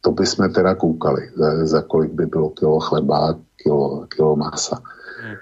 To 0.01 0.13
by 0.13 0.27
jsme 0.27 0.49
teda 0.49 0.75
koukali, 0.75 1.31
za, 1.37 1.67
za 1.67 1.83
kolik 1.83 2.13
by 2.13 2.27
bylo 2.27 2.51
kilo 2.51 2.81
chleba, 2.81 3.39
kilo, 3.57 4.07
kilo 4.07 4.37
masa. 4.37 4.81
Hmm. 5.23 5.37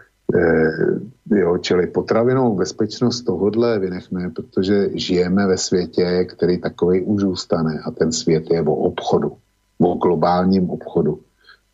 E, 1.30 1.38
jo, 1.38 1.58
čili 1.58 1.86
potravinou 1.86 2.56
bezpečnost 2.56 3.22
tohodle 3.22 3.78
vynechme, 3.78 4.30
protože 4.30 4.88
žijeme 4.98 5.46
ve 5.46 5.56
světě, 5.58 6.24
který 6.24 6.58
takový 6.58 7.02
už 7.02 7.20
zůstane 7.20 7.80
a 7.84 7.90
ten 7.90 8.12
svět 8.12 8.50
je 8.50 8.62
o 8.62 8.74
obchodu, 8.74 9.36
o 9.78 9.94
globálním 9.94 10.70
obchodu. 10.70 11.20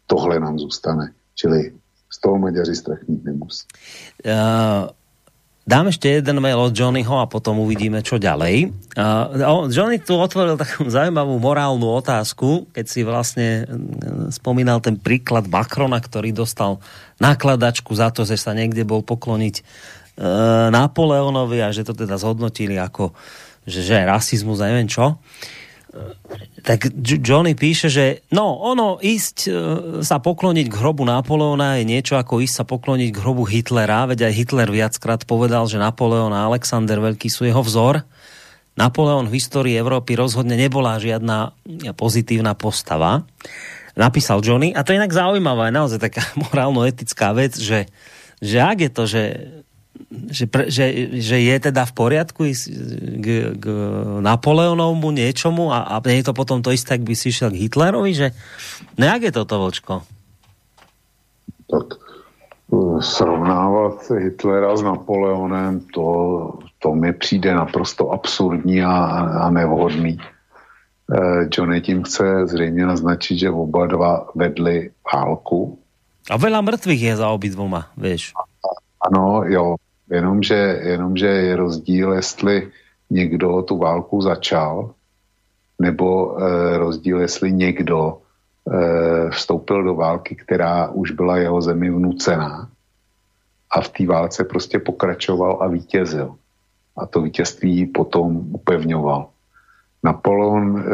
Tohle 0.07 0.41
nám 0.41 0.59
zůstane. 0.59 1.13
Čili 1.35 1.73
z 2.15 2.19
toho 2.23 2.39
Maďaři 2.39 2.75
strach 2.75 3.03
mít 3.09 3.25
nemusí. 3.25 3.67
Uh... 4.23 4.95
Dám 5.65 5.89
ešte 5.89 6.21
jeden 6.21 6.45
mail 6.45 6.61
od 6.61 6.77
Johnnyho 6.77 7.25
a 7.25 7.25
potom 7.25 7.57
uvidíme, 7.65 8.05
čo 8.05 8.21
ďalej. 8.21 8.69
Uh, 9.01 9.65
Johnny 9.73 9.97
tu 9.97 10.13
otvoril 10.13 10.61
takú 10.61 10.85
zaujímavú 10.93 11.41
morálnu 11.41 11.89
otázku, 12.05 12.69
keď 12.77 12.85
si 12.85 13.01
vlastne 13.01 13.65
spomínal 14.29 14.85
ten 14.85 15.01
príklad 15.01 15.49
Macrona, 15.49 15.97
ktorý 16.05 16.37
dostal 16.37 16.85
nakladačku 17.17 17.97
za 17.97 18.13
to, 18.13 18.29
že 18.29 18.37
sa 18.37 18.53
niekde 18.53 18.85
bol 18.85 19.01
pokloniť 19.01 19.65
uh, 20.21 20.69
Napoleonovi 20.69 21.65
a 21.65 21.73
že 21.73 21.89
to 21.89 21.97
teda 21.97 22.21
zhodnotili 22.21 22.77
ako 22.77 23.17
že, 23.65 23.81
že 23.81 24.05
rasizmus 24.05 24.61
a 24.61 24.69
neviem 24.69 24.89
čo. 24.89 25.17
Tak 26.65 26.91
Johnny 26.99 27.53
píše, 27.55 27.93
že 27.93 28.25
no, 28.33 28.57
ono 28.57 28.99
ísť 28.99 29.37
e, 29.47 29.51
sa 30.01 30.19
pokloniť 30.19 30.67
k 30.67 30.79
hrobu 30.81 31.05
Napoleona 31.07 31.79
je 31.79 31.85
niečo 31.87 32.17
ako 32.17 32.41
ísť 32.41 32.55
sa 32.55 32.65
pokloniť 32.65 33.09
k 33.13 33.21
hrobu 33.21 33.45
Hitlera, 33.45 34.09
veď 34.09 34.27
aj 34.27 34.33
Hitler 34.33 34.69
viackrát 34.73 35.23
povedal, 35.29 35.69
že 35.69 35.79
Napoleon 35.79 36.33
a 36.33 36.49
Alexander 36.49 36.99
Veľký 36.99 37.29
sú 37.29 37.47
jeho 37.47 37.61
vzor. 37.61 38.03
Napoleon 38.75 39.31
v 39.31 39.39
histórii 39.39 39.79
Európy 39.79 40.19
rozhodne 40.19 40.59
nebola 40.59 40.99
žiadna 40.99 41.55
pozitívna 41.95 42.59
postava. 42.59 43.23
Napísal 43.95 44.43
Johnny. 44.43 44.75
A 44.75 44.83
to 44.83 44.91
je 44.91 44.99
inak 44.99 45.15
zaujímavá, 45.15 45.71
naozaj 45.71 46.03
taká 46.03 46.27
morálno-etická 46.49 47.31
vec, 47.39 47.55
že, 47.55 47.87
že 48.43 48.59
ak 48.59 48.79
je 48.83 48.91
to, 48.91 49.05
že 49.07 49.23
že, 50.31 50.45
pre, 50.51 50.71
že, 50.71 51.17
že 51.23 51.37
je 51.39 51.57
teda 51.71 51.87
v 51.87 51.93
poriadku 51.95 52.47
ísť 52.47 52.65
k, 53.23 53.27
k 53.55 53.65
Napoleonovmu 54.23 55.15
niečomu 55.15 55.71
a, 55.71 55.87
a 55.87 56.03
nie 56.07 56.23
je 56.23 56.27
to 56.31 56.35
potom 56.35 56.63
to 56.63 56.75
isté, 56.75 56.99
ak 56.99 57.07
by 57.07 57.15
si 57.15 57.31
išiel 57.31 57.55
k 57.55 57.61
Hitlerovi, 57.67 58.13
že 58.15 58.27
no 58.99 59.05
jak 59.07 59.23
je 59.31 59.33
toto, 59.35 59.55
Vočko? 59.63 59.95
Tak 61.71 61.87
eh, 61.95 62.97
srovnávat 63.01 64.03
Hitlera 64.11 64.75
s 64.77 64.83
Napoleonem, 64.83 65.81
to, 65.95 66.07
to 66.79 66.95
mi 66.95 67.13
přijde 67.13 67.55
naprosto 67.55 68.11
absurdní 68.11 68.83
a, 68.83 68.95
a 69.47 69.51
nevhodný. 69.51 70.19
Eh, 70.19 71.49
Johnny 71.53 71.81
tím 71.81 72.03
chce 72.03 72.47
zřejmě 72.47 72.87
naznačit, 72.87 73.39
že 73.39 73.51
oba 73.51 73.87
dva 73.87 74.27
vedli 74.35 74.91
válku. 75.05 75.79
A 76.25 76.41
veľa 76.41 76.65
mrtvých 76.65 77.13
je 77.13 77.21
za 77.21 77.29
obidvoma, 77.29 77.93
vieš. 78.01 78.33
Ano, 79.05 79.45
jo, 79.47 79.77
Jenomže, 80.11 80.81
jenomže 80.83 81.27
je 81.27 81.57
rozdíl, 81.57 82.13
jestli 82.13 82.71
někdo 83.11 83.63
tu 83.63 83.79
válku 83.79 84.21
začal, 84.21 84.95
nebo 85.81 86.39
e, 86.39 86.79
rozdíl, 86.79 87.21
jestli 87.21 87.53
někdo 87.53 88.19
e, 88.19 89.31
vstoupil 89.31 89.85
do 89.85 89.95
války, 89.95 90.35
která 90.37 90.89
už 90.89 91.11
byla 91.11 91.37
jeho 91.37 91.63
zemi 91.63 91.91
vnucená 91.91 92.69
a 93.71 93.81
v 93.81 93.89
té 93.89 94.07
válce 94.07 94.45
prostě 94.45 94.79
pokračoval 94.79 95.59
a 95.61 95.67
vítězil. 95.67 96.35
A 96.97 97.07
to 97.07 97.21
vítězství 97.21 97.87
potom 97.87 98.37
upevňoval. 98.55 99.29
Napoleon, 100.05 100.79
e, 100.79 100.85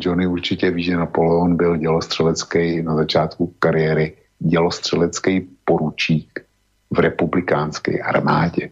Johnny 0.00 0.26
určitě 0.26 0.70
ví, 0.70 0.82
že 0.82 0.96
Napoleon 0.96 1.56
byl 1.56 1.76
dělostřelecký 1.76 2.82
na 2.82 2.96
začátku 2.96 3.54
kariéry 3.58 4.16
dělostřelecký 4.38 5.48
poručík 5.64 6.51
v 6.92 6.98
republikánské 6.98 7.98
armádě. 7.98 8.70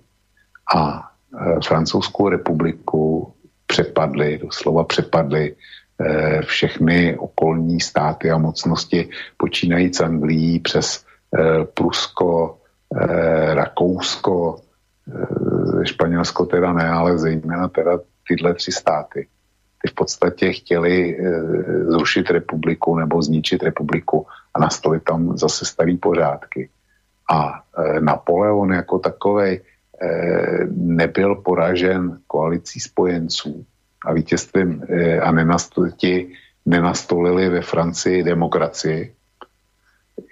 A 0.75 1.01
e, 1.01 1.61
francouzskou 1.67 2.29
republiku 2.29 3.33
přepadly, 3.67 4.39
doslova 4.43 4.85
přepadly 4.85 5.55
e, 6.01 6.43
všechny 6.43 7.19
okolní 7.19 7.81
státy 7.81 8.31
a 8.31 8.39
mocnosti, 8.39 9.09
počínajíc 9.37 10.01
Anglií 10.01 10.61
přes 10.61 11.05
e, 11.39 11.65
Prusko, 11.65 12.57
Rakousko, 13.55 14.61
Španělsko 15.85 16.47
teda 16.47 16.73
ne, 16.73 16.91
ale 16.91 17.19
zejména 17.19 17.69
teda 17.69 17.99
tyhle 18.29 18.55
tři 18.55 18.73
státy. 18.73 19.29
Ty 19.83 19.91
v 19.91 19.95
podstatě 19.95 20.53
chtěli 20.53 21.19
zrušit 21.87 22.31
republiku 22.31 22.99
nebo 22.99 23.23
zničit 23.23 23.63
republiku 23.63 24.27
a 24.55 24.61
nastavit 24.61 25.05
tam 25.05 25.39
zase 25.39 25.65
starý 25.65 25.97
pořádky. 25.97 26.69
A 27.31 27.62
e, 27.78 28.01
Napoleon 28.01 28.73
jako 28.73 28.98
takový 28.98 29.47
e, 29.47 29.61
nebyl 30.70 31.35
poražen 31.35 32.19
koalicí 32.27 32.81
spojenců 32.81 33.66
a 34.07 34.12
vítězstvím 34.12 34.82
e, 34.89 35.20
a 35.20 35.32
nenastolili, 35.32 36.27
nenastolili 36.66 37.48
ve 37.48 37.61
Francii 37.61 38.23
demokracii, 38.23 39.15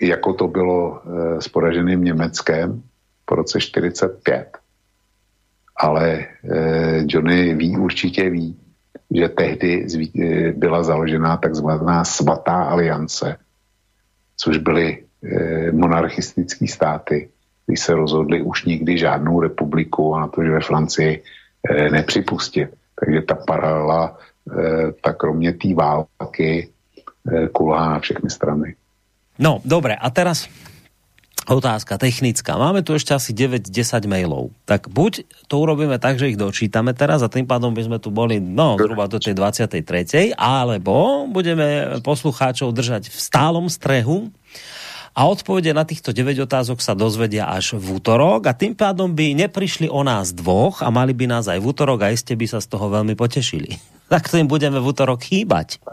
jako 0.00 0.32
to 0.32 0.48
bylo 0.48 1.02
s 1.40 1.48
poraženým 1.48 2.04
Německem 2.04 2.82
po 3.24 3.34
roce 3.34 3.60
45. 3.60 4.58
Ale 5.76 6.26
Johnny 7.06 7.54
ví, 7.54 7.76
určitě 7.76 8.30
ví, 8.30 8.56
že 9.14 9.28
tehdy 9.28 9.86
byla 10.56 10.82
založena 10.82 11.36
takzvaná 11.36 12.04
svatá 12.04 12.64
aliance, 12.64 13.36
což 14.36 14.58
byly 14.58 15.07
monarchistické 15.72 16.66
státy, 16.66 17.28
když 17.66 17.80
se 17.80 17.94
rozhodli 17.94 18.42
už 18.42 18.64
nikdy 18.64 18.98
žádnou 18.98 19.40
republiku 19.40 20.14
a 20.14 20.20
na 20.20 20.28
to, 20.28 20.42
že 20.42 20.50
ve 20.50 20.60
Francii 20.60 21.22
eh, 21.22 21.90
nepřipustit. 21.90 22.70
Takže 23.00 23.22
ta 23.22 23.34
paralela, 23.34 24.18
eh, 24.50 24.92
ta 25.02 25.12
kromě 25.12 25.52
té 25.52 25.74
války, 25.74 26.68
kulá 27.52 27.88
na 27.90 27.98
všechny 28.00 28.30
strany. 28.30 28.74
No, 29.38 29.60
dobre, 29.64 29.94
a 29.94 30.08
teraz 30.10 30.48
otázka 31.48 31.96
technická. 31.96 32.60
Máme 32.60 32.84
tu 32.84 32.92
ešte 32.92 33.16
asi 33.16 33.32
9-10 33.32 34.04
mailov. 34.04 34.52
Tak 34.68 34.92
buď 34.92 35.24
to 35.48 35.54
urobíme 35.60 35.96
tak, 35.96 36.20
že 36.20 36.28
ich 36.28 36.40
dočítame 36.40 36.92
teraz 36.92 37.24
a 37.24 37.32
tým 37.32 37.48
pádom 37.48 37.72
by 37.72 37.82
sme 37.88 37.98
tu 38.00 38.12
boli 38.12 38.36
no, 38.36 38.76
zhruba 38.76 39.08
do 39.08 39.16
tej 39.16 39.32
23. 39.32 40.36
alebo 40.36 41.24
budeme 41.28 42.00
poslucháčov 42.04 42.76
držať 42.76 43.08
v 43.08 43.18
stálom 43.18 43.68
strehu 43.72 44.28
a 45.18 45.26
odpovede 45.26 45.74
na 45.74 45.82
týchto 45.82 46.14
9 46.14 46.46
otázok 46.46 46.78
sa 46.78 46.94
dozvedia 46.94 47.50
až 47.50 47.74
v 47.74 47.98
útorok 47.98 48.46
a 48.46 48.54
tým 48.54 48.78
pádom 48.78 49.10
by 49.10 49.34
neprišli 49.34 49.90
o 49.90 50.06
nás 50.06 50.30
dvoch 50.30 50.78
a 50.78 50.94
mali 50.94 51.10
by 51.10 51.26
nás 51.26 51.50
aj 51.50 51.58
v 51.58 51.66
útorok 51.74 52.06
a 52.06 52.14
iste 52.14 52.38
by 52.38 52.46
sa 52.46 52.62
z 52.62 52.70
toho 52.70 52.86
veľmi 52.86 53.18
potešili. 53.18 53.74
Tak 54.08 54.24
to 54.24 54.40
im 54.40 54.48
budeme 54.48 54.80
v 54.80 54.88
útorok 54.88 55.20
chýbať. 55.20 55.84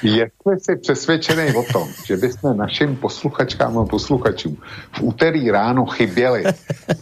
Jestli 0.00 0.54
si 0.56 0.72
přesvědčený 0.80 1.52
o 1.52 1.62
tom, 1.68 1.84
že 2.08 2.16
bychom 2.16 2.56
našim 2.56 2.96
posluchačkám 2.96 3.76
a 3.76 3.84
posluchačům 3.84 4.56
v 4.96 4.98
úterý 5.04 5.50
ráno 5.52 5.84
chyběli 5.84 6.48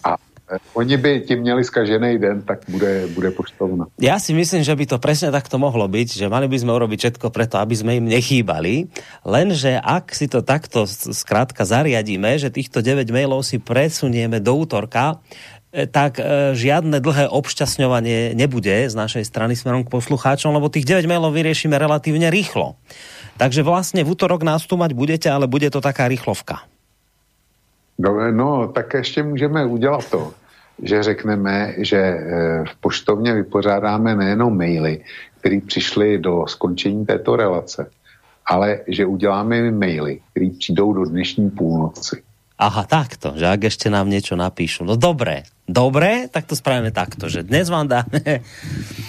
a 0.03 0.19
oni 0.75 0.97
by 0.97 1.21
ti 1.21 1.37
měli 1.37 1.65
skažený 1.65 2.19
den, 2.19 2.43
tak 2.43 2.67
bude, 2.69 3.07
bude 3.15 3.31
poštovna. 3.31 3.87
Ja 4.03 4.19
si 4.19 4.35
myslím, 4.35 4.67
že 4.67 4.75
by 4.75 4.85
to 4.87 4.97
presne 4.99 5.31
takto 5.31 5.59
mohlo 5.63 5.87
byť, 5.87 6.19
že 6.19 6.27
mali 6.27 6.51
by 6.51 6.59
sme 6.59 6.75
urobiť 6.75 6.99
všetko 6.99 7.31
preto, 7.31 7.63
aby 7.63 7.75
sme 7.75 8.03
im 8.03 8.11
nechýbali, 8.11 8.91
lenže 9.23 9.79
ak 9.79 10.11
si 10.11 10.27
to 10.27 10.43
takto 10.43 10.87
skrátka 10.91 11.63
zariadíme, 11.63 12.35
že 12.39 12.51
týchto 12.51 12.83
9 12.83 13.07
mailov 13.15 13.47
si 13.47 13.63
presunieme 13.63 14.43
do 14.43 14.59
útorka, 14.59 15.23
e, 15.71 15.87
tak 15.87 16.19
e, 16.19 16.57
žiadne 16.59 16.99
dlhé 16.99 17.31
obšťastňovanie 17.31 18.35
nebude 18.35 18.91
z 18.91 18.95
našej 18.95 19.23
strany 19.23 19.55
smerom 19.55 19.87
k 19.87 19.93
poslucháčom, 19.95 20.51
lebo 20.51 20.73
tých 20.73 20.87
9 20.87 21.07
mailov 21.07 21.31
vyriešime 21.31 21.79
relatívne 21.79 22.27
rýchlo. 22.27 22.75
Takže 23.39 23.63
vlastne 23.63 24.03
v 24.03 24.13
útorok 24.13 24.43
nás 24.43 24.67
tu 24.67 24.75
mať 24.75 24.93
budete, 24.93 25.29
ale 25.31 25.47
bude 25.47 25.71
to 25.71 25.79
taká 25.79 26.11
rýchlovka. 26.11 26.67
No, 28.01 28.33
no, 28.33 28.69
tak 28.69 28.95
ještě 28.95 29.23
můžeme 29.23 29.67
udělat 29.67 30.11
to, 30.11 30.33
že 30.83 31.03
řekneme, 31.03 31.75
že 31.79 31.97
eh, 31.97 32.65
v 32.69 32.75
poštovně 32.81 33.35
vypořádáme 33.35 34.17
nejenom 34.17 34.57
maily, 34.57 35.01
které 35.41 35.61
přišly 35.67 36.19
do 36.19 36.45
skončení 36.47 37.07
této 37.07 37.37
relace, 37.37 37.91
ale 38.47 38.81
že 38.89 39.07
uděláme 39.07 39.71
maily, 39.71 40.21
které 40.31 40.51
přijdou 40.59 40.93
do 40.93 41.05
dnešní 41.05 41.51
půlnoci. 41.51 42.23
Aha, 42.61 42.85
takto, 42.85 43.41
že 43.41 43.49
ak 43.49 43.73
ešte 43.73 43.89
nám 43.89 44.13
niečo 44.13 44.37
napíšu. 44.37 44.85
No 44.85 44.93
dobré, 44.93 45.49
dobré, 45.65 46.29
tak 46.29 46.45
to 46.45 46.53
spravíme 46.53 46.93
takto, 46.93 47.25
že 47.25 47.41
dnes 47.41 47.73
vám 47.73 47.89
dáme... 47.89 48.45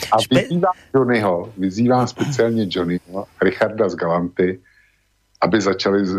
A 0.08 0.16
vyzývám 0.24 0.72
Johnnyho, 0.96 1.52
vyzývám 1.60 2.08
speciálně 2.08 2.64
Johnnyho, 2.72 3.28
Richarda 3.44 3.92
z 3.92 3.96
Galanty, 4.00 4.60
aby 5.42 5.58
začali 5.58 6.06
z, 6.06 6.14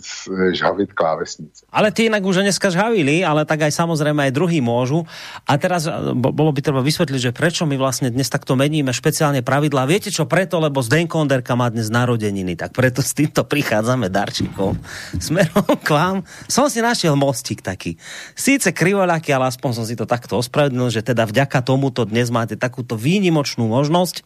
z, 0.00 0.10
žhavit 0.56 0.96
klávesnice. 0.96 1.68
Ale 1.68 1.92
ty 1.92 2.08
inak 2.08 2.24
už 2.24 2.40
dneska 2.40 2.72
žhavili, 2.72 3.20
ale 3.20 3.44
tak 3.44 3.68
aj 3.68 3.76
samozrejme 3.76 4.24
aj 4.24 4.32
druhý 4.32 4.64
môžu. 4.64 5.04
A 5.44 5.60
teraz 5.60 5.84
e, 5.84 5.92
bolo 6.16 6.48
by 6.48 6.64
treba 6.64 6.80
vysvetliť, 6.80 7.28
že 7.28 7.36
prečo 7.36 7.68
my 7.68 7.76
vlastne 7.76 8.08
dnes 8.08 8.32
takto 8.32 8.56
meníme 8.56 8.88
špeciálne 8.88 9.44
pravidlá. 9.44 9.84
Viete 9.84 10.08
čo 10.08 10.24
preto, 10.24 10.56
lebo 10.64 10.80
Zdenko 10.80 11.20
Onderka 11.20 11.52
má 11.52 11.68
dnes 11.68 11.92
narodeniny, 11.92 12.56
tak 12.56 12.72
preto 12.72 13.04
s 13.04 13.12
týmto 13.12 13.44
prichádzame 13.44 14.08
darčíkom 14.08 14.80
smerom 15.28 15.76
k 15.84 15.88
vám. 15.92 16.16
Som 16.48 16.72
si 16.72 16.80
našiel 16.80 17.12
mostík 17.12 17.60
taký. 17.60 18.00
Síce 18.32 18.72
krivoľaký, 18.72 19.28
ale 19.36 19.52
aspoň 19.52 19.70
som 19.76 19.84
si 19.84 19.92
to 19.92 20.08
takto 20.08 20.40
ospravedlnil, 20.40 20.88
že 20.88 21.04
teda 21.04 21.28
vďaka 21.28 21.60
tomuto 21.60 22.08
dnes 22.08 22.32
máte 22.32 22.56
takúto 22.56 22.96
výnimočnú 22.96 23.68
možnosť 23.68 24.24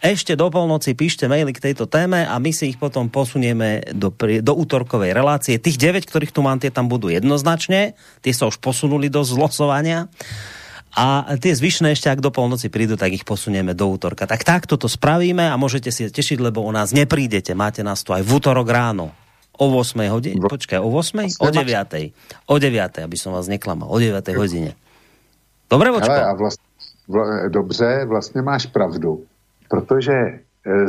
ešte 0.00 0.32
do 0.32 0.48
polnoci 0.48 0.96
píšte 0.96 1.28
maily 1.28 1.52
k 1.52 1.70
tejto 1.70 1.84
téme 1.84 2.24
a 2.24 2.40
my 2.40 2.50
si 2.56 2.72
ich 2.72 2.80
potom 2.80 3.12
posunieme 3.12 3.84
do, 3.92 4.08
do 4.40 4.52
útorkovej 4.56 5.12
relácie. 5.12 5.60
Tých 5.60 5.76
9, 5.76 6.08
ktorých 6.08 6.32
tu 6.32 6.40
mám, 6.40 6.56
tie 6.56 6.72
tam 6.72 6.88
budú 6.88 7.12
jednoznačne. 7.12 7.92
Tie 8.24 8.32
sa 8.32 8.48
už 8.48 8.64
posunuli 8.64 9.12
do 9.12 9.20
zlosovania. 9.20 10.08
A 10.96 11.36
tie 11.38 11.54
zvyšné 11.54 11.94
ešte, 11.94 12.10
ak 12.10 12.24
do 12.24 12.34
polnoci 12.34 12.66
prídu, 12.72 12.98
tak 12.98 13.14
ich 13.14 13.28
posunieme 13.28 13.76
do 13.76 13.86
útorka. 13.92 14.26
Tak 14.26 14.42
takto 14.42 14.74
to 14.74 14.90
spravíme 14.90 15.46
a 15.46 15.54
môžete 15.54 15.92
si 15.94 16.08
tešiť, 16.08 16.40
lebo 16.42 16.64
u 16.64 16.72
nás 16.74 16.90
neprídete. 16.90 17.54
Máte 17.54 17.86
nás 17.86 18.02
tu 18.02 18.10
aj 18.10 18.26
v 18.26 18.30
útorok 18.40 18.66
ráno. 18.66 19.14
O 19.60 19.68
8 19.68 20.00
hodine. 20.08 20.40
Počkaj, 20.40 20.80
o 20.80 20.88
8? 20.88 21.44
O 21.44 21.48
9. 21.52 22.48
O 22.48 22.56
9, 22.56 23.04
aby 23.04 23.16
som 23.20 23.36
vás 23.36 23.46
neklamal. 23.46 23.92
O 23.92 24.00
9 24.00 24.24
hodine. 24.32 24.74
Dobre, 25.70 25.92
Vočko? 25.94 26.10
Hele, 26.10 26.26
a 26.26 26.34
vlast, 26.34 26.58
vla, 27.06 27.48
dobře, 27.48 28.04
vlastně 28.08 28.42
máš 28.42 28.66
pravdu 28.66 29.29
protože 29.70 30.12
e, 30.12 30.38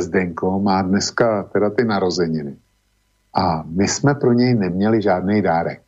Zdenko 0.00 0.60
má 0.60 0.82
dneska 0.82 1.42
teda 1.42 1.70
ty 1.70 1.84
narozeniny. 1.84 2.56
A 3.34 3.64
my 3.66 3.88
jsme 3.88 4.14
pro 4.14 4.32
něj 4.32 4.54
neměli 4.54 5.02
žádný 5.02 5.42
dárek. 5.42 5.80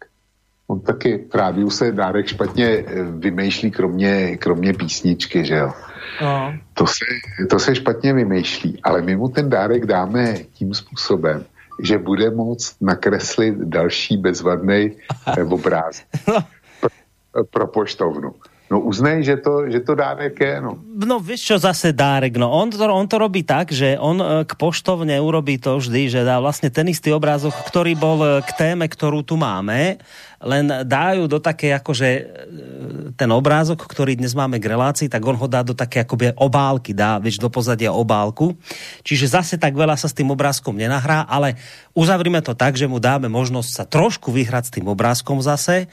On 0.67 0.81
taky 0.81 1.27
rádiu 1.35 1.71
se 1.71 1.93
dárek 1.93 2.27
špatně 2.27 2.67
e, 2.67 3.03
vymýšlí, 3.03 3.71
kromě, 3.71 4.37
kromě 4.37 4.73
písničky, 4.73 5.45
že 5.45 5.57
jo. 5.57 5.73
No. 6.23 6.55
To, 6.75 6.87
se, 6.87 7.05
to 7.51 7.59
se 7.59 7.75
špatně 7.75 8.13
vymýšlí, 8.13 8.81
ale 8.83 9.03
my 9.03 9.17
mu 9.17 9.29
ten 9.29 9.51
dárek 9.51 9.87
dáme 9.87 10.35
tím 10.53 10.75
způsobem, 10.75 11.45
že 11.83 11.99
bude 11.99 12.31
moct 12.31 12.77
nakreslit 12.81 13.55
další 13.55 14.17
bezvadný 14.17 14.97
obrázek 15.51 16.07
no. 16.29 16.39
pro, 16.81 17.45
pro 17.45 17.67
poštovnu. 17.67 18.35
No 18.73 18.81
uznej, 18.81 19.21
že 19.21 19.37
to, 19.45 19.69
že 19.69 19.85
to 19.85 19.93
dárek 19.93 20.41
je, 20.41 20.57
no. 20.57 20.81
No 20.97 21.21
vieš 21.21 21.53
čo 21.53 21.57
zase 21.61 21.93
dárek, 21.93 22.41
no 22.41 22.49
on 22.49 22.73
to, 22.73 22.81
on 22.81 23.05
to 23.05 23.21
robí 23.21 23.45
tak, 23.45 23.69
že 23.69 24.01
on 24.01 24.17
e, 24.17 24.27
k 24.49 24.53
poštovne 24.57 25.21
urobí 25.21 25.61
to 25.61 25.77
vždy, 25.77 26.09
že 26.09 26.25
dá 26.25 26.41
vlastne 26.41 26.73
ten 26.73 26.89
istý 26.89 27.13
obrázok, 27.13 27.53
ktorý 27.69 27.93
bol 27.93 28.19
e, 28.25 28.29
k 28.41 28.51
téme, 28.57 28.89
ktorú 28.89 29.21
tu 29.21 29.37
máme, 29.37 30.01
len 30.41 30.65
dajú 30.81 31.29
do 31.29 31.45
také 31.45 31.77
akože 31.77 32.09
e, 32.09 32.23
ten 33.13 33.29
obrázok, 33.29 33.85
ktorý 33.85 34.17
dnes 34.17 34.33
máme 34.33 34.57
k 34.57 34.73
relácii, 34.73 35.13
tak 35.13 35.21
on 35.29 35.37
ho 35.37 35.45
dá 35.45 35.61
do 35.61 35.77
také 35.77 36.01
akoby 36.01 36.33
obálky, 36.33 36.97
dá 36.97 37.21
vieš, 37.21 37.45
do 37.45 37.53
pozadia 37.53 37.93
obálku. 37.93 38.57
Čiže 39.05 39.37
zase 39.37 39.55
tak 39.61 39.77
veľa 39.77 40.01
sa 40.01 40.09
s 40.09 40.17
tým 40.17 40.33
obrázkom 40.33 40.73
nenahrá, 40.73 41.29
ale 41.29 41.61
uzavrime 41.93 42.41
to 42.41 42.57
tak, 42.57 42.81
že 42.81 42.89
mu 42.89 42.97
dáme 42.97 43.29
možnosť 43.29 43.71
sa 43.71 43.85
trošku 43.85 44.33
vyhrať 44.33 44.73
s 44.73 44.75
tým 44.81 44.89
obrázkom 44.89 45.45
zase, 45.45 45.85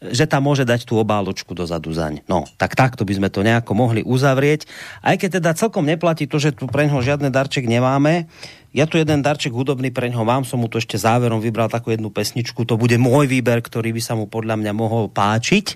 že 0.00 0.24
tam 0.24 0.48
môže 0.48 0.64
dať 0.64 0.88
tú 0.88 0.96
obáločku 0.96 1.52
dozadu 1.52 1.92
zaň. 1.92 2.24
No, 2.24 2.48
tak 2.56 2.72
takto 2.72 3.04
by 3.04 3.20
sme 3.20 3.28
to 3.28 3.44
nejako 3.44 3.76
mohli 3.76 4.00
uzavrieť. 4.00 4.64
Aj 5.04 5.20
keď 5.20 5.40
teda 5.40 5.52
celkom 5.52 5.84
neplatí 5.84 6.24
to, 6.24 6.40
že 6.40 6.56
tu 6.56 6.64
pre 6.64 6.88
ňoho 6.88 7.04
žiadne 7.04 7.28
darček 7.28 7.68
nemáme, 7.68 8.24
ja 8.70 8.86
tu 8.86 9.02
jeden 9.02 9.18
darček 9.18 9.50
hudobný 9.50 9.90
pre 9.90 10.06
ňoho 10.06 10.22
mám, 10.22 10.46
som 10.46 10.62
mu 10.62 10.70
to 10.70 10.78
ešte 10.78 10.94
záverom 10.94 11.42
vybral 11.42 11.66
takú 11.66 11.90
jednu 11.90 12.14
pesničku, 12.14 12.62
to 12.62 12.78
bude 12.78 12.94
môj 13.02 13.26
výber, 13.26 13.58
ktorý 13.58 13.90
by 13.90 14.02
sa 14.02 14.14
mu 14.14 14.30
podľa 14.30 14.62
mňa 14.62 14.72
mohol 14.74 15.10
páčiť. 15.10 15.74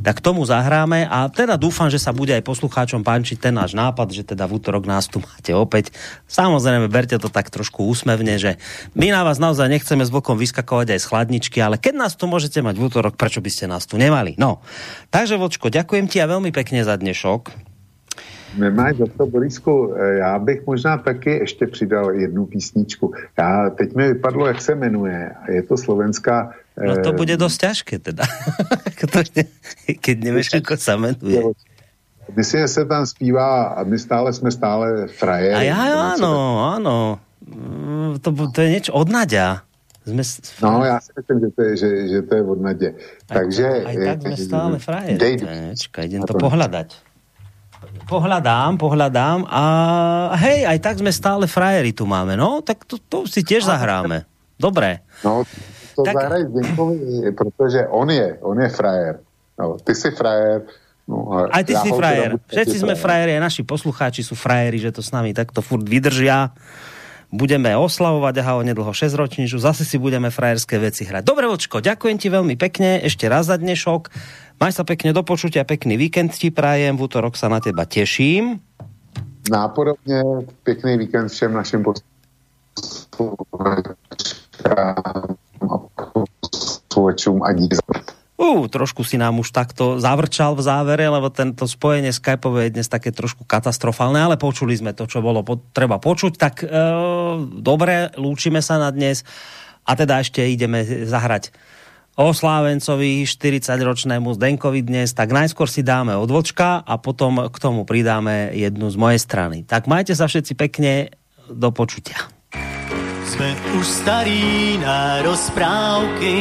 Tak 0.00 0.24
tomu 0.24 0.48
zahráme 0.48 1.04
a 1.04 1.28
teda 1.28 1.60
dúfam, 1.60 1.92
že 1.92 2.00
sa 2.00 2.16
bude 2.16 2.32
aj 2.32 2.40
poslucháčom 2.40 3.04
páčiť 3.04 3.36
ten 3.36 3.52
náš 3.52 3.76
nápad, 3.76 4.16
že 4.16 4.24
teda 4.24 4.48
v 4.48 4.56
útorok 4.56 4.88
nás 4.88 5.04
tu 5.04 5.20
máte 5.20 5.52
opäť. 5.52 5.92
Samozrejme, 6.32 6.88
berte 6.88 7.20
to 7.20 7.28
tak 7.28 7.52
trošku 7.52 7.84
úsmevne, 7.84 8.40
že 8.40 8.56
my 8.96 9.12
na 9.12 9.20
vás 9.20 9.36
naozaj 9.36 9.68
nechceme 9.68 10.00
s 10.00 10.08
bokom 10.08 10.40
vyskakovať 10.40 10.96
aj 10.96 11.00
z 11.04 11.08
chladničky, 11.12 11.58
ale 11.60 11.76
keď 11.76 11.94
nás 12.08 12.16
tu 12.16 12.24
môžete 12.24 12.64
mať 12.64 12.74
v 12.80 12.84
útorok, 12.88 13.20
prečo 13.20 13.44
by 13.44 13.50
ste 13.52 13.68
nás 13.68 13.84
tu 13.84 14.00
nemali? 14.00 14.40
No, 14.40 14.64
takže 15.12 15.36
Vočko, 15.36 15.68
ďakujem 15.68 16.08
ti 16.08 16.24
a 16.24 16.30
veľmi 16.30 16.48
pekne 16.56 16.80
za 16.80 16.96
dnešok. 16.96 17.69
Nemáš 18.58 18.96
za 18.96 19.06
to, 19.06 19.26
Borisku, 19.26 19.94
eh, 19.94 20.14
já 20.18 20.38
bych 20.38 20.66
možná 20.66 20.98
taky 20.98 21.30
ještě 21.30 21.66
přidal 21.66 22.10
jednu 22.10 22.46
písničku. 22.46 23.12
Já, 23.38 23.70
teď 23.70 23.94
mi 23.94 24.08
vypadlo, 24.08 24.46
jak 24.46 24.62
se 24.62 24.74
jmenuje. 24.74 25.30
Je 25.48 25.62
to 25.62 25.76
slovenská... 25.76 26.52
No 26.86 26.96
to 26.96 27.12
eh, 27.12 27.16
bude 27.16 27.36
dosť 27.36 27.58
ťažké 27.60 27.98
teda. 27.98 28.24
Keď 30.00 30.16
nevíš, 30.24 30.54
ako 30.56 30.76
sa 30.80 30.96
menuje. 30.96 31.52
Myslím, 32.36 32.60
že 32.62 32.68
se 32.68 32.84
tam 32.86 33.06
zpívá 33.06 33.74
a 33.74 33.84
my 33.84 33.98
stále 33.98 34.32
jsme 34.32 34.50
stále 34.50 35.08
frajer. 35.08 35.56
A 35.56 35.62
já, 35.62 35.76
áno, 36.14 36.62
áno. 36.78 37.18
Mm, 37.42 38.22
to, 38.22 38.30
to 38.54 38.58
je 38.62 38.68
niečo 38.70 38.92
od 38.94 39.08
Nadia. 39.10 39.66
Sme... 40.06 40.22
No, 40.62 40.84
já 40.84 41.00
si 41.00 41.12
myslím, 41.16 41.40
že 41.40 41.48
to 41.50 41.62
je, 41.62 41.76
že, 41.76 42.08
že 42.08 42.22
to 42.22 42.34
je 42.34 42.42
od 42.42 42.60
Nadě. 42.60 42.94
Takže... 43.26 43.66
Aj 43.84 43.94
tak 43.94 44.18
sme 44.22 44.36
stále 44.36 44.76
frajeri. 44.78 45.18
Dej, 45.18 45.34
Čakaj, 45.76 46.04
idem 46.08 46.22
to 46.24 46.34
pohľadať 46.40 47.09
pohľadám, 48.08 48.76
pohľadám 48.76 49.46
a 49.48 49.64
hej, 50.36 50.66
aj 50.66 50.78
tak 50.82 50.94
sme 51.00 51.12
stále 51.14 51.44
frajeri 51.46 51.94
tu 51.94 52.04
máme, 52.04 52.36
no, 52.36 52.60
tak 52.60 52.84
to, 52.84 53.00
to 53.00 53.24
si 53.24 53.40
tiež 53.40 53.64
zahráme. 53.64 54.28
Dobre. 54.60 55.00
No, 55.24 55.46
to 55.96 56.04
tak... 56.04 56.14
zahraj 56.14 56.44
Zdenkovi, 56.52 57.32
protože 57.32 57.88
on 57.88 58.10
je, 58.10 58.38
on 58.44 58.60
je 58.60 58.68
frajer. 58.68 59.14
No, 59.56 59.76
ty 59.80 59.94
si 59.94 60.10
frajer, 60.10 60.64
No, 61.10 61.50
aj 61.50 61.66
ty 61.66 61.74
ja 61.74 61.82
si 61.82 61.90
frajer. 61.90 62.38
Všetci 62.46 62.86
sme 62.86 62.94
frajeri, 62.94 63.34
aj 63.34 63.42
naši 63.42 63.62
poslucháči 63.66 64.22
sú 64.22 64.38
frajeri, 64.38 64.78
že 64.78 64.94
to 64.94 65.02
s 65.02 65.10
nami 65.10 65.34
takto 65.34 65.58
furt 65.58 65.82
vydržia. 65.82 66.54
Budeme 67.34 67.74
oslavovať 67.74 68.34
a 68.42 68.54
ho 68.54 68.62
nedlho 68.62 68.90
6 68.90 69.18
ročnížu, 69.18 69.58
zase 69.58 69.82
si 69.82 69.98
budeme 69.98 70.30
frajerské 70.30 70.78
veci 70.78 71.06
hrať. 71.06 71.22
Dobre, 71.26 71.50
Vočko, 71.50 71.82
ďakujem 71.82 72.18
ti 72.18 72.30
veľmi 72.30 72.54
pekne, 72.54 73.02
ešte 73.02 73.26
raz 73.26 73.50
za 73.50 73.58
dnešok. 73.58 74.10
Maj 74.60 74.76
sa 74.76 74.84
pekne 74.84 75.16
do 75.16 75.24
počutia, 75.24 75.64
pekný 75.64 75.96
víkend 75.96 76.36
ti 76.36 76.52
prajem, 76.52 76.92
v 76.92 77.08
útorok 77.08 77.32
sa 77.32 77.48
na 77.48 77.64
teba 77.64 77.88
teším. 77.88 78.60
Nápodobne, 79.48 80.44
pekný 80.68 81.00
víkend 81.00 81.32
všem 81.32 81.56
našim 81.56 81.80
posluchačům 86.92 87.40
a 87.42 87.52
dík 87.56 87.72
za 87.74 87.82
Uh, 88.40 88.64
trošku 88.72 89.04
si 89.04 89.20
nám 89.20 89.36
už 89.36 89.52
takto 89.52 90.00
zavrčal 90.00 90.56
v 90.56 90.64
závere, 90.64 91.04
lebo 91.12 91.28
tento 91.28 91.68
spojenie 91.68 92.08
Skypeové 92.08 92.72
je 92.72 92.80
dnes 92.80 92.88
také 92.88 93.12
trošku 93.12 93.44
katastrofálne, 93.44 94.16
ale 94.16 94.40
počuli 94.40 94.72
sme 94.72 94.96
to, 94.96 95.04
čo 95.04 95.20
bolo 95.20 95.44
treba 95.76 96.00
počuť. 96.00 96.32
Tak 96.40 96.54
e, 96.64 96.66
dobre, 97.60 98.08
lúčime 98.16 98.64
sa 98.64 98.80
na 98.80 98.88
dnes 98.88 99.28
a 99.84 99.92
teda 99.92 100.24
ešte 100.24 100.40
ideme 100.40 100.80
zahrať 101.04 101.52
Slávencovi 102.28 103.24
40-ročnému 103.24 104.36
Zdenkovi 104.36 104.84
dnes, 104.84 105.16
tak 105.16 105.32
najskôr 105.32 105.64
si 105.64 105.80
dáme 105.80 106.12
odvočka 106.12 106.84
a 106.84 107.00
potom 107.00 107.48
k 107.48 107.56
tomu 107.56 107.88
pridáme 107.88 108.52
jednu 108.52 108.92
z 108.92 108.96
mojej 109.00 109.16
strany. 109.16 109.64
Tak 109.64 109.88
majte 109.88 110.12
sa 110.12 110.28
všetci 110.28 110.52
pekne, 110.60 111.08
do 111.50 111.74
počutia. 111.74 112.30
Sme 113.26 113.50
už 113.78 113.86
starí 113.86 114.78
na 114.78 115.22
rozprávky, 115.22 116.34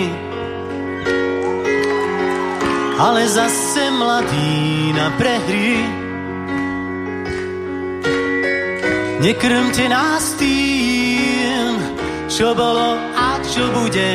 ale 3.00 3.22
zase 3.26 3.90
mladí 3.94 4.94
na 4.94 5.08
prehry. 5.18 5.74
Nekrmte 9.20 9.86
nás 9.92 10.36
tým, 10.40 11.76
čo 12.32 12.56
bolo 12.56 12.96
a 13.16 13.40
čo 13.44 13.68
bude, 13.76 14.12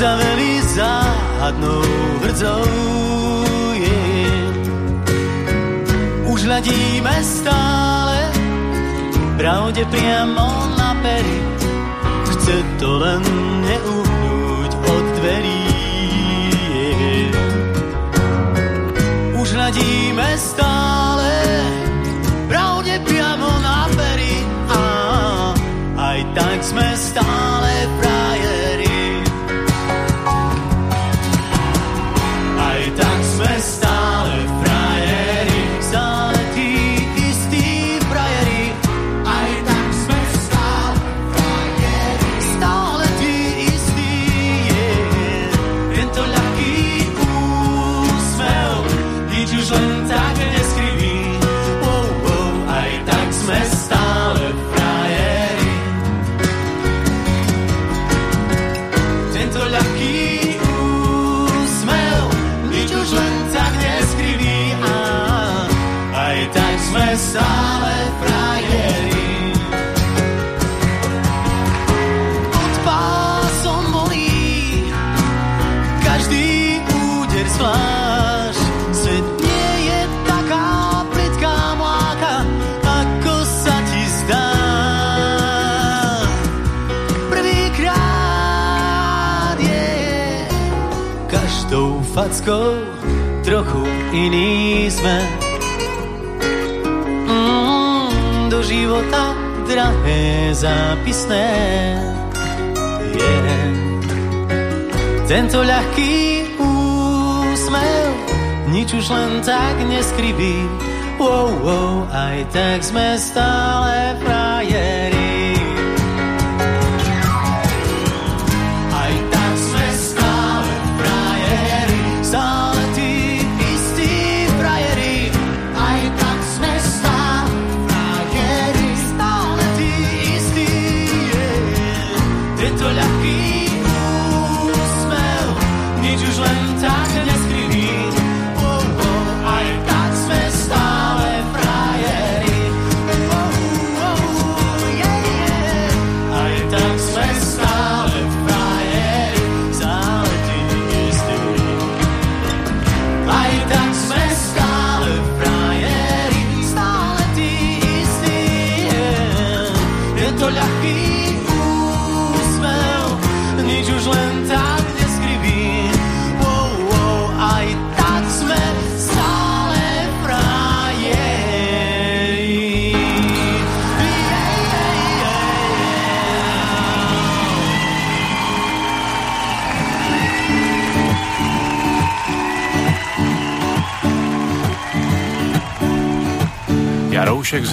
Zhrdzaveli 0.00 0.62
záhadnou 0.64 1.84
hrdzou 2.24 2.64
je. 3.76 4.00
Už 6.24 6.40
hľadíme 6.48 7.14
stále 7.20 8.16
pravde 9.36 9.84
priamo 9.92 10.72
na 10.80 10.96
pery 11.04 11.36
Chce 12.32 12.56
to 12.80 12.96
len 12.96 13.20
neuhnúť 13.60 14.72
od 14.72 15.04
dverí 15.20 15.68
je. 16.64 17.20
Už 19.36 19.48
hľadíme 19.52 20.28
stále 20.40 21.28
pravde 22.48 23.04
priamo 23.04 23.52
na 23.60 23.84
pery 23.92 24.32
a 24.64 24.82
aj 25.92 26.18
tak 26.32 26.58
sme 26.64 26.88
stále 26.96 27.72
fackou, 28.00 28.19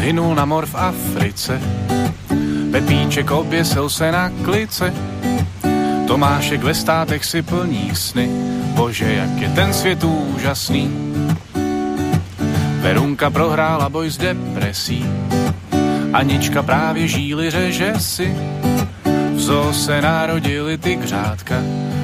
Zhynul 0.07 0.35
na 0.35 0.45
mor 0.45 0.65
v 0.65 0.75
Africe, 0.75 1.61
Pepíček 2.71 3.31
oběsil 3.31 3.89
se 3.89 4.11
na 4.11 4.31
klice, 4.43 4.93
Tomášek 6.07 6.63
ve 6.63 6.73
státech 6.73 7.25
si 7.25 7.41
plní 7.41 7.91
sny, 7.95 8.29
bože, 8.75 9.13
jak 9.13 9.41
je 9.41 9.49
ten 9.49 9.73
svět 9.73 10.03
úžasný. 10.03 10.91
Verunka 12.79 13.29
prohrála 13.29 13.89
boj 13.89 14.09
s 14.09 14.17
depresí, 14.17 15.05
Anička 16.13 16.63
právě 16.63 17.07
žíly 17.07 17.51
řeže 17.51 17.93
si, 17.99 18.37
v 19.35 19.39
zoo 19.39 19.73
se 19.73 20.01
narodili 20.01 20.77
ty 20.77 20.95
křátka, 20.95 21.55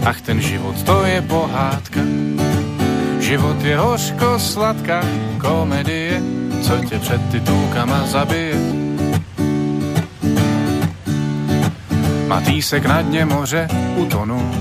ach 0.05 0.21
ten 0.21 0.41
život 0.41 0.83
to 0.83 1.05
je 1.05 1.21
pohádka. 1.21 1.99
Život 3.19 3.63
je 3.63 3.77
hořko 3.77 4.39
sladká 4.39 5.03
komedie, 5.39 6.42
co 6.63 6.79
tě 6.89 6.99
před 6.99 7.21
titulkama 7.31 8.07
zabije. 8.07 8.55
Matýsek 12.27 12.85
na 12.85 13.01
dně 13.01 13.25
moře 13.25 13.67
utonul, 13.95 14.51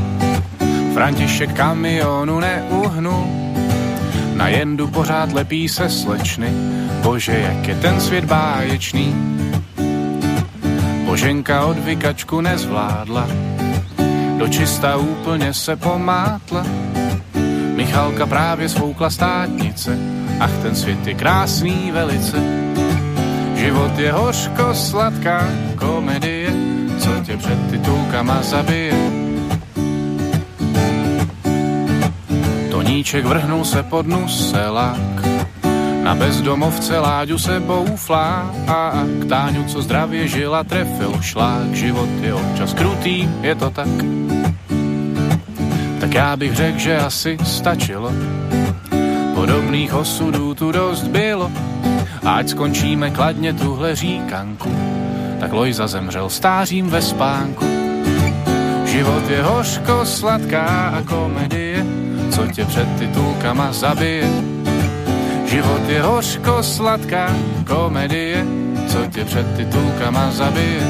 František 0.95 1.53
kamionu 1.53 2.41
neuhnul, 2.41 3.27
na 4.35 4.49
jendu 4.49 4.89
pořád 4.89 5.33
lepí 5.33 5.69
se 5.69 5.91
slečny, 5.91 6.51
bože, 7.03 7.39
jak 7.39 7.69
je 7.69 7.75
ten 7.75 8.01
svět 8.01 8.25
báječný. 8.25 9.15
Boženka 11.05 11.65
od 11.65 11.79
vykačku 11.79 12.41
nezvládla, 12.41 13.29
do 14.39 14.49
čista 14.49 14.97
úplně 14.97 15.55
se 15.55 15.77
pomátla, 15.77 16.67
Michalka 17.75 18.27
právě 18.27 18.69
svoukla 18.69 19.11
státnice, 19.11 20.12
ach 20.43 20.63
ten 20.63 20.75
svět 20.75 21.07
je 21.07 21.15
krásný 21.15 21.91
velice. 21.93 22.37
Život 23.55 23.99
je 23.99 24.13
hořko 24.13 24.75
sladká 24.75 25.49
komedie, 25.77 26.51
co 26.99 27.11
tě 27.25 27.37
před 27.37 27.71
titulkama 27.71 28.43
zabije. 28.43 28.95
Toníček 32.71 33.25
vrhnul 33.25 33.65
se 33.65 33.83
pod 33.83 34.07
nuselák, 34.07 35.27
na 36.03 36.15
bezdomovce 36.15 36.99
Láďu 36.99 37.39
se 37.39 37.61
bouflá 37.61 38.51
a 38.67 38.93
k 39.23 39.25
Táňu, 39.29 39.65
co 39.65 39.83
zdravě 39.83 40.29
žila, 40.29 40.65
trefil 40.65 41.23
šlák. 41.23 41.75
Život 41.75 42.09
je 42.21 42.35
občas 42.35 42.75
krutý, 42.75 43.29
je 43.43 43.55
to 43.55 43.71
tak. 43.71 43.95
Tak 46.01 46.15
já 46.15 46.37
bych 46.37 46.55
řekl, 46.57 46.79
že 46.79 46.99
asi 46.99 47.39
stačilo 47.45 48.13
Podobných 49.53 49.95
osudů 49.95 50.55
tu 50.55 50.73
dost 50.73 51.13
bylo, 51.13 51.53
ať 52.25 52.49
skončíme 52.49 53.11
kladně 53.11 53.53
tuhle 53.53 53.97
říkanku. 53.97 54.73
Tak 55.41 55.53
Lojza 55.53 55.87
zemřel 55.87 56.31
stářím 56.31 56.89
ve 56.89 57.03
spánku. 57.03 57.65
Život 58.85 59.31
je 59.31 59.43
hořko 59.43 60.05
sladká 60.05 60.97
a 60.97 61.03
komedie, 61.03 61.85
co 62.31 62.47
tě 62.47 62.65
před 62.65 62.89
titulkama 62.99 63.73
zabije. 63.73 64.31
Život 65.47 65.89
je 65.89 66.03
hořko 66.03 66.63
sladká 66.63 67.37
komedie, 67.67 68.47
co 68.89 68.99
tě 69.07 69.25
před 69.25 69.57
titulkama 69.57 70.31
zabije. 70.31 70.81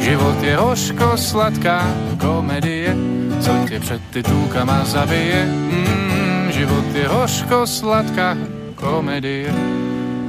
Život 0.00 0.42
je 0.42 0.56
hořko 0.56 1.16
sladká 1.16 1.84
komedie, 2.20 2.96
co 3.40 3.52
tě 3.68 3.80
před 3.80 4.00
titulkama 4.10 4.84
zabije. 4.84 5.44
Mm 5.44 6.11
život 6.52 6.84
je 6.94 7.08
hořko 7.08 7.66
sladká 7.66 8.36
komedie, 8.74 9.54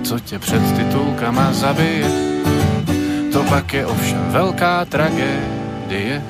co 0.04 0.20
tě 0.20 0.40
před 0.40 0.62
titulkama 0.78 1.54
zabije. 1.54 2.08
To 3.34 3.44
pak 3.44 3.74
je 3.74 3.86
ovšem 3.86 4.24
velká 4.32 4.86
tragédie. 4.86 6.24